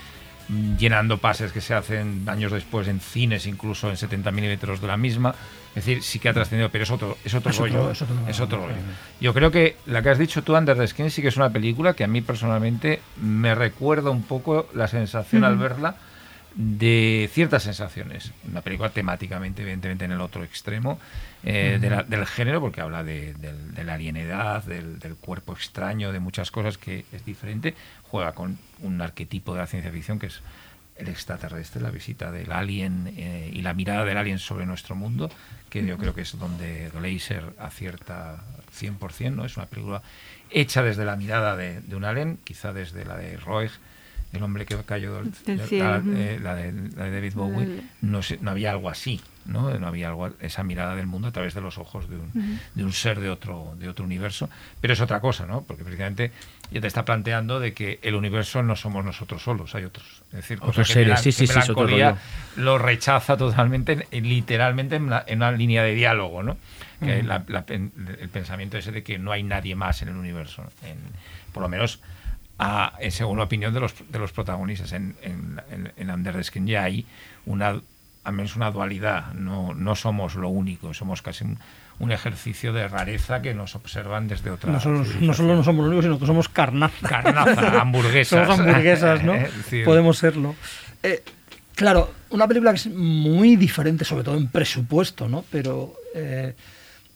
mm, 0.49 0.77
llenando 0.77 1.19
pases 1.19 1.53
que 1.53 1.61
se 1.61 1.75
hacen 1.75 2.25
años 2.27 2.53
después 2.53 2.89
en 2.89 3.01
cines, 3.01 3.47
incluso 3.47 3.89
en 3.91 3.97
70 3.97 4.31
milímetros 4.33 4.81
de 4.81 4.87
la 4.89 4.97
misma. 4.97 5.35
Es 5.75 5.87
decir, 5.87 6.03
sí 6.03 6.19
que 6.19 6.29
ha 6.29 6.35
trascendido, 6.35 6.69
pero 6.71 6.85
es 6.85 6.91
otro, 6.91 7.17
es 7.25 7.33
otro 7.35 7.51
Es 7.51 7.59
otro- 7.61 7.67
rollo. 7.73 7.91
es 7.93 8.03
otro- 8.03 8.17
es 8.29 8.41
otro 8.41 8.59
rollo. 8.59 8.75
Yo 9.21 9.33
creo 9.33 9.51
que 9.51 9.77
la 9.87 10.03
que 10.03 10.11
has 10.11 10.19
dicho 10.19 10.43
tú, 10.43 10.55
Under 10.57 10.77
the 10.77 10.87
Skin, 10.87 11.11
sí 11.11 11.23
que 11.23 11.29
es 11.29 11.37
una 11.39 11.51
película 11.51 11.95
que 11.95 12.05
a 12.05 12.09
mí 12.09 12.21
personalmente 12.21 13.01
me 13.23 13.55
recuerda 13.55 14.11
un 14.11 14.23
poco 14.23 14.69
la 14.75 14.89
sensación 14.89 15.45
al 15.45 15.57
verla 15.57 15.95
de 16.55 17.29
ciertas 17.33 17.63
sensaciones. 17.63 18.33
Una 18.49 18.61
película 18.61 18.91
temáticamente, 18.91 19.63
evidentemente, 19.63 20.05
en 20.05 20.13
el 20.13 20.21
otro 20.21 20.45
extremo 20.45 20.99
eh, 21.45 21.79
de 21.81 21.91
la- 21.91 22.03
del 22.03 22.27
género, 22.27 22.61
porque 22.61 22.81
habla 22.81 23.03
de, 23.03 23.35
de 23.35 23.85
la 23.85 23.95
alienidad, 23.95 24.63
del, 24.65 24.99
del 24.99 25.17
cuerpo 25.17 25.53
extraño, 25.55 26.13
de 26.13 26.21
muchas 26.21 26.51
cosas 26.51 26.79
que 26.79 27.05
es 27.13 27.25
diferente. 27.25 27.75
Juega 28.05 28.33
con 28.33 28.59
un 28.81 29.01
arquetipo 29.01 29.53
de 29.55 29.61
la 29.61 29.67
ciencia 29.67 29.91
ficción 29.91 30.19
que 30.19 30.27
es 30.27 30.41
el 30.97 31.09
extraterrestre, 31.09 31.81
la 31.81 31.91
visita 31.91 32.31
del 32.31 32.53
alien 32.53 33.13
eh, 33.17 33.51
y 33.53 33.63
la 33.63 33.73
mirada 33.75 34.05
del 34.05 34.19
alien 34.19 34.39
sobre 34.39 34.67
nuestro 34.67 34.95
mundo, 34.95 35.31
que 35.71 35.85
yo 35.85 35.97
creo 35.97 36.15
que 36.15 36.21
es 36.21 36.39
donde 36.39 36.91
Glazer 36.93 37.55
acierta 37.59 38.45
100%, 38.79 39.33
¿no? 39.35 39.45
Es 39.47 39.57
una 39.57 39.67
película 39.67 40.03
hecha 40.51 40.83
desde 40.83 41.05
la 41.07 41.17
mirada 41.17 41.57
de, 41.57 41.81
de 41.81 41.97
un 41.97 42.05
alien, 42.05 42.39
quizá 42.45 42.73
desde 42.75 43.05
la 43.07 43.17
de 43.17 43.37
Roeg, 43.39 43.71
el 44.33 44.43
hombre 44.43 44.65
que 44.67 44.77
cayó 44.85 45.15
del, 45.15 45.33
Del 45.45 45.61
cielo, 45.61 46.03
la, 46.05 46.19
eh, 46.19 46.41
la 46.43 46.55
de, 46.55 46.73
la 46.97 47.05
de 47.05 47.11
David 47.11 47.35
Bowie, 47.35 47.67
Del- 47.67 47.83
no, 48.01 48.23
sé- 48.23 48.39
no 48.41 48.51
había 48.51 48.71
algo 48.71 48.89
así, 48.89 49.21
¿no? 49.45 49.71
No 49.79 49.87
había 49.87 50.09
algo, 50.09 50.31
esa 50.41 50.63
mirada 50.63 50.95
del 50.97 51.07
mundo 51.07 51.29
a 51.29 51.33
través 51.33 51.53
de 51.53 51.61
los 51.61 51.77
ojos 51.77 52.09
de 52.09 52.17
un, 52.17 52.59
de 52.75 52.85
un 52.85 52.93
ser 52.93 53.21
de 53.21 53.29
otro, 53.29 53.75
de 53.79 53.89
otro 53.91 54.05
universo. 54.07 54.49
Pero 54.81 54.95
es 54.95 55.01
otra 55.01 55.21
cosa, 55.21 55.45
¿no? 55.47 55.63
Porque 55.65 55.85
precisamente 55.85 56.33
ya 56.71 56.81
te 56.81 56.87
está 56.87 57.05
planteando 57.05 57.61
de 57.61 57.75
que 57.75 57.99
el 58.03 58.15
universo 58.15 58.63
no 58.63 58.75
somos 58.75 59.05
nosotros 59.05 59.43
solos, 59.43 59.75
hay 59.75 59.85
otros. 59.85 60.23
Es 60.31 60.37
decir, 60.37 60.59
Otros 60.63 60.89
seres, 60.89 61.21
sí, 61.21 61.31
sí, 61.33 61.47
sí, 61.47 61.53
lo 62.57 62.79
rechaza 62.79 63.37
totalmente, 63.37 64.07
en- 64.11 64.29
literalmente 64.29 64.97
en, 64.97 65.11
la- 65.11 65.25
en 65.27 65.39
una 65.39 65.53
línea 65.53 65.83
de 65.83 65.95
diálogo, 65.95 66.43
¿no? 66.43 66.57
Que 67.01 67.19
Ujú. 67.19 67.27
la- 67.27 67.45
la 67.49 67.67
pen- 67.67 67.93
el 68.21 68.29
pensamiento 68.31 68.79
ese 68.79 68.93
de 68.93 69.03
que 69.03 69.19
no 69.19 69.33
hay 69.33 69.43
nadie 69.43 69.75
más 69.75 70.01
en 70.03 70.09
el 70.09 70.17
universo, 70.17 70.63
¿no? 70.63 70.89
En- 70.89 70.97
por 71.53 71.63
lo 71.63 71.69
menos 71.69 72.01
a- 72.59 72.93
en 73.01 73.11
según 73.13 73.39
la 73.39 73.45
opinión 73.45 73.73
de 73.75 73.81
los, 73.81 73.95
de 74.11 74.19
los 74.19 74.33
protagonistas. 74.33 74.93
En, 74.93 75.17
en, 75.23 75.61
en, 75.97 76.11
Under 76.11 76.35
the 76.37 76.45
Skin 76.45 76.67
ya 76.67 76.85
hay 76.85 77.07
una, 77.47 77.81
al 78.25 78.33
menos 78.33 78.57
una 78.57 78.71
dualidad, 78.71 79.33
no, 79.35 79.75
no 79.75 79.95
somos 79.97 80.35
lo 80.35 80.49
único, 80.49 80.95
somos 80.95 81.23
casi 81.23 81.45
un, 81.45 81.59
un 81.99 82.13
ejercicio 82.13 82.73
de 82.73 82.89
rareza 82.89 83.43
que 83.43 83.55
nos 83.55 83.75
observan 83.75 84.29
desde 84.29 84.51
otra 84.51 84.73
No 84.73 84.79
no 85.21 85.35
solo 85.35 85.55
no 85.57 85.63
somos 85.65 85.85
los 85.87 85.89
únicos, 85.89 86.05
sino 86.05 86.19
que 86.19 86.27
somos 86.27 86.49
carnaza. 86.49 87.09
Carnaza, 87.09 87.81
hamburguesas. 87.81 88.47
somos 88.47 88.61
hamburguesas, 88.61 89.23
¿no? 89.23 89.35
Podemos 89.85 90.19
serlo. 90.19 90.55
Eh, 91.03 91.23
claro, 91.75 92.13
una 92.31 92.47
película 92.49 92.71
que 92.73 92.77
es 92.79 92.87
muy 92.89 93.57
diferente, 93.57 94.05
sobre 94.05 94.25
todo 94.25 94.37
en 94.37 94.49
presupuesto, 94.49 95.29
¿no? 95.29 95.45
Pero 95.51 95.95
eh, 96.15 96.55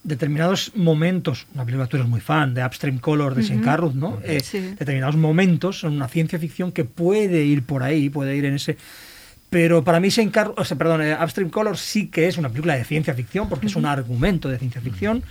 determinados 0.07 0.73
momentos, 0.75 1.47
una 1.55 1.65
película 1.65 1.87
que 1.87 1.91
tú 1.91 1.97
eres 1.97 2.09
muy 2.09 2.21
fan, 2.21 2.55
de 2.55 2.65
Upstream 2.65 2.99
Color, 2.99 3.35
de 3.35 3.43
Ujú. 3.55 3.63
Carruth, 3.63 3.95
¿no? 3.95 4.19
Eh, 4.25 4.41
Sí. 4.43 4.61
Determinados 4.79 5.17
momentos 5.17 5.81
son 5.81 5.95
una 5.95 6.09
ciencia 6.09 6.39
ficción 6.39 6.73
que 6.73 6.85
puede 6.85 7.45
ir 7.45 7.65
por 7.65 7.83
ahí, 7.83 8.09
puede 8.09 8.37
ir 8.37 8.45
en 8.45 8.55
ese... 8.55 8.77
Pero 9.51 9.85
para 9.85 10.01
mí, 10.01 10.11
Saint 10.11 10.33
Car- 10.33 10.55
o 10.57 10.65
sea, 10.65 10.77
perdón, 10.77 11.03
eh, 11.03 11.17
Upstream 11.23 11.51
Color 11.51 11.77
sí 11.79 12.09
que 12.09 12.27
es 12.29 12.37
una 12.39 12.49
película 12.49 12.77
de 12.77 12.85
ciencia 12.85 13.15
ficción, 13.15 13.49
porque 13.49 13.67
es 13.67 13.77
un 13.77 13.87
argumento 13.87 14.49
de 14.49 14.59
ciencia 14.59 14.81
ficción. 14.81 15.23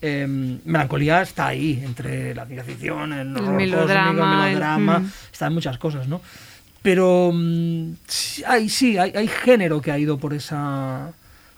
Eh, 0.00 0.26
Melancolía 0.64 1.22
está 1.22 1.46
ahí, 1.48 1.80
entre 1.84 2.34
la 2.34 2.44
ciencia 2.46 2.64
ficción, 2.64 3.12
el, 3.12 3.36
horror 3.36 3.54
melodrama, 3.54 4.08
cósmico, 4.08 4.26
el 4.26 4.32
el- 4.32 4.46
melodrama, 4.48 4.98
mm. 4.98 5.12
está 5.32 5.46
en 5.46 5.52
muchas 5.54 5.78
cosas, 5.78 6.06
¿no? 6.08 6.20
Pero 6.82 7.30
mm, 7.32 7.92
sí, 8.06 8.42
hay, 8.46 8.68
sí, 8.68 8.98
hay, 8.98 9.12
hay 9.14 9.28
género 9.28 9.80
que 9.80 9.90
ha 9.92 9.98
ido 9.98 10.18
por 10.18 10.34
esa, 10.34 11.12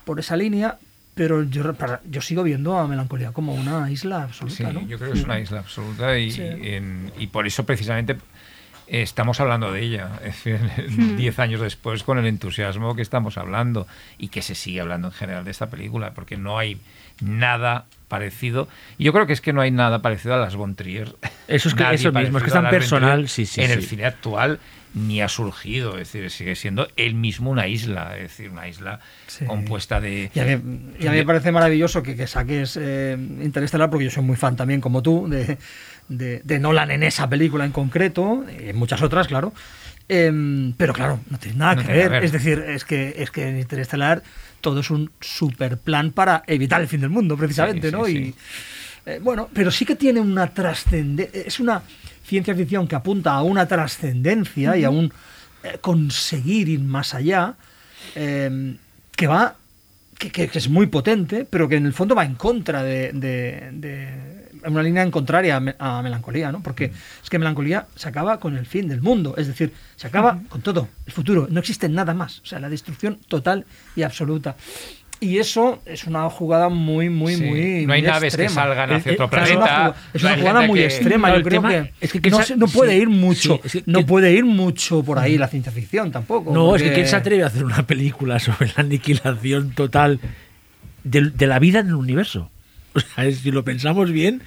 por 0.05 0.21
esa 0.21 0.37
línea, 0.37 0.77
pero 1.15 1.43
yo, 1.45 1.75
para- 1.75 2.01
yo 2.11 2.21
sigo 2.21 2.43
viendo 2.43 2.77
a 2.79 2.87
Melancolía 2.89 3.33
como 3.33 3.55
una 3.55 3.91
isla 3.91 4.25
absoluta, 4.25 4.57
Sí, 4.57 4.63
¿no? 4.65 4.87
yo 4.87 4.99
creo 4.99 5.13
que 5.13 5.19
es 5.19 5.25
una 5.25 5.39
isla 5.41 5.61
absoluta 5.61 6.19
y, 6.19 6.31
Sí. 6.31 6.43
en- 6.43 7.13
y 7.19 7.29
por 7.29 7.47
eso 7.47 7.65
precisamente 7.65 8.17
estamos 8.87 9.41
hablando 9.41 9.73
de 9.73 9.81
ella. 9.83 10.11
Es 10.25 10.45
decir, 10.45 10.61
Hmm. 10.91 11.17
diez 11.17 11.39
años 11.39 11.61
después 11.61 12.03
con 12.03 12.19
el 12.19 12.27
entusiasmo 12.27 12.95
que 12.95 13.03
estamos 13.03 13.39
hablando 13.39 13.87
y 14.19 14.29
que 14.29 14.43
se 14.43 14.55
sigue 14.55 14.81
hablando 14.81 15.09
en 15.09 15.15
general 15.15 15.45
de 15.45 15.51
esta 15.53 15.71
película, 15.71 16.13
porque 16.15 16.37
no 16.37 16.59
hay 16.59 16.79
nada 17.23 17.87
parecido. 18.09 18.69
Y 18.99 19.05
yo 19.05 19.13
creo 19.13 19.27
que 19.27 19.33
es 19.33 19.41
que 19.41 19.53
no 19.53 19.61
hay 19.61 19.71
nada 19.71 20.03
parecido 20.03 20.35
a 20.35 20.39
las 20.39 20.57
Von 20.57 20.75
Trier. 20.75 21.15
Eso 21.49 21.69
es 21.69 21.75
que- 21.75 21.83
Nadie 21.85 21.95
eso 21.97 22.13
mismo, 22.13 22.39
es 22.39 22.45
que 22.45 22.49
es 22.49 22.55
tan 22.55 22.69
personal, 22.71 23.29
sí, 23.29 23.47
sí, 23.47 23.63
En 23.63 23.71
el 23.71 23.83
cine 23.83 24.05
actual 24.05 24.59
ni 24.95 25.21
ha 25.21 25.29
surgido, 25.29 25.99
es 25.99 26.13
decir, 26.13 26.31
sigue 26.31 26.55
siendo 26.55 26.89
él 26.97 27.15
mismo 27.15 27.51
una 27.51 27.67
isla, 27.67 28.17
es 28.17 28.23
decir, 28.23 28.51
una 28.51 28.69
isla 28.69 29.01
Sí. 29.27 29.45
compuesta 29.45 30.01
de... 30.01 30.31
Y 30.35 30.39
a 30.39 30.45
mí, 30.45 30.93
y 31.01 31.07
a 31.07 31.11
mí 31.11 31.17
me 31.19 31.25
parece 31.27 31.51
maravilloso 31.51 32.03
que, 32.03 32.15
que 32.15 32.27
saques 32.29 32.79
eh, 32.81 33.17
Interestelar, 33.43 33.91
porque 33.91 34.05
yo 34.05 34.11
soy 34.11 34.23
muy 34.23 34.37
fan 34.37 34.55
también, 34.57 34.81
como 34.81 35.03
tú, 35.03 35.27
de, 35.29 35.59
de- 36.09 36.41
de 36.45 36.59
Nolan 36.61 36.91
en 36.93 37.03
esa 37.03 37.29
película 37.29 37.65
en 37.65 37.73
concreto, 37.73 38.45
y 38.61 38.69
en 38.71 38.77
muchas 38.77 39.03
otras, 39.03 39.27
claro. 39.27 39.53
Em, 40.09 40.75
pero 40.77 40.93
claro, 40.93 41.21
no 41.31 41.39
tiene 41.39 41.59
nada 41.59 41.77
No 41.77 41.83
que 41.87 41.93
ver. 41.93 42.23
Es 42.23 42.31
decir, 42.33 42.59
es 42.69 42.85
que, 42.85 43.15
es 43.19 43.31
que 43.31 43.49
en 43.49 43.59
Interestelar 43.59 44.23
todo 44.61 44.81
es 44.81 44.91
un 44.91 45.11
super 45.21 45.79
plan 45.79 46.13
para 46.13 46.43
evitar 46.47 46.81
el 46.81 46.89
fin 46.89 47.01
del 47.01 47.11
mundo, 47.11 47.37
precisamente, 47.37 47.89
Sí, 47.89 47.93
¿no? 47.93 48.05
sí, 48.05 48.17
y 48.17 48.35
eh, 49.11 49.19
bueno, 49.23 49.49
pero 49.53 49.71
sí 49.71 49.85
que 49.85 49.97
tiene 49.97 50.21
una 50.21 50.47
trascendencia. 50.53 51.43
Es 51.47 51.59
una 51.59 51.83
ciencia 52.25 52.55
ficción 52.55 52.89
que 52.89 52.97
apunta 52.97 53.33
a 53.35 53.43
una 53.43 53.67
trascendencia 53.67 54.77
y 54.77 54.85
a 54.85 54.91
un 54.91 55.13
eh, 55.63 55.79
conseguir 55.81 56.69
ir 56.69 56.81
más 56.81 57.15
allá, 57.15 57.55
eh, 58.15 58.77
que 59.17 59.27
va. 59.27 59.57
Que, 60.19 60.31
que- 60.31 60.47
que 60.49 60.59
es 60.59 60.69
muy 60.69 60.87
potente, 60.87 61.45
pero 61.45 61.69
que 61.69 61.75
en 61.75 61.87
el 61.87 61.93
fondo 61.93 62.15
va 62.15 62.25
en 62.25 62.37
contra 62.37 62.83
de. 62.85 63.11
de- 63.13 64.45
una 64.67 64.83
línea 64.83 65.03
en 65.03 65.11
contraria 65.11 65.61
a 65.79 66.01
melancolía, 66.03 66.51
¿no? 66.51 66.63
Porque 66.63 66.87
es 67.23 67.29
que 67.29 67.39
melancolía 67.39 67.87
se 67.97 68.09
acaba 68.09 68.41
con 68.41 68.57
el 68.57 68.65
fin 68.65 68.89
del 68.89 69.03
mundo, 69.03 69.35
es 69.37 69.47
decir, 69.47 69.75
se 69.95 70.07
acaba 70.07 70.41
con 70.49 70.63
todo, 70.63 70.89
el 71.05 71.13
futuro, 71.13 71.47
no 71.51 71.61
existe 71.61 71.87
nada 71.91 72.15
más, 72.15 72.41
o 72.41 72.47
sea, 72.47 72.61
la 72.61 72.71
destrucción 72.71 73.19
total 73.29 73.67
y 73.95 74.05
absoluta. 74.05 74.57
Y 75.25 75.39
eso 75.39 75.81
es 75.87 76.05
una 76.05 76.29
jugada 76.29 76.69
muy, 76.69 77.09
muy, 77.09 77.35
Sí, 77.37 77.43
muy. 77.45 77.87
no 77.87 77.93
hay 77.95 78.03
muy 78.03 78.11
naves 78.11 78.37
que 78.37 78.49
salgan 78.49 78.93
hacia 78.93 79.13
otro 79.13 79.31
planeta, 79.31 79.53
Es 79.53 79.57
una, 79.57 79.67
jugada- 79.67 79.95
es 80.15 80.23
no 80.23 80.27
una 80.29 80.35
hay 80.35 80.41
jugada 80.41 80.59
gente 80.61 80.69
muy 80.73 80.79
que- 80.81 80.85
extrema. 80.87 81.29
Claro, 81.29 81.41
Yo 81.41 81.49
creo 81.49 81.63
que, 81.63 81.93
es 82.01 82.13
que 82.13 82.31
no, 82.31 82.39
no 82.59 82.67
puede 82.69 82.93
sí, 82.93 82.99
ir 83.03 83.09
mucho. 83.09 83.55
sí, 83.57 83.61
es 83.65 83.73
que- 83.73 83.83
no 83.87 83.99
que- 84.01 84.05
puede 84.05 84.33
ir 84.33 84.45
mucho 84.45 85.03
por 85.03 85.19
ahí 85.19 85.39
la 85.39 85.49
ciencia 85.49 85.73
ficción 85.73 86.13
tampoco. 86.13 86.53
No, 86.53 86.77
es 86.77 86.83
que 86.83 86.93
¿quién 86.93 87.07
se 87.09 87.17
atreve 87.17 87.43
a 87.43 87.47
hacer 87.47 87.65
una 87.65 87.87
película 87.87 88.39
sobre 88.39 88.67
la 88.69 88.75
aniquilación 88.77 89.71
total 89.71 90.21
de, 91.05 91.31
de 91.31 91.47
la 91.47 91.59
vida 91.59 91.81
en 91.81 91.89
el 91.89 91.95
universo? 91.95 92.51
O 92.95 93.01
sea, 93.01 93.31
si 93.33 93.51
lo 93.51 93.65
pensamos 93.65 94.13
bien, 94.13 94.43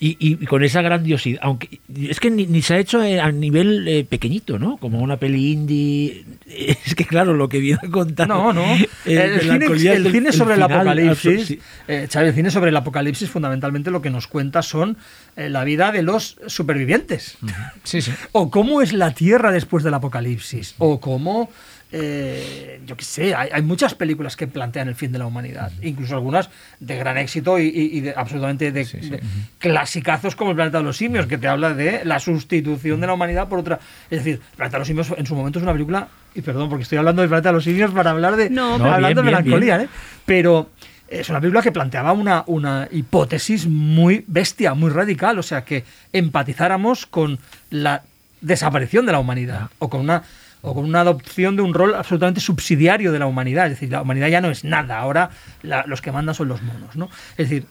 Y, 0.00 0.10
y- 0.20 0.38
y 0.40 0.46
con 0.46 0.62
esa 0.62 0.80
grandiosidad, 0.80 1.40
aunque 1.42 1.80
es 1.92 2.20
que 2.20 2.30
ni, 2.30 2.46
ni 2.46 2.62
se 2.62 2.74
ha 2.74 2.78
hecho 2.78 3.02
eh, 3.02 3.20
a 3.20 3.32
nivel 3.32 3.88
eh, 3.88 4.04
pequeñito, 4.08 4.56
¿no? 4.56 4.76
Como 4.76 5.00
una 5.00 5.16
peli 5.16 5.50
indie. 5.52 6.24
Es 6.86 6.94
que 6.94 7.04
claro, 7.04 7.34
lo 7.34 7.48
que 7.48 7.58
viene 7.58 7.80
a 7.82 7.90
contar. 7.90 8.28
No, 8.28 8.52
no. 8.52 8.62
eh, 8.74 8.86
El, 9.06 9.40
cine, 9.40 9.66
el 9.66 10.32
sobre 10.32 10.54
el 10.54 10.62
final, 10.62 10.62
apocalipsis, 10.62 11.46
sí. 11.46 11.60
eh, 11.88 12.06
Xavi, 12.10 12.28
el 12.28 12.34
cine 12.34 12.50
sobre 12.52 12.70
el 12.70 12.76
apocalipsis 12.76 13.28
fundamentalmente 13.28 13.90
lo 13.90 14.00
que 14.00 14.10
nos 14.10 14.28
cuenta 14.28 14.62
son 14.62 14.96
la 15.36 15.62
vida 15.64 15.90
de 15.92 16.02
los 16.02 16.36
supervivientes. 16.46 17.36
Sí, 17.84 18.00
sí. 18.02 18.12
O 18.32 18.50
cómo 18.50 18.82
es 18.82 18.92
la 18.92 19.12
Tierra 19.14 19.50
después 19.52 19.82
del 19.84 19.94
apocalipsis. 19.94 20.74
O 20.78 21.00
cómo, 21.00 21.50
eh, 21.92 22.80
yo 22.86 22.96
qué 22.96 23.04
sé, 23.04 23.34
hay, 23.34 23.48
hay 23.52 23.62
muchas 23.62 23.94
películas 23.94 24.36
que 24.36 24.46
plantean 24.46 24.88
el 24.88 24.94
fin 24.94 25.10
de 25.12 25.18
la 25.18 25.26
humanidad. 25.26 25.72
Incluso 25.82 26.14
algunas 26.14 26.50
de 26.80 26.96
gran 26.96 27.16
éxito 27.18 27.58
y, 27.58 27.64
y- 27.68 27.96
y 27.98 28.00
de, 28.00 28.14
absolutamente 28.16 28.70
de, 28.72 28.84
de 28.84 29.20
clasicazos 29.58 30.36
como 30.36 30.50
El 30.50 30.56
planeta 30.56 30.78
de 30.78 30.84
los 30.84 30.96
simios, 30.96 31.26
que 31.26 31.38
te 31.38 31.48
habla 31.48 31.74
de 31.74 32.04
la 32.04 32.18
sustitución 32.18 33.00
de 33.00 33.06
la 33.06 33.14
humanidad 33.14 33.48
por 33.48 33.60
otra. 33.60 33.78
Es 34.10 34.18
decir, 34.18 34.34
El 34.50 34.56
planeta 34.56 34.76
de 34.76 34.78
los 34.80 34.88
simios 34.88 35.08
en 35.16 35.26
su 35.26 35.34
momento 35.34 35.58
es 35.58 35.62
una 35.62 35.72
película, 35.72 36.08
y 36.34 36.42
perdón 36.42 36.68
porque 36.68 36.82
estoy 36.82 36.98
hablando 36.98 37.22
del 37.22 37.28
planeta 37.28 37.48
de 37.50 37.54
los 37.54 37.64
simios 37.64 37.90
para 37.92 38.10
hablar 38.10 38.36
de, 38.36 38.50
No, 38.50 38.78
No, 38.78 38.84
hablando 38.84 38.98
bien, 39.00 39.16
de 39.16 39.22
bien, 39.22 39.24
melancolía, 39.44 39.76
bien. 39.78 39.88
¿eh? 39.88 39.92
Pero 40.26 40.70
es 41.08 41.28
una 41.30 41.40
película 41.40 41.62
que 41.62 41.72
planteaba 41.72 42.12
una, 42.12 42.44
una 42.46 42.86
hipótesis 42.90 43.66
muy 43.66 44.24
bestia, 44.26 44.74
muy 44.74 44.90
radical, 44.90 45.38
o 45.38 45.42
sea, 45.42 45.64
que 45.64 45.84
empatizáramos 46.12 47.06
con 47.06 47.38
la 47.70 48.02
desaparición 48.42 49.06
de 49.06 49.12
la 49.12 49.18
humanidad 49.18 49.70
o 49.78 49.88
con 49.88 50.00
una 50.02 50.22
o 50.62 50.74
con 50.74 50.84
una 50.84 51.00
adopción 51.00 51.56
de 51.56 51.62
un 51.62 51.72
rol 51.74 51.94
absolutamente 51.94 52.40
subsidiario 52.40 53.12
de 53.12 53.18
la 53.18 53.26
humanidad, 53.26 53.66
es 53.66 53.72
decir, 53.72 53.90
la 53.90 54.02
humanidad 54.02 54.28
ya 54.28 54.40
no 54.40 54.50
es 54.50 54.64
nada, 54.64 54.98
ahora 54.98 55.30
la- 55.62 55.84
los 55.86 56.00
que 56.00 56.10
mandan 56.12 56.34
son 56.34 56.48
los 56.48 56.62
monos, 56.62 56.96
¿no? 56.96 57.08
Es 57.36 57.48
decir, 57.48 57.66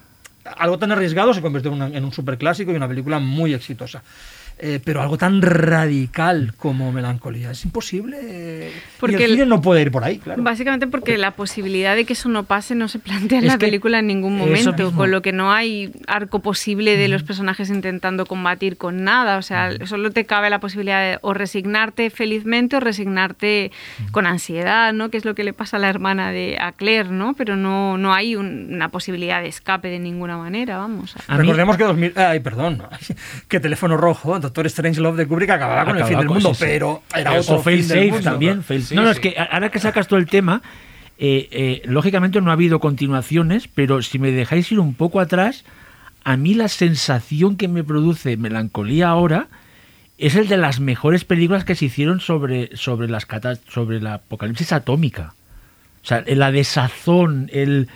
algo 0.57 0.79
tan 0.79 0.91
arriesgado 0.91 1.33
se 1.33 1.41
convirtió 1.41 1.73
en, 1.73 2.03
un 2.05 2.13
superclásico 2.13 2.71
y 2.71 2.75
una 2.75 2.87
película 2.87 3.19
muy 3.19 3.53
exitosa. 3.53 4.01
Eh, 4.59 4.79
pero 4.83 5.01
algo 5.03 5.17
tan 5.19 5.39
radical 5.41 6.53
como 6.57 6.91
melancolía 6.91 7.51
es 7.51 7.63
imposible. 7.63 8.71
Porque 8.99 9.13
y 9.13 9.23
el 9.23 9.23
el- 9.23 9.31
cine 9.35 9.45
no 9.45 9.61
puede 9.61 9.83
ir 9.83 9.91
por 9.91 10.03
ahí, 10.03 10.17
claro. 10.17 10.41
Básicamente 10.41 10.87
porque 10.87 11.17
la 11.19 11.31
posibilidad 11.31 11.95
de 11.95 12.05
que 12.05 12.13
eso 12.13 12.27
no 12.29 12.43
pase 12.43 12.73
no 12.73 12.87
se 12.87 12.97
plantea 12.97 13.37
en 13.39 13.45
Es 13.45 13.51
la 13.51 13.57
película 13.59 13.99
en 13.99 14.07
ningún 14.07 14.35
momento, 14.35 14.91
con 14.93 15.11
lo 15.11 15.21
que 15.21 15.31
no 15.31 15.51
hay 15.51 15.91
arco 16.07 16.39
posible 16.39 16.97
de 16.97 17.07
los 17.07 17.21
personajes 17.23 17.69
intentando 17.69 18.25
combatir 18.25 18.77
con 18.77 19.03
nada. 19.03 19.37
O 19.37 19.41
sea, 19.43 19.71
solo 19.85 20.09
te 20.11 20.25
cabe 20.25 20.49
la 20.49 20.59
posibilidad 20.59 21.01
de 21.01 21.19
o 21.21 21.33
resignarte 21.35 22.09
felizmente 22.09 22.77
o 22.77 22.79
resignarte 22.79 23.71
con 24.11 24.25
ansiedad, 24.25 24.91
¿no? 24.91 25.09
Que 25.11 25.17
es 25.17 25.25
lo 25.25 25.35
que 25.35 25.43
le 25.43 25.53
pasa 25.53 25.77
a 25.77 25.79
la 25.79 25.89
hermana 25.89 26.31
de 26.31 26.57
a 26.59 26.71
Claire, 26.71 27.09
¿no? 27.09 27.35
Pero 27.35 27.55
no, 27.55 27.97
no 27.99 28.13
hay 28.13 28.35
un- 28.35 28.73
una 28.73 28.89
posibilidad 28.89 29.41
de 29.41 29.49
escape 29.49 29.87
de 29.89 29.99
ninguna 29.99 30.37
manera, 30.37 30.77
vamos. 30.77 31.15
A 31.27 31.33
mí- 31.33 31.41
Recordemos 31.43 31.77
que 31.77 31.83
2000, 31.83 32.13
ay, 32.15 32.39
perdón, 32.39 32.81
que 33.47 33.59
Teléfono 33.59 33.97
Rojo, 33.97 34.33
Doctor 34.47 34.65
Strange 34.67 34.99
Love 35.01 35.17
de 35.17 35.27
Kubrick 35.27 35.49
acababa 35.49 35.85
con 35.85 35.97
el 35.97 36.05
fin 36.05 36.17
del 36.17 36.27
mundo, 36.29 36.53
sí, 36.53 36.59
pero 36.63 37.03
era 37.15 37.33
o 37.33 37.39
otro 37.41 37.59
fail 37.59 37.79
fin 37.79 37.87
del 37.89 37.97
safe 37.97 38.11
mundo. 38.11 38.29
también. 38.31 38.63
fail- 38.63 38.81
Sí, 38.81 38.95
no, 38.95 39.03
no, 39.03 39.11
es 39.11 39.19
que 39.19 39.35
ahora 39.37 39.69
que 39.69 39.79
sacas 39.79 40.07
todo 40.07 40.19
el 40.19 40.27
tema, 40.27 40.61
eh, 41.17 41.47
eh, 41.51 41.81
lógicamente 41.85 42.39
no 42.41 42.49
ha 42.49 42.53
habido 42.53 42.79
continuaciones, 42.79 43.67
pero 43.67 44.01
si 44.01 44.19
me 44.19 44.31
dejáis 44.31 44.71
ir 44.71 44.79
un 44.79 44.93
poco 44.93 45.19
atrás, 45.19 45.65
a 46.23 46.37
mí 46.37 46.53
la 46.53 46.67
sensación 46.67 47.55
que 47.57 47.67
me 47.67 47.83
produce 47.83 48.37
melancolía 48.37 49.09
ahora 49.09 49.47
es 50.17 50.35
el 50.35 50.47
de 50.47 50.57
las 50.57 50.79
mejores 50.79 51.25
películas 51.25 51.63
que 51.65 51.75
se 51.75 51.85
hicieron 51.85 52.19
sobre, 52.19 52.75
sobre, 52.75 53.07
las 53.07 53.27
sobre 53.69 54.01
la 54.01 54.15
apocalipsis 54.15 54.71
atómica. 54.73 55.33
O 56.03 56.07
sea, 56.07 56.23
la 56.25 56.51
desazón, 56.51 57.49
el, 57.53 57.87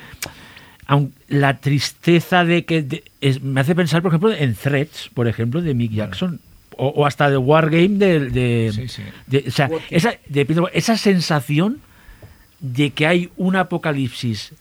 la 1.28 1.60
tristeza 1.60 2.44
de 2.46 2.66
que 2.66 2.82
de- 2.82 3.04
es- 3.22 3.42
me 3.42 3.62
hace 3.62 3.76
pensar, 3.76 4.02
por 4.02 4.10
ejemplo, 4.12 4.32
en 4.34 4.56
Threats, 4.56 5.10
por 5.14 5.28
ejemplo, 5.28 5.62
de 5.62 5.74
Mick 5.74 5.92
Jackson. 5.92 6.40
O, 6.78 6.88
o 6.88 7.06
hasta 7.06 7.30
de 7.30 7.38
Wargame 7.38 7.90
de, 7.98 8.20
de, 8.30 8.72
Sí, 8.74 8.88
sí. 8.88 9.02
de- 9.28 9.44
o 9.48 9.52
sea, 9.52 9.70
esa, 9.90 10.16
de 10.28 10.46
Peter 10.46 10.64
Weir, 10.64 10.72
esa 10.76 10.98
sensación 10.98 11.80
de 12.60 12.92
que 12.92 13.06
hay 13.08 13.30
un 13.38 13.56
apocalipsis 13.56 14.54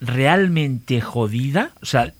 realmente 0.00 1.00
jodida, 1.00 1.70
o 1.82 1.86
sea, 1.86 2.12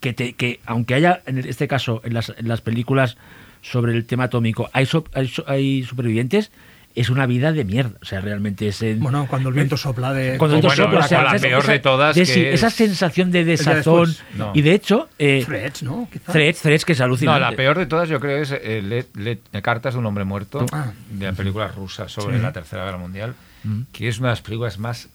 que, 0.00 0.12
te, 0.12 0.32
que 0.34 0.60
aunque 0.66 0.94
haya, 0.94 1.22
en 1.26 1.38
este 1.38 1.68
caso, 1.68 2.00
en 2.04 2.14
las, 2.14 2.32
en 2.36 2.48
las 2.48 2.60
películas 2.60 3.16
sobre 3.60 3.92
el 3.92 4.04
tema 4.04 4.24
atómico, 4.24 4.70
hay, 4.72 4.86
so- 4.86 5.04
hay, 5.14 5.28
so- 5.28 5.44
hay 5.48 5.82
supervivientes, 5.84 6.50
es 6.94 7.08
una 7.10 7.26
vida 7.26 7.52
de 7.52 7.64
mierda. 7.64 7.92
O 8.02 8.04
sea, 8.04 8.20
realmente 8.20 8.68
es... 8.68 8.82
en- 8.82 9.00
Bueno, 9.00 9.26
cuando 9.28 9.48
el 9.48 9.54
viento 9.54 9.76
sopla 9.76 10.12
de... 10.12 10.36
cuando 10.38 10.56
el 10.56 10.62
viento 10.62 10.68
bueno, 10.76 10.84
sopla, 10.84 10.98
la- 11.00 11.04
o 11.04 11.08
sea, 11.08 11.20
o 11.20 11.22
la 11.24 11.36
esa- 11.36 11.46
peor 11.48 11.62
esa- 11.62 11.72
de 11.72 11.78
todas, 11.78 12.14
de- 12.14 12.20
que 12.22 12.26
sí, 12.26 12.40
es- 12.44 12.54
esa 12.54 12.70
sensación 12.70 13.30
de 13.30 13.44
desazón. 13.44 14.06
después. 14.10 14.22
No. 14.36 14.52
Y 14.54 14.62
de 14.62 14.74
hecho, 14.74 15.08
eh, 15.18 15.42
Threads, 15.46 15.82
¿no? 15.84 16.08
Threads, 16.30 16.60
Threads, 16.60 16.84
que 16.84 16.92
es 16.92 16.98
No, 16.98 17.04
alucinante. 17.06 17.40
la 17.40 17.52
peor 17.52 17.78
de 17.78 17.86
todas 17.86 18.08
yo 18.08 18.20
creo 18.20 18.38
es 18.42 18.50
eh, 18.52 18.82
Let- 18.82 19.16
Let- 19.16 19.62
Cartas 19.62 19.94
de 19.94 20.00
un 20.00 20.06
hombre 20.06 20.24
muerto, 20.24 20.66
Ah. 20.72 20.92
de 21.10 21.26
la 21.26 21.32
película 21.32 21.68
rusa 21.68 22.08
sobre 22.08 22.36
Sí. 22.36 22.42
la 22.42 22.52
Tercera 22.52 22.84
Guerra 22.84 22.98
Mundial, 22.98 23.34
Mm. 23.64 23.82
que 23.92 24.08
es 24.08 24.18
una 24.18 24.28
de 24.28 24.32
las 24.32 24.42
películas 24.42 24.78
más 24.78 25.08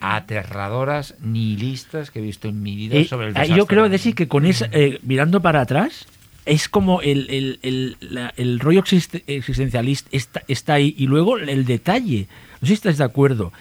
aterradoras, 0.00 1.14
nihilistas 1.20 2.10
que 2.10 2.18
he 2.20 2.22
visto 2.22 2.48
en 2.48 2.62
mi 2.62 2.76
vida 2.76 2.96
Eh, 2.96 3.04
sobre 3.04 3.26
el 3.28 3.32
ah, 3.36 3.40
desastre. 3.40 3.56
yo 3.56 3.66
creo, 3.66 3.88
Desi, 3.88 4.12
que 4.12 4.28
con 4.28 4.46
esa, 4.46 4.66
eh, 4.72 4.98
mirando 5.02 5.40
para 5.40 5.60
atrás, 5.60 6.06
es 6.48 6.68
como 6.68 7.00
el, 7.02 7.28
el, 7.30 7.58
el, 7.62 7.96
la- 8.00 8.32
el 8.36 8.58
rollo 8.58 8.80
existe- 8.80 9.22
existencialista 9.26 10.08
está, 10.12 10.42
está 10.48 10.74
ahí. 10.74 10.94
Y 10.98 11.06
luego 11.06 11.38
el 11.38 11.64
detalle, 11.64 12.26
no 12.60 12.66
sé 12.66 12.68
si 12.68 12.72
estáis 12.74 12.98
de 12.98 13.04
acuerdo. 13.04 13.52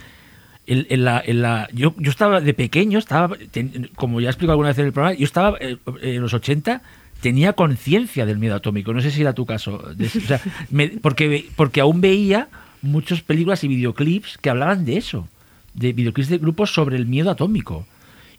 El- 0.66 0.88
en 0.90 1.04
la- 1.06 1.22
en 1.26 1.42
la- 1.42 1.70
yo, 1.74 1.94
yo 1.98 2.10
estaba 2.12 2.42
de 2.42 2.54
pequeño, 2.54 3.00
estaba 3.00 3.36
ten- 3.52 3.90
como 3.96 4.20
ya 4.22 4.28
he 4.28 4.32
explicado 4.32 4.54
alguna 4.54 4.70
vez 4.70 4.80
en 4.80 4.86
el 4.88 4.94
programa, 4.94 5.18
yo 5.18 5.26
estaba 5.26 5.58
eh, 5.60 5.78
en 6.02 6.22
los 6.22 6.34
80, 6.34 6.82
tenía 7.22 7.54
conciencia 7.54 8.26
del 8.26 8.38
miedo 8.38 8.56
atómico. 8.56 8.94
No 8.94 9.02
sé 9.02 9.12
si 9.12 9.22
era 9.22 9.34
tu 9.34 9.46
caso. 9.46 9.78
Desi, 9.96 10.20
o 10.20 10.22
sea, 10.22 10.42
me- 10.70 10.90
porque, 10.90 11.46
porque 11.56 11.82
aún 11.82 12.02
veía 12.02 12.48
muchas 12.82 13.22
películas 13.22 13.64
y 13.64 13.68
videoclips 13.70 14.38
que 14.38 14.50
hablaban 14.50 14.86
de 14.86 14.98
eso, 14.98 15.28
de 15.74 15.94
videoclips 15.94 16.30
de 16.30 16.38
grupos 16.38 16.74
sobre 16.74 16.96
el 16.98 17.06
miedo 17.06 17.32
atómico. 17.32 17.86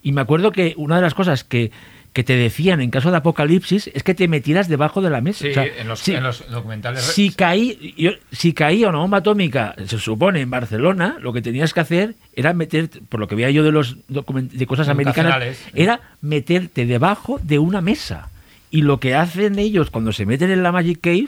Y 0.01 0.13
me 0.13 0.21
acuerdo 0.21 0.51
que 0.53 0.75
una 0.77 0.95
de 0.95 1.01
las 1.01 1.13
cosas 1.13 1.43
que, 1.43 1.71
que 2.13 2.23
te 2.23 2.35
decían 2.35 2.81
en 2.81 2.89
caso 2.89 3.11
de 3.11 3.17
apocalipsis 3.17 3.89
es 3.93 4.01
que 4.03 4.15
te 4.15 4.27
metieras 4.27 4.67
debajo 4.67 5.01
de 5.01 5.09
la 5.11 5.21
mesa. 5.21 5.43
Sí, 5.43 5.49
O 5.51 5.53
sea, 5.53 5.65
en, 5.65 5.87
los, 5.87 5.99
si- 5.99 6.13
en 6.15 6.23
los 6.23 6.49
documentales. 6.49 7.01
si, 7.03 7.29
caí, 7.31 7.93
yo- 7.97 8.11
si 8.31 8.53
caía 8.53 8.89
una 8.89 8.97
bomba 8.97 9.19
atómica, 9.19 9.75
se 9.85 9.99
supone, 9.99 10.41
en 10.41 10.49
Barcelona, 10.49 11.17
lo 11.21 11.33
que 11.33 11.41
tenías 11.41 11.73
que 11.73 11.81
hacer 11.81 12.15
era 12.35 12.53
meterte, 12.53 12.99
por 13.07 13.19
lo 13.19 13.27
que 13.27 13.35
veía 13.35 13.51
yo 13.51 13.63
de 13.63 13.71
los 13.71 13.97
de 14.07 14.65
cosas 14.65 14.87
americanas, 14.89 15.33
era 15.75 16.01
meterte 16.21 16.85
debajo 16.85 17.39
de 17.43 17.59
una 17.59 17.79
mesa. 17.81 18.29
Y 18.71 18.81
lo 18.81 18.99
que 18.99 19.15
hacen 19.15 19.57
ellos 19.59 19.89
cuando 19.91 20.11
se 20.11 20.25
meten 20.25 20.49
en 20.51 20.63
la 20.63 20.71
Magic 20.71 20.99
Cave 21.01 21.27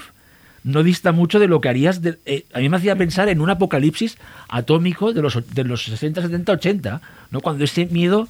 no 0.64 0.84
dista 0.84 1.12
mucho 1.12 1.40
de 1.40 1.48
lo 1.48 1.60
que 1.62 1.70
harías. 1.70 2.02
de- 2.02 2.18
eh, 2.26 2.46
a 2.54 2.60
mí 2.60 2.70
me 2.70 2.78
hacía 2.78 2.96
pensar 2.96 3.30
en 3.30 3.40
un 3.42 3.50
apocalipsis 3.50 4.18
atómico 4.48 5.14
de 5.14 5.22
los, 5.22 5.38
de 5.54 5.64
los 5.64 5.84
60, 5.86 6.22
70, 6.22 6.52
80, 6.54 7.02
¿no? 7.32 7.40
cuando 7.42 7.64
ese 7.64 7.86
miedo 7.88 8.28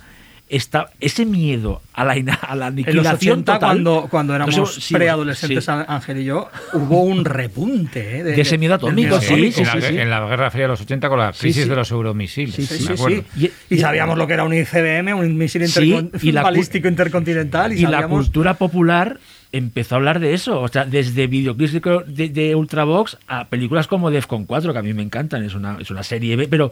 está 0.51 0.91
ese 0.99 1.25
miedo 1.25 1.81
a 1.93 2.03
la, 2.05 2.17
ina- 2.17 2.33
a 2.35 2.55
la 2.55 2.67
En 2.67 2.75
los 2.75 2.85
aniquilación 2.85 3.33
80, 3.39 3.53
total, 3.53 3.59
cuando, 3.69 4.07
cuando 4.09 4.35
éramos 4.35 4.55
no 4.57 4.65
sé, 4.65 4.81
sí, 4.81 4.93
preadolescentes, 4.93 5.63
sí. 5.65 5.71
Ángel 5.87 6.19
y 6.19 6.25
yo, 6.25 6.49
hubo 6.73 7.03
un 7.03 7.23
repunte 7.25 8.19
¿eh? 8.19 8.23
De 8.23 8.39
ese 8.41 8.57
miedo 8.57 8.75
atómico, 8.75 9.17
miedo 9.17 9.21
sí, 9.21 9.53
en, 9.61 9.65
la, 9.67 9.87
en 10.03 10.09
la 10.09 10.25
Guerra 10.27 10.51
Fría 10.51 10.63
de 10.65 10.67
los 10.69 10.81
80 10.81 11.09
con 11.09 11.19
la 11.19 11.31
crisis 11.31 11.63
sí. 11.63 11.69
de 11.69 11.75
los 11.75 11.89
euromisiles. 11.89 12.53
Sí, 12.55 12.65
Sí, 12.65 12.73
me 12.73 12.79
sí, 12.87 12.93
acuerdo. 12.93 13.23
sí. 13.35 13.51
Y- 13.69 13.75
Y, 13.75 13.79
sabíamos 13.79 14.17
lo 14.17 14.27
que 14.27 14.33
era 14.33 14.43
un 14.43 14.53
ICBM, 14.53 15.13
un 15.13 15.37
misil 15.37 15.67
Sí, 15.67 15.91
intercon- 15.91 16.11
y 16.21 16.31
la 16.31 16.43
balístico 16.43 16.87
intercontinental. 16.87 17.71
Y, 17.73 17.79
y 17.79 17.81
la 17.83 18.01
sabíamos- 18.01 18.25
cultura 18.25 18.53
popular 18.55 19.19
empezó 19.53 19.95
a 19.95 19.97
hablar 19.97 20.19
de 20.19 20.33
eso, 20.33 20.61
o 20.61 20.67
sea, 20.69 20.85
desde 20.85 21.27
videoclips 21.27 21.73
de, 21.73 21.81
de, 22.07 22.29
de 22.29 22.55
Ultravox 22.55 23.17
a 23.27 23.45
películas 23.49 23.87
como 23.87 24.09
Defcon 24.11 24.45
4, 24.45 24.71
que 24.73 24.79
a 24.79 24.81
mí 24.81 24.93
me 24.93 25.01
encantan, 25.03 25.43
es 25.43 25.55
una, 25.55 25.77
es 25.79 25.91
una 25.91 26.03
serie 26.03 26.35
B, 26.37 26.47
pero 26.47 26.71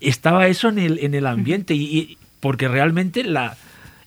estaba 0.00 0.46
eso 0.46 0.68
en 0.68 0.78
el, 0.78 0.98
en 0.98 1.14
el 1.14 1.26
ambiente, 1.26 1.74
y, 1.74 1.84
y- 1.98 2.18
porque 2.40 2.68
realmente 2.68 3.24
la, 3.24 3.56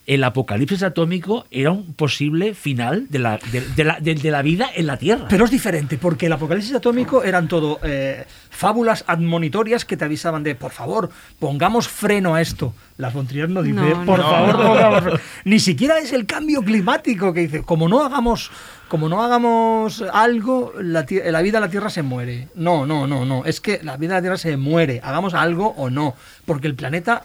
el 0.08 0.24
apocalipsis 0.24 0.84
atómico 0.84 1.46
era 1.52 1.72
un 1.72 1.94
posible 1.94 2.54
final 2.56 3.08
de 3.10 3.20
la, 3.20 3.40
de, 3.52 3.62
de 3.62 3.84
la, 3.84 4.00
de- 4.00 4.16
de 4.16 4.32
la 4.32 4.42
vida 4.42 4.70
en 4.76 4.88
la 4.88 4.98
Tierra. 4.98 5.26
Pero 5.30 5.46
es 5.46 5.52
diferente, 5.52 5.98
porque 5.98 6.26
el 6.26 6.34
apocalipsis 6.34 6.74
atómico 6.76 7.24
eran 7.24 7.48
todo 7.48 7.80
eh, 7.84 8.26
fábulas 8.50 9.04
admonitorias 9.08 9.86
que 9.86 9.98
te 9.98 10.06
avisaban 10.06 10.44
de, 10.44 10.56
por 10.56 10.72
favor, 10.72 11.10
pongamos 11.40 11.88
freno 11.88 12.36
a 12.36 12.42
esto. 12.42 12.74
Las 12.98 13.14
von 13.14 13.28
Trier 13.28 13.50
no 13.50 13.62
dice, 13.64 13.76
No, 13.80 14.06
por 14.06 14.20
no. 14.20 14.30
favor, 14.30 14.56
pongamos 14.58 15.02
freno". 15.04 15.20
Ni 15.46 15.60
siquiera 15.60 16.00
es 16.00 16.14
el 16.14 16.26
cambio 16.26 16.62
climático 16.64 17.32
que 17.34 17.42
dice, 17.42 17.64
como 17.64 17.88
no 17.88 18.04
hagamos, 18.04 18.52
como 18.88 19.08
no 19.08 19.24
hagamos 19.24 20.04
algo, 20.14 20.74
la, 20.82 21.06
la 21.10 21.42
vida 21.42 21.58
en 21.60 21.62
la 21.62 21.70
Tierra 21.70 21.90
se 21.90 22.02
muere. 22.02 22.50
No, 22.56 22.86
no, 22.86 23.08
no, 23.08 23.24
no. 23.24 23.46
Es 23.46 23.62
que 23.62 23.80
la 23.84 23.98
vida 23.98 24.14
en 24.14 24.16
la 24.18 24.22
Tierra 24.22 24.38
se 24.38 24.58
muere, 24.58 25.00
hagamos 25.04 25.34
algo 25.36 25.68
o 25.78 25.90
no, 25.90 26.16
porque 26.46 26.68
el 26.68 26.76
planeta 26.76 27.24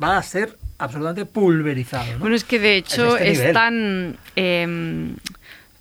va 0.00 0.18
a 0.18 0.22
ser 0.22 0.56
absolutamente 0.78 1.26
pulverizado. 1.26 2.12
¿no? 2.14 2.18
Bueno, 2.20 2.36
es 2.36 2.44
que 2.44 2.58
de 2.58 2.76
hecho 2.76 3.16
este 3.16 3.48
es, 3.48 3.52
tan... 3.52 4.16
eh, 4.36 5.14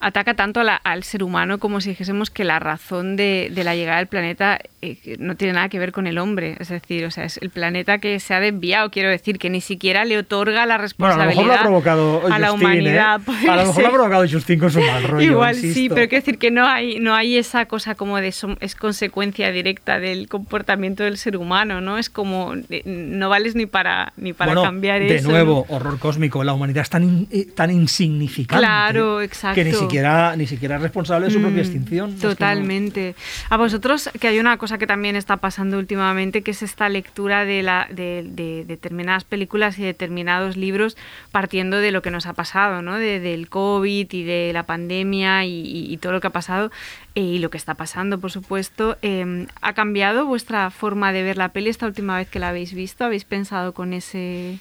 ataca 0.01 0.33
tanto 0.33 0.59
a 0.59 0.63
la- 0.63 0.75
al 0.75 1.03
ser 1.03 1.23
humano 1.23 1.57
como 1.59 1.79
si 1.79 1.89
dijésemos 1.91 2.29
que 2.29 2.43
la 2.43 2.59
razón 2.59 3.15
de, 3.15 3.49
de 3.53 3.63
la 3.63 3.75
llegada 3.75 3.97
del 3.99 4.07
planeta 4.07 4.59
eh, 4.81 4.97
no 5.19 5.35
tiene 5.35 5.53
nada 5.53 5.69
que 5.69 5.77
ver 5.79 5.91
con 5.91 6.07
el 6.07 6.17
hombre. 6.17 6.57
Es 6.59 6.69
decir, 6.69 7.05
o 7.05 7.11
sea, 7.11 7.23
es 7.25 7.37
el 7.37 7.51
planeta 7.51 7.99
que 7.99 8.19
se 8.19 8.33
ha 8.33 8.39
desviado, 8.39 8.89
quiero 8.89 9.09
decir, 9.09 9.37
que 9.37 9.49
ni 9.49 9.61
siquiera 9.61 10.03
le 10.05 10.17
otorga 10.17 10.65
la 10.65 10.73
Bueno, 10.73 10.73
a 10.73 10.77
lo 10.77 10.81
responsabilidad 10.81 11.27
mejor 11.35 11.45
lo 11.47 11.53
ha 11.53 11.61
provocado 11.61 12.21
a 12.33 12.39
la 12.39 12.49
Justin, 12.49 12.67
¿eh? 12.67 12.71
humanidad. 12.71 13.21
A 13.47 13.55
lo 13.55 13.65
mejor 13.67 13.81
lo 13.83 13.87
ha 13.89 13.91
provocado 13.93 14.25
Justin 14.29 14.59
con 14.59 14.71
su 14.71 14.79
mal 14.81 15.03
rollo. 15.03 15.25
Igual 15.31 15.55
sí, 15.55 15.87
pero 15.89 16.07
quiero 16.09 16.21
decir 16.21 16.37
que 16.39 16.49
no 16.51 16.67
hay, 16.67 16.99
no 16.99 17.13
hay 17.15 17.37
esa 17.37 17.65
cosa 17.65 17.95
como 17.95 18.17
de 18.17 18.29
som- 18.29 18.57
es 18.59 18.75
consecuencia 18.75 19.51
directa 19.51 19.99
del 19.99 20.27
comportamiento 20.27 21.03
del 21.03 21.17
ser 21.17 21.37
humano, 21.37 21.79
¿no? 21.81 21.97
Es 21.99 22.09
como 22.09 22.53
eh, 22.69 22.81
no 22.85 23.29
vales 23.29 23.55
ni 23.55 23.67
para 23.67 24.13
ni 24.17 24.33
para 24.33 24.53
Bueno, 24.53 24.63
cambiar 24.63 24.99
de 24.99 25.15
eso. 25.15 25.29
nuevo, 25.29 25.65
¿no? 25.69 25.75
horror 25.75 25.99
cósmico. 25.99 26.43
La 26.43 26.53
humanidad 26.53 26.81
es 26.81 26.89
tan, 26.89 27.03
in- 27.03 27.27
tan 27.55 27.69
insignificante. 27.71 28.59
Claro, 28.61 29.21
exacto. 29.21 29.55
Que 29.55 29.63
ni 29.65 29.73
siquiera, 29.73 29.90
ni 30.37 30.47
siquiera 30.47 30.75
es 30.77 30.81
responsable 30.81 31.27
de 31.27 31.31
su 31.33 31.39
propia 31.41 31.57
Mm, 31.57 31.65
extinción. 31.65 32.15
Totalmente. 32.19 33.15
A 33.49 33.57
vosotros, 33.57 34.09
que 34.19 34.27
hay 34.27 34.39
una 34.39 34.57
cosa 34.57 34.77
que 34.77 34.87
también 34.87 35.15
está 35.15 35.37
pasando 35.37 35.77
últimamente, 35.77 36.41
que 36.41 36.51
es 36.51 36.61
esta 36.63 36.89
lectura 36.89 37.45
de, 37.45 37.63
la, 37.63 37.87
de, 37.91 38.25
de 38.27 38.65
determinadas 38.65 39.23
películas 39.23 39.77
y 39.79 39.83
determinados 39.83 40.57
libros 40.57 40.97
partiendo 41.31 41.77
de 41.77 41.91
lo 41.91 42.01
que 42.01 42.11
nos 42.11 42.25
ha 42.25 42.33
pasado, 42.33 42.81
¿no? 42.81 42.97
De- 42.97 43.19
del 43.19 43.49
COVID 43.49 44.07
y 44.11 44.23
de 44.23 44.51
la 44.53 44.63
pandemia 44.63 45.45
y, 45.45 45.61
y- 45.61 45.93
y 45.93 45.97
todo 45.97 46.11
lo 46.13 46.21
que 46.21 46.27
ha 46.27 46.31
pasado 46.31 46.71
eh, 47.15 47.21
y 47.21 47.39
lo 47.39 47.49
que 47.49 47.57
está 47.57 47.75
pasando, 47.75 48.19
por 48.19 48.31
supuesto. 48.31 48.97
Eh, 49.01 49.45
¿Ha 49.61 49.73
cambiado 49.73 50.25
vuestra 50.25 50.69
forma 50.71 51.11
de 51.13 51.23
ver 51.23 51.37
la 51.37 51.49
peli 51.49 51.69
esta 51.69 51.85
última 51.85 52.17
vez 52.17 52.29
que 52.29 52.39
la 52.39 52.49
habéis 52.49 52.73
visto? 52.73 53.03
¿Habéis 53.05 53.25
pensado 53.25 53.73
con 53.73 53.93
ese 53.93 54.59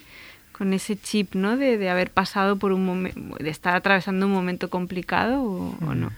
con 0.60 0.74
ese 0.74 0.94
chip, 0.94 1.34
¿no? 1.34 1.56
De, 1.56 1.78
de 1.78 1.88
haber 1.88 2.10
pasado 2.10 2.56
por 2.56 2.74
un 2.74 2.84
momento, 2.84 3.18
de 3.42 3.48
estar 3.48 3.74
atravesando 3.74 4.26
un 4.26 4.32
momento 4.32 4.68
complicado 4.68 5.42
o, 5.42 5.74
o 5.80 5.94
no. 5.94 6.10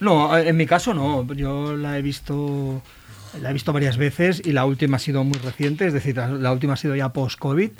No, 0.00 0.36
en 0.36 0.56
mi 0.56 0.66
caso 0.66 0.92
no. 0.92 1.24
Yo 1.34 1.76
la 1.76 1.96
he 1.96 2.02
visto 2.02 2.82
la 3.40 3.50
he 3.50 3.52
visto 3.52 3.72
varias 3.72 3.96
veces 3.96 4.42
y 4.44 4.50
la 4.50 4.64
última 4.64 4.96
ha 4.96 4.98
sido 4.98 5.22
muy 5.22 5.38
reciente, 5.38 5.86
es 5.86 5.92
decir, 5.92 6.16
la, 6.16 6.50
última 6.50 6.72
ha 6.72 6.76
sido 6.76 6.96
ya 6.96 7.10
post-COVID 7.10 7.70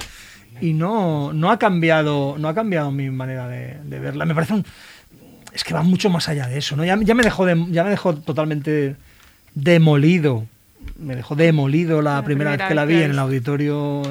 y 0.60 0.74
no, 0.74 1.32
no 1.32 1.50
ha 1.50 1.58
cambiado 1.58 2.36
no 2.38 2.46
ha 2.46 2.54
cambiado 2.54 2.92
mi 2.92 3.10
manera 3.10 3.48
de, 3.48 3.76
de 3.82 3.98
verla. 3.98 4.26
Me 4.26 4.34
parece 4.36 4.54
un 4.54 4.64
es 5.52 5.64
que 5.64 5.74
va 5.74 5.82
mucho 5.82 6.08
más 6.08 6.28
allá 6.28 6.46
de 6.46 6.58
eso, 6.58 6.76
¿no? 6.76 6.84
Ya, 6.84 6.96
ya 7.02 7.16
me 7.16 7.24
dejó 7.24 7.44
de- 7.44 7.66
ya 7.72 7.82
me 7.82 7.90
dejó 7.90 8.14
totalmente 8.14 8.94
demolido. 9.56 10.46
Me 11.00 11.16
dejó 11.16 11.34
demolido 11.34 12.00
la, 12.00 12.14
La 12.14 12.22
primera, 12.22 12.52
vez 12.52 12.62
que 12.68 12.74
la 12.74 12.84
vi 12.84 13.02
en 13.02 13.10
el 13.10 13.18
auditorio 13.18 14.02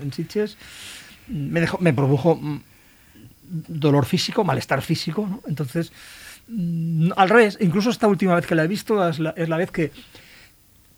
en 0.00 0.12
Sitges. 0.12 0.56
Me 1.28 1.60
dejó 1.60 1.78
me 1.78 1.92
produjo 1.92 2.36
mm, 2.36 2.60
dolor 3.68 4.06
físico, 4.06 4.44
malestar 4.44 4.82
físico, 4.82 5.26
¿no? 5.28 5.42
Entonces, 5.46 5.92
mm, 6.48 7.10
al 7.16 7.28
revés, 7.28 7.58
incluso 7.60 7.90
esta 7.90 8.06
última 8.06 8.34
vez 8.34 8.46
que 8.46 8.54
la 8.54 8.64
he 8.64 8.68
visto 8.68 9.06
es 9.08 9.18
la, 9.18 9.30
es 9.30 9.48
la 9.48 9.56
vez 9.56 9.70
que, 9.70 9.90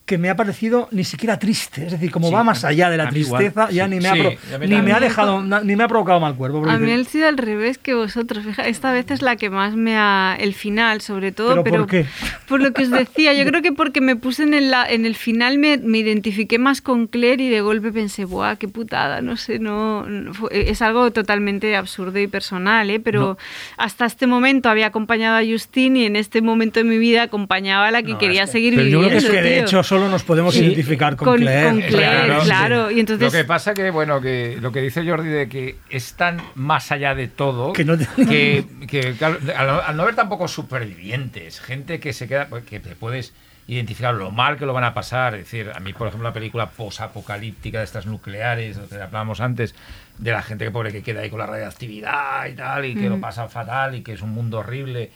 que 0.08 0.18
me 0.18 0.30
ha 0.30 0.34
parecido 0.36 0.88
ni 0.90 1.04
siquiera 1.04 1.38
triste, 1.38 1.84
es 1.86 1.92
decir, 1.92 2.10
como 2.10 2.28
Sí, 2.28 2.34
va 2.34 2.42
más 2.42 2.64
allá 2.64 2.88
de 2.90 2.96
la 2.96 3.04
a 3.08 3.10
mí 3.12 3.20
igual, 3.20 3.42
tristeza, 3.42 3.70
ya 3.70 3.84
sí. 3.84 3.90
ni 3.90 4.00
me 4.00 4.08
ha, 4.08 4.14
Sí, 4.14 4.20
pro- 4.22 4.58
ni 4.66 4.82
me 4.82 4.92
ha 4.92 5.00
dejado, 5.00 5.42
na- 5.42 5.60
ni 5.60 5.76
me 5.76 5.84
ha 5.84 5.88
provocado 5.88 6.18
mal 6.18 6.34
cuerpo. 6.34 6.64
A 6.68 6.78
mí 6.78 6.90
ha 6.90 7.04
sido 7.04 7.28
al 7.28 7.36
revés 7.38 7.76
que 7.78 7.92
vosotros. 7.94 8.44
Fija, 8.44 8.66
esta 8.66 8.90
vez 8.90 9.10
es 9.10 9.20
la 9.22 9.36
que 9.36 9.50
más 9.50 9.76
me 9.76 9.96
ha. 9.96 10.34
El 10.40 10.54
final, 10.54 11.02
sobre 11.02 11.30
todo. 11.30 11.50
¿Pero 11.50 11.62
Pero, 11.64 11.76
por 11.80 11.86
qué? 11.90 12.06
por 12.48 12.60
lo 12.62 12.72
que 12.72 12.82
os 12.84 12.90
decía, 12.90 13.34
yo 13.34 13.44
creo 13.44 13.60
que 13.62 13.72
porque 13.72 14.00
me 14.00 14.16
puse 14.16 14.42
en 14.44 14.54
el, 14.54 14.72
en 14.88 15.04
el 15.04 15.14
final, 15.14 15.58
me, 15.58 15.76
me 15.76 15.98
identifiqué 15.98 16.58
más 16.58 16.80
con 16.80 17.06
Claire 17.06 17.44
y 17.44 17.48
de 17.50 17.60
golpe 17.60 17.92
pensé, 17.92 18.24
¡buah, 18.24 18.56
qué 18.56 18.66
putada! 18.66 19.20
No 19.20 19.36
sé, 19.36 19.58
no. 19.58 20.04
no 20.06 20.32
fue- 20.32 20.70
es 20.70 20.80
algo 20.80 21.10
totalmente 21.12 21.76
absurdo 21.76 22.18
y 22.18 22.26
personal, 22.28 22.88
¿eh? 22.90 22.98
Pero 22.98 23.36
hasta 23.76 24.06
este 24.06 24.26
momento 24.26 24.70
había 24.70 24.86
acompañado 24.86 25.36
a 25.36 25.42
Justin 25.46 25.96
y 25.98 26.06
en 26.06 26.16
este 26.16 26.40
momento 26.40 26.80
de 26.80 26.84
mi 26.84 26.96
vida 26.96 27.24
acompañaba 27.24 27.88
a 27.88 27.90
la 27.90 28.02
que 28.02 28.12
No, 28.12 28.18
quería 28.18 28.44
es 28.44 28.48
que- 28.50 28.52
seguir 28.52 28.74
pero 28.76 28.88
yo 28.88 28.98
creo 29.00 29.10
viviendo. 29.10 29.30
que 29.30 29.36
es 29.36 29.42
que 29.42 29.48
de 29.48 29.54
tío. 29.56 29.64
hecho 29.66 29.82
solo 29.98 30.10
nos 30.10 30.22
podemos 30.24 30.54
Sí. 30.54 30.64
identificar 30.64 31.16
con, 31.16 31.26
Con- 31.28 31.40
Claire. 31.40 31.70
con 31.70 31.80
Claire, 31.82 32.38
claro. 32.44 32.90
Y 32.90 33.00
entonces. 33.00 33.32
Lo 33.32 33.38
que 33.38 33.44
pasa 33.44 33.74
que, 33.74 33.90
bueno, 33.90 34.20
que 34.20 34.56
lo 34.60 34.72
que 34.72 34.80
dice 34.80 35.04
Jordi 35.08 35.28
de 35.28 35.48
que 35.48 35.76
es 35.90 36.14
tan 36.14 36.40
más 36.54 36.90
allá 36.92 37.14
de 37.14 37.28
todo 37.28 37.72
Que 37.72 37.84
no 37.84 37.96
te- 37.98 38.06
que, 38.26 39.14
al, 39.20 39.66
no- 39.66 39.80
al 39.80 39.96
no 39.96 40.02
haber 40.02 40.14
tampoco 40.14 40.48
supervivientes, 40.48 41.60
gente 41.60 42.00
que 42.00 42.12
se 42.12 42.26
queda, 42.28 42.46
pues, 42.48 42.64
que 42.64 42.80
te 42.80 42.94
puedes 42.94 43.32
identificar 43.66 44.14
lo 44.14 44.30
mal 44.30 44.56
que 44.56 44.64
lo 44.64 44.72
van 44.72 44.84
a 44.84 44.94
pasar. 44.94 45.34
Es 45.34 45.40
decir, 45.44 45.70
a 45.74 45.80
mí, 45.80 45.92
por 45.92 46.08
ejemplo, 46.08 46.26
la 46.28 46.32
película 46.32 46.70
posapocalíptica 46.70 47.78
de 47.78 47.84
estas 47.84 48.06
nucleares, 48.06 48.78
que 48.78 48.94
hablábamos 48.96 49.40
antes, 49.40 49.74
de 50.16 50.32
la 50.32 50.40
gente 50.42 50.64
que 50.64 50.70
pobre 50.70 50.90
que 50.90 51.02
queda 51.02 51.20
ahí 51.20 51.28
con 51.30 51.38
la 51.38 51.46
radioactividad 51.46 52.46
y 52.46 52.54
tal, 52.54 52.84
y 52.86 52.94
que 52.94 53.08
lo 53.10 53.20
pasa 53.20 53.46
fatal 53.48 53.94
y 53.94 54.02
que 54.02 54.14
es 54.14 54.22
un 54.22 54.30
mundo 54.30 54.60
horrible. 54.60 55.10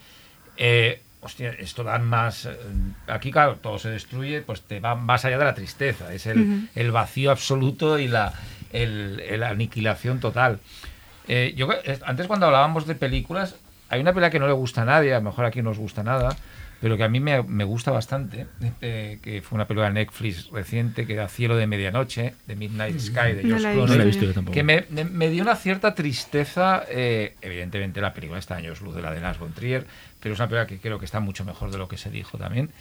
Eh, 0.57 1.01
hostia, 1.23 1.51
esto 1.57 1.83
da 1.83 1.97
más. 1.99 2.45
eh, 2.45 2.55
Aquí, 3.07 3.31
claro, 3.31 3.55
todo 3.55 3.79
se 3.79 3.89
destruye, 3.89 4.41
pues 4.41 4.61
te 4.61 4.79
va 4.79 4.95
más 4.95 5.25
allá 5.25 5.37
de 5.37 5.45
la 5.45 5.55
tristeza. 5.55 6.13
Es 6.13 6.25
el, 6.27 6.65
vacío 6.91 7.31
absoluto 7.31 7.97
y 7.99 8.07
la 8.07 8.33
el- 8.71 9.19
el 9.21 9.43
aniquilación 9.43 10.19
total. 10.19 10.59
Eh, 11.27 11.53
yo, 11.55 11.69
antes, 12.05 12.27
cuando 12.27 12.45
hablábamos 12.47 12.85
de 12.85 12.95
películas, 12.95 13.55
hay 13.89 14.01
una 14.01 14.11
película 14.11 14.29
que 14.29 14.39
no 14.39 14.47
le 14.47 14.53
gusta 14.53 14.81
a 14.81 14.85
nadie, 14.85 15.13
a 15.13 15.17
lo 15.19 15.23
mejor 15.25 15.45
aquí 15.45 15.61
no 15.61 15.69
os 15.69 15.77
gusta 15.77 16.03
nada, 16.03 16.35
pero 16.81 16.97
que 16.97 17.03
a 17.05 17.07
mí 17.09 17.21
me, 17.21 17.41
me 17.43 17.63
gusta 17.63 17.91
bastante, 17.91 18.45
eh, 18.81 19.19
que 19.21 19.41
fue 19.41 19.55
una 19.55 19.65
película 19.67 19.87
de 19.87 19.93
Netflix 19.93 20.49
reciente, 20.51 21.05
que 21.07 21.13
era 21.13 21.29
Cielo 21.29 21.55
de 21.55 21.65
Medianoche, 21.65 22.33
de 22.45 22.55
Midnight 22.57 22.99
Sky, 22.99 23.33
de 23.35 23.43
No 23.43 23.53
Josh 23.55 23.61
la 23.61 23.69
he 23.69 23.73
Clooney, 23.73 23.91
No 23.91 23.95
la 23.95 24.03
he 24.03 24.05
visto 24.07 24.25
yo 24.25 24.33
tampoco. 24.33 24.53
que 24.53 24.63
me, 24.63 24.85
me- 24.89 25.05
me 25.05 25.29
dio 25.29 25.43
una 25.43 25.55
cierta 25.55 25.95
tristeza. 25.95 26.83
eh, 26.89 27.35
evidentemente, 27.41 28.01
la 28.01 28.13
película 28.13 28.39
está 28.39 28.55
años 28.55 28.81
luz 28.81 28.95
de 28.95 29.01
la 29.01 29.11
de 29.11 29.21
Lars 29.21 29.39
von 29.39 29.53
Trier, 29.53 29.85
pero 30.23 30.33
es 30.33 30.39
una 30.39 30.47
película 30.47 30.67
que 30.67 30.79
creo 30.79 30.97
que 30.97 31.05
está 31.05 31.19
mucho 31.19 31.43
mejor 31.43 31.69
de 31.69 31.77
lo 31.77 31.89
que 31.89 31.97
se 31.97 32.09
dijo 32.09 32.37
también. 32.37 32.71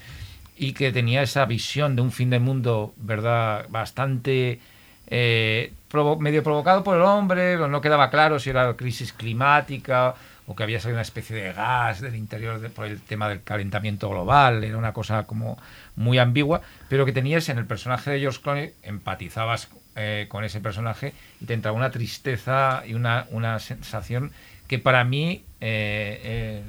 Y 0.56 0.74
que 0.74 0.93
tenía 0.93 1.23
esa 1.23 1.44
visión 1.44 1.97
de 1.97 2.02
un 2.02 2.12
fin 2.12 2.31
del 2.31 2.40
mundo, 2.40 2.94
¿verdad? 2.97 3.66
Bastante. 3.69 4.60
eh, 5.09 5.73
medio 6.20 6.43
provocado 6.43 6.85
por 6.85 6.97
el 6.97 7.02
hombre, 7.02 7.56
no 7.56 7.81
quedaba 7.81 8.10
claro 8.10 8.39
si 8.39 8.51
era 8.51 8.74
crisis 8.77 9.12
climática 9.12 10.14
o 10.47 10.55
que 10.55 10.62
había 10.62 10.81
salido 10.81 10.97
una 10.97 11.02
especie 11.02 11.36
de 11.36 11.52
gas 11.52 12.01
del 12.01 12.14
interior 12.14 12.70
por 12.70 12.86
el 12.86 13.01
tema 13.01 13.28
del 13.28 13.43
calentamiento 13.43 14.09
global, 14.09 14.64
era 14.64 14.77
una 14.78 14.93
cosa 14.93 15.24
como 15.24 15.59
muy 15.97 16.19
ambigua, 16.19 16.62
pero 16.89 17.05
que 17.05 17.12
tenías 17.12 17.48
en 17.48 17.59
el 17.59 17.66
personaje 17.66 18.10
de 18.10 18.20
George 18.20 18.40
Clooney, 18.40 18.73
empatizabas 18.82 19.69
eh, 19.97 20.27
con 20.28 20.44
ese 20.44 20.60
personaje 20.60 21.12
y 21.40 21.47
te 21.47 21.55
entraba 21.55 21.77
una 21.77 21.90
tristeza 21.90 22.82
y 22.86 22.94
una, 22.94 23.27
una 23.31 23.59
sensación 23.59 24.32
que 24.66 24.78
para 24.78 25.05
mí, 25.05 25.44
eh, 25.60 26.62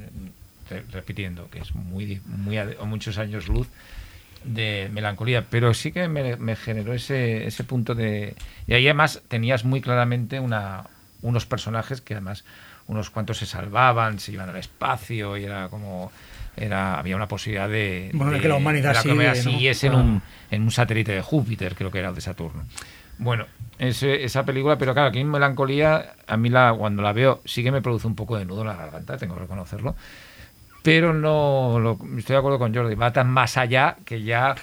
repitiendo, 0.91 1.49
que 1.49 1.59
es 1.59 1.73
muy, 1.75 2.21
muy 2.25 2.57
a 2.57 2.67
muchos 2.85 3.17
años 3.17 3.47
luz, 3.47 3.67
de 4.43 4.89
melancolía, 4.91 5.45
pero 5.49 5.73
sí 5.73 5.91
que 5.91 6.07
me, 6.09 6.35
me 6.35 6.55
generó 6.55 6.93
ese, 6.93 7.47
ese 7.47 7.63
punto 7.63 7.95
de... 7.95 8.35
Y 8.67 8.73
ahí 8.73 8.85
además 8.87 9.21
tenías 9.29 9.63
muy 9.63 9.79
claramente 9.79 10.39
una, 10.39 10.83
unos 11.21 11.45
personajes 11.45 12.01
que 12.01 12.13
además 12.13 12.43
unos 12.87 13.09
cuantos 13.09 13.37
se 13.37 13.45
salvaban, 13.45 14.19
se 14.19 14.33
iban 14.33 14.49
al 14.49 14.57
espacio 14.57 15.37
y 15.37 15.45
era 15.45 15.69
como... 15.69 16.11
Era, 16.55 16.99
había 16.99 17.15
una 17.15 17.27
posibilidad 17.27 17.67
de, 17.67 18.11
Bueno, 18.13 18.33
de 18.33 18.39
que 18.41 18.47
la 18.47 18.57
humanidad 18.57 18.89
de 18.89 18.93
la 18.93 18.99
en, 19.87 19.93
Ah. 19.93 19.97
un, 19.97 20.21
en 20.51 20.61
un 20.61 20.69
satélite 20.71 21.11
de 21.13 21.21
Júpiter, 21.21 21.73
creo 21.73 21.89
que 21.89 21.97
era 21.99 22.11
o 22.11 22.13
de 22.13 22.21
Saturno. 22.21 22.65
Bueno, 23.17 23.45
ese- 23.79 24.23
esa 24.23 24.43
película, 24.43 24.77
pero 24.77 24.93
claro, 24.93 25.09
aquí 25.09 25.19
en 25.19 25.31
Melancolía, 25.31 26.13
a 26.27 26.37
mí 26.37 26.49
la, 26.49 26.75
cuando 26.77 27.01
la 27.01 27.11
veo 27.13 27.41
sí 27.45 27.63
que 27.63 27.71
me 27.71 27.81
produce 27.81 28.05
un 28.05 28.15
poco 28.15 28.37
de 28.37 28.45
nudo 28.45 28.61
en 28.61 28.67
la 28.67 28.75
garganta, 28.75 29.17
tengo 29.17 29.33
que 29.33 29.41
reconocerlo 29.41 29.95
pero 30.83 31.13
no 31.13 31.79
lo- 31.79 31.97
estoy 32.17 32.35
de 32.35 32.37
acuerdo 32.39 32.59
con 32.59 32.73
Jordi, 32.75 32.93
va 32.95 33.11
tan 33.11 33.29
más 33.31 33.57
allá 33.57 33.95
que 34.05 34.21
ya 34.21 34.53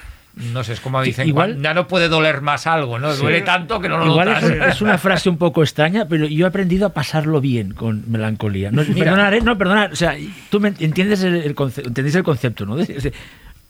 no 0.53 0.63
sé, 0.63 0.75
es 0.75 0.81
como 0.81 1.03
Sí, 1.03 1.11
dicen, 1.11 1.27
igual- 1.27 1.53
"Juan, 1.55 1.63
ya 1.65 1.75
no 1.75 1.89
puede 1.89 2.09
doler 2.09 2.41
más 2.41 2.69
algo, 2.69 3.01
¿no? 3.01 3.15
Duele 3.17 3.41
tanto 3.41 3.81
que 3.81 3.89
no 3.89 3.99
lo 3.99 4.07
Igual 4.07 4.29
es, 4.29 4.45
es 4.45 4.81
una 4.81 4.97
frase 4.97 5.29
un 5.29 5.37
poco 5.39 5.61
extraña, 5.63 6.07
pero 6.09 6.25
yo 6.27 6.47
he 6.47 6.49
aprendido 6.49 6.87
a 6.87 6.91
pasarlo 6.91 7.41
bien 7.41 7.73
con 7.75 8.05
melancolía. 8.09 8.71
No, 8.71 8.83
Mira. 8.85 8.95
perdonar, 8.95 9.35
¿eh? 9.35 9.41
no, 9.41 9.59
perdonar. 9.59 9.93
O 9.93 9.97
sea, 9.97 10.15
tú 10.49 10.61
me 10.61 10.69
entiendes 10.79 11.25
el, 11.25 11.35
el 11.35 11.55
conce- 11.57 11.85
entendéis 11.85 12.15
el 12.15 12.23
concepto, 12.23 12.65
¿no? 12.65 12.77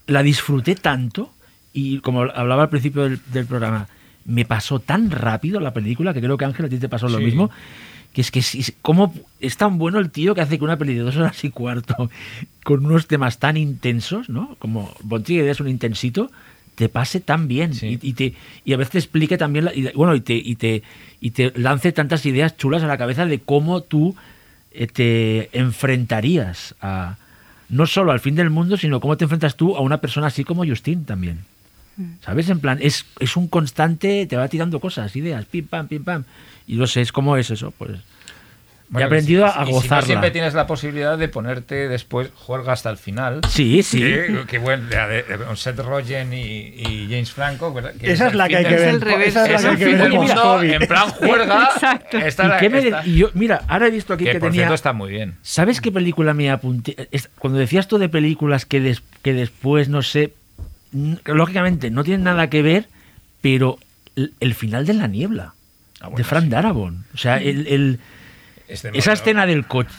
La 0.07 0.23
disfruté 0.23 0.75
tanto 0.75 1.33
y 1.73 2.01
como 2.01 2.23
hablaba 2.23 2.65
al 2.65 2.69
principio 2.69 3.05
del, 3.05 3.21
del 3.33 3.47
programa, 3.47 3.87
me 4.27 4.45
pasó 4.45 4.81
tan 4.81 5.11
rápido 5.11 5.61
la 5.61 5.73
película 5.73 6.13
que 6.13 6.21
creo 6.21 6.37
que 6.37 6.45
Ángel 6.45 6.67
a 6.67 6.69
ti 6.69 6.79
te 6.79 6.89
pasó 6.91 7.09
lo 7.09 7.19
Sí. 7.19 7.25
mismo. 7.25 7.51
Que 8.13 8.21
es 8.23 8.31
que 8.31 8.43
si- 8.43 8.75
cómo 8.83 9.15
es 9.41 9.57
tan 9.57 9.79
bueno 9.79 9.99
el 9.99 10.11
tío 10.11 10.35
que 10.35 10.41
hace 10.41 10.59
que 10.59 10.65
una 10.65 10.77
peli 10.77 10.95
de 10.95 11.01
dos 11.01 11.17
horas 11.17 11.43
y 11.45 11.51
cuarto 11.51 12.11
con 12.65 12.85
unos 12.85 13.07
temas 13.07 13.39
tan 13.39 13.57
intensos, 13.57 14.29
¿no? 14.29 14.57
Como 14.59 14.93
Bontier 15.03 15.47
es 15.49 15.61
un 15.61 15.69
intensito, 15.69 16.31
te 16.75 16.89
pase 16.89 17.21
tan 17.21 17.47
bien 17.47 17.75
Sí. 17.75 17.99
y, 18.03 18.09
y 18.09 18.13
te 18.15 18.35
y 18.65 18.73
a 18.73 18.77
veces 18.77 18.93
te 18.93 18.99
explique 18.99 19.39
también 19.39 19.67
la- 19.67 19.75
y, 19.75 19.93
bueno 19.95 20.15
y 20.15 20.21
te 20.21 20.35
y 20.35 20.57
te 20.57 20.83
y 21.21 21.31
te 21.31 21.53
lance 21.57 21.93
tantas 21.93 22.25
ideas 22.27 22.57
chulas 22.57 22.83
a 22.83 22.87
la 22.87 22.97
cabeza 22.99 23.27
de 23.27 23.39
cómo 23.41 23.83
tú 23.83 24.17
eh, 24.73 24.87
te 24.87 25.51
enfrentarías 25.59 26.75
a 26.81 27.17
no 27.69 27.87
solo 27.87 28.13
al 28.13 28.21
fin 28.21 28.35
del 28.35 28.51
mundo 28.51 28.77
sino 28.77 29.01
cómo 29.01 29.17
te 29.17 29.25
enfrentas 29.25 29.57
tú 29.57 29.77
a 29.77 29.81
una 29.81 29.99
persona 29.99 30.29
así 30.29 30.45
como 30.45 30.65
Justin 30.67 31.05
también 31.05 31.39
sabes 32.25 32.49
en 32.49 32.61
plan 32.61 32.79
es, 32.81 33.05
es 33.19 33.37
un 33.37 33.47
constante 33.49 34.25
te 34.27 34.37
va 34.37 34.49
tirando 34.49 34.81
cosas 34.81 35.15
ideas 35.17 35.45
pim 35.45 35.67
pam 35.67 35.87
pim 35.87 36.03
pam 36.03 36.25
y 36.73 36.77
no 36.77 36.87
sé 36.87 37.01
es 37.01 37.13
como 37.13 37.37
es 37.37 37.51
eso 37.51 37.73
pues 37.77 37.93
he 38.99 39.05
aprendido 39.05 39.47
a, 39.47 39.51
a 39.61 39.63
y 39.63 39.67
si 39.67 39.71
no, 39.73 39.77
gozarla. 39.79 40.05
siempre 40.07 40.31
tienes 40.33 40.53
la 40.53 40.67
posibilidad 40.67 41.17
de 41.17 41.29
ponerte 41.29 41.87
después, 41.89 42.31
juega 42.35 42.73
hasta 42.73 42.91
el 42.91 42.97
final. 42.97 43.41
Sí, 43.49 43.85
sí. 43.85 44.01
Que, 44.01 44.45
que 44.49 44.59
bueno, 44.59 44.89
de- 44.89 45.23
de- 45.23 45.45
con 45.45 45.57
Seth 45.57 45.79
Rogen 45.79 46.33
y, 46.33 46.41
y 46.77 47.07
James 47.09 47.31
Franco. 47.31 47.73
¿verdad? 47.73 47.93
Que 47.95 48.11
Esa 48.11 48.27
es 48.27 48.35
la 48.35 48.49
que 48.49 48.57
hay 48.57 48.65
que 48.65 48.71
ver. 48.75 48.89
Es 48.89 48.95
el 48.95 49.01
revés. 49.01 49.29
Esa 49.29 49.47
es 49.47 49.63
la 49.63 49.71
el 49.71 49.77
que 49.79 49.85
hay 49.85 49.91
que 49.91 49.91
fin 49.91 49.93
ver 49.93 50.03
del 50.11 50.13
mundo 50.19 50.35
post-COVID. 50.35 50.71
en 50.73 50.89
plan 50.89 51.09
juerga. 51.21 51.69
Exacto. 51.73 52.19
Esta 52.19 52.45
¿Y 52.45 52.49
la- 52.49 52.59
qué 52.59 52.69
me 52.69 52.81
de- 52.81 52.89
esta- 52.89 53.07
y 53.07 53.15
yo, 53.19 53.31
mira, 53.35 53.63
ahora 53.69 53.87
he 53.87 53.91
visto 53.93 54.13
aquí 54.15 54.25
que 54.25 54.33
que, 54.33 54.41
por 54.41 54.49
tenía. 54.49 54.63
cierto 54.63 54.75
está 54.75 54.93
muy 54.93 55.11
bien. 55.13 55.37
¿Sabes 55.43 55.81
qué 55.81 55.93
película 55.93 56.35
me 56.35 56.51
apunté? 56.51 57.09
Es- 57.13 57.31
Cuando 57.39 57.61
decías 57.61 57.87
tú 57.87 57.97
de 57.99 58.09
películas 58.09 58.67
que, 58.67 58.81
des- 58.81 59.03
que 59.23 59.35
después, 59.35 59.89
no 59.89 60.03
sé, 60.03 60.33
lógicamente 61.27 61.91
no 61.93 62.03
tienen 62.03 62.25
nada 62.25 62.51
que 62.51 62.63
ver, 62.63 62.89
pero 63.41 63.79
el, 64.17 64.33
el 64.41 64.55
final 64.55 64.85
de 64.85 64.95
La 64.95 65.07
Niebla, 65.07 65.55
Ah, 66.01 66.05
bueno, 66.07 66.17
de 66.19 66.25
Frank 66.25 66.45
sí. 66.45 66.51
Darabont. 66.51 67.05
O 67.15 67.17
sea, 67.19 67.37
el, 67.39 67.67
el- 67.67 68.01
Es 68.69 68.83
de 68.83 68.91
esa 68.95 69.13
escena 69.13 69.47
del 69.47 69.67
coche. 69.67 69.91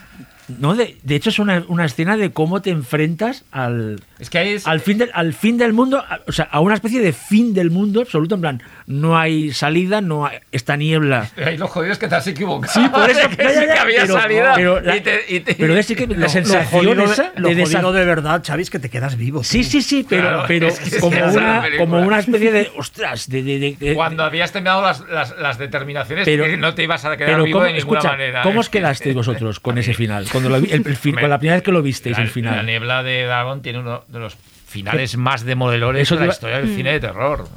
No, 0.60 0.76
de, 0.76 0.98
de 1.04 1.16
hecho 1.16 1.30
es 1.30 1.40
una, 1.40 1.64
una 1.68 1.86
escena 1.86 2.18
de 2.18 2.32
cómo 2.32 2.62
te 2.62 2.70
enfrentas 2.70 3.44
al, 3.52 4.02
Es 4.20 4.30
que 4.30 4.38
ahí 4.40 4.50
es, 4.54 4.68
al 4.68 4.80
fin 4.80 4.98
del, 4.98 5.10
al 5.14 5.34
fin 5.34 5.58
del 5.58 5.74
mundo, 5.74 5.98
a- 6.00 6.20
o 6.28 6.32
sea, 6.32 6.46
a 6.52 6.60
una 6.60 6.76
especie 6.76 7.00
de 7.02 7.14
fin 7.14 7.54
del 7.54 7.72
mundo 7.72 8.02
absoluto, 8.02 8.36
en 8.36 8.42
plan, 8.42 8.64
no 8.88 9.18
hay 9.18 9.52
salida, 9.54 10.02
no 10.02 10.26
hay 10.26 10.40
esta 10.52 10.76
niebla. 10.78 11.30
ahí 11.46 11.58
lo 11.58 11.68
jodido 11.68 11.94
es 11.94 12.00
que 12.00 12.08
te 12.08 12.16
has 12.16 12.28
equivocado. 12.28 12.74
Sí, 12.74 12.88
por 12.90 13.10
eso, 13.10 13.28
De 13.30 13.38
que 13.38 13.50
sí 13.50 13.66
que 13.66 13.72
había 13.80 14.02
pero- 14.02 14.20
salida. 14.20 14.54
pero 14.56 14.82
la- 14.82 14.98
y 14.98 15.02
te- 15.02 15.24
y 15.30 15.40
te- 15.42 15.56
Pero 15.56 15.76
es 15.78 15.88
que 15.88 16.08
la 16.08 16.16
Lo- 16.18 16.30
sensación 16.30 16.86
lo 16.86 16.92
jodido 16.96 17.12
esa 17.14 17.24
de, 17.32 17.40
lo 17.40 17.50
de 17.50 17.64
jodido 17.66 17.94
de 17.94 18.06
verdad, 18.06 18.44
Xavi, 18.46 18.62
es 18.64 18.70
que 18.70 18.80
te 18.80 18.90
quedas 18.90 19.18
vivo. 19.18 19.44
Sí, 19.44 19.64
sí, 19.64 19.82
sí, 19.82 20.06
pero, 20.08 20.22
Claro, 20.24 20.44
pero 20.48 20.68
es 20.68 20.80
que 20.80 21.00
como, 21.00 21.18
una, 21.18 21.64
como 21.78 22.00
una 22.02 22.20
especie 22.20 22.52
de. 22.52 22.72
Ostras, 22.78 23.30
de. 23.30 23.44
de- 23.44 23.60
de- 23.60 23.78
de- 23.80 23.94
Cuando 23.96 24.24
habías 24.24 24.52
terminado 24.52 24.82
las, 24.82 25.02
las, 25.10 25.36
las 25.38 25.58
determinaciones, 25.58 26.26
Pero- 26.26 26.46
no 26.58 26.74
te 26.74 26.84
ibas 26.84 27.04
a 27.06 27.16
quedar 27.18 27.42
vivo 27.44 27.60
¿cómo, 27.60 27.66
de 27.66 27.74
ninguna 27.74 28.00
escucha, 28.00 28.12
manera. 28.14 28.42
¿cómo 28.44 28.60
os 28.60 28.70
que- 28.70 28.80
quedasteis 28.80 29.16
vosotros 29.16 29.60
con 29.60 29.78
ese 29.78 29.94
final? 29.94 30.28
Cuando 30.42 30.50
lo 30.60 30.62
vi- 30.62 30.72
el, 30.72 30.88
el 30.88 30.96
fin- 30.98 31.12
Hombre, 31.12 31.22
con 31.24 31.30
la 31.30 31.40
primera 31.40 31.56
vez 31.56 31.64
que 31.64 31.72
lo 31.72 31.82
visteis, 31.82 32.18
la, 32.18 32.24
el 32.24 32.28
La 32.30 32.34
final. 32.34 32.66
niebla 32.66 33.04
de 33.04 33.24
Dragon 33.26 33.62
tiene 33.62 33.80
uno 33.80 34.04
de 34.08 34.20
los 34.20 34.36
finales 34.68 35.18
más 35.18 35.44
demoledores 35.46 36.04
Eso 36.04 36.16
de 36.16 36.20
la 36.22 36.26
iba- 36.26 36.34
historia 36.34 36.58
del 36.60 36.76
cine 36.76 36.92
de 36.94 37.00
terror. 37.00 37.48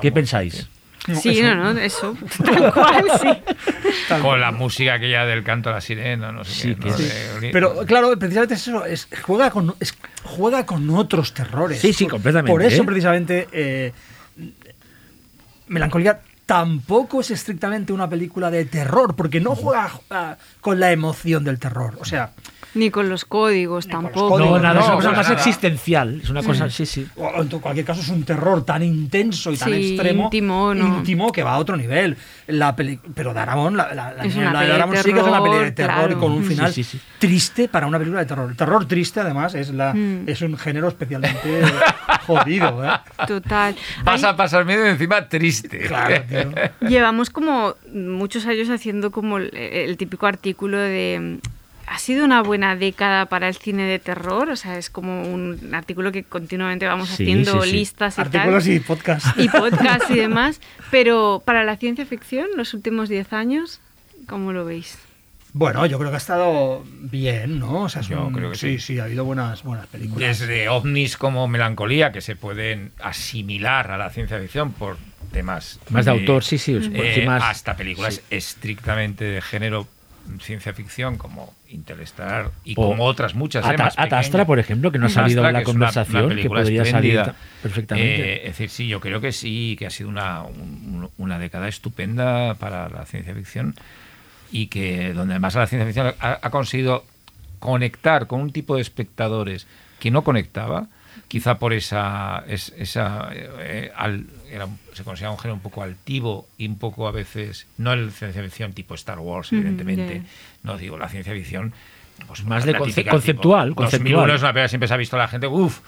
¿Qué 0.00 0.10
pensáis? 0.12 0.68
Sí, 1.20 1.42
no, 1.42 1.54
no, 1.74 1.78
eso. 1.78 2.16
Tal 2.44 2.72
cual, 2.72 3.04
sí. 3.20 3.28
Con 4.22 4.40
la 4.40 4.52
música 4.52 4.94
aquella 4.94 5.26
del 5.26 5.44
canto 5.44 5.68
a 5.68 5.74
la 5.74 5.80
sirena, 5.82 6.32
no 6.32 6.44
sé 6.44 6.52
Sí, 6.62 6.74
qué. 6.76 6.88
¿no? 6.88 6.96
De- 6.96 7.50
Pero 7.52 7.84
claro, 7.84 8.18
precisamente 8.18 8.54
es 8.54 8.66
eso, 8.66 8.86
es, 8.86 9.06
juega, 9.22 9.50
con, 9.50 9.74
es- 9.80 9.94
juega 10.22 10.64
con 10.64 10.88
otros 10.88 11.34
terrores. 11.34 11.78
Sí, 11.78 11.92
sí, 11.92 12.04
Por- 12.04 12.12
completamente, 12.12 12.50
Por 12.50 12.62
eso 12.62 12.82
¿eh? 12.82 12.86
precisamente 12.86 13.48
eh, 13.52 13.92
Melancolía 15.68 16.20
tampoco 16.46 17.20
es 17.20 17.30
estrictamente 17.30 17.92
una 17.92 18.08
película 18.08 18.50
de 18.50 18.64
terror, 18.64 19.16
porque 19.16 19.40
no 19.40 19.54
juega 19.54 19.90
ah, 20.10 20.36
con 20.60 20.80
la 20.80 20.92
emoción 20.92 21.44
del 21.44 21.58
terror. 21.58 21.96
O 22.00 22.04
sea, 22.04 22.32
Ni 22.74 22.90
con 22.90 23.08
los 23.08 23.24
códigos 23.24 23.86
con 23.86 24.02
los 24.02 24.02
tampoco. 24.12 24.28
códigos, 24.30 24.60
No, 24.60 24.68
nada, 24.68 24.80
es 24.80 24.86
una 24.86 24.94
cosa 24.96 25.10
más 25.12 25.28
nada. 25.28 25.34
existencial. 25.34 26.20
Es 26.22 26.30
una 26.30 26.42
cosa, 26.42 26.68
sí, 26.70 26.86
sí. 26.86 27.06
o 27.16 27.40
en 27.42 27.48
cualquier 27.48 27.86
caso 27.86 28.00
es 28.00 28.08
un 28.08 28.24
terror 28.24 28.64
tan 28.64 28.82
intenso 28.82 29.52
y 29.52 29.56
tan 29.56 29.68
Sí, 29.72 29.92
extremo, 29.92 30.24
íntimo, 30.24 30.74
¿no? 30.74 30.86
íntimo 30.98 31.30
que 31.32 31.42
va 31.42 31.54
a 31.54 31.58
otro 31.58 31.76
nivel. 31.76 32.16
La 32.48 32.74
peli- 32.76 32.98
pero 33.14 33.32
Daramón, 33.32 33.76
la, 33.76 33.94
la, 33.94 34.10
Es 34.24 34.34
de 34.34 35.02
sí 35.02 35.12
que 35.12 35.20
es 35.20 35.26
una 35.26 35.42
peli 35.42 35.56
de 35.58 35.72
terror, 35.72 36.10
y 36.10 36.14
con 36.16 36.32
un 36.32 36.44
final 36.44 36.72
Sí, 36.72 36.84
sí, 36.84 36.98
sí. 36.98 37.04
triste 37.18 37.68
para 37.68 37.86
una 37.86 37.98
película 37.98 38.20
de 38.20 38.26
terror. 38.26 38.50
El 38.50 38.56
terror 38.56 38.86
triste, 38.86 39.20
además, 39.20 39.54
es 39.54 39.70
la 39.72 39.94
Mm. 39.94 40.28
es 40.28 40.42
un 40.42 40.56
género 40.58 40.88
especialmente 40.88 41.40
jodido. 42.26 42.84
¿eh? 42.84 42.90
Total. 43.26 43.74
Vas 44.02 44.22
Ahí 44.24 44.30
a 44.30 44.36
pasar 44.36 44.64
miedo 44.64 44.84
y 44.86 44.90
encima 44.90 45.28
triste. 45.28 45.78
Claro, 45.80 46.22
tío. 46.28 46.88
Llevamos 46.88 47.30
como 47.30 47.74
muchos 47.92 48.46
años 48.46 48.68
haciendo 48.70 49.10
como 49.10 49.38
el, 49.38 49.54
el 49.56 49.96
típico 49.96 50.26
artículo 50.26 50.78
de 50.78 51.38
ha 51.86 51.98
sido 51.98 52.24
una 52.24 52.42
buena 52.42 52.76
década 52.76 53.26
para 53.26 53.48
el 53.48 53.54
cine 53.54 53.84
de 53.84 53.98
terror, 53.98 54.48
o 54.50 54.56
sea, 54.56 54.78
es 54.78 54.90
como 54.90 55.22
un 55.22 55.74
artículo 55.74 56.12
que 56.12 56.22
continuamente 56.24 56.86
vamos 56.86 57.08
Sí, 57.08 57.22
haciendo 57.24 57.62
sí, 57.62 57.70
sí. 57.70 57.76
listas 57.76 58.18
y 58.18 58.20
Artículos 58.22 58.64
tal. 58.64 58.72
y 58.72 58.80
podcast. 58.80 59.26
y 59.38 59.48
podcast 59.48 60.10
y 60.10 60.14
demás, 60.16 60.60
pero 60.90 61.42
para 61.44 61.64
la 61.64 61.76
ciencia 61.76 62.06
ficción, 62.06 62.46
los 62.56 62.74
últimos 62.74 63.08
10 63.08 63.32
años, 63.32 63.80
¿cómo 64.26 64.52
lo 64.52 64.64
veis? 64.64 64.98
Bueno, 65.56 65.86
yo 65.86 65.98
creo 65.98 66.10
que 66.10 66.16
ha 66.16 66.18
estado 66.18 66.84
bien, 66.88 67.60
¿no? 67.60 67.82
O 67.82 67.88
sea, 67.88 68.02
Yo 68.02 68.26
un- 68.26 68.32
creo 68.32 68.50
que 68.50 68.56
sí, 68.56 68.78
sí. 68.80 68.94
sí, 68.94 68.98
ha 68.98 69.04
habido 69.04 69.24
buenas, 69.24 69.62
buenas 69.62 69.86
películas. 69.86 70.40
Desde 70.40 70.68
ovnis 70.68 71.16
como 71.16 71.46
melancolía, 71.46 72.10
que 72.10 72.20
se 72.20 72.34
pueden 72.34 72.90
asimilar 73.00 73.92
a 73.92 73.96
la 73.98 74.10
ciencia 74.10 74.40
ficción 74.40 74.72
por 74.72 74.96
temas 75.32 75.78
Más 75.90 76.06
de 76.06 76.10
autor, 76.10 76.42
sí, 76.42 76.58
sí. 76.58 76.76
eh, 76.92 77.22
más- 77.26 77.42
hasta 77.44 77.76
películas 77.76 78.16
sí. 78.16 78.20
estrictamente 78.30 79.24
de 79.24 79.40
género 79.42 79.86
ciencia 80.40 80.72
ficción 80.72 81.16
como 81.18 81.54
Interestelar 81.68 82.50
y 82.64 82.72
O 82.76 82.88
como 82.90 83.04
otras 83.04 83.34
muchas 83.34 83.64
¿eh? 83.64 83.68
Ata- 83.70 83.84
más 83.84 83.94
Ad 83.98 84.04
Astra, 84.04 84.20
pequeñas. 84.22 84.46
por 84.46 84.58
ejemplo, 84.58 84.92
que 84.92 84.98
no 84.98 85.06
ha 85.06 85.08
salido 85.10 85.42
Astra, 85.42 85.48
en 85.48 85.52
la 85.54 85.58
una- 85.60 85.70
una 85.70 85.92
conversación, 85.92 86.36
que 86.36 86.48
podría 86.48 86.84
salir 86.84 87.22
perfectamente. 87.62 88.32
Eh, 88.32 88.36
es 88.42 88.44
decir, 88.52 88.70
sí, 88.70 88.86
yo 88.88 89.00
creo 89.00 89.20
que 89.20 89.32
sí, 89.32 89.76
que 89.78 89.86
ha 89.86 89.90
sido 89.90 90.08
una, 90.08 90.42
un- 90.42 91.10
una 91.18 91.38
década 91.38 91.68
estupenda 91.68 92.54
para 92.54 92.88
la 92.88 93.04
ciencia 93.06 93.34
ficción 93.34 93.74
y 94.52 94.68
que 94.68 95.12
donde 95.12 95.34
además 95.34 95.54
la 95.54 95.66
ciencia 95.66 95.86
ficción 95.86 96.14
ha, 96.20 96.38
ha 96.42 96.50
conseguido 96.50 97.04
conectar 97.58 98.26
con 98.26 98.40
un 98.40 98.52
tipo 98.52 98.76
de 98.76 98.82
espectadores 98.82 99.66
que 100.00 100.10
no 100.10 100.22
conectaba, 100.22 100.86
quizá 101.28 101.58
por 101.58 101.72
esa, 101.72 102.44
es- 102.46 102.72
esa 102.76 103.30
eh, 103.32 103.90
al- 103.96 104.26
era- 104.54 104.68
se 104.92 105.04
considera 105.04 105.30
un 105.30 105.38
género 105.38 105.54
un 105.54 105.60
poco 105.60 105.82
altivo 105.82 106.46
y 106.58 106.66
un 106.68 106.78
poco 106.78 107.06
a 107.08 107.12
veces, 107.12 107.66
no 107.78 107.92
el 107.92 108.10
ciencia 108.12 108.42
ficción 108.42 108.72
tipo 108.72 108.94
Star 108.94 109.18
Wars, 109.18 109.52
evidentemente, 109.52 110.22
no 110.62 110.76
digo 110.78 110.96
la 110.98 111.08
ciencia 111.08 111.32
ficción, 111.32 111.72
pues 112.26 112.44
Más 112.44 112.64
la 112.66 112.72
de 112.72 112.78
conce- 112.78 113.08
conceptual, 113.08 113.68
tipo, 113.70 113.82
conceptual. 113.82 114.12
2001 114.12 114.34
es 114.34 114.40
una 114.42 114.48
película 114.52 114.64
que 114.64 114.68
siempre 114.68 114.88
se 114.88 114.94
ha 114.94 114.96
visto 114.98 115.16
la 115.16 115.28
gente, 115.28 115.46
uff, 115.46 115.80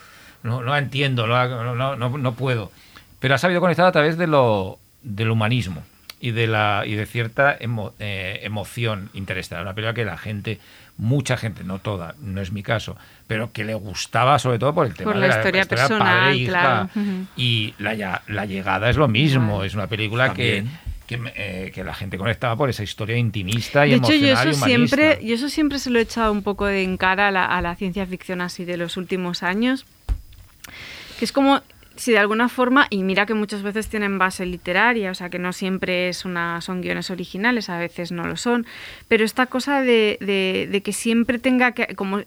no, 0.43 0.63
no 0.63 0.71
la 0.73 0.79
entiendo, 0.79 1.27
no, 1.27 1.35
la- 1.35 1.49
no, 1.75 1.97
no, 1.97 2.19
no 2.19 2.35
puedo. 2.35 2.71
Pero 3.21 3.35
ha 3.35 3.39
sabido 3.39 3.61
conectar 3.61 3.87
a 3.87 3.93
través 3.93 4.17
de 4.19 4.27
lo, 4.27 4.79
del 5.03 5.31
humanismo 5.31 5.83
y 6.21 6.31
de 6.33 6.47
la 6.47 6.83
y 6.87 6.95
de 6.95 7.07
cierta 7.07 7.57
emo- 7.59 7.93
eh, 7.99 8.41
emoción 8.43 9.11
interestelar. 9.15 9.63
Una 9.63 9.75
película 9.75 9.95
que 9.95 10.05
la 10.05 10.17
gente, 10.19 10.59
mucha 10.99 11.37
gente, 11.37 11.63
no 11.65 11.79
toda, 11.79 12.15
no 12.21 12.41
es 12.41 12.53
mi 12.53 12.63
caso, 12.63 12.97
pero 13.27 13.53
que 13.53 13.65
le 13.65 13.75
gustaba 13.75 14.39
sobre 14.39 14.59
todo 14.59 14.75
por 14.75 14.87
el 14.87 14.95
tema 14.95 15.13
Por 15.13 15.21
de 15.21 15.29
la 15.29 15.37
historia 15.37 15.65
personal, 15.67 15.99
padre 16.01 16.31
e 16.33 16.37
hija. 16.37 16.51
claro. 16.51 16.89
Y 17.37 17.75
la, 17.79 17.95
ya- 17.95 18.23
la 18.29 18.47
llegada 18.47 18.89
es 18.89 18.97
lo 18.97 19.07
mismo, 19.09 19.63
es 19.65 19.75
una 19.75 19.87
película 19.89 20.33
que, 20.33 20.57
También. 20.63 20.79
que, 21.07 21.17
me- 21.19 21.33
eh, 21.37 21.71
que 21.75 21.85
la 21.85 21.93
gente 21.95 22.17
conectaba 22.17 22.57
por 22.57 22.71
esa 22.71 22.83
historia 22.83 23.17
intimista 23.17 23.87
y 23.87 23.91
De 23.91 23.97
hecho, 23.97 24.15
yo 24.15 24.33
eso 24.33 24.49
y 24.49 24.55
siempre, 24.55 25.19
yo 25.23 25.35
eso 25.35 25.49
siempre 25.51 25.79
se 25.79 25.91
lo 25.91 25.99
he 25.99 26.03
echado 26.03 26.33
un 26.33 26.43
poco 26.43 26.65
de 26.65 26.83
en 26.83 26.97
cara 26.97 27.29
a 27.29 27.31
la, 27.31 27.45
a 27.45 27.61
la 27.61 27.75
ciencia 27.77 28.07
ficción 28.07 28.41
así 28.41 28.65
de 28.65 28.77
los 28.79 28.97
últimos 28.97 29.43
años, 29.43 29.85
que 31.19 31.25
es 31.27 31.33
como 31.33 31.61
si 31.97 32.13
de 32.13 32.19
alguna 32.19 32.49
forma, 32.49 32.87
y 32.91 33.03
mira 33.03 33.27
que 33.27 33.35
muchas 33.35 33.63
veces 33.63 33.89
tienen 33.89 34.19
base 34.19 34.47
literaria, 34.47 35.11
o 35.11 35.15
sea 35.15 35.31
que 35.31 35.39
no 35.39 35.53
siempre 35.53 36.09
es 36.09 36.25
una, 36.25 36.61
son 36.61 36.81
guiones 36.81 37.11
originales, 37.11 37.69
a 37.71 37.79
veces 37.79 38.13
no 38.13 38.25
lo 38.25 38.37
son, 38.37 38.67
pero 39.09 39.25
esta 39.25 39.47
cosa 39.47 39.81
de, 39.83 40.19
de- 40.21 40.69
de 40.71 40.81
que 40.83 40.93
siempre 40.93 41.39
tenga 41.39 41.73
que, 41.73 41.95
como, 41.95 42.21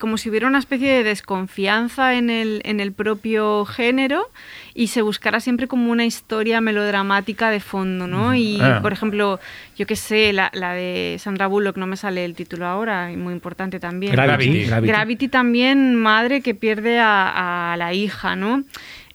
como 0.00 0.16
si 0.16 0.30
hubiera 0.30 0.46
una 0.48 0.58
especie 0.58 0.88
de 0.90 1.04
desconfianza 1.04 2.14
en 2.14 2.30
el, 2.30 2.62
en 2.64 2.80
el 2.80 2.92
propio 2.92 3.64
género 3.66 4.30
y 4.74 4.86
se 4.88 5.02
buscara 5.02 5.38
siempre 5.40 5.68
como 5.68 5.90
una 5.92 6.04
historia 6.06 6.60
melodramática 6.62 7.50
de 7.50 7.60
fondo, 7.60 8.06
¿no? 8.06 8.34
Y, 8.34 8.58
Ah. 8.60 8.80
por 8.82 8.92
ejemplo, 8.92 9.38
yo 9.76 9.86
qué 9.86 9.96
sé, 9.96 10.32
la, 10.32 10.50
la 10.54 10.72
de 10.72 11.16
Sandra 11.18 11.46
Bullock, 11.46 11.76
no 11.76 11.86
me 11.86 11.96
sale 11.96 12.24
el 12.24 12.34
título 12.34 12.66
ahora, 12.66 13.12
y 13.12 13.16
muy 13.16 13.34
importante 13.34 13.78
también. 13.78 14.12
Gravity, 14.12 14.46
Gravity. 14.46 14.66
Gravity. 14.66 14.88
Gravity 14.92 15.28
también, 15.28 15.94
madre 15.94 16.40
que 16.40 16.54
pierde 16.54 16.98
a, 16.98 17.72
a 17.72 17.76
la 17.76 17.92
hija, 17.92 18.34
¿no? 18.34 18.64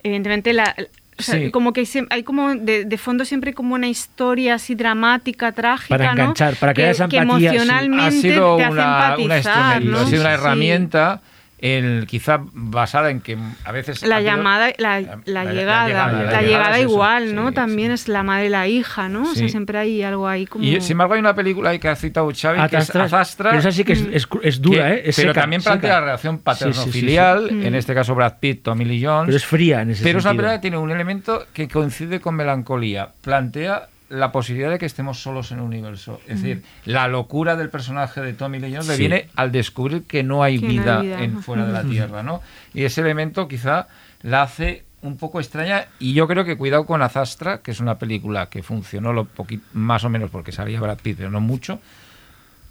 Evidentemente, 0.03 0.53
la, 0.53 0.75
o 1.17 1.21
sea, 1.23 1.35
Sí. 1.39 1.51
como 1.51 1.71
que 1.73 1.87
hay 2.09 2.23
como 2.23 2.55
de, 2.55 2.85
de 2.85 2.97
fondo 2.97 3.25
siempre 3.25 3.53
como 3.53 3.75
una 3.75 3.87
historia 3.87 4.55
así 4.55 4.73
dramática, 4.75 5.51
trágica, 5.51 5.89
Para 5.97 6.05
¿no? 6.15 6.21
enganchar, 6.21 6.55
para 6.55 6.73
crear 6.73 6.91
esa 6.91 7.07
que 7.07 7.17
sí. 7.17 7.21
emocionalmente 7.23 8.03
ha 8.05 8.11
sido 8.11 8.57
te 8.57 8.67
una, 8.69 9.15
empatizar, 9.15 9.83
¿no? 9.83 9.99
ha 9.99 10.05
sido 10.07 10.21
una 10.21 10.33
herramienta 10.33 11.21
el, 11.61 12.05
quizá 12.07 12.39
basada 12.53 13.11
en 13.11 13.21
que 13.21 13.37
a 13.63 13.71
veces 13.71 14.01
La 14.03 14.19
llamada, 14.19 14.73
la, 14.79 14.99
la- 14.99 15.01
la 15.01 15.21
la- 15.25 15.43
la 15.45 15.53
llegada, 15.53 15.87
llegada, 15.87 16.11
la, 16.11 16.31
la 16.31 16.41
llegada, 16.41 16.79
eso, 16.79 16.89
igual, 16.89 17.35
¿no? 17.35 17.49
sí, 17.49 17.53
También 17.53 17.89
sí. 17.89 17.93
es 17.93 18.07
la 18.07 18.23
madre 18.23 18.47
y 18.47 18.49
la 18.49 18.67
hija, 18.67 19.07
¿no? 19.09 19.29
O 19.31 19.35
sea, 19.35 19.47
siempre 19.47 19.77
hay 19.77 20.01
algo 20.03 20.27
ahí 20.27 20.47
como... 20.47 20.63
Y 20.65 20.81
sin 20.81 20.93
embargo 20.93 21.13
hay 21.13 21.19
una 21.19 21.35
película 21.35 21.77
que 21.77 21.87
ha 21.87 21.95
citado 21.95 22.31
Xavi 22.35 22.67
que 22.67 22.77
es 22.77 22.95
Azastra. 22.95 23.51
pero 23.51 23.59
esa 23.59 23.71
sí 23.71 23.83
que 23.83 23.93
es, 23.93 24.01
es- 24.11 24.27
es 24.41 24.61
dura, 24.61 24.87
que- 24.89 24.93
¿eh? 24.95 25.01
Es 25.05 25.15
pero 25.15 25.29
seca, 25.33 25.41
también 25.41 25.61
seca. 25.61 25.71
plantea 25.73 25.93
la 25.93 26.01
relación 26.01 26.35
Sí, 26.37 26.41
sí, 26.43 26.53
sí, 26.53 26.57
sí. 26.57 26.65
paterno-filial, 26.73 27.51
Mm. 27.51 27.65
en 27.65 27.75
este 27.75 27.93
caso 27.93 28.15
Brad 28.15 28.33
Pitt, 28.39 28.63
Tommy 28.63 28.85
Lee 28.85 29.03
Jones. 29.05 29.25
Pero 29.27 29.37
es 29.37 29.45
fría 29.45 29.81
en 29.81 29.91
ese 29.91 30.03
Pero 30.03 30.17
es 30.19 30.25
una 30.25 30.31
sentido. 30.31 30.43
película 30.47 30.57
que 30.57 30.61
tiene 30.61 30.77
un 30.77 30.91
elemento 30.91 31.45
que 31.53 31.67
coincide 31.67 32.19
con 32.19 32.35
melancolía. 32.35 33.09
Plantea 33.21 33.87
la 34.11 34.31
posibilidad 34.31 34.69
de 34.69 34.77
que 34.77 34.85
estemos 34.85 35.21
solos 35.21 35.51
en 35.51 35.59
el 35.59 35.63
universo. 35.63 36.19
Es 36.27 36.41
decir, 36.41 36.63
la 36.85 37.07
locura 37.07 37.55
del 37.55 37.69
personaje 37.69 38.21
de 38.21 38.33
Tommy 38.33 38.59
Lee 38.59 38.73
Jones 38.73 38.87
le 38.87 38.97
viene 38.97 39.29
al 39.35 39.51
descubrir 39.51 40.03
que 40.03 40.21
no 40.21 40.43
hay 40.43 40.59
Que 40.59 40.65
no 40.65 40.71
hay 40.71 40.77
vida, 40.77 41.23
en, 41.23 41.41
fuera 41.41 41.65
de 41.65 41.73
la 41.73 41.83
Tierra, 41.83 42.21
¿no? 42.21 42.41
Y 42.73 42.83
ese 42.83 43.01
elemento 43.01 43.47
quizá 43.47 43.87
la 44.21 44.43
hace 44.43 44.83
un 45.01 45.17
poco 45.17 45.39
extraña 45.39 45.85
y 45.97 46.13
yo 46.13 46.27
creo 46.27 46.43
que 46.43 46.57
cuidado 46.57 46.85
con 46.85 47.01
Azastra, 47.01 47.59
que 47.59 47.71
es 47.71 47.79
una 47.79 47.97
película 47.97 48.49
que 48.49 48.61
funcionó 48.63 49.13
lo 49.13 49.27
más 49.73 50.03
o 50.03 50.09
menos 50.09 50.29
porque 50.29 50.51
salía 50.51 50.79
Brad 50.79 50.99
Pitt, 50.99 51.17
pero 51.17 51.31
no 51.31 51.39
mucho, 51.39 51.79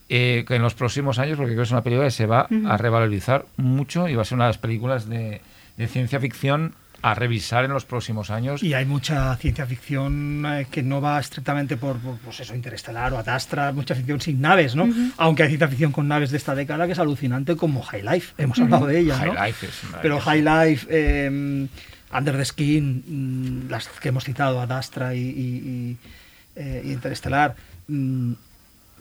eh, 0.08 0.44
que 0.46 0.56
en 0.56 0.62
los 0.62 0.74
próximos 0.74 1.18
años, 1.18 1.38
porque 1.38 1.52
creo 1.52 1.62
que 1.62 1.66
es 1.66 1.72
una 1.72 1.82
película 1.82 2.06
que 2.06 2.12
se 2.12 2.26
va 2.26 2.48
a 2.68 2.76
revalorizar 2.76 3.46
mucho 3.56 4.08
y 4.08 4.14
va 4.14 4.22
a 4.22 4.24
ser 4.24 4.36
una 4.36 4.44
de 4.44 4.50
las 4.50 4.58
películas 4.58 5.08
de, 5.08 5.40
de 5.76 5.88
ciencia 5.88 6.20
ficción 6.20 6.74
a 7.02 7.14
revisar 7.14 7.64
en 7.64 7.72
los 7.72 7.85
próximos 7.85 8.31
años. 8.31 8.62
Y 8.62 8.74
hay 8.74 8.85
mucha 8.85 9.35
ciencia 9.36 9.66
ficción 9.66 10.44
eh, 10.47 10.66
que 10.70 10.82
no 10.82 11.01
va 11.01 11.18
estrictamente 11.18 11.77
por, 11.77 11.98
por, 11.98 12.18
pues 12.18 12.40
eso, 12.40 12.55
Interestelar 12.55 13.12
o 13.12 13.18
Adastra, 13.18 13.72
mucha 13.72 13.94
ficción 13.94 14.20
sin 14.20 14.40
naves, 14.40 14.74
¿no? 14.74 14.89
Aunque 15.16 15.43
hay 15.43 15.48
ciencia 15.48 15.68
ficción 15.68 15.93
con 15.93 16.09
naves 16.09 16.31
de 16.31 16.36
esta 16.36 16.55
década 16.55 16.86
que 16.86 16.93
es 16.93 16.98
alucinante, 16.98 17.56
como 17.56 17.82
High 17.82 18.02
Life. 18.02 18.35
Hemos 18.39 18.59
hablado 18.59 18.86
de 18.86 18.98
ella, 19.01 19.24
¿no? 19.24 19.35
High 19.35 19.47
Life 19.48 19.66
es 19.66 19.81
Pero. 20.02 20.20
High 20.20 20.43
Life, 20.43 20.86
eh, 20.90 21.66
Under 22.12 22.36
the 22.36 22.44
Skin, 22.44 23.66
mm, 23.66 23.70
las 23.70 23.89
que 23.89 24.09
hemos 24.09 24.24
citado, 24.24 24.60
Adastra 24.60 25.14
y, 25.14 25.20
y, 25.20 25.22
y, 25.24 25.97
eh, 26.56 26.82
y 26.85 26.93
Interestelar. 26.93 27.56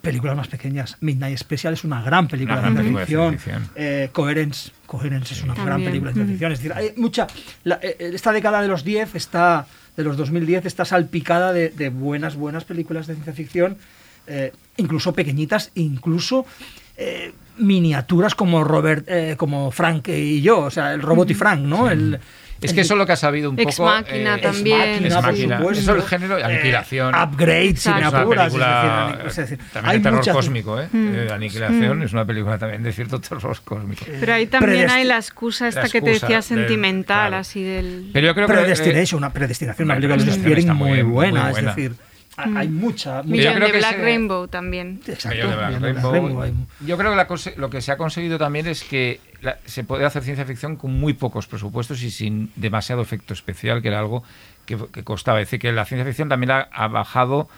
Películas 0.02 0.36
más 0.36 0.48
pequeñas. 0.48 0.98
Midnight 1.02 1.38
Special 1.38 1.74
es 1.74 1.84
una 1.84 2.02
gran 2.02 2.28
película 2.28 2.56
Una 2.60 2.62
gran 2.62 2.76
de 2.76 2.80
película 2.82 3.02
de 3.02 3.06
ciencia 3.08 3.40
ficción. 3.60 3.70
Eh, 3.76 4.10
Coherence, 4.12 4.72
Coherence 4.86 5.34
es 5.34 5.44
una 5.44 5.54
gran 5.56 5.84
película 5.84 6.12
de 6.12 6.16
ciencia 6.16 6.32
ficción. 6.34 6.52
Es 6.52 6.60
decir, 6.60 6.74
hay 6.74 6.94
mucha. 6.98 7.28
la- 7.64 7.80
eh, 7.82 7.98
esta 8.14 8.32
década 8.32 8.62
de 8.62 8.68
los 8.68 8.84
10 8.84 9.16
está. 9.16 9.66
de 9.98 10.04
los 10.06 10.16
2010 10.18 10.66
está 10.66 10.86
salpicada 10.86 11.52
de, 11.52 11.70
de 11.70 11.90
buenas, 11.90 12.36
buenas 12.36 12.64
películas 12.64 13.06
de 13.08 13.16
ciencia 13.16 13.34
ficción, 13.34 13.78
eh, 14.28 14.54
incluso 14.78 15.14
pequeñitas, 15.14 15.72
incluso. 15.76 16.46
eh, 16.98 17.34
miniaturas 17.58 18.36
como 18.36 18.64
Robert 18.64 19.04
eh, 19.10 19.36
como 19.38 19.70
Frank 19.72 20.08
y 20.08 20.42
yo 20.42 20.60
o 20.60 20.72
sea 20.72 20.94
el 20.94 21.02
robot 21.02 21.30
y 21.30 21.34
Frank 21.34 21.60
no 21.60 21.90
el, 21.90 22.18
Es 22.62 22.74
que 22.74 22.82
eso 22.82 22.94
es 22.94 22.98
lo 22.98 23.06
que 23.06 23.14
ha 23.14 23.16
sabido 23.16 23.50
un 23.50 23.60
Ex 23.60 23.78
poco. 23.78 23.90
Máquina 23.90 24.36
eh, 24.36 24.42
también. 24.42 25.06
Ex 25.06 25.14
Máquina. 25.22 25.60
Eso 25.60 25.72
es 25.72 25.88
el 25.88 26.02
género 26.04 26.36
de 26.36 26.42
Eh, 26.42 26.46
aniquilación. 26.46 27.16
upgrade 27.16 27.76
si 27.78 27.90
me 27.90 28.02
Es 28.02 28.08
una 28.08 28.20
apuras, 28.20 28.48
es 28.48 28.54
película 28.54 29.08
decir, 29.18 29.28
es 29.28 29.36
decir, 29.36 29.58
también 29.72 29.92
hay 29.92 29.98
de 29.98 30.04
terror 30.04 30.20
muchas- 30.20 30.36
cósmico, 30.36 30.80
¿eh? 30.82 30.88
Mm. 30.92 31.14
Eh, 31.16 31.28
Aniquilación 31.32 32.00
Mm. 32.00 32.04
es 32.04 32.14
una 32.14 32.26
película 32.26 32.58
también 32.58 32.84
de 32.84 32.92
cierto 32.92 33.20
terror 33.22 33.58
cósmico. 33.64 34.06
Pero 34.20 34.34
ahí 34.34 34.48
también 34.48 34.90
hay 34.90 35.04
la 35.06 35.18
excusa 35.18 35.68
esta 35.68 35.84
La 35.84 35.90
que 35.90 36.02
te 36.02 36.12
excusa 36.12 36.26
decía 36.28 36.36
del- 36.38 36.44
sentimental, 36.68 37.28
claro. 37.30 37.38
así 37.38 37.64
del... 37.64 38.10
Pero 38.14 38.28
yo 38.28 38.36
creo 38.36 38.48
que. 38.48 38.54
Predestination, 38.54 39.18
una 39.20 39.32
predestinación, 39.32 39.86
una 39.88 39.96
película 39.96 40.18
de 40.18 40.74
muy, 40.74 41.02
buena, 41.02 41.44
muy 41.44 41.52
buena. 41.52 41.70
es 41.72 41.76
decir, 41.76 41.94
ha- 42.44 42.60
hay 42.60 42.68
mucha, 42.68 43.18
mucha 43.24 43.24
Millón 43.30 43.54
creo 43.56 43.68
de 43.68 43.72
que 43.74 43.78
Black 43.80 43.94
ese- 43.96 44.02
Rainbow 44.04 44.48
también. 44.48 45.02
Exacto, 45.08 45.48
de 45.50 45.56
Black 45.56 45.80
Rainbow. 45.82 46.12
Rainbow, 46.12 46.42
hay- 46.42 46.54
Yo 46.86 46.98
creo 46.98 47.12
que 47.12 47.18
la 47.18 47.28
cosa- 47.28 47.52
lo 47.58 47.70
que 47.70 47.82
se 47.82 47.92
ha 47.92 47.98
conseguido 47.98 48.38
también 48.38 48.68
es 48.68 48.84
que 48.84 49.20
la- 49.42 49.58
se 49.66 49.84
puede 49.84 50.06
hacer 50.06 50.24
ciencia 50.24 50.46
ficción 50.46 50.76
con 50.76 51.00
muy 51.00 51.14
pocos 51.14 51.48
presupuestos 51.48 52.02
y 52.04 52.12
sin 52.12 52.52
demasiado 52.56 53.02
efecto 53.02 53.34
especial, 53.34 53.82
que 53.82 53.88
era 53.90 54.00
algo 54.00 54.24
que, 54.66 54.78
que 54.94 55.04
costaba. 55.04 55.40
Es 55.42 55.48
decir, 55.48 55.60
que 55.60 55.72
la 55.72 55.86
ciencia 55.86 56.06
ficción 56.06 56.30
también 56.30 56.52
ha, 56.52 56.68
ha 56.72 56.88
bajado 56.88 57.50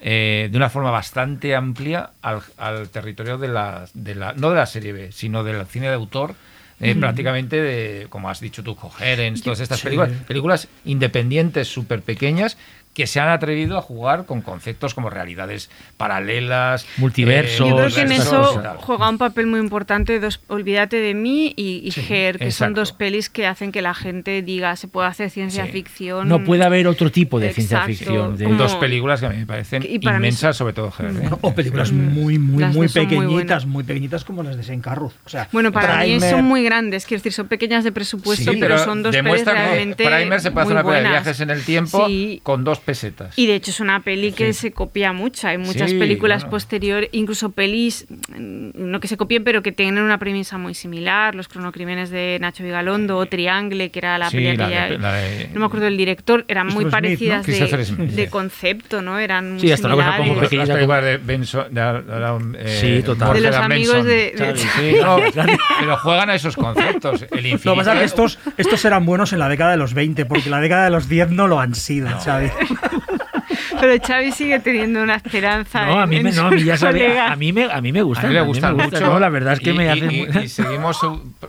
eh, 0.00 0.48
de 0.52 0.56
una 0.56 0.70
forma 0.70 0.92
bastante 0.92 1.56
amplia 1.56 2.10
al, 2.22 2.40
al 2.56 2.88
territorio 2.88 3.36
de 3.36 3.48
la, 3.48 3.86
de 3.94 4.14
la, 4.14 4.32
no 4.34 4.50
de 4.50 4.56
la 4.56 4.66
serie 4.66 4.92
B, 4.92 5.10
sino 5.10 5.42
del 5.42 5.66
cine 5.66 5.88
de 5.88 5.94
autor. 5.94 6.34
eh, 6.80 6.94
prácticamente 6.94 7.60
de, 7.60 8.06
como 8.08 8.30
has 8.30 8.38
dicho 8.38 8.62
tú, 8.62 8.76
Coherence, 8.76 9.42
todas 9.42 9.58
estas 9.58 9.80
Sí. 9.80 9.84
películas, 9.86 10.12
películas 10.28 10.68
independientes 10.84 11.66
súper 11.66 12.02
pequeñas 12.02 12.56
que 12.94 13.06
se 13.06 13.20
han 13.20 13.28
atrevido 13.28 13.78
a 13.78 13.82
jugar 13.82 14.26
con 14.26 14.40
conceptos 14.42 14.92
como 14.94 15.08
realidades 15.08 15.70
paralelas, 15.96 16.84
Multiversos, 16.96 17.68
Yo 17.68 17.76
creo 17.76 17.88
que 17.94 18.00
en 18.00 18.12
eso 18.12 18.40
cosas. 18.54 18.76
juega 18.80 19.08
un 19.08 19.18
papel 19.18 19.46
muy 19.46 19.60
importante 19.60 20.18
dos, 20.18 20.40
Olvídate 20.48 20.96
de 20.96 21.14
mí 21.14 21.52
y, 21.56 21.80
y 21.84 22.12
Her, 22.12 22.38
que 22.38 22.50
son 22.50 22.74
dos 22.74 22.92
pelis 22.92 23.28
que 23.30 23.46
hacen 23.46 23.70
que 23.70 23.82
la 23.82 23.94
gente 23.94 24.42
diga 24.42 24.74
se 24.76 24.88
puede 24.88 25.06
hacer 25.08 25.30
ciencia 25.30 25.66
Sí. 25.66 25.70
ficción. 25.72 26.28
No 26.28 26.42
puede 26.44 26.64
haber 26.64 26.86
otro 26.88 27.10
tipo 27.12 27.38
de 27.38 27.52
ciencia 27.52 27.82
ficción. 27.82 28.36
de- 28.36 28.46
dos 28.58 28.74
películas 28.76 29.20
que 29.20 29.26
a 29.26 29.28
mí 29.30 29.36
me 29.36 29.46
parecen 29.46 29.82
mí 29.82 30.00
inmensas, 30.02 30.56
sobre 30.56 30.72
todo 30.72 30.92
Her, 30.98 31.06
¿eh? 31.06 31.30
o 31.40 31.54
películas 31.54 31.92
muy, 31.92 32.38
muy, 32.38 32.62
Las 32.62 32.74
muy 32.74 32.88
pequeñitas, 32.88 33.66
muy, 33.66 33.84
pequeñitas 33.84 34.24
como 34.24 34.42
las 34.42 34.56
de 34.56 34.62
Saint 34.64 34.82
Carruth. 34.82 35.12
O 35.24 35.28
sea, 35.28 35.48
Bueno, 35.52 35.70
para 35.70 35.98
mí 36.04 36.18
son 36.20 36.44
muy 36.44 36.64
grandes, 36.64 37.06
quiero 37.06 37.20
decir, 37.20 37.32
son 37.32 37.46
pequeñas 37.48 37.84
de 37.84 37.92
presupuesto, 37.92 38.50
Sí, 38.52 38.58
pero, 38.58 38.78
son 38.78 39.02
dos 39.02 39.14
pelis 39.14 39.44
realmente 39.44 40.04
Primer 40.04 40.40
se 40.40 40.50
puede 40.50 40.64
hacer 40.64 40.74
muy 40.74 40.80
una 40.80 40.82
película 40.82 40.96
de 41.02 41.08
viajes 41.08 41.40
en 41.40 41.50
el 41.50 41.64
tiempo 41.64 42.06
Sí. 42.08 42.40
con 42.42 42.64
dos 42.64 42.80
pesetas. 42.88 43.38
Y 43.38 43.46
de 43.46 43.54
hecho 43.56 43.70
es 43.70 43.80
una 43.80 44.00
peli 44.00 44.32
que 44.32 44.52
Sí. 44.54 44.60
se 44.60 44.72
copia 44.72 45.12
mucho. 45.12 45.46
Hay 45.46 45.58
muchas 45.58 45.90
Sí, 45.90 45.98
películas 45.98 46.46
posteriores, 46.46 47.10
incluso 47.12 47.50
pelis, 47.50 48.06
mm, 48.34 48.70
no 48.74 48.98
que 49.00 49.08
se 49.08 49.18
copien, 49.18 49.44
pero 49.44 49.62
que 49.62 49.72
tienen 49.72 50.02
una 50.02 50.16
premisa 50.18 50.56
muy 50.56 50.72
similar. 50.74 51.34
Los 51.34 51.48
cronocrímenes 51.48 52.08
de 52.08 52.38
Nacho 52.40 52.64
Vigalondo 52.64 53.18
o 53.18 53.26
Triangle, 53.26 53.90
que 53.90 53.98
era 53.98 54.16
la 54.16 54.30
Sí, 54.30 54.38
peli 54.38 54.56
la 54.56 54.88
la 54.98 55.20
No 55.52 55.60
me 55.60 55.66
acuerdo 55.66 55.84
del 55.84 55.98
director, 55.98 56.46
eran 56.48 56.68
muy 56.68 56.86
parecidas 56.86 57.44
de, 57.46 58.28
concepto, 58.30 59.02
¿no? 59.02 59.18
Eran 59.18 59.52
muy 59.52 59.60
Sí, 59.60 59.70
hasta 59.70 59.88
una 59.88 59.96
cosa 59.96 60.08
como 60.16 60.22
similares. 60.22 60.48
pequeña 60.48 60.64
las 60.66 60.74
películas 60.76 61.04
de 61.04 61.16
Benson, 61.18 61.74
de, 61.74 61.82
de- 61.82 62.62
de- 62.64 62.68
Sí, 62.80 62.86
eh, 62.86 63.02
total. 63.02 63.34
De 63.34 63.40
los 63.42 63.54
amigos 63.56 64.04
de- 64.04 64.32
de- 64.32 64.34
Xavi, 64.38 64.58
sí, 64.60 64.96
no, 65.02 65.16
pero 65.80 65.96
juegan 65.98 66.30
a 66.30 66.34
esos 66.34 66.56
conceptos. 66.56 67.22
El 67.22 67.28
Lo 67.30 67.36
infinito. 67.48 67.72
que 67.72 67.76
pasa 67.78 67.92
es 67.92 67.98
que 67.98 68.04
estos, 68.06 68.38
estos 68.56 68.84
eran 68.84 69.04
buenos 69.04 69.32
en 69.32 69.38
la 69.40 69.48
década 69.48 69.72
de 69.72 69.76
los 69.76 69.92
20, 69.94 70.24
porque 70.24 70.48
la 70.50 70.60
década 70.60 70.84
de 70.84 70.90
los 70.90 71.08
10 71.08 71.30
no 71.30 71.46
lo 71.46 71.60
han 71.60 71.74
sido, 71.74 72.08
Xavi. 72.08 72.48
Pero 73.80 73.94
Xavi 74.04 74.32
sigue 74.32 74.58
teniendo 74.60 75.02
una 75.02 75.14
esperanza. 75.16 75.86
No, 75.86 76.00
a 76.00 76.06
mí, 76.06 76.20
me, 76.20 76.32
no, 76.32 76.48
a 76.48 76.50
mí 76.50 76.62
ya 76.64 76.76
sabía, 76.76 77.04
colegas. 77.04 77.30
a 77.32 77.36
mí 77.36 77.52
me, 77.52 77.64
a 77.72 77.80
mí 77.80 77.92
me 77.92 78.00
A 78.00 78.02
gustan. 78.02 78.28
mí 78.28 78.34
me 78.34 78.40
gustan 78.42 78.76
me 78.76 78.84
mucho. 78.84 79.00
No, 79.00 79.18
la 79.18 79.28
verdad 79.28 79.54
es 79.54 79.60
que 79.60 79.70
y, 79.70 79.72
me 79.74 79.84
y- 79.84 79.88
hacen... 79.88 80.10
y- 80.10 80.26
muy- 80.26 80.44
y 80.44 80.48
seguimos 80.48 80.98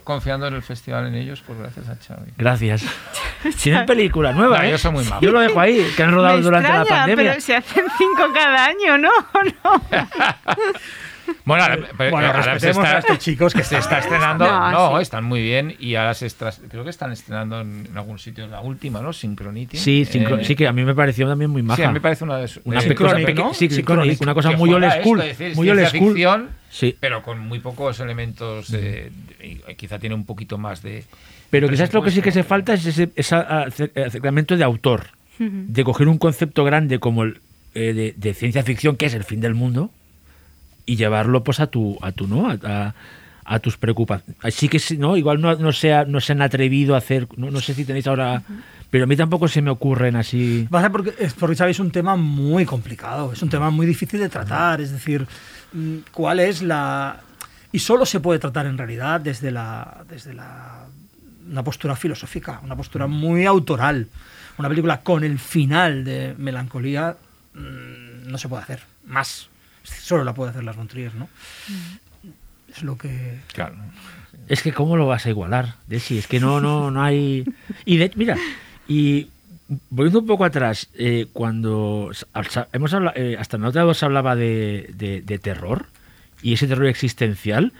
confiando 0.03 0.47
en 0.47 0.53
el 0.53 0.61
festival 0.61 1.07
en 1.07 1.15
ellos, 1.15 1.43
pues 1.45 1.59
gracias 1.59 1.89
a 1.89 1.95
Xavi. 1.95 2.31
Gracias. 2.37 2.85
Tienen 3.63 3.85
película 3.85 4.31
nueva, 4.31 4.59
No, 4.59 4.63
¿eh? 4.63 4.71
yo 4.71 4.77
soy 4.77 4.91
muy 4.91 5.03
malo. 5.05 5.21
Yo 5.21 5.31
lo 5.31 5.39
dejo 5.39 5.59
ahí, 5.59 5.85
que 5.95 6.03
han 6.03 6.11
rodado 6.11 6.37
Me 6.37 6.43
durante 6.43 6.69
la 6.69 6.85
pandemia. 6.85 7.31
Pero 7.31 7.41
se 7.41 7.55
hacen 7.55 7.85
cinco 7.97 8.23
cada 8.33 8.65
año, 8.65 8.97
¿no? 8.97 9.09
¿No? 9.63 9.81
Bueno, 11.45 11.63
ahora, 11.63 11.77
pero 11.97 12.11
Bueno, 12.11 12.27
ahora 12.27 12.43
se 12.43 12.49
respetemos 12.51 12.85
está, 12.85 12.95
a 12.95 12.99
estos 12.99 13.19
chicos 13.19 13.53
que 13.53 13.63
se 13.63 13.77
están- 13.77 13.79
está 13.79 13.99
estrenando. 13.99 14.45
No, 14.45 14.71
No, 14.91 14.97
sí. 14.97 15.01
están 15.03 15.23
muy 15.23 15.41
bien 15.41 15.75
y 15.79 15.95
ahora 15.95 16.13
se 16.13 16.25
está, 16.27 16.51
creo 16.69 16.83
que 16.83 16.89
están 16.89 17.11
estrenando 17.11 17.61
en, 17.61 17.87
en 17.89 17.97
algún 17.97 18.19
sitio 18.19 18.43
en 18.45 18.51
la 18.51 18.61
última, 18.61 19.01
¿no? 19.01 19.13
Synchronity. 19.13 19.77
Sí, 19.77 20.05
sincro- 20.05 20.39
Eh, 20.39 20.45
sí, 20.45 20.55
que 20.55 20.67
a 20.67 20.73
mí 20.73 20.83
me 20.83 20.93
pareció 20.95 21.27
también 21.27 21.49
muy 21.51 21.63
maja. 21.63 21.77
Sí, 21.77 21.83
a 21.83 21.87
mí 21.87 21.93
me 21.93 22.01
parece 22.01 22.23
una 22.23 22.37
de 22.37 22.47
sus. 22.47 22.61
Una 22.65 22.79
eh, 22.81 22.95
cosa 22.95 23.15
una 24.21 24.33
cosa 24.33 24.51
muy 24.51 24.71
old 24.73 24.85
school. 25.01 25.19
esto, 25.21 25.31
es 25.31 25.37
decir, 25.37 25.55
muy 25.55 25.69
old 25.69 25.85
school. 25.87 26.13
ficción, 26.13 26.49
Sí. 26.69 26.95
pero 26.99 27.21
con 27.23 27.39
muy 27.39 27.59
pocos 27.59 27.99
elementos. 27.99 28.69
de- 28.71 29.11
quizá 29.77 29.99
tiene 29.99 30.15
un 30.15 30.25
poquito 30.25 30.57
más 30.57 30.81
de. 30.81 31.03
Pero 31.49 31.67
quizás 31.69 31.91
lo 31.93 32.01
que 32.03 32.11
sí 32.11 32.21
que 32.21 32.31
se 32.31 32.43
falta 32.43 32.73
es 32.73 32.85
ese, 32.85 33.09
ese 33.15 33.35
ace- 33.35 33.91
acercamiento 34.05 34.55
de 34.55 34.63
autor. 34.63 35.07
De 35.39 35.83
coger 35.85 36.09
un 36.09 36.17
concepto 36.17 36.63
grande 36.65 36.99
como 36.99 37.23
el 37.23 37.39
eh, 37.73 37.93
de, 37.93 38.13
de 38.17 38.33
ciencia 38.33 38.61
ficción, 38.63 38.97
que 38.97 39.05
es 39.05 39.13
el 39.13 39.23
fin 39.23 39.39
del 39.41 39.53
mundo, 39.55 39.89
y 40.91 40.95
llevarlo 40.95 41.43
pues 41.43 41.59
a 41.59 41.67
tu, 41.67 41.97
a 42.01 42.11
tu 42.11 42.27
¿no? 42.27 42.49
A, 42.49 42.57
a- 42.63 42.93
a 43.51 43.57
tus 43.59 43.77
preocupaciones. 43.77 44.37
Así 44.43 44.69
que 44.69 44.79
no, 44.99 45.17
igual 45.17 45.41
no, 45.41 45.55
no, 45.55 45.71
se 45.71 45.91
ha- 45.91 46.05
no 46.05 46.19
se 46.19 46.33
han 46.33 46.41
atrevido 46.43 46.93
a 46.93 46.99
hacer, 46.99 47.27
no, 47.35 47.49
no 47.49 47.59
sé 47.61 47.73
si 47.73 47.83
tenéis 47.83 48.05
ahora, 48.05 48.43
pero 48.91 49.05
a 49.05 49.07
mí 49.07 49.15
tampoco 49.15 49.47
se 49.47 49.63
me 49.63 49.71
ocurren 49.71 50.15
así. 50.15 50.67
Va 50.71 50.79
a 50.79 50.81
ser 50.83 50.91
porque, 50.91 51.15
es 51.17 51.33
porque 51.33 51.55
Xavi, 51.55 51.71
es 51.71 51.79
un 51.79 51.89
tema 51.89 52.15
muy 52.15 52.63
complicado, 52.65 53.33
es 53.33 53.41
un 53.41 53.49
tema 53.49 53.71
muy 53.71 53.87
difícil 53.87 54.19
de 54.19 54.29
tratar, 54.29 54.81
es 54.81 54.91
decir, 54.91 55.25
mm, 55.73 55.95
cuál 56.11 56.39
es 56.39 56.61
la... 56.61 57.21
Y 57.71 57.79
solo 57.79 58.05
se 58.05 58.19
puede 58.19 58.37
tratar 58.39 58.67
en 58.67 58.77
realidad 58.77 59.19
desde 59.19 59.49
la... 59.51 60.03
Desde 60.07 60.33
la 60.35 60.85
una 61.49 61.63
postura 61.63 61.95
filosófica, 61.95 62.61
una 62.63 62.75
postura 62.75 63.07
muy 63.07 63.47
autoral. 63.47 64.05
Una 64.59 64.69
película 64.69 65.01
con 65.01 65.23
el 65.23 65.39
final 65.39 66.03
de 66.03 66.35
melancolía 66.37 67.17
mm, 67.55 68.29
no 68.29 68.37
se 68.37 68.47
puede 68.47 68.61
hacer 68.61 68.81
más. 69.07 69.49
Solo 70.01 70.23
la 70.23 70.33
puede 70.33 70.51
hacer 70.51 70.63
las 70.63 70.77
Montrier, 70.77 71.13
¿no? 71.15 71.27
Es 72.71 72.83
lo 72.83 72.97
que... 72.97 73.39
Claro. 73.53 73.75
Es 74.47 74.61
que 74.63 74.73
cómo 74.73 74.97
lo 74.97 75.05
vas 75.07 75.25
a 75.25 75.29
igualar, 75.29 75.75
Desi, 75.87 76.17
es 76.17 76.27
que 76.27 76.39
no, 76.39 76.59
no, 76.61 76.89
no 76.91 77.03
hay. 77.03 77.43
Y 77.85 77.97
de, 77.97 78.11
mira, 78.15 78.35
y 78.87 79.27
volviendo 79.89 80.19
un 80.19 80.25
poco 80.27 80.45
atrás, 80.45 80.89
eh, 80.95 81.27
cuando 81.33 82.11
hemos 82.73 82.93
hablado, 82.93 83.15
eh, 83.17 83.37
hasta 83.39 83.57
en 83.57 83.63
la 83.63 83.69
otra 83.69 83.83
vez 83.85 83.97
se 83.97 84.05
hablaba 84.05 84.35
de, 84.35 84.89
de- 84.95 85.21
de 85.21 85.37
terror 85.39 85.85
y 86.41 86.53
ese 86.53 86.67
terror 86.67 86.87
existencial, 86.87 87.73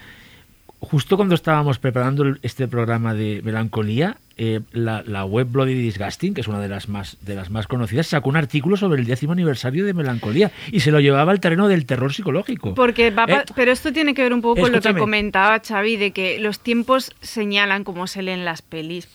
justo 0.80 1.16
cuando 1.18 1.34
estábamos 1.36 1.80
preparando 1.80 2.36
este 2.44 2.68
programa 2.68 3.14
de 3.16 3.42
melancolía, 3.44 4.18
eh, 4.42 4.62
la, 4.72 5.04
la 5.06 5.26
web 5.26 5.48
Bloody 5.52 5.74
Disgusting, 5.74 6.34
que 6.34 6.40
es 6.42 6.48
una 6.48 6.60
de 6.60 6.70
las 6.70 6.88
más 6.88 7.18
de 7.22 7.36
las 7.36 7.50
más 7.50 7.68
conocidas, 7.68 8.08
sacó 8.08 8.30
un 8.30 8.38
artículo 8.38 8.78
sobre 8.78 9.02
el 9.02 9.06
décimo 9.06 9.34
aniversario 9.34 9.86
de 9.86 9.94
melancolía 9.94 10.52
y 10.72 10.80
se 10.80 10.92
lo 10.92 11.02
llevaba 11.02 11.34
al 11.34 11.42
terreno 11.42 11.68
del 11.68 11.86
terror 11.86 12.14
psicológico. 12.14 12.74
Porque 12.74 13.12
va 13.12 13.26
Eh, 13.28 13.44
pero 13.54 13.72
esto 13.74 13.92
tiene 13.92 14.14
que 14.14 14.24
ver 14.24 14.34
un 14.34 14.42
poco 14.42 14.62
con 14.62 14.72
lo 14.72 14.80
que 14.82 14.96
comentaba 14.96 15.60
Xavi, 15.60 15.98
de 15.98 16.12
que 16.12 16.40
los 16.40 16.62
tiempos 16.62 17.12
señalan 17.22 17.84
cómo 17.84 18.08
se 18.08 18.22
leen 18.22 18.46
las 18.46 18.62
pelis. 18.62 19.10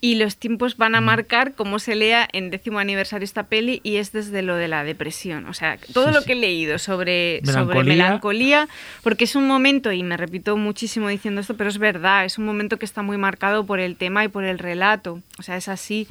Y 0.00 0.16
los 0.16 0.36
tiempos 0.36 0.76
van 0.78 0.94
a 0.96 1.00
marcar 1.00 1.52
cómo 1.54 1.78
se 1.78 1.94
lea 1.94 2.26
en 2.32 2.50
décimo 2.50 2.78
aniversario 2.80 3.24
esta 3.24 3.44
peli 3.44 3.80
y 3.84 3.96
es 3.96 4.10
desde 4.10 4.42
lo 4.42 4.56
de 4.56 4.66
la 4.68 4.82
depresión. 4.84 5.46
O 5.46 5.54
sea, 5.54 5.76
todo 5.92 6.08
Sí, 6.08 6.14
lo 6.14 6.20
sí. 6.22 6.26
que 6.26 6.32
he 6.32 6.36
leído 6.36 6.78
sobre 6.78 7.40
sobre 7.44 7.84
melancolía, 7.84 8.68
porque 9.02 9.24
es 9.24 9.36
un 9.36 9.46
momento, 9.46 9.92
y 9.92 10.02
me 10.02 10.16
repito 10.16 10.56
muchísimo 10.56 11.08
diciendo 11.08 11.40
esto, 11.40 11.56
pero 11.56 11.68
es 11.70 11.78
verdad, 11.78 12.24
es 12.24 12.38
un 12.38 12.46
momento 12.46 12.78
que 12.78 12.84
está 12.86 13.02
muy 13.02 13.16
marcado 13.18 13.64
por 13.64 13.78
el 13.78 13.96
tema 13.96 14.24
y 14.24 14.28
por 14.28 14.44
el 14.44 14.58
relato, 14.62 15.20
o 15.38 15.42
sea, 15.42 15.56
es 15.56 15.68
así. 15.68 16.06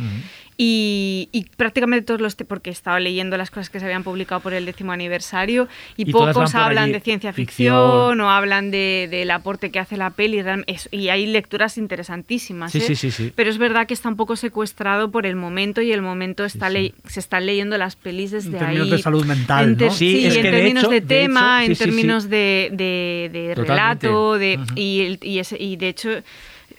y, 0.58 1.28
y 1.32 1.46
prácticamente 1.58 2.06
todos 2.06 2.22
los, 2.22 2.36
porque 2.36 2.70
he 2.70 2.74
estado 2.74 3.00
leyendo 3.00 3.36
las 3.38 3.50
cosas 3.50 3.70
que 3.72 3.80
se 3.80 3.86
habían 3.86 4.04
publicado 4.04 4.42
por 4.42 4.54
el 4.54 4.66
décimo 4.66 4.92
aniversario 4.92 5.68
y, 5.98 6.08
Y 6.08 6.12
pocos 6.12 6.54
hablan 6.54 6.84
allí, 6.86 6.94
de 6.94 7.00
ciencia 7.00 7.34
ficción. 7.34 7.74
ficción, 7.76 8.22
o 8.22 8.30
hablan 8.30 8.70
de- 8.70 9.08
del 9.10 9.32
aporte 9.32 9.72
que 9.72 9.80
hace 9.80 9.98
la 9.98 10.12
peli, 10.12 10.44
es- 10.68 10.88
y 10.92 11.10
hay 11.10 11.26
lecturas 11.26 11.78
interesantísimas. 11.80 12.72
Sí, 12.72 12.78
¿eh? 12.78 12.82
sí, 12.82 12.96
sí, 12.96 13.10
sí. 13.12 13.34
Pero 13.36 13.50
es 13.50 13.58
verdad 13.58 13.88
que 13.88 13.94
está 13.96 14.10
un 14.10 14.18
poco 14.18 14.36
secuestrado 14.36 15.10
por 15.10 15.26
el 15.26 15.36
momento 15.36 15.82
y 15.82 15.92
el 15.92 16.02
momento 16.02 16.46
está 16.46 16.70
le- 16.70 16.94
se 17.08 17.20
están 17.22 17.46
leyendo 17.46 17.78
las 17.80 17.96
pelis 17.96 18.32
desde 18.32 18.52
términos 18.58 18.86
ahí. 18.86 18.92
de 18.92 18.98
salud 19.00 19.26
mental, 19.26 19.64
En 19.80 19.88
¿no? 19.88 19.92
Sí, 19.94 20.12
Sí, 20.12 20.26
es 20.28 20.36
en 20.36 20.42
que 20.44 20.52
de 20.52 20.58
términos 20.58 20.84
hecho- 20.84 20.92
de 20.92 21.02
de 21.02 21.08
tema, 21.08 21.64
hecho, 21.64 21.72
en 21.72 21.76
sí, 21.76 21.76
sí, 21.76 21.84
sí. 21.84 21.90
términos 21.90 22.30
de, 22.30 22.70
de- 22.74 23.30
de 23.32 23.56
relato, 23.56 24.38
de, 24.38 24.60
y, 24.76 25.02
el- 25.02 25.20
y, 25.24 25.40
ese- 25.40 25.58
y 25.62 25.76
de 25.78 25.88
hecho 25.90 26.10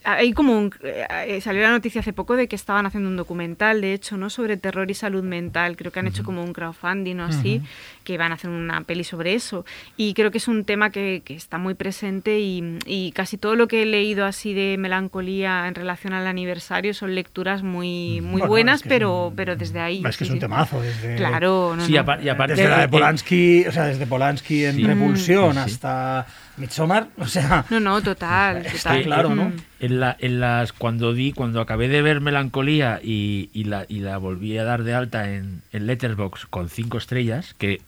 hay 0.05 0.33
como 0.33 0.57
un, 0.59 0.73
eh, 0.83 1.41
salió 1.41 1.63
la 1.63 1.71
noticia 1.71 2.01
hace 2.01 2.13
poco 2.13 2.37
de 2.37 2.49
que 2.49 2.57
estaban 2.57 2.87
haciendo 2.87 3.09
un 3.09 3.17
documental, 3.17 3.81
de 3.81 3.95
hecho, 3.95 4.17
¿no? 4.17 4.31
sobre 4.31 4.57
terror 4.57 4.91
y 4.91 4.95
salud 4.95 5.23
mental. 5.23 5.77
Creo 5.77 5.93
que 5.93 6.01
han 6.01 6.07
hecho 6.07 6.25
como 6.25 6.43
un 6.43 6.53
crowdfunding 6.53 7.21
o 7.21 7.25
así, 7.25 7.61
que 8.05 8.19
van 8.19 8.33
a 8.33 8.35
hacer 8.37 8.51
una 8.51 8.81
peli 8.83 9.05
sobre 9.05 9.35
eso. 9.35 9.65
Y 9.97 10.15
creo 10.15 10.31
que 10.31 10.39
es 10.39 10.49
un 10.49 10.65
tema 10.65 10.91
que, 10.91 11.23
que 11.25 11.35
está 11.35 11.59
muy 11.59 11.75
presente 11.75 12.41
y, 12.41 12.79
y 12.87 13.13
casi 13.13 13.37
todo 13.39 13.55
lo 13.55 13.69
que 13.69 13.83
he 13.83 13.87
leído 13.87 14.25
así 14.27 14.55
de 14.55 14.77
melancolía 14.79 15.67
en 15.69 15.75
relación 15.75 16.13
al 16.13 16.27
aniversario 16.27 16.95
son 16.95 17.15
lecturas 17.15 17.63
muy, 17.63 18.21
muy 18.21 18.41
Bueno, 18.41 18.47
buenas, 18.49 18.77
es 18.77 18.83
que 18.83 18.89
es 18.89 18.95
pero, 18.95 19.27
un- 19.29 19.37
pero 19.37 19.57
desde 19.57 19.81
ahí. 19.81 20.03
Es 20.07 20.17
que 20.17 20.25
es 20.25 20.29
sí, 20.29 20.33
un 20.35 20.39
sí. 20.39 20.41
temazo. 20.41 20.81
Desde, 20.81 21.17
Claro, 21.17 21.75
no, 21.77 21.85
Sí, 21.85 21.93
no. 21.93 21.95
y 22.23 22.29
aparte 22.29 22.55
desde 22.55 22.69
la 22.69 22.81
de 22.81 22.89
Polanski, 22.89 23.65
o 23.67 23.73
sea, 23.73 23.85
desde 23.85 24.07
Polanski 24.07 24.65
en 24.65 24.77
Sí. 24.77 24.85
Repulsión 24.85 25.59
hasta 25.59 26.27
Midsommar, 26.63 27.09
o 27.19 27.27
sea, 27.27 27.65
No, 27.71 27.79
no, 27.81 28.01
total. 28.03 28.59
Está 28.65 28.91
total. 28.91 29.03
claro, 29.05 29.35
¿no? 29.35 29.45
Mm. 29.51 29.53
En, 29.81 30.01
la- 30.01 30.17
en 30.19 30.41
las 30.41 30.73
cuando 30.73 31.13
di 31.13 31.33
cuando 31.33 31.61
acabé 31.61 31.89
de 31.89 32.01
ver 32.03 32.21
Melancolía 32.21 33.01
y, 33.03 33.51
y 33.53 33.65
la, 33.65 33.85
y 33.89 34.01
la 34.01 34.17
volví 34.19 34.57
a 34.57 34.65
dar 34.65 34.83
de 34.85 34.95
alta 34.95 35.31
en, 35.33 35.63
en 35.73 35.87
Letterbox 35.87 36.47
con 36.47 36.69
cinco 36.71 36.97
estrellas 36.99 37.55
que 37.59 37.81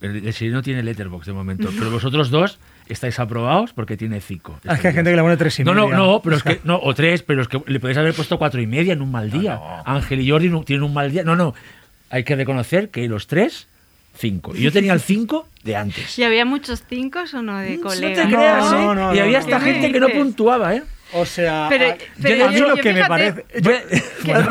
el, 0.00 0.26
el 0.26 0.52
no 0.52 0.62
tiene 0.62 0.82
Letterbox 0.82 1.26
de 1.26 1.32
momento 1.32 1.68
pero 1.78 1.90
vosotros 1.90 2.30
dos 2.30 2.58
estáis 2.88 3.20
aprobados 3.20 3.72
porque 3.72 3.96
tiene 3.96 4.20
cinco 4.20 4.58
es 4.64 4.80
que 4.80 4.88
hay 4.88 4.94
gente 4.94 5.10
que 5.10 5.16
le 5.16 5.22
pone 5.22 5.36
tres 5.36 5.60
y 5.60 5.64
no, 5.64 5.74
no, 5.74 5.84
media. 5.84 5.96
no, 5.98 6.20
pero 6.22 6.34
O 6.34 6.38
es 6.38 6.42
que, 6.42 6.60
no, 6.64 6.80
o 6.82 6.94
tres, 6.94 7.22
pero 7.22 7.42
es 7.42 7.48
que 7.48 7.62
le 7.66 7.78
podéis 7.78 7.98
haber 7.98 8.14
puesto 8.14 8.36
cuatro 8.38 8.60
y 8.60 8.66
media 8.66 8.92
en 8.94 9.02
un 9.02 9.10
mal 9.12 9.30
día. 9.30 9.60
Ángel 9.84 10.20
y 10.20 10.28
Jordi 10.30 10.48
no- 10.48 10.64
tienen 10.64 10.82
un 10.82 10.92
mal 10.94 11.12
día. 11.12 11.22
No, 11.22 11.36
no, 11.36 11.54
hay 12.08 12.24
que 12.24 12.34
reconocer 12.34 12.88
que 12.88 13.06
los 13.06 13.28
tres, 13.28 13.68
cinco. 14.20 14.52
Y 14.54 14.60
yo 14.62 14.70
tenía 14.72 14.92
el 14.92 15.00
cinco 15.00 15.48
de 15.64 15.74
antes. 15.76 16.18
¿Y 16.18 16.22
había 16.24 16.44
muchos 16.44 16.84
cinco 16.88 17.20
o 17.34 17.42
no 17.42 17.58
de 17.58 17.76
No 17.78 17.82
colegas? 17.88 18.26
te 18.28 18.34
creas, 18.34 18.72
¿eh? 18.72 18.76
No, 18.76 18.94
no, 18.94 19.12
y 19.14 19.16
no, 19.16 19.22
había 19.22 19.32
no, 19.32 19.38
hasta 19.38 19.58
no. 19.58 19.64
gente 19.64 19.90
que 19.92 19.98
no 20.00 20.08
puntuaba, 20.10 20.74
¿eh? 20.74 20.82
O 21.12 21.26
sea, 21.26 21.66
Pero- 21.68 21.96
pero 22.22 22.36
yo- 22.36 22.46
a 22.46 22.50
mí 22.50 22.56
yo- 22.60 22.68
lo 22.68 22.76
yo 22.76 22.82
que 22.84 22.92
me 22.92 23.04
parece. 23.06 23.44
yo- 23.60 23.72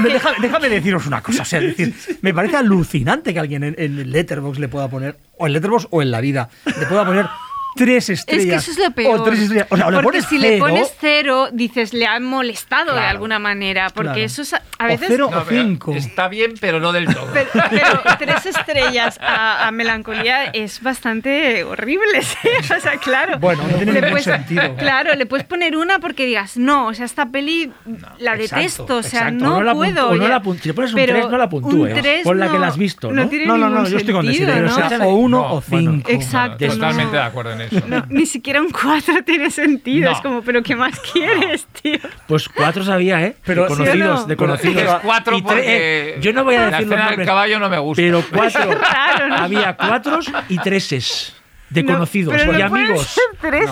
déjame, 0.04 0.36
déjame 0.42 0.68
deciros 0.70 1.06
una 1.06 1.22
cosa. 1.22 1.44
O 1.44 1.46
sea, 1.46 1.60
es 1.60 1.78
decir, 1.78 1.96
me 2.22 2.34
parece 2.34 2.58
alucinante 2.58 3.34
que 3.34 3.40
alguien 3.40 3.64
en, 3.64 3.76
en 3.78 4.12
Letterbox 4.12 4.60
le 4.60 4.68
pueda 4.68 4.90
poner, 4.90 5.16
o 5.38 5.48
en 5.48 5.54
Letterbox 5.54 5.88
o 5.92 6.02
en 6.02 6.12
la 6.12 6.20
vida, 6.20 6.50
le 6.66 6.86
pueda 6.88 7.06
poner 7.06 7.28
tres 7.76 8.10
Es 8.10 8.20
estrellas. 8.20 8.46
que 8.66 8.72
eso 8.72 8.72
es 8.82 8.88
lo 8.88 8.94
peor. 8.94 9.20
O 9.20 9.24
tres 9.24 9.40
estrellas. 9.40 9.68
O 9.70 9.78
sea, 9.78 9.88
o 9.88 9.92
le 9.92 9.96
porque 9.98 10.08
pones 10.20 10.26
si 10.26 10.40
cero, 10.40 10.50
le 10.52 10.60
pones 10.60 10.94
cero, 11.00 11.48
dices, 11.52 11.94
le 11.94 12.06
han 12.06 12.24
molestado 12.24 12.94
de 12.96 13.02
alguna 13.02 13.40
manera. 13.40 13.90
Porque 13.90 14.10
Claro. 14.12 14.26
eso 14.26 14.42
es, 14.42 14.54
a 14.54 14.62
O 14.80 14.88
veces. 14.88 15.08
cero 15.10 15.30
No, 15.32 15.38
o 15.40 15.46
cinco. 15.48 15.94
Está 15.94 16.28
bien, 16.28 16.54
pero 16.60 16.80
no 16.80 16.92
del 16.92 17.06
todo. 17.14 17.28
Pero, 17.34 17.50
pero 17.70 18.02
tres 18.18 18.46
estrellas 18.46 19.20
a, 19.22 19.68
a 19.68 19.72
melancolía 19.72 20.46
es 20.46 20.82
bastante 20.82 21.64
horrible, 21.64 22.22
¿sí? 22.22 22.38
O 22.78 22.80
sea, 22.82 22.98
claro. 22.98 23.40
Bueno, 23.40 23.64
no 23.64 23.70
tiene 23.78 23.92
Le 23.94 24.02
ningún 24.02 24.10
puedes- 24.12 24.24
sentido. 24.26 24.76
Claro, 24.76 25.16
le 25.16 25.26
puedes 25.26 25.46
poner 25.46 25.76
una 25.78 26.00
porque 26.00 26.26
digas, 26.26 26.58
no, 26.58 26.88
o 26.88 26.94
sea, 26.94 27.06
esta 27.06 27.28
peli 27.28 27.72
la 28.20 28.36
exacto, 28.36 28.56
detesto, 28.56 28.96
o 28.98 29.04
sea, 29.04 29.20
exacto. 29.30 29.44
no, 29.46 29.56
O 29.56 29.58
no 29.60 29.64
la 29.64 29.74
puedo. 29.74 30.10
o 30.10 30.16
no 30.16 30.28
la 30.28 30.42
si 30.62 30.68
le 30.70 30.74
pones 30.74 30.92
un 30.92 30.96
Pero 30.96 31.14
tres, 31.14 31.30
no 31.30 31.38
la 31.38 31.50
puntúes. 31.50 31.94
un 31.96 32.02
tres 32.02 32.24
Pon 32.24 32.40
la 32.40 32.52
que 32.52 32.60
la 32.60 32.68
has 32.68 32.78
visto, 32.78 33.12
¿no? 33.12 33.28
tiene 33.30 33.46
No, 33.46 33.58
no, 33.58 33.88
yo 33.88 33.98
estoy 33.98 34.14
con 34.14 34.26
sentido, 34.26 34.48
Desiree. 34.48 34.70
O 34.70 34.90
sea, 34.90 35.00
o 35.08 35.14
uno 35.16 35.38
No, 35.40 35.54
o 35.56 35.64
bueno, 35.68 35.92
cinco. 35.92 36.12
Exacto. 36.12 36.68
Totalmente 36.68 37.16
de 37.18 37.22
acuerdo 37.24 37.52
en 37.60 37.76
eso. 37.78 37.82
No, 37.88 38.06
ni 38.10 38.26
siquiera 38.26 38.62
un 38.62 38.70
4 38.72 39.24
tiene 39.26 39.52
sentido. 39.52 40.10
No. 40.12 40.16
Es 40.16 40.22
como, 40.22 40.42
¿pero 40.42 40.62
qué 40.64 40.76
más 40.76 41.00
quieres, 41.14 41.66
tío? 41.82 41.98
Pues 42.28 42.48
cuatro 42.50 42.84
sabía, 42.84 43.22
¿eh? 43.24 43.36
Pero- 43.46 43.64
de 43.64 43.68
conocidos, 43.70 43.96
¿Sí 43.96 44.02
o 44.02 44.06
no? 44.22 44.26
de 44.26 44.36
conocidos. 44.36 44.84
Es 44.84 44.90
cuatro 45.04 45.38
Y 45.38 45.42
tre- 45.42 45.46
porque 45.46 45.64
eh, 45.66 46.18
yo 46.22 46.34
no 46.34 46.44
voy 46.44 46.56
a 46.56 46.70
la 46.70 46.78
decir 46.80 46.88
los 46.88 47.26
caballo 47.26 47.60
no 47.60 47.70
me 47.70 47.80
gusta. 47.80 48.02
pero 48.02 48.24
cuatro. 48.34 48.72
raro, 48.82 49.28
¿no? 49.30 49.36
Había 49.36 49.76
cuatros 49.76 50.32
y 50.50 50.58
treses 50.60 51.36
de 51.70 51.84
No, 51.84 51.94
conocidos 51.94 52.34
pero 52.36 52.54
y 52.54 52.58
no 52.58 52.66
amigos. 52.66 53.18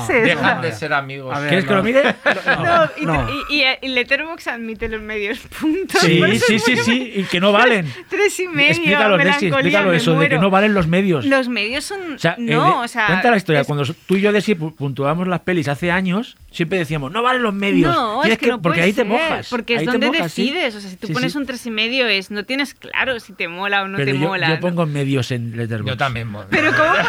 ser. 0.07 0.26
Dejan 0.26 0.61
de 0.61 0.72
ser 0.72 0.94
amigos. 0.94 1.38
Ver, 1.40 1.48
¿Quieres 1.49 1.65
que 1.65 1.72
no. 1.72 1.78
lo 1.78 1.84
mire? 1.84 2.02
No, 2.45 2.90
y, 2.98 3.06
No. 3.06 3.28
y- 3.49 3.61
y- 3.61 3.65
y 3.82 3.88
Letterboxd 3.90 4.48
admite 4.49 4.88
los 4.90 5.02
medios 5.02 5.40
puntos. 5.60 6.02
Sí, 6.02 6.22
sí, 6.40 6.60
sí, 6.60 6.78
sí, 6.78 7.11
y 7.15 7.24
que 7.24 7.40
no 7.40 7.52
valen. 7.52 7.91
Tres 8.10 8.40
y 8.40 8.48
medio. 8.48 8.72
Explícalo, 8.72 9.19
explícalo 9.19 9.94
eso, 9.94 10.19
de 10.19 10.30
que 10.30 10.38
no 10.38 10.49
valen 10.49 10.74
los 10.74 10.88
medios. 10.88 11.26
Los 11.26 11.49
medios 11.49 11.84
son. 11.86 12.14
O 12.15 12.19
sea, 12.19 12.36
no, 12.38 12.82
eh, 12.82 12.86
o 12.86 12.88
sea. 12.88 13.07
cuenta 13.07 13.32
la 13.32 13.38
historia. 13.38 13.61
es- 13.61 13.68
Cuando 13.68 13.86
tú 14.06 14.15
y 14.15 14.22
yo, 14.22 14.32
Desi, 14.32 14.56
pu- 14.56 14.76
puntuábamos 14.76 15.28
las 15.28 15.41
pelis 15.41 15.68
hace 15.68 15.91
años, 15.91 16.38
siempre 16.52 16.78
decíamos, 16.80 17.11
no 17.11 17.22
valen 17.24 17.44
los 17.44 17.53
medios. 17.53 17.94
No, 17.95 18.24
es 18.24 18.38
que, 18.38 18.48
no 18.48 18.61
porque 18.61 18.82
ahí 18.82 18.91
te 18.94 18.98
ser, 19.02 19.06
mojas. 19.07 19.48
Porque 19.49 19.74
es 19.76 19.80
ahí 19.82 19.86
te 19.86 19.91
donde 19.94 20.07
mojas, 20.07 20.32
sí. 20.32 20.44
decides. 20.52 20.76
O 20.76 20.82
sea, 20.82 20.90
si 20.90 20.95
tú 20.98 21.07
Sí, 21.07 21.14
pones 21.14 21.32
sí. 21.34 21.38
un 21.38 21.45
tres 21.45 21.65
y 21.65 21.72
medio, 21.72 22.07
es, 22.07 22.32
no 22.32 22.44
tienes 22.45 22.74
claro 22.74 23.19
si 23.19 23.34
te 23.34 23.48
mola 23.48 23.84
o 23.84 23.88
no 23.88 23.98
Pero 23.98 24.11
te 24.14 24.19
yo, 24.19 24.28
mola. 24.28 24.48
yo 24.49 24.53
¿no? 24.56 24.60
pongo 24.60 24.86
medios 24.86 25.32
en 25.32 25.56
Letterboxd. 25.57 25.90
Yo 25.94 25.98
también. 25.98 26.28
Pero 26.49 26.72
¿cómo 26.72 26.90
pones? 26.91 27.07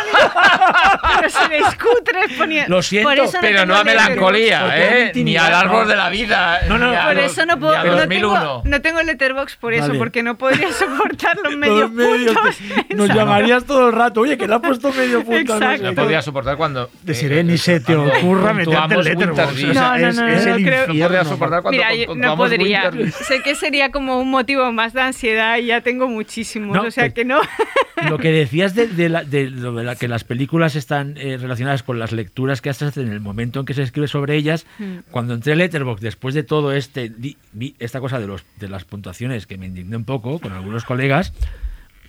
Pero 1.17 1.31
si 1.31 1.49
me 1.49 1.59
cutres 1.77 2.33
poniendo. 2.39 2.77
Lo 2.77 2.83
siento, 2.83 3.09
Por 3.09 3.19
eso 3.19 3.33
no 3.35 3.41
Pero 3.41 3.67
no 3.67 3.75
a 3.77 3.85
melancolía, 3.85 4.71
¿eh? 4.75 5.13
Ni 5.15 5.37
al 5.37 5.55
árbol 5.55 5.83
no. 5.85 5.89
de 5.89 5.97
la 5.97 6.09
vida. 6.11 6.61
No, 6.69 6.79
no, 6.79 6.93
Por 7.05 7.15
los- 7.17 7.33
eso 7.33 7.47
no 7.47 7.59
puedo. 7.59 7.73
ni 7.73 7.79
a 7.79 7.85
No 7.93 7.97
2001. 7.99 8.39
tengo, 8.41 8.63
no 8.65 8.81
tengo 8.81 9.03
Letterboxd 9.03 9.59
por 9.59 9.75
eso, 9.75 9.87
Vale. 9.89 9.99
porque 9.99 10.23
no 10.23 10.37
podría 10.39 10.73
soportar 10.73 11.37
los 11.43 11.57
medios 11.57 11.91
puntos. 11.91 12.57
te- 12.89 12.95
nos 12.95 13.09
llamarías 13.09 13.65
todo 13.65 13.89
el 13.89 13.95
rato. 13.95 14.21
Oye, 14.21 14.37
que 14.39 14.47
le 14.47 14.55
ha 14.55 14.59
puesto 14.61 14.93
medio 14.93 15.23
punto. 15.25 15.59
no 15.59 15.65
Exacto. 15.73 15.93
No 15.93 15.95
podía 16.03 16.23
soportar 16.23 16.57
cuando. 16.57 16.91
Desiree, 17.03 17.41
eh, 17.41 17.45
ni 17.45 17.59
se 17.59 17.81
te 17.81 17.95
ocurra 17.97 18.53
meterte 18.53 18.97
O 18.97 19.03
sea, 19.03 19.15
No, 19.15 19.99
no, 19.99 20.09
es, 20.09 20.17
no, 20.17 20.27
es 20.29 20.47
no, 20.47 20.55
el 20.55 20.65
creo- 20.65 20.87
No 20.89 20.95
podría 21.05 21.25
soportar 21.25 21.63
cuando 21.63 21.71
Mira, 21.71 21.95
yo 21.95 22.15
no 22.15 22.37
podría. 22.37 22.91
Sé 23.27 23.43
que 23.43 23.55
sería 23.55 23.91
como 23.91 24.19
un 24.21 24.31
motivo 24.31 24.71
más 24.73 24.93
de 24.93 25.01
ansiedad 25.03 25.59
y 25.59 25.67
ya 25.67 25.81
tengo 25.81 26.09
muchísimos. 26.09 26.77
No, 26.77 26.83
o 26.83 26.91
sea 26.91 27.05
pues- 27.05 27.15
que 27.15 27.25
no. 27.25 27.41
Lo 28.09 28.19
que 28.19 28.31
decías 28.31 28.75
de, 28.75 28.87
de 28.87 29.09
la- 29.09 29.25
de 29.25 29.51
lo 29.51 29.73
de 29.73 29.85
la- 29.85 29.97
que 29.97 30.09
las 30.09 30.25
películas 30.25 30.68
están 30.77 31.17
eh, 31.17 31.37
relacionadas 31.39 31.83
con 31.83 31.99
las 31.99 32.13
lecturas 32.13 32.61
que 32.61 32.71
haces 32.71 32.97
en 32.97 33.09
el 33.13 33.21
momento 33.21 33.61
en 33.61 33.67
que 33.67 33.75
se 33.75 33.83
escribe 33.83 34.09
sobre 34.09 34.37
ellas, 34.37 34.67
Hmm. 34.79 34.99
cuando 35.11 35.35
entré 35.35 35.53
en 35.53 35.59
Letterboxd 35.59 36.03
después 36.03 36.35
de 36.35 36.43
todo 36.43 36.73
este 36.73 37.13
vi 37.53 37.75
esta 37.79 38.01
cosa 38.01 38.19
de 38.19 38.27
los 38.27 38.45
de 38.59 38.69
las 38.69 38.85
puntuaciones 38.85 39.47
que 39.47 39.59
me 39.59 39.67
indigné 39.67 39.97
un 39.97 40.05
poco 40.05 40.39
con 40.39 40.53
algunos 40.53 40.85
colegas, 40.85 41.33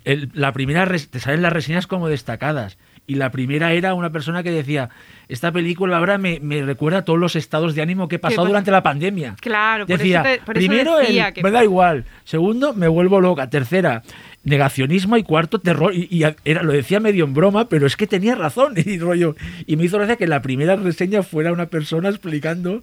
el- 0.06 0.30
la 0.34 0.54
primera 0.54 0.86
te 0.88 1.20
salen 1.20 1.42
las 1.42 1.54
reseñas 1.54 1.88
como 1.88 2.08
destacadas 2.08 2.78
y 3.08 3.16
la 3.16 3.32
primera 3.32 3.74
era 3.74 3.94
una 3.94 4.12
persona 4.12 4.44
que 4.44 4.52
decía 4.52 4.90
esta 5.28 5.52
película 5.52 5.98
ahora 5.98 6.18
me, 6.18 6.40
me 6.40 6.62
recuerda 6.64 7.00
a 7.00 7.06
todos 7.06 7.20
los 7.20 7.36
estados 7.36 7.76
de 7.76 7.82
ánimo 7.82 8.08
que 8.08 8.16
he 8.16 8.20
pasado 8.20 8.42
pasa? 8.44 8.48
durante 8.50 8.72
la 8.72 8.82
pandemia. 8.84 9.36
Claro, 9.42 9.86
por 9.86 9.98
Decía, 9.98 10.22
eso, 10.22 10.40
te- 10.40 10.46
por 10.46 10.58
eso 10.58 10.68
primero 10.68 10.98
decía 10.98 11.28
el, 11.28 11.34
que. 11.34 11.44
me 11.44 11.52
da 11.52 11.64
igual, 11.64 12.06
segundo 12.24 12.74
me 12.74 12.88
vuelvo 12.88 13.22
loca, 13.22 13.50
tercera 13.50 14.04
negacionismo 14.44 15.18
y 15.18 15.24
cuarto 15.24 15.60
terror 15.60 15.94
y, 15.94 16.08
y 16.10 16.24
era 16.46 16.64
lo 16.64 16.72
decía 16.72 17.00
medio 17.00 17.26
en 17.26 17.34
broma, 17.34 17.68
pero 17.70 17.86
es 17.86 17.96
que 17.98 18.08
tenía 18.08 18.36
razón 18.36 18.74
y 18.78 18.98
rollo 18.98 19.36
y 19.68 19.76
me 19.76 19.84
hizo 19.86 19.98
gracia 19.98 20.16
que 20.16 20.28
la 20.28 20.42
primera 20.42 20.76
reseña 20.76 21.24
fuera 21.24 21.52
una 21.52 21.68
persona 21.68 22.10
explicando 22.10 22.82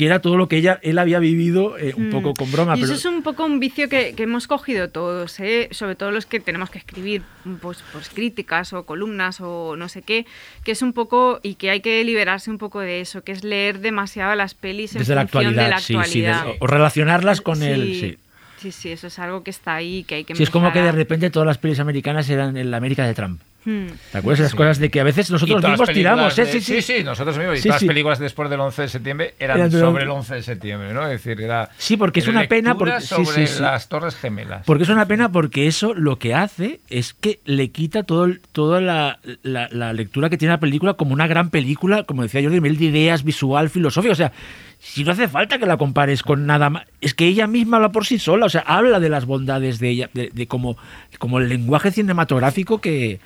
que 0.00 0.06
era 0.06 0.22
todo 0.22 0.38
lo 0.38 0.48
que 0.48 0.56
ella 0.56 0.80
él 0.82 0.98
había 0.98 1.18
vivido 1.18 1.76
eh, 1.76 1.92
un 1.94 2.08
Mm. 2.08 2.10
poco 2.10 2.32
con 2.32 2.50
broma, 2.50 2.74
Y 2.74 2.80
pero 2.80 2.94
eso 2.94 2.94
es 3.08 3.14
un 3.14 3.22
poco 3.22 3.44
un 3.44 3.60
vicio 3.60 3.90
que, 3.90 4.14
que 4.14 4.22
hemos 4.22 4.46
cogido 4.46 4.88
todos, 4.88 5.38
¿eh? 5.40 5.68
sobre 5.72 5.94
todo 5.94 6.10
los 6.10 6.24
que 6.24 6.40
tenemos 6.40 6.70
que 6.70 6.78
escribir 6.78 7.20
pues, 7.60 7.84
pues, 7.92 8.08
críticas 8.08 8.72
o 8.72 8.86
columnas 8.86 9.42
o 9.42 9.76
no 9.76 9.90
sé 9.90 10.00
qué, 10.00 10.24
que 10.64 10.72
es 10.72 10.80
un 10.80 10.94
poco, 10.94 11.38
y 11.42 11.56
que 11.56 11.68
hay 11.68 11.80
que 11.80 12.02
liberarse 12.02 12.50
un 12.50 12.56
poco 12.56 12.80
de 12.80 13.02
eso, 13.02 13.22
que 13.24 13.32
es 13.32 13.44
leer 13.44 13.80
demasiado 13.80 14.34
las 14.36 14.54
pelis 14.54 14.94
en 14.94 15.00
desde 15.00 15.14
la 15.14 15.22
función 15.28 15.48
actualidad, 15.48 15.64
de 15.64 15.70
la 15.70 15.78
sí, 15.80 15.86
sí, 15.86 15.92
actualidad. 15.98 16.44
de- 16.46 16.56
o 16.60 16.66
relacionarlas 16.66 17.40
con 17.42 17.56
Sí, 17.58 17.64
el 17.66 17.94
sí. 17.94 18.16
Sí, 18.56 18.72
sí, 18.72 18.92
eso 18.92 19.06
es 19.08 19.18
algo 19.18 19.42
que 19.42 19.50
está 19.50 19.74
ahí, 19.74 20.04
que 20.04 20.14
hay 20.16 20.24
que 20.24 20.34
Sí, 20.34 20.42
es 20.42 20.50
como 20.50 20.72
que 20.72 20.80
de 20.80 20.92
repente 20.92 21.28
todas 21.30 21.46
las 21.46 21.58
pelis 21.58 21.78
americanas 21.80 22.28
eran 22.30 22.56
en 22.56 22.70
la 22.70 22.76
América 22.78 23.06
de 23.06 23.12
Trump. 23.12 23.40
Hmm. 23.64 23.86
¿Te 24.12 24.18
acuerdas? 24.18 24.40
Esas 24.40 24.52
Sí. 24.52 24.56
cosas 24.56 24.78
de 24.78 24.90
que 24.90 25.00
a 25.00 25.04
veces 25.04 25.30
nosotros 25.30 25.62
mismos 25.62 25.88
tiramos, 25.90 26.38
¿eh? 26.38 26.46
Sí, 26.46 26.60
sí. 26.60 26.80
sí, 26.80 27.04
nosotros 27.04 27.36
mismos. 27.36 27.58
Y 27.58 27.62
Sí, 27.62 27.68
todas 27.68 27.80
sí. 27.80 27.86
las 27.86 27.90
películas 27.94 28.18
después 28.18 28.48
del 28.48 28.60
11 28.60 28.82
de 28.82 28.88
septiembre 28.88 29.34
eran 29.38 29.70
sobre 29.70 30.04
el 30.04 30.10
11 30.10 30.34
de 30.36 30.42
septiembre, 30.42 30.94
¿no? 30.94 31.02
Es 31.06 31.22
decir, 31.22 31.40
era. 31.42 31.68
Sí, 31.76 31.96
porque 31.98 32.20
es 32.20 32.28
una 32.28 32.44
pena 32.44 32.74
porque- 32.76 33.00
sí, 33.00 33.06
sobre 33.08 33.46
sí, 33.46 33.54
sí. 33.54 33.62
las 33.62 33.88
Torres 33.88 34.16
Gemelas. 34.16 34.64
Porque 34.64 34.84
es 34.84 34.88
una 34.88 35.06
pena 35.06 35.30
porque 35.30 35.66
eso 35.66 35.92
lo 35.94 36.18
que 36.18 36.34
hace 36.34 36.80
es 36.88 37.12
que 37.12 37.40
le 37.44 37.70
quita 37.70 38.02
todo 38.02 38.28
toda 38.52 38.80
la, 38.80 39.18
la- 39.42 39.68
la 39.70 39.92
lectura 39.92 40.30
que 40.30 40.38
tiene 40.38 40.54
la 40.54 40.60
película 40.60 40.94
como 40.94 41.12
una 41.12 41.26
gran 41.26 41.50
película, 41.50 42.04
como 42.04 42.22
decía 42.22 42.40
Jordi, 42.40 42.54
nivel 42.56 42.78
de 42.78 42.86
ideas, 42.86 43.24
visual, 43.24 43.68
filosófica. 43.70 44.12
O 44.12 44.16
sea, 44.16 44.32
si 44.78 45.04
no 45.04 45.12
hace 45.12 45.28
falta 45.28 45.58
que 45.58 45.66
la 45.66 45.76
compares 45.76 46.22
con 46.22 46.46
nada 46.46 46.70
más, 46.70 46.84
es 47.02 47.12
que 47.14 47.26
ella 47.26 47.46
misma 47.46 47.76
habla 47.76 47.92
por 47.92 48.06
sí 48.06 48.18
sola, 48.18 48.46
o 48.46 48.48
sea, 48.48 48.62
habla 48.62 48.98
de 49.00 49.10
las 49.10 49.26
bondades 49.26 49.78
de 49.78 49.90
ella, 49.90 50.10
de, 50.14 50.30
de 50.32 50.46
como, 50.46 50.78
como 51.18 51.38
el 51.38 51.50
lenguaje 51.50 51.90
cinematográfico 51.90 52.80
que, 52.80 53.20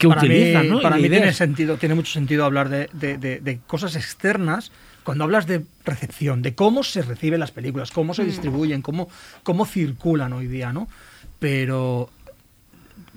que 0.00 0.08
para 0.08 0.20
utilizan, 0.22 0.62
mí, 0.64 0.68
¿no? 0.70 0.80
Y 0.80 0.82
Para 0.82 0.96
de 0.96 1.02
mí 1.02 1.08
tiene 1.10 1.32
sentido, 1.32 1.76
tiene 1.76 1.94
mucho 1.94 2.12
sentido 2.12 2.44
hablar 2.44 2.68
de, 2.68 2.88
de- 2.92 3.18
de- 3.18 3.40
de 3.40 3.58
cosas 3.66 3.94
externas 3.96 4.72
cuando 5.04 5.24
hablas 5.24 5.46
de 5.46 5.64
recepción, 5.84 6.42
de 6.42 6.54
cómo 6.54 6.82
se 6.82 7.02
reciben 7.02 7.40
las 7.40 7.50
películas, 7.52 7.90
cómo 7.90 8.14
se 8.14 8.22
Mm. 8.22 8.26
distribuyen, 8.26 8.82
cómo, 8.82 9.08
cómo 9.42 9.64
circulan 9.66 10.32
hoy 10.32 10.46
día, 10.46 10.72
¿no? 10.72 10.88
Pero 11.38 12.10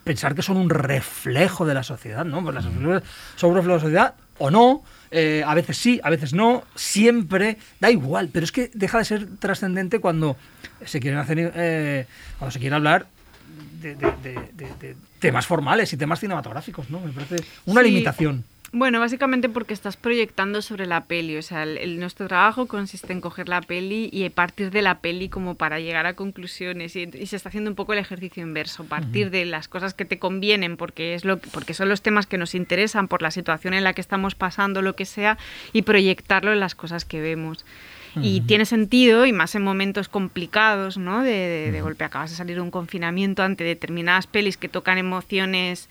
pensar 0.04 0.36
que 0.36 0.42
son 0.42 0.58
un 0.58 0.70
reflejo 0.70 1.66
de 1.66 1.74
la 1.74 1.84
sociedad, 1.84 2.26
¿no? 2.26 2.44
Pues 2.44 2.56
las 2.56 2.66
películas 2.66 3.04
son 3.36 3.52
un 3.52 3.56
reflejo 3.56 3.78
de 3.78 3.80
la 3.80 3.82
sociedad 3.82 4.14
o 4.40 4.52
no, 4.52 4.84
eh, 5.12 5.44
a 5.46 5.54
veces 5.54 5.78
sí, 5.78 6.02
a 6.04 6.10
veces 6.10 6.34
no, 6.34 6.64
siempre, 6.76 7.58
da 7.80 7.90
igual, 7.92 8.30
pero 8.34 8.44
es 8.44 8.52
que 8.52 8.70
deja 8.74 8.98
de 8.98 9.06
ser 9.06 9.28
trascendente 9.40 10.00
cuando 10.00 10.36
se 10.86 11.00
quieren 11.00 11.20
hacer, 11.20 11.52
eh, 11.56 12.06
cuando 12.40 12.52
se 12.52 12.60
quiere 12.60 12.76
hablar 12.76 13.06
de, 13.82 13.96
de- 13.96 14.14
de- 14.24 14.50
de- 14.54 14.74
de 14.80 14.96
temas 15.24 15.48
formales 15.48 15.92
y 15.94 15.98
temas 15.98 16.20
cinematográficos, 16.20 16.90
¿no? 16.92 17.00
Me 17.00 17.12
parece 17.12 17.38
una 17.66 17.82
Sí. 17.82 17.90
limitación. 17.90 18.44
Bueno, 18.76 19.00
básicamente 19.00 19.50
porque 19.50 19.72
estás 19.76 19.98
proyectando 19.98 20.64
sobre 20.64 20.88
la 20.88 21.06
peli. 21.06 21.38
O 21.38 21.44
sea, 21.44 21.62
el, 21.62 21.78
el- 21.78 22.00
nuestro 22.00 22.28
trabajo 22.28 22.66
consiste 22.66 23.14
en 23.14 23.22
coger 23.22 23.48
la 23.48 23.62
peli 23.62 24.10
y 24.12 24.28
partir 24.30 24.72
de 24.72 24.82
la 24.82 24.98
peli 25.00 25.30
como 25.30 25.54
para 25.54 25.80
llegar 25.80 26.08
a 26.08 26.16
conclusiones. 26.16 26.96
Y, 26.96 27.08
y 27.14 27.28
se 27.28 27.36
está 27.36 27.50
haciendo 27.50 27.70
un 27.70 27.76
poco 27.76 27.94
el 27.94 28.00
ejercicio 28.00 28.42
inverso. 28.42 28.84
Partir 28.86 29.30
de 29.30 29.46
las 29.46 29.68
cosas 29.68 29.94
que 29.94 30.06
te 30.06 30.18
convienen 30.18 30.76
porque, 30.76 31.14
es 31.14 31.24
lo, 31.24 31.40
que- 31.40 31.52
porque 31.52 31.76
son 31.76 31.88
los 31.88 32.02
temas 32.02 32.26
que 32.26 32.40
nos 32.40 32.56
interesan 32.56 33.08
por 33.08 33.22
la 33.22 33.30
situación 33.30 33.76
en 33.76 33.84
la 33.84 33.94
que 33.94 34.02
estamos 34.02 34.34
pasando, 34.34 34.82
lo 34.82 34.96
que 34.96 35.06
sea, 35.06 35.38
y 35.72 35.84
proyectarlo 35.84 36.52
en 36.52 36.60
las 36.60 36.74
cosas 36.74 37.06
que 37.06 37.22
vemos. 37.22 37.66
Y 38.22 38.42
tiene 38.42 38.66
sentido, 38.66 39.26
y 39.26 39.34
más 39.34 39.56
en 39.56 39.64
momentos 39.64 40.08
complicados, 40.10 40.98
¿no? 40.98 41.22
De, 41.24 41.32
de- 41.32 41.72
de 41.72 41.82
golpe 41.82 42.04
acabas 42.04 42.30
de 42.30 42.36
salir 42.38 42.56
de 42.56 42.62
un 42.62 42.72
confinamiento 42.72 43.42
ante 43.44 43.64
determinadas 43.64 44.28
pelis 44.28 44.58
que 44.58 44.70
tocan 44.70 44.98
emociones 44.98 45.90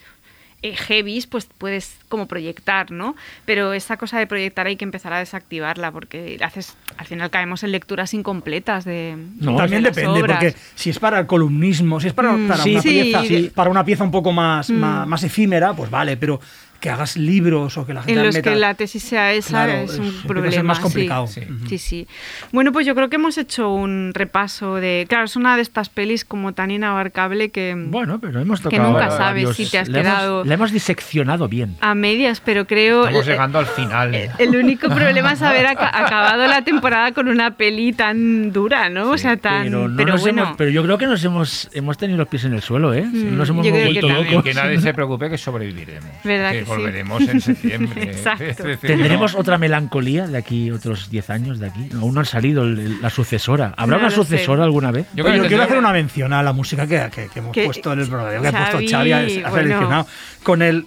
eh, 0.65 0.77
heavies, 0.77 1.27
pues 1.27 1.49
puedes 1.59 1.97
como 2.09 2.28
proyectar, 2.28 2.93
¿no? 2.93 3.16
Pero 3.44 3.73
esa 3.73 3.97
cosa 3.97 4.20
de 4.20 4.28
proyectar 4.28 4.69
hay 4.69 4.77
que 4.77 4.85
empezar 4.85 5.12
a 5.12 5.19
desactivarla 5.19 5.90
porque 5.90 6.39
haces, 6.40 6.77
al 6.99 7.07
final 7.07 7.31
caemos 7.31 7.65
en 7.65 7.73
lecturas 7.73 8.15
incompletas 8.15 8.85
de 8.85 9.16
No, 9.40 9.57
También 9.57 9.82
de 9.82 9.90
depende, 9.90 10.20
obras. 10.23 10.39
porque 10.39 10.55
si 10.77 10.90
es 10.90 11.01
para 11.01 11.19
el 11.19 11.27
columnismo, 11.27 11.99
si 11.99 12.07
es 12.07 12.12
para, 12.15 12.31
Mm, 12.35 12.53
sí, 12.62 12.70
una, 12.74 12.82
sí, 12.82 12.89
pieza, 12.90 13.24
sí. 13.24 13.51
para 13.53 13.70
una 13.70 13.85
pieza 13.85 14.05
un 14.05 14.12
poco 14.12 14.31
más, 14.31 14.70
Mm. 14.70 14.74
más, 14.74 15.09
más 15.09 15.24
efímera, 15.24 15.74
pues 15.74 15.90
vale, 15.90 16.16
pero 16.16 16.40
que 16.83 16.91
hagas 16.91 17.17
libros 17.17 17.79
o 17.79 17.87
que 17.87 17.95
la 17.95 18.03
gente 18.03 18.19
en 18.21 18.27
los 18.27 18.35
meta- 18.35 18.51
que 18.51 18.57
la 18.57 18.75
tesis 18.75 19.03
sea 19.05 19.33
esa 19.33 19.65
Claro, 19.65 19.73
es 19.85 19.93
es- 19.93 19.99
un 20.01 20.13
ser 20.13 20.27
problema. 20.27 20.63
más 20.65 20.79
sí. 20.79 20.83
complicado. 20.83 21.27
Sí. 21.29 21.41
Ujú. 21.49 21.69
Sí, 21.69 21.79
sí. 21.79 22.07
Bueno, 22.51 22.73
pues 22.73 22.85
yo 22.87 22.95
creo 22.95 23.09
que 23.09 23.17
hemos 23.17 23.39
hecho 23.39 23.73
un 23.73 24.11
repaso 24.13 24.75
de... 24.75 25.07
Claro, 25.09 25.25
es 25.25 25.37
una 25.37 25.55
de 25.57 25.63
estas 25.63 25.89
pelis 25.89 26.25
como 26.25 26.53
tan 26.53 26.71
inabarcable 26.73 27.51
que... 27.51 27.75
Bueno, 27.79 28.19
pero 28.21 28.41
hemos 28.41 28.61
Que 28.61 28.71
tocado. 28.77 28.91
nunca 28.93 29.11
sabes 29.11 29.45
varios- 29.45 29.57
si 29.57 29.67
te 29.71 29.79
has 29.79 29.89
le 29.89 30.01
hemos- 30.01 30.13
quedado- 30.13 30.45
le 30.45 30.55
hemos 30.55 30.73
diseccionado 30.73 31.49
bien. 31.49 31.77
A 31.81 31.95
medias, 31.95 32.41
pero 32.45 32.67
creo... 32.67 33.03
Estamos 33.07 33.27
eh, 33.29 33.31
llegando 33.31 33.59
al 33.61 33.67
final. 33.67 34.15
El 34.39 34.57
único 34.57 34.89
problema 34.89 35.33
es 35.35 35.43
haber 35.43 35.67
aca- 35.67 35.97
acabado 35.97 36.47
la 36.49 36.63
temporada 36.65 37.13
con 37.13 37.29
una 37.29 37.53
peli 37.57 37.93
tan 37.93 38.51
dura, 38.53 38.91
¿no? 38.91 39.11
o 39.11 39.19
sea, 39.19 39.37
tan... 39.37 39.63
Pero, 39.65 39.87
no 39.89 39.97
pero 39.97 40.17
bueno, 40.19 40.43
hemos- 40.43 40.57
pero 40.57 40.71
yo 40.71 40.83
creo 40.83 40.99
que 40.99 41.07
nos 41.07 41.23
hemos, 41.25 41.71
hemos 41.73 41.97
tenido 41.97 42.19
los 42.19 42.27
pies 42.29 42.45
en 42.45 42.55
el 42.55 42.61
suelo, 42.61 42.93
¿eh? 42.93 43.03
Mm, 43.05 43.37
nos 43.37 43.49
hemos 43.49 43.65
yo 43.65 43.73
creo 43.73 43.93
que 43.93 44.01
vuelto 44.01 44.09
locos. 44.25 44.43
que 44.45 44.55
nadie 44.55 44.81
se 44.81 44.93
preocupe 44.93 45.31
que 45.31 45.39
sobreviviremos. 45.39 46.11
¿Verdad 46.25 46.51
que 46.53 46.59
que 46.61 46.65
sí? 46.65 46.72
Volveremos 46.77 47.23
en 47.28 47.40
septiembre. 47.40 48.03
Exacto. 48.11 48.44
Es 48.44 48.57
decir, 48.59 48.78
¿Tendremos 48.90 49.35
otra 49.35 49.59
melancolía 49.59 50.27
de 50.27 50.39
aquí, 50.39 50.70
otros 50.70 51.11
10 51.11 51.31
años 51.31 51.59
de 51.59 51.66
aquí? 51.69 51.89
Aún 51.94 52.15
no 52.15 52.20
han 52.20 52.27
salido 52.27 52.65
el- 52.65 52.78
el- 52.78 53.03
la 53.03 53.11
sucesora. 53.11 53.74
¿Habrá 53.77 53.97
No 53.97 54.03
una 54.03 54.11
sé. 54.11 54.16
sucesora 54.16 54.65
alguna 54.65 54.90
vez? 54.90 55.07
Yo 55.15 55.24
Oye, 55.24 55.47
quiero 55.49 55.62
hacer 55.62 55.78
una 55.78 55.93
mención 55.93 56.32
a 56.32 56.43
la 56.43 56.53
música 56.53 56.86
que, 56.86 57.09
que- 57.15 57.28
que 57.28 57.39
hemos 57.39 57.57
puesto 57.57 57.93
en 57.93 58.01
el 58.01 58.09
programa, 58.09 58.40
que 58.51 58.57
ha 58.57 58.70
puesto 58.70 58.90
Xavi, 58.90 59.12
ha, 59.12 59.19
ha 59.19 59.23
bueno. 59.23 59.55
seleccionado. 59.55 60.07
Con 60.43 60.62
el, 60.62 60.85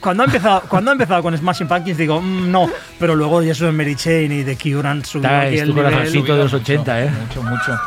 cuando, 0.00 0.22
ha 0.22 0.26
empezado, 0.26 0.62
cuando 0.68 0.90
ha 0.90 0.92
empezado 0.92 1.22
con 1.22 1.36
Smashing 1.36 1.68
Pumpkins 1.68 1.98
digo, 1.98 2.20
mm, 2.20 2.50
no, 2.50 2.70
pero 2.98 3.14
luego 3.14 3.42
ya 3.42 3.52
eso 3.52 3.66
de 3.66 3.72
Mary 3.72 3.96
Chain 3.96 4.32
y 4.32 4.42
de 4.42 4.56
Cure 4.56 4.88
han 4.88 5.04
subido 5.04 5.28
Está, 5.28 5.40
aquí 5.42 5.54
es 5.56 5.62
el 5.62 5.74
corazoncito 5.74 6.36
de 6.36 6.42
los 6.44 6.52
80, 6.54 7.04
¿eh? 7.04 7.10
Mucho, 7.10 7.42
mucho. 7.42 7.80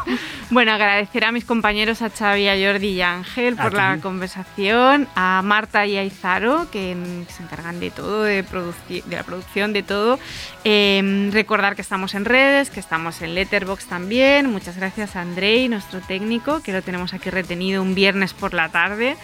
Bueno, 0.51 0.71
agradecer 0.71 1.25
a 1.25 1.31
mis 1.31 1.45
compañeros, 1.45 2.01
a 2.01 2.09
Xavi, 2.09 2.47
a 2.47 2.53
Jordi 2.55 2.87
y 2.87 3.01
a 3.03 3.13
Ángel 3.13 3.55
por 3.55 3.67
A 3.79 3.89
la 3.89 3.95
ti. 3.95 4.01
conversación, 4.01 5.07
a 5.15 5.41
Marta 5.43 5.85
y 5.85 5.95
a 5.95 6.03
Izaro, 6.03 6.71
que 6.71 6.97
se 7.29 7.43
encargan 7.43 7.79
de 7.79 7.91
todo, 7.91 8.23
de, 8.23 8.41
de 8.43 9.15
la 9.15 9.23
producción, 9.23 9.73
de 9.73 9.83
todo. 9.83 10.17
Eh, 10.63 11.29
recordar 11.31 11.75
que 11.75 11.83
estamos 11.83 12.15
en 12.15 12.25
redes, 12.25 12.71
que 12.71 12.79
estamos 12.79 13.21
en 13.21 13.35
Letterbox 13.35 13.85
también. 13.85 14.49
Muchas 14.51 14.75
gracias 14.75 15.15
a 15.15 15.21
Andrei, 15.21 15.69
nuestro 15.69 15.99
técnico, 15.99 16.63
que 16.63 16.73
lo 16.73 16.81
tenemos 16.81 17.13
aquí 17.13 17.29
retenido 17.29 17.83
un 17.83 17.93
viernes 17.93 18.33
por 18.33 18.55
la 18.55 18.69
tarde. 18.69 19.17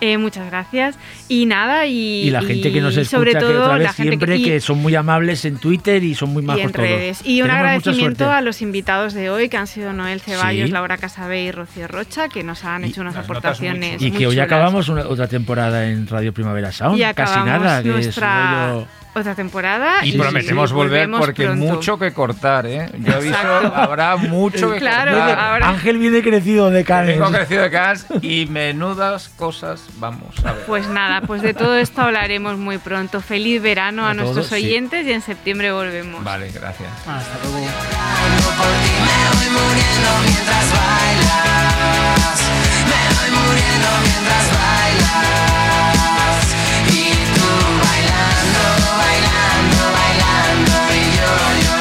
Eh, 0.00 0.16
muchas 0.18 0.46
gracias. 0.50 0.96
Y 1.28 1.44
nada, 1.46 1.86
y, 1.86 2.22
Y 2.22 2.30
la 2.30 2.40
gente 2.42 2.72
que 2.72 2.80
nos 2.80 2.96
y 2.96 3.00
escucha, 3.00 3.18
sobre 3.18 3.32
que 3.34 3.38
todo 3.40 3.64
otra 3.64 3.72
la 3.76 3.78
vez 3.78 3.92
gente 3.94 4.10
siempre, 4.16 4.36
y- 4.36 4.44
que 4.44 4.60
son 4.60 4.78
muy 4.78 4.94
amables 4.94 5.44
en 5.44 5.58
Twitter 5.58 6.02
y 6.02 6.14
son 6.14 6.32
muy 6.32 6.42
y 6.42 6.46
majos 6.46 6.62
en 6.62 6.72
todos. 6.72 6.88
redes. 6.88 7.20
Y 7.24 7.42
un 7.42 7.48
Tenemos 7.48 7.66
agradecimiento 7.66 8.30
a 8.30 8.40
los 8.40 8.62
invitados 8.62 9.12
de 9.12 9.28
hoy, 9.30 9.48
que 9.48 9.56
han 9.58 9.66
sido 9.66 9.92
Noel 9.92 10.20
Ceballos, 10.20 10.68
Sí. 10.68 10.72
Laura 10.72 10.96
Casabé 10.96 11.42
y 11.44 11.50
Rocío 11.52 11.86
Rocha, 11.86 12.28
que 12.28 12.42
nos 12.42 12.64
han 12.64 12.84
Y 12.84 12.88
hecho 12.88 13.02
unas 13.02 13.14
muy 13.14 13.24
aportaciones. 13.24 14.00
Y 14.02 14.10
que 14.10 14.26
hoy 14.26 14.38
acabamos 14.40 14.88
una- 14.88 15.06
otra 15.06 15.28
temporada 15.28 15.86
en 15.88 16.06
Radio 16.06 16.32
Primavera 16.32 16.72
Sound. 16.72 16.96
Y 16.98 17.00
Casi 17.02 17.10
acabamos 17.10 17.46
nada. 17.46 17.82
Que 17.82 17.88
es 17.90 17.94
nuestra 17.94 18.70
rollo- 18.72 18.86
otra 19.14 19.34
temporada. 19.34 20.04
Y 20.04 20.12
prometemos 20.16 20.72
volver 20.72 21.10
porque 21.10 21.44
pronto. 21.44 21.64
mucho 21.64 21.98
que 21.98 22.12
cortar, 22.12 22.66
¿eh? 22.66 22.88
Yo 22.98 23.14
aviso, 23.16 23.34
Exacto. 23.34 23.72
habrá 23.74 24.16
mucho 24.16 24.72
que 24.72 24.78
Claro, 24.78 25.12
cortar. 25.12 25.38
ahora- 25.38 25.68
Ángel 25.70 25.98
viene 25.98 26.22
crecido 26.22 26.70
de 26.70 26.84
crecido 27.32 27.62
de 27.62 27.70
y 28.22 28.46
menudas 28.46 29.28
cosas 29.30 29.82
vamos 29.98 30.34
a 30.44 30.52
ver. 30.52 30.64
Pues 30.66 30.88
nada, 30.88 31.22
pues 31.22 31.42
de 31.42 31.54
todo 31.54 31.76
esto 31.76 32.02
hablaremos 32.02 32.56
muy 32.56 32.78
pronto. 32.78 33.20
Feliz 33.20 33.60
verano 33.62 34.06
a, 34.06 34.10
A 34.10 34.14
nuestros 34.14 34.48
todos, 34.48 34.58
sí. 34.60 34.66
oyentes 34.66 35.06
y 35.06 35.12
en 35.12 35.22
septiembre 35.22 35.72
volvemos. 35.72 36.22
Vale, 36.24 36.50
gracias. 36.52 36.90
Hasta 37.06 37.38
luego. 37.44 37.58
Me 37.58 37.62
voy 39.36 39.48
muriendo 39.50 40.10
mientras 40.24 40.70
bailas. 40.72 41.70
yeah. 51.30 51.79